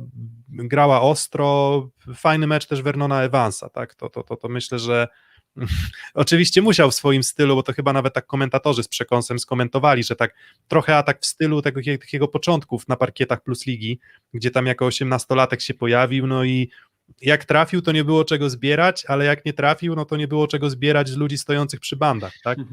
grała 0.48 1.00
ostro, 1.00 1.88
fajny 2.14 2.46
mecz 2.46 2.66
też 2.66 2.82
Vernona 2.82 3.22
Evansa, 3.22 3.68
tak, 3.68 3.94
to, 3.94 4.10
to, 4.10 4.22
to, 4.22 4.36
to 4.36 4.48
myślę, 4.48 4.78
że 4.78 5.08
oczywiście 6.14 6.62
musiał 6.62 6.90
w 6.90 6.94
swoim 6.94 7.22
stylu, 7.22 7.54
bo 7.56 7.62
to 7.62 7.72
chyba 7.72 7.92
nawet 7.92 8.14
tak 8.14 8.26
komentatorzy 8.26 8.82
z 8.82 8.88
przekąsem 8.88 9.38
skomentowali, 9.38 10.02
że 10.04 10.16
tak 10.16 10.34
trochę 10.68 10.96
atak 10.96 11.20
w 11.20 11.26
stylu 11.26 11.62
tego, 11.62 11.80
takiego 12.00 12.28
początków 12.28 12.88
na 12.88 12.96
parkietach 12.96 13.42
Plus 13.42 13.66
Ligi, 13.66 14.00
gdzie 14.34 14.50
tam 14.50 14.66
jako 14.66 14.86
osiemnastolatek 14.86 15.60
się 15.60 15.74
pojawił, 15.74 16.26
no 16.26 16.44
i 16.44 16.70
jak 17.20 17.44
trafił, 17.44 17.82
to 17.82 17.92
nie 17.92 18.04
było 18.04 18.24
czego 18.24 18.50
zbierać, 18.50 19.04
ale 19.06 19.24
jak 19.24 19.44
nie 19.44 19.52
trafił, 19.52 19.94
no 19.94 20.04
to 20.04 20.16
nie 20.16 20.28
było 20.28 20.46
czego 20.46 20.70
zbierać 20.70 21.08
z 21.08 21.16
ludzi 21.16 21.38
stojących 21.38 21.80
przy 21.80 21.96
bandach, 21.96 22.32
tak? 22.44 22.58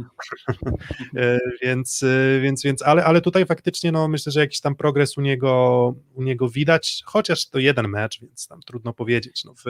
E, 1.17 1.39
więc, 1.61 2.03
e, 2.03 2.39
więc, 2.41 2.63
więc 2.63 2.81
ale, 2.81 3.05
ale 3.05 3.21
tutaj 3.21 3.45
faktycznie 3.45 3.91
no, 3.91 4.07
myślę, 4.07 4.31
że 4.31 4.39
jakiś 4.39 4.61
tam 4.61 4.75
progres 4.75 5.17
u 5.17 5.21
niego, 5.21 5.95
u 6.13 6.23
niego 6.23 6.49
widać, 6.49 7.01
chociaż 7.05 7.49
to 7.49 7.59
jeden 7.59 7.87
mecz, 7.87 8.21
więc 8.21 8.47
tam 8.47 8.61
trudno 8.61 8.93
powiedzieć. 8.93 9.45
No, 9.45 9.53
w, 9.53 9.67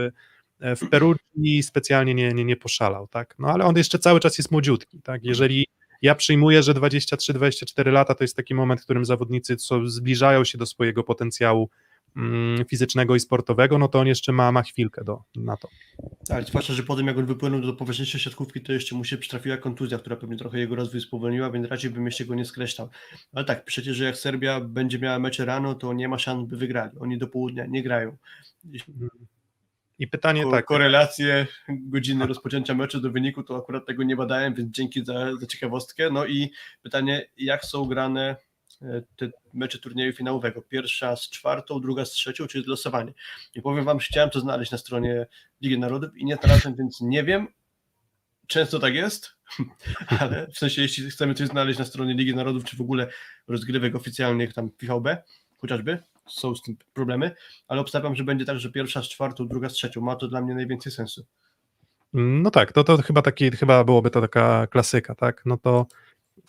e, 0.59 0.75
w 0.75 0.89
Perugii 0.89 1.63
specjalnie 1.63 2.13
nie, 2.13 2.33
nie, 2.33 2.45
nie 2.45 2.55
poszalał, 2.55 3.07
tak? 3.07 3.35
No 3.39 3.47
ale 3.47 3.65
on 3.65 3.77
jeszcze 3.77 3.99
cały 3.99 4.19
czas 4.19 4.37
jest 4.37 4.51
młodziutki, 4.51 5.01
tak? 5.01 5.23
Jeżeli 5.23 5.67
ja 6.01 6.15
przyjmuję, 6.15 6.63
że 6.63 6.73
23-24 6.73 7.91
lata 7.91 8.15
to 8.15 8.23
jest 8.23 8.35
taki 8.35 8.55
moment, 8.55 8.81
w 8.81 8.83
którym 8.83 9.05
zawodnicy 9.05 9.55
co 9.55 9.87
zbliżają 9.87 10.43
się 10.43 10.57
do 10.57 10.65
swojego 10.65 11.03
potencjału 11.03 11.69
fizycznego 12.69 13.15
i 13.15 13.19
sportowego, 13.19 13.77
no 13.77 13.87
to 13.87 13.99
on 13.99 14.07
jeszcze 14.07 14.31
ma, 14.31 14.51
ma 14.51 14.63
chwilkę 14.63 15.03
do, 15.03 15.21
na 15.35 15.57
to. 15.57 15.67
Tak, 16.27 16.45
zwłaszcza, 16.45 16.73
że 16.73 16.83
potem 16.83 17.07
jak 17.07 17.17
on 17.17 17.25
wypłynął 17.25 17.61
do 17.61 17.73
poważniejszej 17.73 18.21
siatkówki, 18.21 18.61
to 18.61 18.73
jeszcze 18.73 18.95
mu 18.95 19.03
się 19.03 19.17
przytrafiła 19.17 19.57
kontuzja, 19.57 19.99
która 19.99 20.15
pewnie 20.15 20.37
trochę 20.37 20.59
jego 20.59 20.75
rozwój 20.75 21.01
spowolniła, 21.01 21.51
więc 21.51 21.67
raczej 21.67 21.89
bym 21.89 22.05
jeszcze 22.05 22.25
go 22.25 22.35
nie 22.35 22.45
skreślał. 22.45 22.89
Ale 23.33 23.45
tak, 23.45 23.65
przecież, 23.65 23.97
że 23.97 24.03
jak 24.03 24.17
Serbia 24.17 24.61
będzie 24.61 24.99
miała 24.99 25.19
mecze 25.19 25.45
rano, 25.45 25.75
to 25.75 25.93
nie 25.93 26.07
ma 26.07 26.19
szans, 26.19 26.49
by 26.49 26.57
wygrali. 26.57 26.91
Oni 26.99 27.17
do 27.17 27.27
południa 27.27 27.65
nie 27.65 27.83
grają. 27.83 28.17
I 29.99 30.07
pytanie 30.07 30.43
Ko- 30.43 30.51
tak, 30.51 30.65
korelacje 30.65 31.47
godziny 31.69 32.27
rozpoczęcia 32.27 32.73
meczu 32.73 33.01
do 33.01 33.11
wyniku, 33.11 33.43
to 33.43 33.57
akurat 33.57 33.85
tego 33.85 34.03
nie 34.03 34.15
badałem, 34.15 34.53
więc 34.53 34.71
dzięki 34.71 35.05
za, 35.05 35.35
za 35.35 35.45
ciekawostkę. 35.45 36.09
No 36.09 36.25
i 36.25 36.51
pytanie, 36.81 37.25
jak 37.37 37.65
są 37.65 37.85
grane 37.85 38.35
te 39.15 39.29
mecze 39.53 39.79
turnieju 39.79 40.13
finałowego? 40.13 40.61
Pierwsza 40.61 41.15
z 41.15 41.29
czwartą, 41.29 41.81
druga 41.81 42.05
z 42.05 42.11
trzecią, 42.11 42.47
czy 42.47 42.57
jest 42.57 42.67
losowanie? 42.67 43.13
I 43.55 43.61
powiem 43.61 43.85
wam, 43.85 43.99
że 43.99 44.07
chciałem 44.07 44.29
to 44.29 44.39
znaleźć 44.39 44.71
na 44.71 44.77
stronie 44.77 45.27
Ligi 45.61 45.79
Narodów 45.79 46.17
i 46.17 46.25
nie 46.25 46.35
znalazłem, 46.35 46.75
więc 46.75 47.01
nie 47.01 47.23
wiem. 47.23 47.47
Często 48.47 48.79
tak 48.79 48.93
jest, 48.93 49.35
ale 50.19 50.47
w 50.47 50.57
sensie, 50.57 50.81
jeśli 50.81 51.09
chcemy 51.09 51.33
coś 51.33 51.47
znaleźć 51.47 51.79
na 51.79 51.85
stronie 51.85 52.13
Ligi 52.13 52.35
Narodów, 52.35 52.63
czy 52.63 52.77
w 52.77 52.81
ogóle 52.81 53.07
rozgrywek 53.47 53.95
oficjalnych, 53.95 54.53
tam 54.53 54.69
VB 54.69 55.17
chociażby, 55.57 56.03
są 56.27 56.55
z 56.55 56.61
tym 56.61 56.77
problemy, 56.93 57.31
ale 57.67 57.81
obstawiam, 57.81 58.15
że 58.15 58.23
będzie 58.23 58.45
tak, 58.45 58.59
że 58.59 58.71
pierwsza 58.71 59.03
z 59.03 59.09
czwartą, 59.09 59.47
druga 59.47 59.69
z 59.69 59.73
trzecią. 59.73 60.01
Ma 60.01 60.15
to 60.15 60.27
dla 60.27 60.41
mnie 60.41 60.55
najwięcej 60.55 60.91
sensu. 60.91 61.25
No 62.13 62.51
tak, 62.51 62.73
to, 62.73 62.83
to 62.83 62.97
chyba 62.97 63.21
taki, 63.21 63.51
chyba 63.51 63.83
byłoby 63.83 64.09
to 64.09 64.21
taka 64.21 64.67
klasyka, 64.67 65.15
tak? 65.15 65.41
No 65.45 65.57
to 65.57 65.87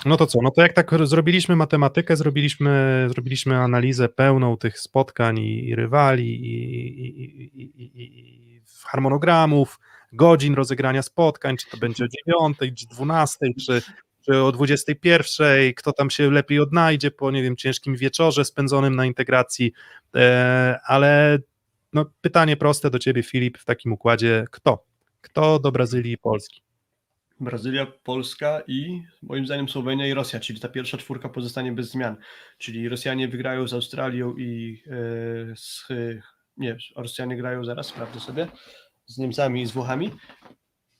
No 0.05 0.17
to 0.17 0.27
co, 0.27 0.39
no 0.43 0.51
to 0.51 0.63
jak 0.63 0.73
tak 0.73 0.91
zrobiliśmy 1.05 1.57
matematykę, 1.57 2.17
zrobiliśmy, 2.17 3.07
zrobiliśmy 3.09 3.57
analizę 3.57 4.09
pełną 4.09 4.57
tych 4.57 4.81
spotkań 4.81 5.39
i, 5.39 5.69
i 5.69 5.75
rywali 5.75 6.25
i, 6.25 7.61
i, 7.61 8.03
i, 8.03 8.63
harmonogramów, 8.85 9.79
godzin 10.13 10.55
rozegrania 10.55 11.03
spotkań, 11.03 11.57
czy 11.57 11.71
to 11.71 11.77
będzie 11.77 12.05
o 12.05 12.09
9, 12.59 12.77
czy 12.77 12.87
12, 12.87 13.39
czy, 13.67 13.83
czy 14.25 14.43
o 14.43 14.53
21, 14.53 15.75
kto 15.75 15.93
tam 15.93 16.11
się 16.11 16.31
lepiej 16.31 16.61
odnajdzie 16.61 17.11
po, 17.11 17.31
nie 17.31 17.43
wiem, 17.43 17.57
ciężkim 17.57 17.97
wieczorze 17.97 18.45
spędzonym 18.45 18.97
na 18.97 19.07
integracji, 19.07 19.73
e, 20.15 20.79
ale 20.85 21.39
no, 21.93 22.05
pytanie 22.21 22.57
proste 22.57 22.91
do 22.91 22.99
ciebie, 22.99 23.23
Filip, 23.23 23.59
w 23.59 23.65
takim 23.65 23.93
układzie, 23.93 24.45
kto? 24.51 24.85
Kto 25.21 25.59
do 25.59 25.73
Brazylii 25.73 26.13
i 26.13 26.19
Polski? 26.19 26.66
Brazylia, 27.41 27.87
Polska 27.87 28.63
i 28.67 29.03
moim 29.23 29.47
zdaniem 29.47 29.69
Słowenia 29.69 30.07
i 30.07 30.15
Rosja, 30.15 30.41
czyli 30.41 30.61
ta 30.61 30.69
pierwsza 30.69 30.99
czwórka 30.99 31.29
pozostanie 31.29 31.73
bez 31.73 31.91
zmian. 31.91 32.17
Czyli 32.59 32.89
Rosjanie 32.89 33.29
wygrają 33.29 33.69
z 33.69 33.75
Australią 33.75 34.37
i 34.37 34.83
e, 34.87 35.57
z, 35.57 35.89
nie, 36.57 36.77
Rosjanie 36.97 37.37
grają 37.37 37.65
zaraz, 37.65 37.87
sprawdzę 37.87 38.21
sobie, 38.21 38.49
z 39.07 39.19
Niemcami 39.19 39.63
i 39.63 39.67
z 39.67 39.71
Włochami. 39.71 40.11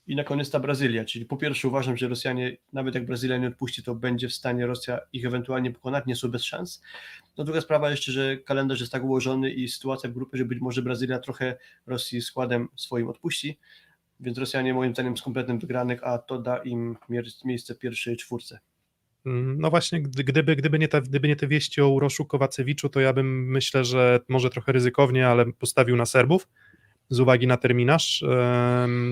I 0.07 0.15
na 0.15 0.23
koniec 0.23 0.51
ta 0.51 0.59
Brazylia, 0.59 1.05
czyli 1.05 1.25
po 1.25 1.37
pierwsze 1.37 1.67
uważam, 1.67 1.97
że 1.97 2.07
Rosjanie, 2.07 2.57
nawet 2.73 2.95
jak 2.95 3.05
Brazylia 3.05 3.37
nie 3.37 3.47
odpuści, 3.47 3.83
to 3.83 3.95
będzie 3.95 4.29
w 4.29 4.33
stanie 4.33 4.65
Rosja 4.65 4.99
ich 5.13 5.25
ewentualnie 5.25 5.71
pokonać, 5.71 6.05
nie 6.05 6.15
są 6.15 6.31
bez 6.31 6.43
szans. 6.43 6.81
No 7.37 7.43
druga 7.43 7.61
sprawa 7.61 7.91
jeszcze, 7.91 8.11
że 8.11 8.37
kalendarz 8.37 8.79
jest 8.79 8.91
tak 8.91 9.03
ułożony 9.03 9.51
i 9.51 9.69
sytuacja 9.69 10.09
w 10.09 10.13
grupie, 10.13 10.37
że 10.37 10.45
być 10.45 10.59
może 10.59 10.81
Brazylia 10.81 11.19
trochę 11.19 11.57
Rosji 11.87 12.21
składem 12.21 12.67
swoim 12.75 13.09
odpuści, 13.09 13.57
więc 14.19 14.37
Rosjanie 14.37 14.73
moim 14.73 14.93
zdaniem 14.93 15.17
z 15.17 15.21
kompletnym 15.21 15.59
wygranych, 15.59 16.03
a 16.03 16.17
to 16.17 16.39
da 16.39 16.57
im 16.57 16.97
miejsce 17.45 17.75
w 17.75 17.79
pierwszej 17.79 18.17
czwórce. 18.17 18.59
Mm, 19.25 19.57
No 19.59 19.69
właśnie, 19.69 20.01
gdy- 20.01 20.23
gdyby, 20.23 20.55
gdyby, 20.55 20.79
nie 20.79 20.87
ta, 20.87 21.01
gdyby 21.01 21.27
nie 21.27 21.35
te 21.35 21.47
wieści 21.47 21.81
o 21.81 21.89
Uroszu 21.89 22.25
Kowacewiczu, 22.25 22.89
to 22.89 22.99
ja 22.99 23.13
bym 23.13 23.51
myślę, 23.51 23.85
że 23.85 24.19
może 24.27 24.49
trochę 24.49 24.71
ryzykownie, 24.71 25.27
ale 25.27 25.45
postawił 25.45 25.95
na 25.95 26.05
Serbów 26.05 26.47
z 27.09 27.19
uwagi 27.19 27.47
na 27.47 27.57
terminarz, 27.57 28.23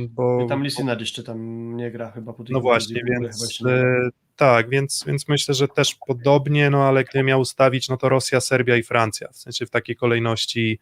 bo 0.09 0.45
Tam 0.49 0.63
Lisinad 0.63 0.99
jeszcze 0.99 1.23
tam 1.23 1.71
nie 1.77 1.91
gra 1.91 2.11
chyba 2.11 2.33
po 2.33 2.43
no 2.49 2.61
właśnie, 2.61 3.01
więc 3.09 3.61
e, 3.67 4.09
tak, 4.35 4.69
więc, 4.69 5.03
więc 5.07 5.27
myślę, 5.27 5.53
że 5.53 5.67
też 5.67 5.95
podobnie, 6.07 6.69
no 6.69 6.83
ale 6.83 7.03
gdybym 7.03 7.25
miał 7.25 7.39
ustawić, 7.39 7.89
no 7.89 7.97
to 7.97 8.09
Rosja, 8.09 8.41
Serbia 8.41 8.75
i 8.77 8.83
Francja, 8.83 9.27
w 9.31 9.37
sensie 9.37 9.65
w 9.65 9.69
takiej 9.69 9.95
kolejności 9.95 10.79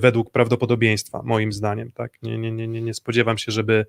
według 0.00 0.30
prawdopodobieństwa, 0.30 1.22
moim 1.24 1.52
zdaniem, 1.52 1.92
tak, 1.92 2.12
nie, 2.22 2.38
nie, 2.38 2.52
nie, 2.52 2.68
nie, 2.68 2.82
nie 2.82 2.94
spodziewam 2.94 3.38
się, 3.38 3.52
żeby 3.52 3.86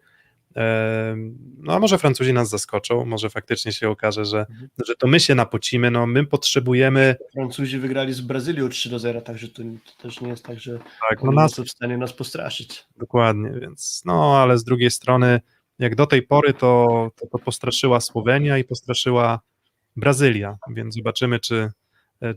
e, 0.56 1.16
no 1.58 1.74
a 1.74 1.80
może 1.80 1.98
Francuzi 1.98 2.34
nas 2.34 2.50
zaskoczą, 2.50 3.06
może 3.06 3.30
faktycznie 3.30 3.72
się 3.74 3.90
okaże, 3.90 4.26
że, 4.26 4.40
Mhm. 4.40 4.70
że 4.88 4.96
to 4.96 5.08
my 5.08 5.20
się 5.20 5.36
napocimy, 5.36 5.92
no 5.92 6.08
my 6.08 6.26
potrzebujemy 6.26 7.16
Francuzi 7.34 7.78
wygrali 7.80 8.14
z 8.14 8.22
Brazylią 8.22 8.70
3 8.70 8.90
do 8.90 9.00
0, 9.00 9.22
także 9.22 9.48
to, 9.48 9.64
to 9.64 10.04
też 10.04 10.22
nie 10.22 10.30
jest 10.30 10.46
tak, 10.46 10.60
że 10.60 10.80
tak, 11.10 11.24
no 11.24 11.32
nas 11.32 11.54
są 11.54 11.64
w 11.64 11.70
stanie 11.70 11.98
nas 11.98 12.14
postraszyć. 12.14 12.86
Dokładnie, 12.98 13.52
więc 13.62 14.02
no, 14.06 14.38
ale 14.38 14.58
z 14.58 14.64
drugiej 14.64 14.92
strony, 14.92 15.40
jak 15.80 15.96
do 15.96 16.06
tej 16.06 16.22
pory, 16.22 16.54
to, 16.54 17.12
to, 17.16 17.28
to 17.28 17.40
postraszyła 17.40 18.02
Słowenia 18.02 18.58
i 18.58 18.64
postraszyła 18.64 19.40
Brazylia, 19.96 20.58
więc 20.76 20.96
zobaczymy, 20.96 21.40
czy, 21.40 21.56
e, 21.56 21.72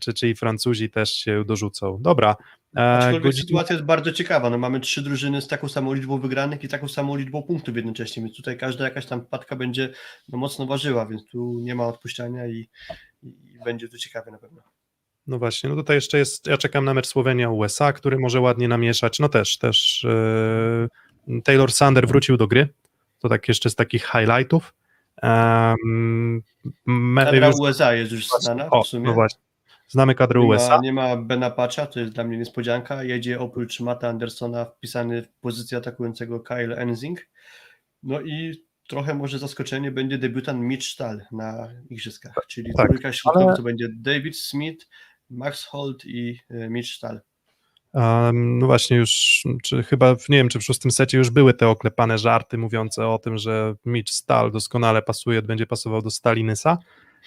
czy, 0.01 0.15
czy 0.15 0.29
i 0.29 0.35
Francuzi 0.35 0.91
też 0.91 1.13
się 1.13 1.45
dorzucą. 1.45 1.99
Dobra. 2.01 2.37
E, 2.77 2.81
Aczkolwiek 2.81 3.23
godzina- 3.23 3.41
sytuacja 3.41 3.75
jest 3.75 3.87
bardzo 3.87 4.13
ciekawa. 4.13 4.51
No, 4.51 4.59
mamy 4.59 4.81
trzy 4.81 5.03
drużyny 5.03 5.43
z 5.43 5.49
taką 5.49 5.69
samą 5.69 5.95
liczbą 5.95 6.19
wygranych 6.19 6.65
i 6.65 6.69
taką 6.69 6.89
samą 6.89 7.17
liczbą 7.17 7.43
punktów 7.43 7.77
jednocześnie, 7.77 8.23
więc 8.23 8.37
tutaj 8.37 8.59
każda 8.59 8.85
jakaś 8.85 9.07
tam 9.07 9.27
padka 9.27 9.57
będzie 9.57 9.93
no, 10.29 10.39
mocno 10.39 10.67
ważyła, 10.67 11.07
więc 11.07 11.27
tu 11.27 11.61
nie 11.61 11.75
ma 11.75 11.87
odpuszczania 11.87 12.47
i, 12.47 12.69
i 13.23 13.59
będzie 13.65 13.89
to 13.89 13.99
ciekawe 13.99 14.31
na 14.31 14.39
pewno. 14.39 14.63
No 15.27 15.39
właśnie, 15.39 15.71
no 15.71 15.77
tutaj 15.77 15.97
jeszcze 15.97 16.19
jest, 16.19 16.47
ja 16.47 16.59
czekam 16.59 16.85
na 16.85 16.95
mecz 16.95 17.07
Słowenia-USA, 17.07 17.93
który 17.93 18.19
może 18.19 18.41
ładnie 18.41 18.69
namieszać, 18.69 19.19
no 19.19 19.29
też, 19.29 19.59
też 19.59 20.07
e, 21.29 21.41
Taylor 21.45 21.73
Sander 21.73 22.09
wrócił 22.09 22.37
do 22.37 22.47
gry, 22.47 22.69
to 23.19 23.29
tak 23.29 23.49
jeszcze 23.49 23.71
z 23.71 23.75
takich 23.75 24.07
highlightów. 24.07 24.75
Um, 25.23 26.43
Kadra 27.17 27.51
USA 27.59 27.95
jest 27.95 28.13
już 28.13 28.29
znana 28.41 28.71
o, 28.71 28.83
w 28.83 28.87
sumie. 28.87 29.07
no 29.07 29.15
właśnie, 29.15 29.41
znamy 29.89 30.15
kadrę 30.15 30.41
Nie 30.41 30.47
USA. 30.47 30.69
ma, 30.77 30.83
nie 30.83 30.93
ma 30.93 31.17
Bena 31.17 31.51
Pacha, 31.51 31.87
to 31.87 32.01
jest 32.01 32.13
dla 32.13 32.25
mnie 32.25 32.39
niespodzianka. 32.39 33.05
Jedzie 33.05 33.41
oprócz 33.41 33.81
Mata 33.81 34.09
Andersona 34.09 34.65
wpisany 34.65 35.23
w 35.23 35.29
pozycję 35.41 35.79
atakującego 35.79 36.41
Kyle 36.41 36.77
Enzing. 36.77 37.21
No 38.03 38.21
i 38.21 38.65
trochę 38.89 39.15
może 39.15 39.39
zaskoczenie 39.39 39.91
będzie 39.91 40.19
debiutant 40.19 40.61
Mitch 40.63 40.87
Stahl 40.87 41.21
na 41.33 41.69
igrzyskach, 41.91 42.35
czyli 42.49 42.73
Tak, 42.77 42.89
trójka 42.89 43.13
środkowa 43.13 43.47
ale- 43.47 43.57
to 43.57 43.63
będzie 43.63 43.89
David 43.97 44.39
Smith, 44.39 44.87
Max 45.31 45.65
Holt 45.65 46.05
i 46.05 46.41
e, 46.51 46.69
Mitch 46.71 46.89
Stahl. 46.91 47.21
Um, 47.95 48.59
no 48.59 48.67
właśnie 48.67 48.97
już, 48.97 49.43
czy 49.63 49.83
chyba, 49.83 50.11
nie 50.29 50.37
wiem, 50.37 50.49
czy 50.49 50.59
w 50.59 50.65
szóstym 50.65 50.91
secie 50.91 51.19
już 51.19 51.31
były 51.31 51.55
te 51.55 51.69
oklepane 51.69 52.19
żarty 52.19 52.59
mówiące 52.59 53.07
o 53.09 53.19
tym, 53.19 53.39
że 53.39 53.75
Mitch 53.85 54.13
Stal 54.13 54.53
doskonale 54.53 55.03
pasuje, 55.03 55.43
będzie 55.43 55.67
pasował 55.67 56.03
do 56.03 56.11
Stalinysa. 56.11 56.79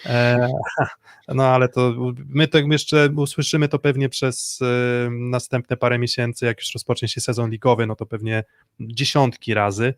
E, 0.06 0.48
no 1.28 1.44
ale 1.44 1.69
to 1.69 1.94
my 2.30 2.48
to 2.48 2.57
jeszcze 2.57 3.10
usłyszymy 3.15 3.68
to 3.68 3.80
pewnie 3.80 4.10
przez 4.10 4.60
e, 4.61 5.10
następne 5.11 5.78
parę 5.78 5.99
miesięcy, 5.99 6.45
jak 6.45 6.57
już 6.57 6.74
rozpocznie 6.74 7.07
się 7.07 7.22
sezon 7.22 7.49
ligowy, 7.49 7.88
no 7.88 7.95
to 7.95 8.06
pewnie 8.06 8.44
dziesiątki 8.80 9.53
razy 9.53 9.94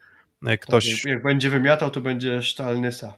e, 0.45 0.57
ktoś... 0.57 0.89
Jak, 0.89 1.05
jak 1.05 1.23
będzie 1.23 1.49
wymiatał, 1.49 1.91
to 1.91 2.01
będzie 2.01 2.41
Stahl 2.43 2.79
Nysa. 2.79 3.13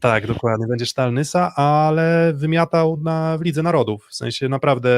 Tak, 0.00 0.26
dokładnie, 0.26 0.66
będzie 0.66 0.86
Sztalnysa, 0.86 1.52
ale 1.56 2.32
wymiatał 2.34 2.96
na, 2.96 3.38
w 3.38 3.42
Lidze 3.42 3.62
Narodów. 3.62 4.06
W 4.10 4.14
sensie 4.14 4.48
naprawdę 4.48 4.90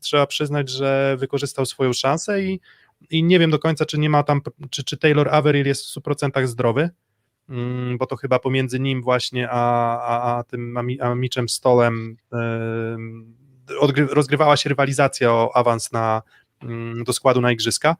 trzeba 0.00 0.26
przyznać, 0.26 0.70
że 0.70 1.16
wykorzystał 1.18 1.66
swoją 1.66 1.92
szansę 1.92 2.42
i, 2.42 2.60
i 3.10 3.24
nie 3.24 3.38
wiem 3.38 3.50
do 3.50 3.58
końca, 3.58 3.86
czy 3.86 3.98
nie 3.98 4.10
ma 4.10 4.22
tam, 4.22 4.40
czy, 4.70 4.84
czy 4.84 4.96
Taylor 4.96 5.28
Averill 5.34 5.66
jest 5.66 5.86
w 5.86 5.96
100% 5.96 6.46
zdrowy, 6.46 6.90
bo 7.98 8.06
to 8.06 8.16
chyba 8.16 8.38
pomiędzy 8.38 8.80
nim 8.80 9.02
właśnie 9.02 9.50
a, 9.50 9.98
a, 10.00 10.38
a 10.38 10.44
tym 10.44 10.76
a, 10.76 10.82
Mi- 10.82 11.00
a 11.00 11.14
Mitchem 11.14 11.48
Stolem 11.48 12.16
rozgrywała 14.10 14.56
się 14.56 14.68
rywalizacja 14.68 15.32
o 15.32 15.56
awans 15.56 15.92
na, 15.92 16.22
mm, 16.62 17.04
do 17.04 17.12
składu 17.12 17.40
na 17.40 17.52
igrzyska. 17.52 17.96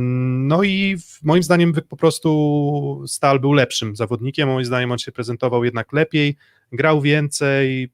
No 0.00 0.62
i 0.62 0.96
moim 1.22 1.42
zdaniem 1.42 1.72
po 1.88 1.96
prostu 1.96 3.02
Stal 3.06 3.40
był 3.40 3.52
lepszym 3.52 3.96
zawodnikiem, 3.96 4.48
moim 4.48 4.64
zdaniem 4.64 4.92
on 4.92 4.98
się 4.98 5.12
prezentował 5.12 5.64
jednak 5.64 5.92
lepiej, 5.92 6.36
grał 6.72 7.00
więcej, 7.00 7.90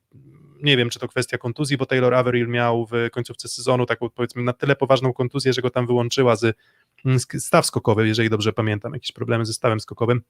nie 0.63 0.77
wiem 0.77 0.91
czy 0.91 0.99
to 0.99 1.09
kwestia 1.09 1.39
kontuzji, 1.39 1.77
bo 1.77 1.87
Taylor 1.87 2.15
Averill 2.15 2.49
miał 2.49 2.87
w 2.87 3.11
końcówce 3.13 3.49
sezonu 3.49 3.87
taką 3.87 4.11
powiedzmy 4.11 4.43
na 4.43 4.53
tyle 4.53 4.77
poważną 4.77 5.13
kontuzję, 5.13 5.53
że 5.53 5.63
go 5.63 5.71
tam 5.71 5.87
wyłączyła 5.87 6.37
z 6.37 6.57
mm, 7.05 7.19
staw 7.39 7.67
skokowy, 7.67 8.09
jeżeli 8.09 8.31
dobrze 8.31 8.53
pamiętam, 8.53 8.95
jakieś 8.95 9.13
problemy 9.13 9.45
ze 9.45 9.53
stawem 9.53 9.81
skokowym. 9.81 10.23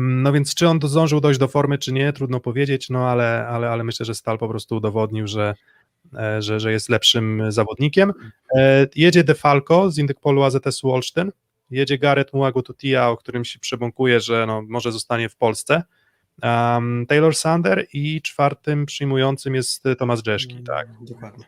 No 0.00 0.32
więc 0.32 0.54
czy 0.54 0.68
on 0.68 0.80
zdążył 0.82 1.20
dojść 1.20 1.40
do 1.40 1.48
formy, 1.48 1.78
czy 1.78 1.92
nie, 1.92 2.12
trudno 2.12 2.40
powiedzieć, 2.40 2.90
no 2.90 3.08
ale, 3.08 3.46
ale, 3.46 3.70
ale 3.70 3.84
myślę, 3.84 4.06
że 4.06 4.14
Stal 4.14 4.38
po 4.38 4.48
prostu 4.48 4.76
udowodnił, 4.76 5.26
że, 5.26 5.54
e, 6.18 6.42
że, 6.42 6.60
że 6.60 6.72
jest 6.72 6.88
lepszym 6.88 7.42
zawodnikiem. 7.48 8.12
E, 8.56 8.86
Jedzie 8.96 9.24
De 9.24 9.34
Falco 9.34 9.90
z 9.90 9.98
Indykpolu 9.98 10.42
AZS-u 10.42 10.90
Olsztyn, 10.90 11.32
jedzie 11.70 11.98
Gareth 11.98 12.34
Muago 12.34 12.62
Tutia, 12.62 13.10
o 13.10 13.16
którym 13.16 13.44
się 13.44 13.58
przebąkuje, 13.58 14.20
że 14.20 14.46
no, 14.46 14.62
może 14.68 14.92
zostanie 14.92 15.28
w 15.28 15.36
Polsce. 15.36 15.82
Um, 16.42 17.06
Taylor 17.08 17.36
Sander 17.36 17.86
i 17.92 18.22
czwartym 18.22 18.86
przyjmującym 18.86 19.54
jest 19.54 19.84
Tomasz 19.98 20.24
Rzeszki, 20.26 20.62
tak. 20.62 20.88
Dokładnie. 21.00 21.44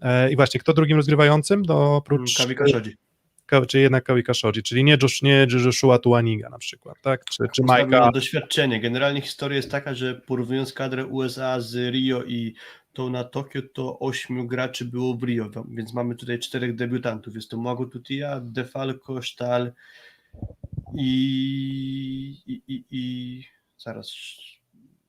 E, 0.00 0.32
I 0.32 0.36
właśnie, 0.36 0.60
kto 0.60 0.72
drugim 0.72 0.96
rozgrywającym? 0.96 1.62
Do 1.62 1.96
oprócz 1.96 2.38
Kawika 2.38 2.68
Szodzi. 2.68 2.96
Czy 3.68 3.80
jednak 3.80 4.04
Kawika 4.04 4.34
Shoji, 4.34 4.62
czyli 4.62 4.84
nie, 4.84 4.98
Josh, 5.02 5.22
nie 5.22 5.46
Joshua 5.64 5.98
Tuaniga 5.98 6.48
na 6.48 6.58
przykład, 6.58 6.96
tak? 7.02 7.24
Czy, 7.24 7.44
czy 7.54 7.62
Majka. 7.62 8.10
doświadczenie. 8.10 8.80
Generalnie 8.80 9.20
historia 9.20 9.56
jest 9.56 9.70
taka, 9.70 9.94
że 9.94 10.14
porównując 10.14 10.72
kadrę 10.72 11.06
USA 11.06 11.60
z 11.60 11.92
Rio 11.92 12.24
i 12.24 12.54
tą 12.92 13.10
na 13.10 13.24
Tokio, 13.24 13.62
to 13.74 13.98
ośmiu 13.98 14.46
graczy 14.46 14.84
było 14.84 15.14
w 15.14 15.22
Rio, 15.22 15.50
więc 15.68 15.94
mamy 15.94 16.14
tutaj 16.14 16.38
czterech 16.38 16.74
debiutantów. 16.74 17.34
Jest 17.34 17.50
to 17.50 17.56
Mago 17.56 17.86
Tutia, 17.86 18.40
Defalco, 18.40 19.22
Sztal 19.22 19.72
i, 20.94 22.36
i, 22.46 22.62
i, 22.68 22.84
i 22.90 23.44
zaraz 23.78 24.12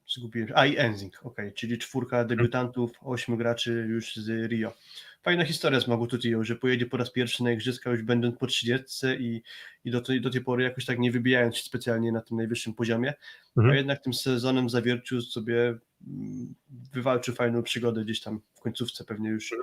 zgubiłem. 0.07 0.49
A 0.55 0.65
i 0.65 0.77
Enzing, 0.77 1.26
ok, 1.26 1.38
czyli 1.55 1.77
czwórka 1.77 2.26
debiutantów, 2.26 2.91
ośmiu 3.01 3.38
graczy 3.38 3.85
już 3.89 4.15
z 4.15 4.51
Rio. 4.51 4.73
Fajna 5.22 5.45
historia 5.45 5.80
z 5.80 5.88
Mago 5.88 6.07
Tutio, 6.07 6.43
że 6.43 6.56
pojedzie 6.56 6.85
po 6.85 6.98
raz 6.98 7.11
pierwszy 7.11 7.43
na 7.43 7.52
igrzyska 7.52 7.89
już 7.91 8.02
będąc 8.02 8.38
po 8.38 8.48
30 8.48 9.07
i, 9.19 9.41
i 9.85 9.91
do, 9.91 10.02
tej, 10.02 10.22
do 10.22 10.30
tej 10.30 10.41
pory 10.41 10.64
jakoś 10.64 10.85
tak 10.85 10.99
nie 10.99 11.11
wybijając 11.11 11.57
się 11.57 11.64
specjalnie 11.64 12.11
na 12.11 12.22
tym 12.22 12.38
najwyższym 12.38 12.73
poziomie, 12.73 13.14
Mhm. 13.57 13.73
a 13.73 13.77
jednak 13.77 14.03
tym 14.03 14.14
sezonem 14.14 14.69
zawiercił 14.69 15.22
sobie, 15.22 15.77
mm, 16.07 16.56
wywalczył 16.93 17.35
fajną 17.35 17.64
przygodę 17.64 18.03
gdzieś 18.06 18.22
tam 18.22 18.41
w 18.56 18.60
końcówce 18.60 19.03
pewnie 19.03 19.30
już 19.30 19.53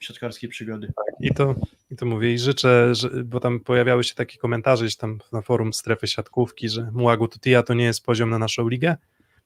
siatkarskiej 0.00 0.50
przygody. 0.50 0.92
I 1.20 1.34
to, 1.34 1.54
I 1.90 1.96
to 1.96 2.06
mówię 2.06 2.32
i 2.32 2.38
życzę, 2.38 2.94
że, 2.94 3.10
bo 3.24 3.40
tam 3.40 3.60
pojawiały 3.60 4.04
się 4.04 4.14
takie 4.14 4.38
komentarze 4.38 4.84
gdzieś 4.84 4.96
tam 4.96 5.18
na 5.32 5.42
forum 5.42 5.72
strefy 5.72 6.06
siatkówki, 6.06 6.68
że 6.68 6.90
Muagu 6.92 7.28
Tutia 7.28 7.62
to 7.62 7.74
nie 7.74 7.84
jest 7.84 8.04
poziom 8.04 8.30
na 8.30 8.38
naszą 8.38 8.68
ligę. 8.68 8.96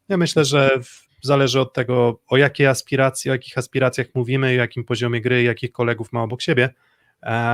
Ja 0.08 0.16
myślę, 0.16 0.44
że 0.44 0.80
zależy 1.22 1.60
od 1.60 1.72
tego, 1.72 2.20
o 2.28 2.36
jakie 2.36 2.70
aspiracje, 2.70 3.32
o 3.32 3.34
jakich 3.34 3.58
aspiracjach 3.58 4.06
mówimy, 4.14 4.46
o 4.46 4.50
jakim 4.50 4.84
poziomie 4.84 5.20
gry, 5.20 5.42
jakich 5.42 5.72
kolegów 5.72 6.12
ma 6.12 6.22
obok 6.22 6.42
siebie. 6.42 6.74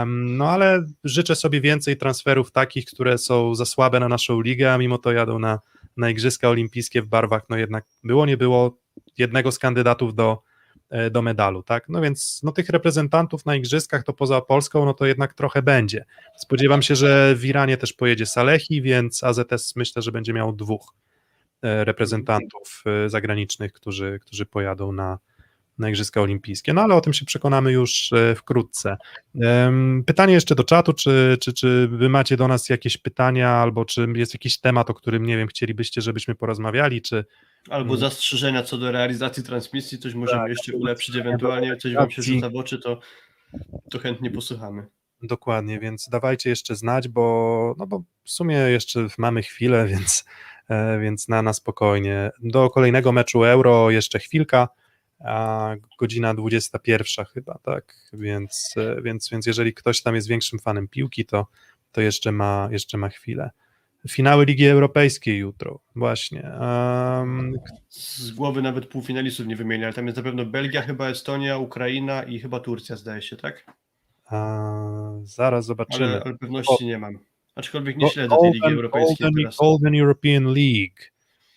No 0.06 0.50
ale 0.50 0.84
życzę 1.04 1.36
sobie 1.36 1.60
więcej 1.60 1.96
transferów 1.96 2.52
takich, 2.52 2.84
które 2.84 3.18
są 3.18 3.54
za 3.54 3.64
słabe 3.64 4.00
na 4.00 4.08
naszą 4.08 4.40
ligę, 4.40 4.72
a 4.72 4.78
mimo 4.78 4.98
to 4.98 5.12
jadą 5.12 5.38
na, 5.38 5.60
na 5.96 6.10
Igrzyska 6.10 6.48
Olimpijskie 6.48 7.02
w 7.02 7.06
barwach, 7.06 7.42
no 7.48 7.56
jednak 7.56 7.84
było, 8.04 8.26
nie 8.26 8.36
było 8.36 8.78
jednego 9.18 9.52
z 9.52 9.58
kandydatów 9.58 10.14
do, 10.14 10.42
e, 10.90 11.10
do 11.10 11.22
medalu, 11.22 11.62
tak? 11.62 11.88
No 11.88 12.00
więc 12.00 12.40
no 12.42 12.52
tych 12.52 12.68
reprezentantów 12.68 13.46
na 13.46 13.56
Igrzyskach 13.56 14.04
to 14.04 14.12
poza 14.12 14.40
Polską, 14.40 14.84
no 14.84 14.94
to 14.94 15.06
jednak 15.06 15.34
trochę 15.34 15.62
będzie. 15.62 16.04
Spodziewam 16.36 16.82
się, 16.82 16.96
że 16.96 17.34
w 17.36 17.44
Iranie 17.44 17.76
też 17.76 17.92
pojedzie 17.92 18.26
Salehi, 18.26 18.82
więc 18.82 19.24
AZS 19.24 19.76
myślę, 19.76 20.02
że 20.02 20.12
będzie 20.12 20.32
miał 20.32 20.52
dwóch 20.52 20.94
reprezentantów 21.62 22.82
e, 22.86 23.10
zagranicznych, 23.10 23.72
którzy, 23.72 24.18
którzy 24.22 24.46
pojadą 24.46 24.92
na, 24.92 25.18
na 25.78 25.88
Igrzyska 25.88 26.20
Olimpijskie. 26.20 26.72
No 26.72 26.82
ale 26.82 26.94
o 26.94 27.00
tym 27.00 27.12
się 27.12 27.24
przekonamy 27.24 27.72
już 27.72 28.12
e, 28.12 28.34
wkrótce. 28.34 28.96
Pytanie 30.06 30.34
jeszcze 30.34 30.54
do 30.54 30.64
czatu, 30.64 30.92
czy, 30.92 31.38
czy, 31.40 31.52
czy 31.52 31.88
wy 31.88 32.08
macie 32.08 32.36
do 32.36 32.48
nas 32.48 32.68
jakieś 32.68 32.98
pytania, 32.98 33.50
albo 33.50 33.84
czy 33.84 34.06
jest 34.14 34.34
jakiś 34.34 34.60
temat, 34.60 34.90
o 34.90 34.94
którym, 34.94 35.26
nie 35.26 35.36
wiem, 35.36 35.48
chcielibyście, 35.48 36.00
żebyśmy 36.00 36.34
porozmawiali, 36.34 37.02
czy 37.02 37.24
Albo 37.70 37.94
Mm. 37.94 38.00
zastrzeżenia 38.00 38.62
co 38.62 38.78
do 38.78 38.92
realizacji 38.92 39.42
transmisji, 39.42 39.98
coś 39.98 40.14
możemy 40.14 40.40
Tak, 40.40 40.48
jeszcze 40.48 40.76
ulepszyć 40.76 41.16
ewentualnie, 41.16 41.76
coś 41.76 41.94
wam 41.94 42.10
się 42.10 42.22
rzuca 42.22 42.50
w 42.50 42.56
oczy, 42.56 42.78
to, 42.78 43.00
to 43.90 43.98
chętnie 43.98 44.30
posłuchamy. 44.30 44.86
Dokładnie, 45.22 45.80
więc 45.80 46.08
dawajcie 46.08 46.50
jeszcze 46.50 46.76
znać, 46.76 47.08
bo, 47.08 47.74
no 47.78 47.86
bo 47.86 48.02
w 48.24 48.30
sumie 48.30 48.56
jeszcze 48.56 49.06
mamy 49.18 49.42
chwilę, 49.42 49.86
więc, 49.92 50.24
e, 50.24 50.26
więc 51.00 51.28
na, 51.28 51.42
na 51.42 51.52
spokojnie. 51.52 52.30
Do 52.42 52.70
kolejnego 52.70 53.12
meczu 53.12 53.44
Euro 53.44 53.90
jeszcze 53.90 54.18
chwilka, 54.18 54.68
a 55.24 55.74
godzina 55.98 56.34
21 56.34 57.24
chyba, 57.24 57.58
tak? 57.62 57.94
Więc, 58.12 58.74
e, 58.76 59.02
więc, 59.02 59.30
więc 59.30 59.46
jeżeli 59.46 59.74
ktoś 59.74 60.02
tam 60.02 60.14
jest 60.14 60.28
większym 60.28 60.58
fanem 60.58 60.88
piłki, 60.88 61.24
to, 61.24 61.46
to 61.92 62.00
jeszcze, 62.00 62.32
ma, 62.32 62.68
jeszcze 62.70 62.98
ma 62.98 63.08
chwilę. 63.08 63.50
Finały 64.08 64.44
Ligi 64.44 64.66
Europejskiej 64.66 65.38
jutro, 65.38 65.80
właśnie. 65.96 66.50
Um, 66.60 67.54
Z 67.88 68.30
głowy 68.30 68.62
nawet 68.62 68.86
półfinalistów 68.86 69.46
nie 69.46 69.56
wymienię, 69.56 69.84
ale 69.84 69.94
tam 69.94 70.06
jest 70.06 70.16
na 70.16 70.22
pewno 70.22 70.46
Belgia, 70.46 70.82
chyba 70.82 71.08
Estonia, 71.08 71.58
Ukraina 71.58 72.22
i 72.22 72.38
chyba 72.38 72.60
Turcja, 72.60 72.96
zdaje 72.96 73.22
się, 73.22 73.36
tak? 73.36 73.64
a, 74.32 75.20
zaraz 75.22 75.66
zobaczymy. 75.66 76.06
Ale, 76.06 76.22
ale 76.24 76.38
pewności 76.38 76.86
nie 76.86 76.98
mam. 76.98 77.18
Aczkolwiek 77.54 77.96
nie 77.96 78.08
śledzę 78.10 78.36
tej 78.40 78.46
Ligi 78.50 78.60
Golden- 78.60 78.74
Europejskiej 78.76 79.16
Golden, 79.20 79.42
teraz. 79.44 79.56
Golden 79.56 80.00
European 80.00 80.44
League. 80.44 81.02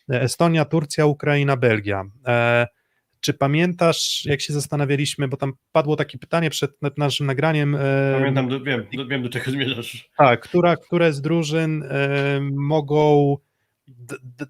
E, 0.09 0.21
Estonia, 0.21 0.65
Turcja, 0.65 1.05
Ukraina, 1.05 1.57
Belgia. 1.57 2.03
E, 2.27 2.67
czy 3.19 3.33
pamiętasz, 3.33 4.25
jak 4.25 4.41
się 4.41 4.53
zastanawialiśmy, 4.53 5.27
bo 5.27 5.37
tam 5.37 5.53
padło 5.71 5.95
takie 5.95 6.17
pytanie 6.17 6.49
przed 6.49 6.81
na- 6.81 6.91
naszym 6.97 7.25
nagraniem, 7.25 7.75
e, 7.75 7.79
Pamiętam, 8.19 8.49
do, 8.49 8.61
wiem, 8.61 8.85
do, 8.93 9.07
wiem 9.07 9.23
do 9.23 9.29
czego 9.29 9.51
zmierzasz. 9.51 10.09
tak, 10.17 10.41
która, 10.41 10.75
które 10.77 11.13
z 11.13 11.21
drużyn 11.21 11.83
e, 11.83 12.39
mogą 12.53 13.37
d, 13.87 14.15
d, 14.23 14.45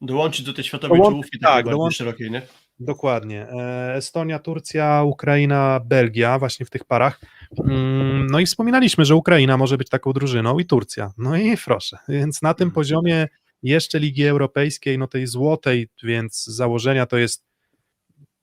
Dołączyć 0.00 0.46
do 0.46 0.54
tej 0.54 0.64
światowej 0.64 0.98
Dołączyć, 0.98 1.12
czołówki 1.14 1.38
tak, 1.38 1.64
dołączyć. 1.68 1.98
szerokiej, 1.98 2.30
nie? 2.30 2.42
Dokładnie. 2.80 3.46
E, 3.48 3.94
Estonia, 3.94 4.38
Turcja, 4.38 5.02
Ukraina, 5.02 5.80
Belgia, 5.84 6.38
właśnie 6.38 6.66
w 6.66 6.70
tych 6.70 6.84
parach. 6.84 7.20
Mm, 7.64 8.26
No 8.30 8.40
i 8.40 8.46
wspominaliśmy, 8.46 9.04
że 9.04 9.14
Ukraina 9.14 9.56
może 9.56 9.78
być 9.78 9.88
taką 9.88 10.12
drużyną 10.12 10.58
i 10.58 10.66
Turcja. 10.66 11.12
No 11.18 11.36
i 11.36 11.56
proszę. 11.56 11.98
Więc 12.08 12.42
na 12.42 12.54
tym 12.54 12.70
poziomie 12.70 13.28
jeszcze 13.62 13.98
Ligi 13.98 14.26
Europejskiej, 14.26 14.98
no 14.98 15.06
tej 15.06 15.26
złotej, 15.26 15.88
więc 16.02 16.44
założenia 16.44 17.06
to 17.06 17.16
jest 17.18 17.44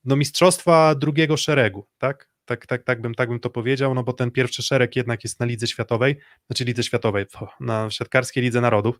no 0.05 0.15
mistrzostwa 0.15 0.95
drugiego 0.95 1.37
szeregu, 1.37 1.85
tak? 1.97 2.29
Tak, 2.45 2.67
tak, 2.67 2.83
tak, 2.83 3.01
bym, 3.01 3.15
tak 3.15 3.29
bym 3.29 3.39
to 3.39 3.49
powiedział, 3.49 3.93
no 3.93 4.03
bo 4.03 4.13
ten 4.13 4.31
pierwszy 4.31 4.63
szereg 4.63 4.95
jednak 4.95 5.23
jest 5.23 5.39
na 5.39 5.45
Lidze 5.45 5.67
Światowej, 5.67 6.17
znaczy 6.47 6.65
Lidze 6.65 6.83
Światowej, 6.83 7.25
to, 7.27 7.47
na 7.59 7.89
siatkarskiej 7.89 8.43
Lidze 8.43 8.61
Narodów, 8.61 8.99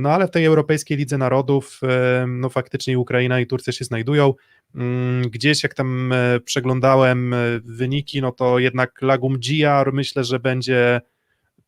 No 0.00 0.10
ale 0.12 0.28
w 0.28 0.30
tej 0.30 0.44
Europejskiej 0.44 0.96
Lidze 0.96 1.18
Narodów 1.18 1.80
e, 1.82 2.26
no 2.28 2.48
faktycznie 2.48 2.98
Ukraina 2.98 3.40
i 3.40 3.46
Turcja 3.46 3.72
się 3.72 3.84
znajdują. 3.84 4.34
Mm, 4.74 5.22
Gdzieś 5.30 5.62
jak 5.62 5.74
tam 5.74 6.12
e, 6.12 6.40
przeglądałem 6.40 7.34
e, 7.34 7.36
wyniki, 7.64 8.20
no 8.20 8.32
to 8.32 8.58
jednak 8.58 9.02
Lagum 9.02 9.38
Giar 9.38 9.92
myślę, 9.92 10.24
że 10.24 10.40
będzie 10.40 11.00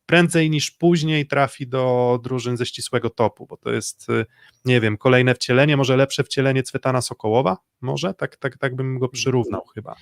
prędzej 0.07 0.51
niż 0.51 0.71
później 0.71 1.27
trafi 1.27 1.67
do 1.67 2.19
drużyn 2.23 2.57
ze 2.57 2.67
ścisłego 2.67 3.11
topu, 3.11 3.47
bo 3.47 3.57
to 3.57 3.73
jest, 3.73 4.11
e, 4.11 4.25
nie 4.65 4.81
wiem, 4.81 4.97
kolejne 4.97 5.35
wcielenie, 5.35 5.77
może 5.77 5.97
lepsze 5.97 6.25
wcielenie 6.25 6.63
Cwetana 6.63 7.01
Sokołowa, 7.03 7.57
może? 7.81 8.15
Tak, 8.15 8.37
tak, 8.37 8.59
tak 8.59 8.77
bym 8.77 8.99
go 8.99 9.09
przyrównał 9.09 9.65
chyba. 9.75 9.97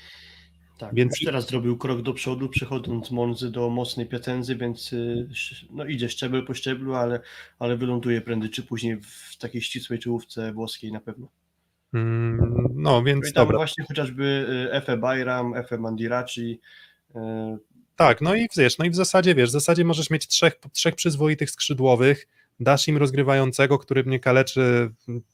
Tak, 0.80 0.94
Więc- 0.94 1.18
teraz 1.24 1.48
zrobił 1.48 1.76
krok 1.78 2.02
do 2.02 2.12
przodu, 2.14 2.48
przechodząc 2.48 3.06
z 3.06 3.10
Monzy 3.10 3.50
do 3.50 3.70
mocnej 3.70 4.06
Piacenzy, 4.06 4.56
więc 4.56 4.92
y, 4.92 5.28
no 5.70 5.84
idzie 5.84 6.08
szczebel 6.08 6.44
po 6.46 6.54
szczeblu, 6.54 6.94
ale, 6.94 7.20
ale 7.58 7.76
wyląduje 7.76 8.20
prędzej 8.20 8.50
czy 8.50 8.62
później 8.62 8.96
w 9.02 9.36
takiej 9.38 9.62
ścisłej 9.62 9.98
czołówce 9.98 10.52
włoskiej 10.52 10.92
na 10.92 11.00
pewno. 11.00 11.28
Mm, 11.94 12.38
No 12.74 12.90
No 12.90 13.02
więc 13.02 13.30
i 13.30 13.32
tam 13.32 13.44
dobra. 13.46 13.56
właśnie 13.58 13.84
chociażby 13.84 14.24
y, 14.68 14.72
Efe 14.72 14.96
Bayram, 14.96 15.54
Efe 15.54 15.78
Mandiraci, 15.78 16.60
y, 17.10 17.18
Tak, 17.96 18.20
no 18.20 18.34
i 18.34 18.46
wiesz, 18.56 18.78
no 18.78 18.84
i 18.84 18.90
w 18.90 18.94
zasadzie 18.94 19.34
wiesz, 19.34 19.48
w 19.48 19.52
zasadzie 19.52 19.84
możesz 19.84 20.10
mieć 20.10 20.26
trzech, 20.28 20.54
trzech 20.72 20.94
przyzwoitych 20.94 21.50
skrzydłowych, 21.50 22.26
dasz 22.60 22.88
im 22.88 22.96
rozgrywającego, 22.96 23.78
który 23.78 24.04
mnie 24.04 24.20
kaleczy 24.20 24.90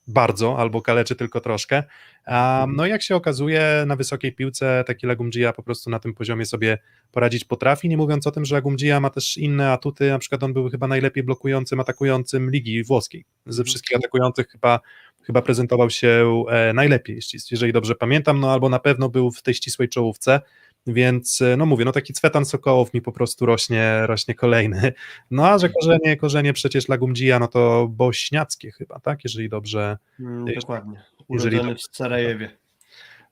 bardzo, 0.07 0.59
albo 0.59 0.83
kaleczy 0.83 1.17
tylko 1.17 1.41
troszkę. 1.41 1.83
A, 2.27 2.67
no 2.77 2.87
i 2.87 2.91
jak 2.91 3.03
się 3.03 3.17
okazuje, 3.17 3.85
na 3.87 3.97
wysokiej 3.97 4.33
piłce 4.33 4.85
taki 4.87 5.07
Lagumdzija 5.07 5.53
po 5.53 5.63
prostu 5.63 5.91
na 5.91 5.99
tym 5.99 6.15
poziomie 6.15 6.47
sobie 6.47 6.79
poradzić 7.13 7.45
potrafi, 7.45 7.89
nie 7.89 7.97
mówiąc 7.97 8.27
o 8.27 8.31
tym, 8.31 8.45
że 8.45 8.55
Lagumdzija 8.55 9.01
ma 9.01 9.11
też 9.11 9.37
inne 9.37 9.73
atuty, 9.73 10.11
na 10.11 10.19
przykład 10.19 10.43
on 10.43 10.53
był 10.53 10.71
chyba 10.71 10.87
najlepiej 10.87 11.23
blokującym, 11.23 11.81
atakującym 11.81 12.51
ligi 12.51 12.85
włoskiej. 12.85 13.25
Ze 13.47 13.65
wszystkich 13.65 13.97
atakujących 13.97 14.49
chyba, 14.49 14.81
chyba 15.23 15.43
prezentował 15.43 15.91
się 15.91 16.45
e, 16.51 16.73
najlepiej, 16.73 17.17
jeśli- 17.17 17.39
jeżeli 17.51 17.73
dobrze 17.73 17.95
pamiętam, 17.95 18.41
no 18.41 18.53
albo 18.53 18.69
na 18.69 18.79
pewno 18.79 19.09
był 19.09 19.31
w 19.31 19.43
tej 19.43 19.55
ścisłej 19.55 19.89
czołówce. 19.89 20.41
Więc 20.87 21.43
e, 21.43 21.57
no 21.57 21.67
mówię, 21.67 21.85
no 21.85 21.93
taki 21.93 22.13
Cwetan 22.13 22.45
Sokołow 22.45 22.95
mi 22.95 23.03
po 23.03 23.13
prostu 23.13 23.47
rośnie, 23.47 24.07
rośnie 24.07 24.35
kolejny. 24.35 24.93
No 25.31 25.49
a 25.49 25.59
że 25.59 25.69
korzenie, 25.69 26.17
korzenie 26.17 26.53
przecież 26.53 26.89
Lagumdzija, 26.89 27.39
no 27.39 27.49
to 27.49 27.89
bośniackie 27.91 28.71
chyba, 28.73 29.01
tak? 29.01 29.25
Jeżeli 29.25 29.49
dobrze. 29.49 29.99
mm, 30.21 30.47
Jeśli- 30.47 30.61
dokładnie, 30.61 31.03
jeżeli 31.31 31.57
urodzony 31.57 31.77
w 31.79 31.97
Sarajewie. 31.97 32.51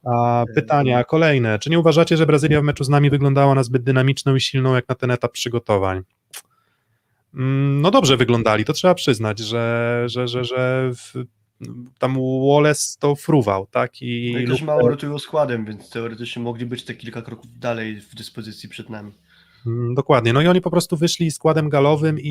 A 0.05 0.44
pytania 0.55 1.05
kolejne. 1.05 1.59
Czy 1.59 1.70
nie 1.70 1.78
uważacie, 1.78 2.16
że 2.16 2.26
Brazylia 2.26 2.60
w 2.60 2.64
meczu 2.64 2.85
z 2.85 2.89
nami 2.89 3.10
wyglądała 3.10 3.55
na 3.55 3.62
zbyt 3.62 3.82
dynamiczną 3.82 4.35
i 4.35 4.40
silną 4.40 4.74
jak 4.74 4.89
na 4.89 4.94
ten 4.94 5.10
etap 5.10 5.32
przygotowań? 5.32 6.02
Mm, 7.35 7.81
No 7.81 7.90
dobrze 7.90 8.16
wyglądali, 8.16 8.64
to 8.64 8.72
trzeba 8.72 8.94
przyznać, 8.94 9.39
że, 9.39 10.02
że, 10.06 10.28
że, 10.28 10.44
że 10.44 10.90
w, 10.94 11.24
tam 11.98 12.16
Wallace 12.48 12.97
to 12.98 13.14
fruwał, 13.14 13.66
tak? 13.66 14.02
I, 14.02 14.31
No 14.35 14.39
i 14.39 14.47
też 14.47 14.62
mało 14.62 14.89
rotują 14.89 15.18
składem, 15.18 15.64
więc 15.64 15.90
teoretycznie 15.90 16.43
mogli 16.43 16.66
być 16.66 16.85
te 16.85 16.94
kilka 16.94 17.22
kroków 17.22 17.59
dalej 17.59 18.01
w 18.01 18.14
dyspozycji 18.14 18.68
przed 18.68 18.90
nami. 18.90 19.12
Mm, 19.66 19.94
Dokładnie. 19.94 20.32
No 20.32 20.43
i 20.43 20.47
oni 20.47 20.60
po 20.60 20.70
prostu 20.70 20.97
wyszli 20.97 21.31
składem 21.31 21.68
galowym 21.68 22.20
i, 22.20 22.28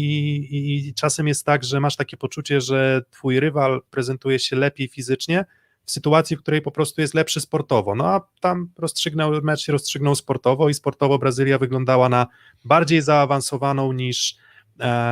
i, 0.51 0.87
i 0.87 0.93
czasem 0.93 1.27
jest 1.27 1.45
tak, 1.45 1.63
że 1.63 1.79
masz 1.79 1.95
takie 1.95 2.17
poczucie, 2.17 2.61
że 2.61 3.01
twój 3.11 3.39
rywal 3.39 3.81
prezentuje 3.91 4.39
się 4.39 4.55
lepiej 4.55 4.87
fizycznie 4.87 5.45
w 5.85 5.91
sytuacji, 5.91 6.37
w 6.37 6.39
której 6.39 6.61
po 6.61 6.71
prostu 6.71 7.01
jest 7.01 7.13
lepszy 7.13 7.41
sportowo. 7.41 7.95
No 7.95 8.05
a 8.05 8.27
tam 8.39 8.69
rozstrzygnął, 8.77 9.31
mecz 9.43 9.61
się 9.61 9.71
rozstrzygnął 9.71 10.15
sportowo 10.15 10.69
i 10.69 10.73
sportowo 10.73 11.19
Brazylia 11.19 11.57
wyglądała 11.57 12.09
na 12.09 12.27
bardziej 12.65 13.01
zaawansowaną 13.01 13.93
niż, 13.93 14.37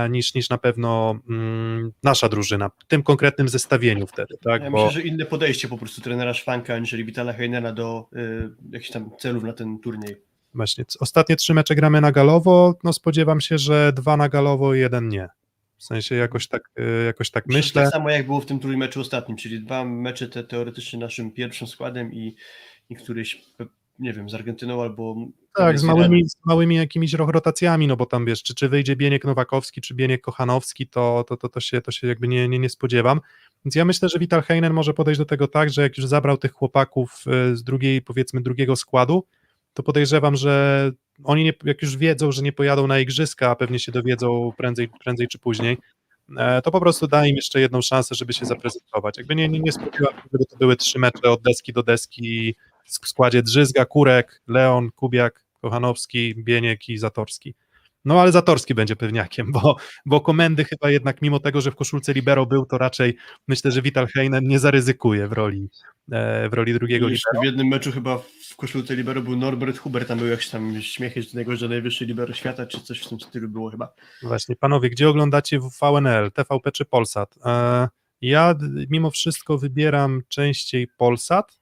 niż, 0.09 0.33
niż 0.33 0.49
na 0.49 0.57
pewno 0.57 1.19
mm, 1.29 1.91
nasza 2.03 2.29
drużyna 2.29 2.69
w 2.69 2.85
tym 2.87 3.03
konkretnym 3.03 3.49
zestawieniu 3.49 4.07
wtedy, 4.07 4.37
tak? 4.43 4.63
Ja 4.63 4.71
Bo... 4.71 4.85
myślę, 4.85 5.01
że 5.01 5.07
inne 5.07 5.25
podejście 5.25 5.67
po 5.67 5.77
prostu 5.77 6.01
trenera 6.01 6.33
Szwanka, 6.33 6.73
aniżeli 6.73 7.05
Vitala 7.05 7.33
Heinera 7.33 7.73
do 7.73 8.07
y, 8.15 8.49
jakichś 8.71 8.91
tam 8.91 9.11
celów 9.19 9.43
na 9.43 9.53
ten 9.53 9.79
turniej. 9.79 10.15
Właśnie, 10.53 10.85
ostatnie 10.99 11.35
trzy 11.35 11.53
mecze 11.53 11.75
gramy 11.75 12.01
na 12.01 12.11
galowo, 12.11 12.73
no 12.83 12.93
spodziewam 12.93 13.41
się, 13.41 13.57
że 13.57 13.93
dwa 13.95 14.17
na 14.17 14.29
galowo 14.29 14.75
i 14.75 14.79
jeden 14.79 15.09
nie. 15.09 15.29
W 15.77 15.83
sensie 15.83 16.15
jakoś 16.15 16.47
tak, 16.47 16.69
y, 16.79 17.05
jakoś 17.05 17.31
tak 17.31 17.47
Myślę, 17.47 17.59
myślę. 17.59 17.83
Tak 17.83 17.91
samo 17.91 18.09
jak 18.09 18.25
było 18.25 18.41
w 18.41 18.45
tym 18.45 18.59
trójmeczu 18.59 19.01
ostatnim, 19.01 19.37
czyli 19.37 19.59
dwa 19.59 19.85
mecze 19.85 20.27
te 20.27 20.43
teoretycznie 20.43 20.99
naszym 20.99 21.31
pierwszym 21.31 21.67
składem 21.67 22.13
i, 22.13 22.35
i 22.89 22.95
któryś, 22.95 23.41
nie 24.01 24.13
wiem, 24.13 24.29
z 24.29 24.33
Argentyną 24.33 24.81
albo... 24.81 25.15
Tak, 25.55 25.79
z 25.79 25.83
małymi, 25.83 26.29
z 26.29 26.35
małymi 26.45 26.75
jakimiś 26.75 27.13
ro- 27.13 27.31
rotacjami, 27.31 27.87
no 27.87 27.97
bo 27.97 28.05
tam 28.05 28.25
wiesz, 28.25 28.43
czy, 28.43 28.55
czy 28.55 28.69
wyjdzie 28.69 28.95
Bieniek 28.95 29.25
Nowakowski, 29.25 29.81
czy 29.81 29.93
Bieniek 29.93 30.21
Kochanowski, 30.21 30.87
to, 30.87 31.25
to, 31.27 31.37
to, 31.37 31.49
to, 31.49 31.59
się, 31.59 31.81
to 31.81 31.91
się 31.91 32.07
jakby 32.07 32.27
nie, 32.27 32.49
nie, 32.49 32.59
nie 32.59 32.69
spodziewam. 32.69 33.21
Więc 33.65 33.75
ja 33.75 33.85
myślę, 33.85 34.09
że 34.09 34.19
Vital 34.19 34.41
Heinen 34.41 34.73
może 34.73 34.93
podejść 34.93 35.17
do 35.17 35.25
tego 35.25 35.47
tak, 35.47 35.69
że 35.69 35.81
jak 35.81 35.97
już 35.97 36.07
zabrał 36.07 36.37
tych 36.37 36.51
chłopaków 36.51 37.23
y, 37.51 37.57
z 37.57 37.63
drugiej, 37.63 38.01
powiedzmy, 38.01 38.41
drugiego 38.41 38.75
składu, 38.75 39.25
to 39.73 39.83
podejrzewam, 39.83 40.35
że 40.35 40.91
oni 41.23 41.43
nie, 41.43 41.53
jak 41.63 41.81
już 41.81 41.97
wiedzą, 41.97 42.31
że 42.31 42.41
nie 42.41 42.53
pojadą 42.53 42.87
na 42.87 42.99
igrzyska, 42.99 43.49
a 43.49 43.55
pewnie 43.55 43.79
się 43.79 43.91
dowiedzą 43.91 44.51
prędzej, 44.57 44.89
prędzej 45.03 45.27
czy 45.27 45.39
później, 45.39 45.77
e, 46.37 46.61
to 46.61 46.71
po 46.71 46.79
prostu 46.79 47.07
da 47.07 47.25
im 47.25 47.35
jeszcze 47.35 47.61
jedną 47.61 47.81
szansę, 47.81 48.15
żeby 48.15 48.33
się 48.33 48.45
zaprezentować. 48.45 49.17
Jakby 49.17 49.35
nie, 49.35 49.49
nie, 49.49 49.59
nie 49.59 49.71
spodziewałem 49.71 50.17
się, 50.17 50.29
żeby 50.33 50.45
to 50.45 50.57
były 50.57 50.75
trzy 50.75 50.99
mecze 50.99 51.31
od 51.31 51.41
deski 51.41 51.73
do 51.73 51.83
deski 51.83 52.55
w 52.99 53.07
składzie 53.07 53.43
Drzyzga, 53.43 53.85
Kurek, 53.85 54.41
Leon, 54.47 54.91
Kubiak, 54.91 55.45
Kochanowski, 55.61 56.35
Bieniek 56.37 56.89
i 56.89 56.97
Zatorski. 56.97 57.55
No 58.05 58.21
ale 58.21 58.31
Zatorski 58.31 58.75
będzie 58.75 58.95
pewniakiem, 58.95 59.51
bo, 59.51 59.75
bo 60.05 60.21
komendy 60.21 60.63
chyba 60.63 60.91
jednak 60.91 61.21
mimo 61.21 61.39
tego, 61.39 61.61
że 61.61 61.71
w 61.71 61.75
koszulce 61.75 62.13
libero 62.13 62.45
był, 62.45 62.65
to 62.65 62.77
raczej 62.77 63.17
myślę, 63.47 63.71
że 63.71 63.81
Vital 63.81 64.07
Heinen 64.07 64.47
nie 64.47 64.59
zaryzykuje 64.59 65.27
w 65.27 65.31
roli, 65.31 65.69
e, 66.11 66.49
w 66.49 66.53
roli 66.53 66.73
drugiego 66.73 67.09
jeszcze 67.09 67.29
libero. 67.33 67.41
w 67.41 67.45
jednym 67.45 67.67
meczu 67.67 67.91
chyba 67.91 68.17
w 68.49 68.55
koszulce 68.55 68.95
libero 68.95 69.21
był 69.21 69.35
Norbert 69.35 69.77
Huber, 69.77 70.07
tam 70.07 70.19
był 70.19 70.27
jakiś 70.27 70.49
tam 70.49 70.81
śmiechy 70.81 71.23
z 71.23 71.33
niego, 71.33 71.55
że 71.55 71.69
najwyższy 71.69 72.05
libero 72.05 72.33
świata, 72.33 72.65
czy 72.65 72.81
coś 72.81 73.01
w 73.01 73.09
tym 73.09 73.19
stylu 73.19 73.49
było 73.49 73.71
chyba. 73.71 73.93
Właśnie, 74.23 74.55
panowie, 74.55 74.89
gdzie 74.89 75.09
oglądacie 75.09 75.59
w 75.59 75.69
VNL, 75.81 76.31
TVP 76.31 76.71
czy 76.71 76.85
Polsat? 76.85 77.35
E, 77.45 77.87
ja 78.21 78.55
mimo 78.89 79.11
wszystko 79.11 79.57
wybieram 79.57 80.21
częściej 80.27 80.87
Polsat, 80.97 81.60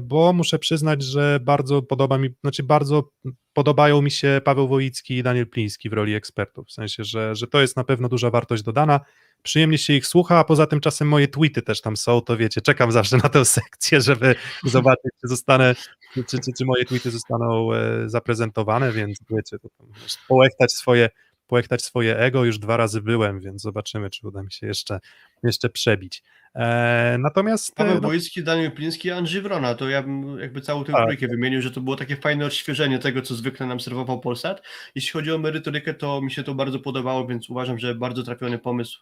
bo 0.00 0.32
muszę 0.32 0.58
przyznać, 0.58 1.02
że 1.02 1.38
bardzo 1.42 1.82
podoba 1.82 2.18
mi, 2.18 2.28
znaczy 2.40 2.62
bardzo 2.62 3.10
podobają 3.52 4.02
mi 4.02 4.10
się 4.10 4.40
Paweł 4.44 4.68
Wojicki 4.68 5.16
i 5.16 5.22
Daniel 5.22 5.46
Pliński 5.46 5.90
w 5.90 5.92
roli 5.92 6.14
ekspertów, 6.14 6.68
w 6.68 6.72
sensie, 6.72 7.04
że, 7.04 7.34
że 7.34 7.46
to 7.46 7.60
jest 7.60 7.76
na 7.76 7.84
pewno 7.84 8.08
duża 8.08 8.30
wartość 8.30 8.62
dodana, 8.62 9.00
przyjemnie 9.42 9.78
się 9.78 9.92
ich 9.92 10.06
słucha, 10.06 10.38
a 10.38 10.44
poza 10.44 10.66
tym 10.66 10.80
czasem 10.80 11.08
moje 11.08 11.28
tweety 11.28 11.62
też 11.62 11.80
tam 11.80 11.96
są, 11.96 12.20
to 12.20 12.36
wiecie, 12.36 12.60
czekam 12.60 12.92
zawsze 12.92 13.16
na 13.16 13.28
tę 13.28 13.44
sekcję, 13.44 14.00
żeby 14.00 14.34
zobaczyć, 14.64 15.12
czy 15.20 15.28
zostanę, 15.28 15.74
czy, 16.14 16.24
czy, 16.24 16.52
czy 16.58 16.64
moje 16.64 16.84
tweety 16.84 17.10
zostaną 17.10 17.72
e, 17.72 18.08
zaprezentowane, 18.08 18.92
więc 18.92 19.18
wiecie, 19.30 19.58
to 19.58 19.68
tam 19.78 19.86
połechtać 20.28 20.72
swoje 20.72 21.08
połechtać 21.46 21.82
swoje 21.82 22.18
ego, 22.18 22.44
już 22.44 22.58
dwa 22.58 22.76
razy 22.76 23.02
byłem, 23.02 23.40
więc 23.40 23.62
zobaczymy, 23.62 24.10
czy 24.10 24.28
uda 24.28 24.42
mi 24.42 24.52
się 24.52 24.66
jeszcze, 24.66 25.00
jeszcze 25.42 25.68
przebić. 25.68 26.22
E, 26.54 27.16
natomiast 27.18 27.74
Paweł 27.74 27.92
e, 27.92 28.00
no, 28.00 28.08
Wojicki, 28.08 28.44
Daniel 28.44 28.72
Pliński, 28.72 29.10
Andrzej 29.10 29.42
Wrona, 29.42 29.74
to 29.74 29.88
ja 29.88 30.02
bym 30.02 30.38
jakby 30.38 30.60
całą 30.60 30.84
tę 30.84 30.92
Tak. 30.92 31.04
trójkę 31.04 31.28
wymienił, 31.28 31.62
że 31.62 31.70
to 31.70 31.80
było 31.80 31.96
takie 31.96 32.16
fajne 32.16 32.46
odświeżenie 32.46 32.98
tego, 32.98 33.22
co 33.22 33.34
zwykle 33.34 33.66
nam 33.66 33.80
serwował 33.80 34.20
Polsat. 34.20 34.62
Jeśli 34.94 35.10
chodzi 35.12 35.32
o 35.32 35.38
merytorykę, 35.38 35.94
to 35.94 36.20
mi 36.20 36.30
się 36.30 36.42
to 36.42 36.54
bardzo 36.54 36.78
podobało, 36.78 37.26
więc 37.26 37.50
uważam, 37.50 37.78
że 37.78 37.94
bardzo 37.94 38.22
trafiony 38.22 38.58
pomysł. 38.58 39.00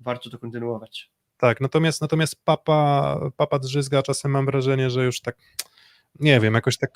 Warto 0.00 0.30
to 0.30 0.38
kontynuować. 0.38 1.10
tak, 1.38 1.60
natomiast, 1.60 2.00
natomiast 2.00 2.44
papa, 2.44 3.20
papa 3.36 3.58
drzyzga, 3.58 4.02
czasem 4.02 4.30
mam 4.30 4.46
wrażenie, 4.46 4.90
że 4.90 5.04
już 5.04 5.20
tak, 5.20 5.36
nie 6.20 6.40
wiem, 6.40 6.54
jakoś 6.54 6.76
tak 6.76 6.90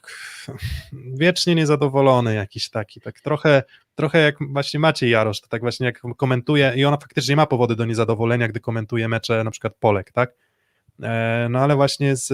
wiecznie 0.92 1.54
niezadowolony 1.54 2.34
jakiś 2.34 2.70
taki, 2.70 3.00
tak 3.00 3.20
trochę, 3.20 3.62
trochę 3.94 4.18
jak 4.18 4.36
właśnie 4.40 4.80
Maciej 4.80 5.10
Jarosz, 5.10 5.40
to 5.40 5.48
tak 5.48 5.60
właśnie 5.60 5.86
jak 5.86 6.00
komentuje 6.16 6.72
i 6.76 6.84
ona 6.84 6.96
faktycznie 6.96 7.36
ma 7.36 7.46
powody 7.46 7.76
do 7.76 7.84
niezadowolenia, 7.84 8.48
gdy 8.48 8.60
komentuje 8.60 9.08
mecze 9.08 9.44
na 9.44 9.50
przykład 9.50 9.74
Polek, 9.80 10.12
tak? 10.12 10.32
E, 11.02 11.46
No 11.50 11.58
ale 11.58 11.76
właśnie 11.76 12.16
z 12.16 12.30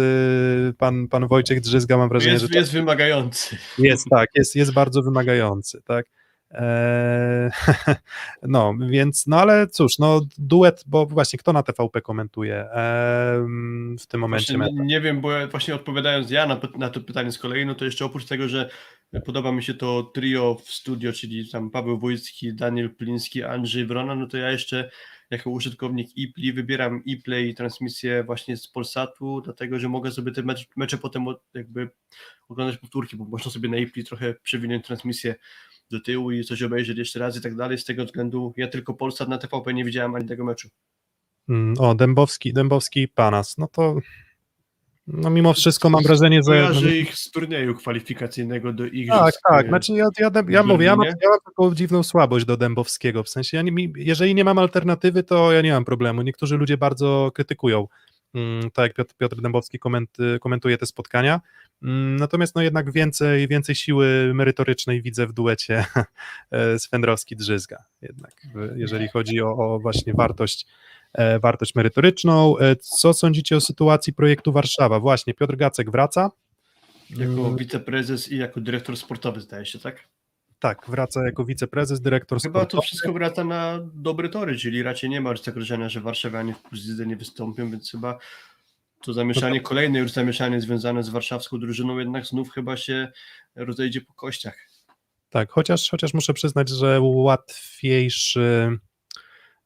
pan, 0.76 1.08
pan 1.08 1.28
Wojciech 1.28 1.60
Drzyzga 1.60 1.96
mam 1.96 2.08
wrażenie, 2.08 2.32
Jest, 2.32 2.46
że 2.52 2.58
jest 2.58 2.72
wymagający. 2.72 3.56
Jest, 3.78 4.06
tak, 4.10 4.28
jest, 4.34 4.56
jest 4.56 4.72
bardzo 4.72 5.02
wymagający, 5.02 5.82
tak. 5.82 6.06
Eee, 6.50 7.50
no, 8.42 8.74
więc, 8.80 9.26
no 9.26 9.40
ale 9.40 9.66
cóż, 9.66 9.98
no 9.98 10.20
duet, 10.38 10.84
bo 10.86 11.06
właśnie 11.06 11.38
kto 11.38 11.52
na 11.52 11.62
TVP 11.62 12.00
komentuje 12.02 12.68
w 13.98 14.06
tym 14.08 14.20
momencie? 14.20 14.56
Właśnie, 14.58 14.84
nie, 14.84 15.00
wiem, 15.00 15.20
bo 15.20 15.48
właśnie 15.50 15.74
odpowiadając 15.74 16.30
ja 16.30 16.46
na, 16.46 16.60
na 16.78 16.90
to 16.90 17.00
pytanie 17.00 17.32
z 17.32 17.38
kolei, 17.38 17.66
no 17.66 17.74
to 17.74 17.84
jeszcze 17.84 18.04
oprócz 18.04 18.24
tego, 18.24 18.48
że 18.48 18.70
podoba 19.24 19.52
mi 19.52 19.62
się 19.62 19.74
to 19.74 20.02
trio 20.02 20.56
w 20.64 20.70
studio, 20.70 21.12
czyli 21.12 21.50
tam 21.50 21.70
Paweł 21.70 21.98
Wójcki, 21.98 22.54
Daniel 22.54 22.94
Pliński, 22.94 23.44
Andrzej 23.44 23.86
Wrona, 23.86 24.14
no 24.14 24.26
to 24.26 24.36
ja 24.36 24.50
jeszcze 24.50 24.90
jako 25.30 25.50
użytkownik 25.50 26.16
iPli 26.16 26.52
wybieram 26.52 27.02
iPlay 27.04 27.54
transmisję 27.54 28.24
właśnie 28.24 28.56
z 28.56 28.68
Polsatu, 28.68 29.40
dlatego, 29.40 29.78
że 29.78 29.88
mogę 29.88 30.10
sobie 30.10 30.32
te 30.32 30.42
mecz, 30.42 30.68
mecze 30.76 30.98
potem 30.98 31.26
jakby 31.54 31.90
oglądać 32.48 32.78
powtórki, 32.78 33.16
bo 33.16 33.24
można 33.24 33.50
sobie 33.50 33.68
na 33.68 33.76
iPli 33.76 34.04
trochę 34.04 34.34
przewinąć 34.34 34.86
transmisję 34.86 35.34
do 35.90 36.00
tyłu 36.00 36.30
i 36.32 36.44
coś 36.44 36.62
obejrzeć 36.62 36.98
jeszcze 36.98 37.18
raz 37.18 37.36
i 37.36 37.40
tak 37.40 37.54
dalej. 37.54 37.78
Z 37.78 37.84
tego 37.84 38.04
względu 38.04 38.54
ja 38.56 38.68
tylko 38.68 38.94
Polsat 38.94 39.28
na 39.28 39.38
TVP 39.38 39.74
nie 39.74 39.84
widziałem 39.84 40.14
ani 40.14 40.28
tego 40.28 40.44
meczu. 40.44 40.68
Mm, 41.48 41.74
O, 41.78 41.94
Dębowski, 41.94 42.52
Dębowski 42.52 43.02
i 43.02 43.08
Panas, 43.08 43.58
no 43.58 43.68
to 43.68 43.96
no 45.06 45.30
mimo 45.30 45.54
wszystko 45.54 45.90
mam 45.90 46.02
wrażenie, 46.02 46.40
że... 46.42 46.96
Ich 46.96 47.14
z 47.14 47.30
turnieju 47.30 47.74
kwalifikacyjnego 47.74 48.72
do 48.72 48.86
igrzysk. 48.86 49.24
Tak, 49.24 49.34
tak. 49.48 49.68
Znaczy 49.68 49.92
ja, 49.92 50.06
ja, 50.18 50.30
ja, 50.34 50.42
ja 50.48 50.62
mówię, 50.62 50.86
ja 50.86 50.96
mam, 50.96 51.06
ja 51.06 51.28
mam 51.30 51.38
taką 51.44 51.74
dziwną 51.74 52.02
słabość 52.02 52.46
do 52.46 52.56
Dębowskiego, 52.56 53.22
w 53.22 53.28
sensie, 53.28 53.56
ja 53.56 53.62
nie, 53.62 53.88
jeżeli 53.96 54.34
nie 54.34 54.44
mam 54.44 54.58
alternatywy, 54.58 55.22
to 55.22 55.52
ja 55.52 55.62
nie 55.62 55.72
mam 55.72 55.84
problemu. 55.84 56.22
Niektórzy 56.22 56.56
ludzie 56.56 56.76
bardzo 56.76 57.30
krytykują, 57.34 57.88
tak 58.72 58.84
jak 58.86 58.94
Piotr, 58.96 59.14
Piotr 59.14 59.36
Dębowski 59.36 59.78
koment, 59.78 60.16
komentuje 60.40 60.78
te 60.78 60.86
spotkania, 60.86 61.40
Mm, 61.82 62.16
natomiast 62.16 62.54
no 62.54 62.62
jednak 62.62 62.92
więcej, 62.92 63.48
więcej 63.48 63.74
siły 63.74 64.32
merytorycznej 64.34 65.02
widzę 65.02 65.26
w 65.26 65.32
duecie 65.32 65.84
e, 66.50 66.78
Swędrowski-Drzyzga 66.78 67.76
jednak, 68.02 68.46
jeżeli 68.76 69.08
chodzi 69.08 69.40
o, 69.42 69.56
o 69.56 69.78
właśnie 69.78 70.14
wartość 70.14 70.66
e, 71.12 71.38
wartość 71.38 71.74
merytoryczną. 71.74 72.58
E, 72.58 72.76
Co 72.76 73.14
sądzicie 73.14 73.56
o 73.56 73.60
sytuacji 73.60 74.12
projektu 74.12 74.52
Warszawa? 74.52 75.00
Właśnie, 75.00 75.34
Piotr 75.34 75.56
Gacek 75.56 75.90
wraca, 75.90 76.30
Jako 77.10 77.32
Mm. 77.46 77.56
wiceprezes 77.56 78.32
i 78.32 78.36
jako 78.36 78.60
dyrektor 78.60 78.96
sportowy, 78.96 79.40
zdaje 79.40 79.66
się, 79.66 79.78
tak? 79.78 80.08
Tak, 80.58 80.86
wraca 80.88 81.24
jako 81.26 81.44
wiceprezes, 81.44 82.00
dyrektor 82.00 82.40
Chyba 82.42 82.52
to 82.52 82.60
sportowy. 82.60 82.86
wszystko 82.86 83.12
wraca 83.12 83.44
na 83.44 83.78
dobre 83.94 84.28
tory, 84.28 84.56
czyli 84.56 84.82
raczej 84.82 85.10
nie 85.10 85.20
ma 85.20 85.30
już 85.30 85.42
zagrożenia, 85.42 85.88
że 85.88 86.00
warszawianie 86.00 86.54
w 86.54 86.62
Plus 86.62 86.86
Lidze 86.86 87.06
nie 87.06 87.16
wystąpią, 87.16 87.70
więc 87.70 87.90
chyba 87.90 88.18
to 89.02 89.12
zamieszanie, 89.12 89.60
kolejne 89.60 89.98
już 89.98 90.12
zamieszanie 90.12 90.60
związane 90.60 91.02
z 91.02 91.08
warszawską 91.08 91.58
drużyną 91.58 91.98
jednak 91.98 92.26
znów 92.26 92.50
chyba 92.50 92.76
się 92.76 93.12
rozejdzie 93.54 94.00
po 94.00 94.14
kościach. 94.14 94.56
Tak, 95.30 95.50
chociaż, 95.50 95.90
chociaż 95.90 96.14
muszę 96.14 96.34
przyznać, 96.34 96.68
że 96.68 97.00
łatwiejszy, 97.00 98.78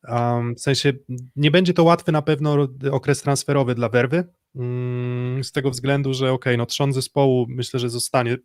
um, 0.08 0.54
w 0.54 0.60
sensie 0.60 0.92
nie 1.36 1.50
będzie 1.50 1.74
to 1.74 1.84
łatwy 1.84 2.12
na 2.12 2.22
pewno 2.22 2.68
okres 2.90 3.22
transferowy 3.22 3.74
dla 3.74 3.88
Werwy, 3.88 4.24
mm, 4.54 5.44
z 5.44 5.52
tego 5.52 5.70
względu, 5.70 6.14
że 6.14 6.32
okej, 6.32 6.58
no 6.58 6.66
trzon 6.66 6.92
zespołu 6.92 7.46
myślę, 7.48 7.80
że 7.80 7.90
zostanie, 7.90 8.36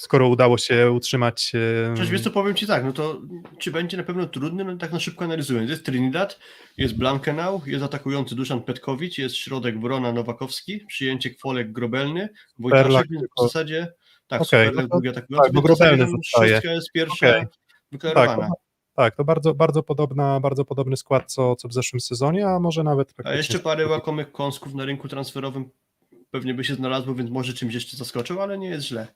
skoro 0.00 0.28
udało 0.28 0.58
się 0.58 0.90
utrzymać 0.90 1.52
Przecież 1.94 2.10
wiesz 2.10 2.20
co, 2.20 2.30
powiem 2.30 2.54
Ci 2.54 2.66
tak, 2.66 2.84
no 2.84 2.92
to 2.92 3.20
czy 3.58 3.70
będzie 3.70 3.96
na 3.96 4.02
pewno 4.02 4.26
trudny, 4.26 4.64
no 4.64 4.76
tak 4.76 4.92
na 4.92 5.00
szybko 5.00 5.24
analizując. 5.24 5.70
Jest 5.70 5.86
Trinidad, 5.86 6.38
jest 6.76 6.96
Blankenau, 6.96 7.62
jest 7.66 7.84
atakujący 7.84 8.34
Duszan 8.34 8.62
Petkowicz, 8.62 9.18
jest 9.18 9.36
środek 9.36 9.80
Wrona 9.80 10.12
Nowakowski, 10.12 10.80
przyjęcie 10.80 11.30
Kwolek 11.30 11.72
Grobelny, 11.72 12.28
Wojtaszek, 12.58 13.10
więc 13.10 13.24
w 13.38 13.42
zasadzie 13.42 13.92
tak, 14.26 14.42
okay, 14.42 14.72
no 14.74 14.82
to- 14.82 14.88
drugi 14.88 15.08
atakujący, 15.08 15.46
tak, 15.46 15.54
bo 15.54 15.62
Grobelny 15.62 16.06
zostaje. 16.10 16.60
jest 16.64 16.92
pierwsza 16.92 17.44
wyklarowana. 17.92 18.42
Tak, 18.42 18.50
tak, 18.94 19.16
to 19.16 19.24
bardzo, 19.24 19.54
bardzo, 19.54 19.82
podobna, 19.82 20.40
bardzo 20.40 20.64
podobny 20.64 20.96
skład 20.96 21.32
co, 21.32 21.56
co 21.56 21.68
w 21.68 21.72
zeszłym 21.72 22.00
sezonie, 22.00 22.46
a 22.46 22.60
może 22.60 22.82
nawet 22.82 23.14
A 23.24 23.32
jeszcze 23.32 23.58
parę 23.58 23.86
łakomych 23.86 24.32
kąsków 24.32 24.74
na 24.74 24.84
rynku 24.84 25.08
transferowym 25.08 25.70
pewnie 26.30 26.54
by 26.54 26.64
się 26.64 26.74
znalazło, 26.74 27.14
więc 27.14 27.30
może 27.30 27.52
czymś 27.54 27.74
jeszcze 27.74 27.96
zaskoczył, 27.96 28.40
ale 28.42 28.58
nie 28.58 28.68
jest 28.68 28.86
źle. 28.86 29.06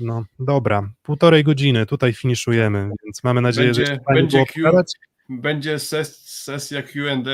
No 0.00 0.24
dobra, 0.38 0.90
półtorej 1.02 1.44
godziny, 1.44 1.86
tutaj 1.86 2.12
finiszujemy, 2.12 2.90
więc 3.04 3.24
mamy 3.24 3.40
nadzieję, 3.40 3.74
że 3.74 3.82
Będzie- 3.82 4.00
fajnie 4.04 4.22
będzie 4.22 4.44
Q-. 4.46 4.82
Będzie 5.28 5.78
ses, 5.78 6.18
sesja 6.28 6.82
Q&A, 6.82 7.30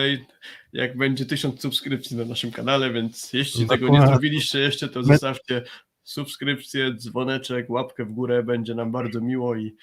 jak 0.72 0.96
będzie 0.96 1.26
tysiąc 1.26 1.60
subskrypcji 1.60 2.16
na 2.16 2.24
naszym 2.24 2.50
kanale, 2.50 2.92
więc 2.92 3.32
jeśli 3.32 3.62
No 3.62 3.68
tego 3.68 3.88
nie 3.88 4.06
zrobiliście 4.06 4.58
jeszcze, 4.58 4.88
to 4.88 5.02
zostawcie 5.04 5.62
subskrypcję, 6.02 6.94
dzwoneczek, 6.94 7.70
łapkę 7.70 8.04
w 8.04 8.12
górę, 8.12 8.42
będzie 8.42 8.74
nam 8.74 8.92
bardzo 8.92 9.20
miło 9.20 9.56
i 9.56 9.76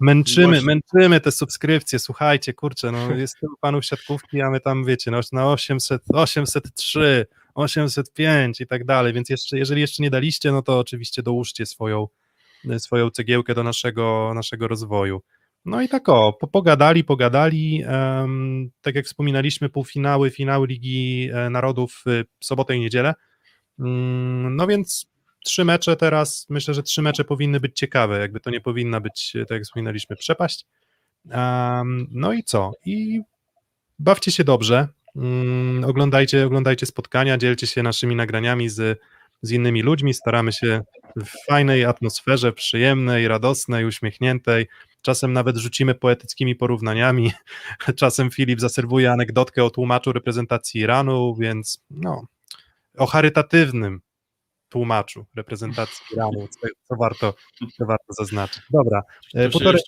Męczymy, 0.00 0.46
Właśnie. 0.46 0.66
męczymy 0.94 1.20
te 1.20 1.32
subskrypcje, 1.32 1.98
słuchajcie, 1.98 2.52
kurczę, 2.52 2.92
no 2.92 3.14
jest 3.14 3.40
tylu 3.40 3.56
panów 3.60 3.84
siatkówki, 3.84 4.42
a 4.42 4.50
my 4.50 4.60
tam, 4.60 4.84
wiecie, 4.84 5.10
no, 5.10 5.20
na 5.32 5.46
800, 5.52 6.02
803, 6.14 7.26
805 7.54 8.60
i 8.60 8.66
tak 8.66 8.84
dalej, 8.84 9.12
więc 9.12 9.30
jeszcze, 9.30 9.58
jeżeli 9.58 9.80
jeszcze 9.80 10.02
nie 10.02 10.10
daliście, 10.10 10.52
no 10.52 10.62
to 10.62 10.78
oczywiście 10.78 11.22
dołóżcie 11.22 11.66
swoją, 11.66 12.08
swoją 12.78 13.10
cegiełkę 13.10 13.54
do 13.54 13.62
naszego, 13.62 14.32
naszego 14.34 14.68
rozwoju. 14.68 15.22
No 15.64 15.82
i 15.82 15.88
tak 15.88 16.08
o, 16.08 16.32
po- 16.32 16.46
pogadali, 16.46 17.04
pogadali, 17.04 17.84
em, 17.86 18.70
tak 18.82 18.94
jak 18.94 19.06
wspominaliśmy, 19.06 19.68
półfinały, 19.68 20.30
finały 20.30 20.66
Ligi 20.66 21.30
e, 21.32 21.50
Narodów 21.50 22.04
y, 22.06 22.24
w 22.40 22.44
sobotę 22.44 22.76
i 22.76 22.80
niedzielę, 22.80 23.14
Mm, 23.78 24.56
no 24.56 24.66
więc 24.66 25.06
trzy 25.44 25.64
mecze 25.64 25.96
teraz, 25.96 26.46
myślę, 26.50 26.74
że 26.74 26.82
trzy 26.82 27.02
mecze 27.02 27.24
powinny 27.24 27.60
być 27.60 27.78
ciekawe, 27.78 28.18
jakby 28.18 28.40
to 28.40 28.50
nie 28.50 28.60
powinna 28.60 29.00
być, 29.00 29.32
tak 29.32 29.50
jak 29.50 29.62
wspominaliśmy, 29.62 30.16
przepaść. 30.16 30.66
Um, 31.30 32.06
no 32.10 32.32
i 32.32 32.44
co? 32.44 32.72
I 32.86 33.20
bawcie 33.98 34.32
się 34.32 34.44
dobrze, 34.44 34.88
mm, 35.16 35.84
oglądajcie, 35.84 36.46
oglądajcie 36.46 36.86
spotkania, 36.86 37.38
dzielcie 37.38 37.66
się 37.66 37.82
naszymi 37.82 38.16
nagraniami 38.16 38.68
z, 38.68 39.00
z 39.42 39.50
innymi 39.50 39.82
ludźmi, 39.82 40.14
staramy 40.14 40.52
się 40.52 40.82
w 41.16 41.46
fajnej 41.48 41.84
atmosferze, 41.84 42.52
przyjemnej, 42.52 43.28
radosnej, 43.28 43.84
uśmiechniętej. 43.84 44.66
Czasem 45.02 45.32
nawet 45.32 45.56
rzucimy 45.56 45.94
poetyckimi 45.94 46.56
porównaniami, 46.56 47.32
czasem 47.96 48.30
Filip 48.30 48.60
zaserwuje 48.60 49.12
anegdotkę 49.12 49.64
o 49.64 49.70
tłumaczu 49.70 50.12
reprezentacji 50.12 50.80
Iranu, 50.80 51.34
więc 51.34 51.84
no, 51.90 52.26
o 52.98 53.06
charytatywnym 53.06 54.00
tłumaczu 54.72 55.26
reprezentacji 55.36 56.04
Iranu, 56.12 56.48
co, 56.48 56.68
co, 56.82 56.96
warto, 56.96 57.34
co 57.78 57.86
warto 57.86 58.12
zaznaczyć. 58.18 58.62
Dobra, 58.70 59.02
e, 59.34 59.44
To 59.44 59.52
półtorej, 59.52 59.82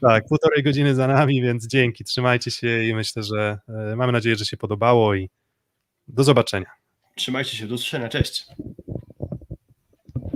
tak, 0.00 0.24
półtorej 0.28 0.62
godziny 0.62 0.94
za 0.94 1.06
nami, 1.06 1.42
więc 1.42 1.66
dzięki, 1.66 2.04
trzymajcie 2.04 2.50
się 2.50 2.82
i 2.84 2.94
myślę, 2.94 3.22
że 3.22 3.58
e, 3.68 3.96
mamy 3.96 4.12
nadzieję, 4.12 4.36
że 4.36 4.44
się 4.44 4.56
podobało 4.56 5.14
i 5.14 5.30
do 6.08 6.24
zobaczenia. 6.24 6.70
Trzymajcie 7.16 7.56
się, 7.56 7.66
do 7.66 7.74
usłyszenia, 7.74 8.08
cześć. 8.08 8.46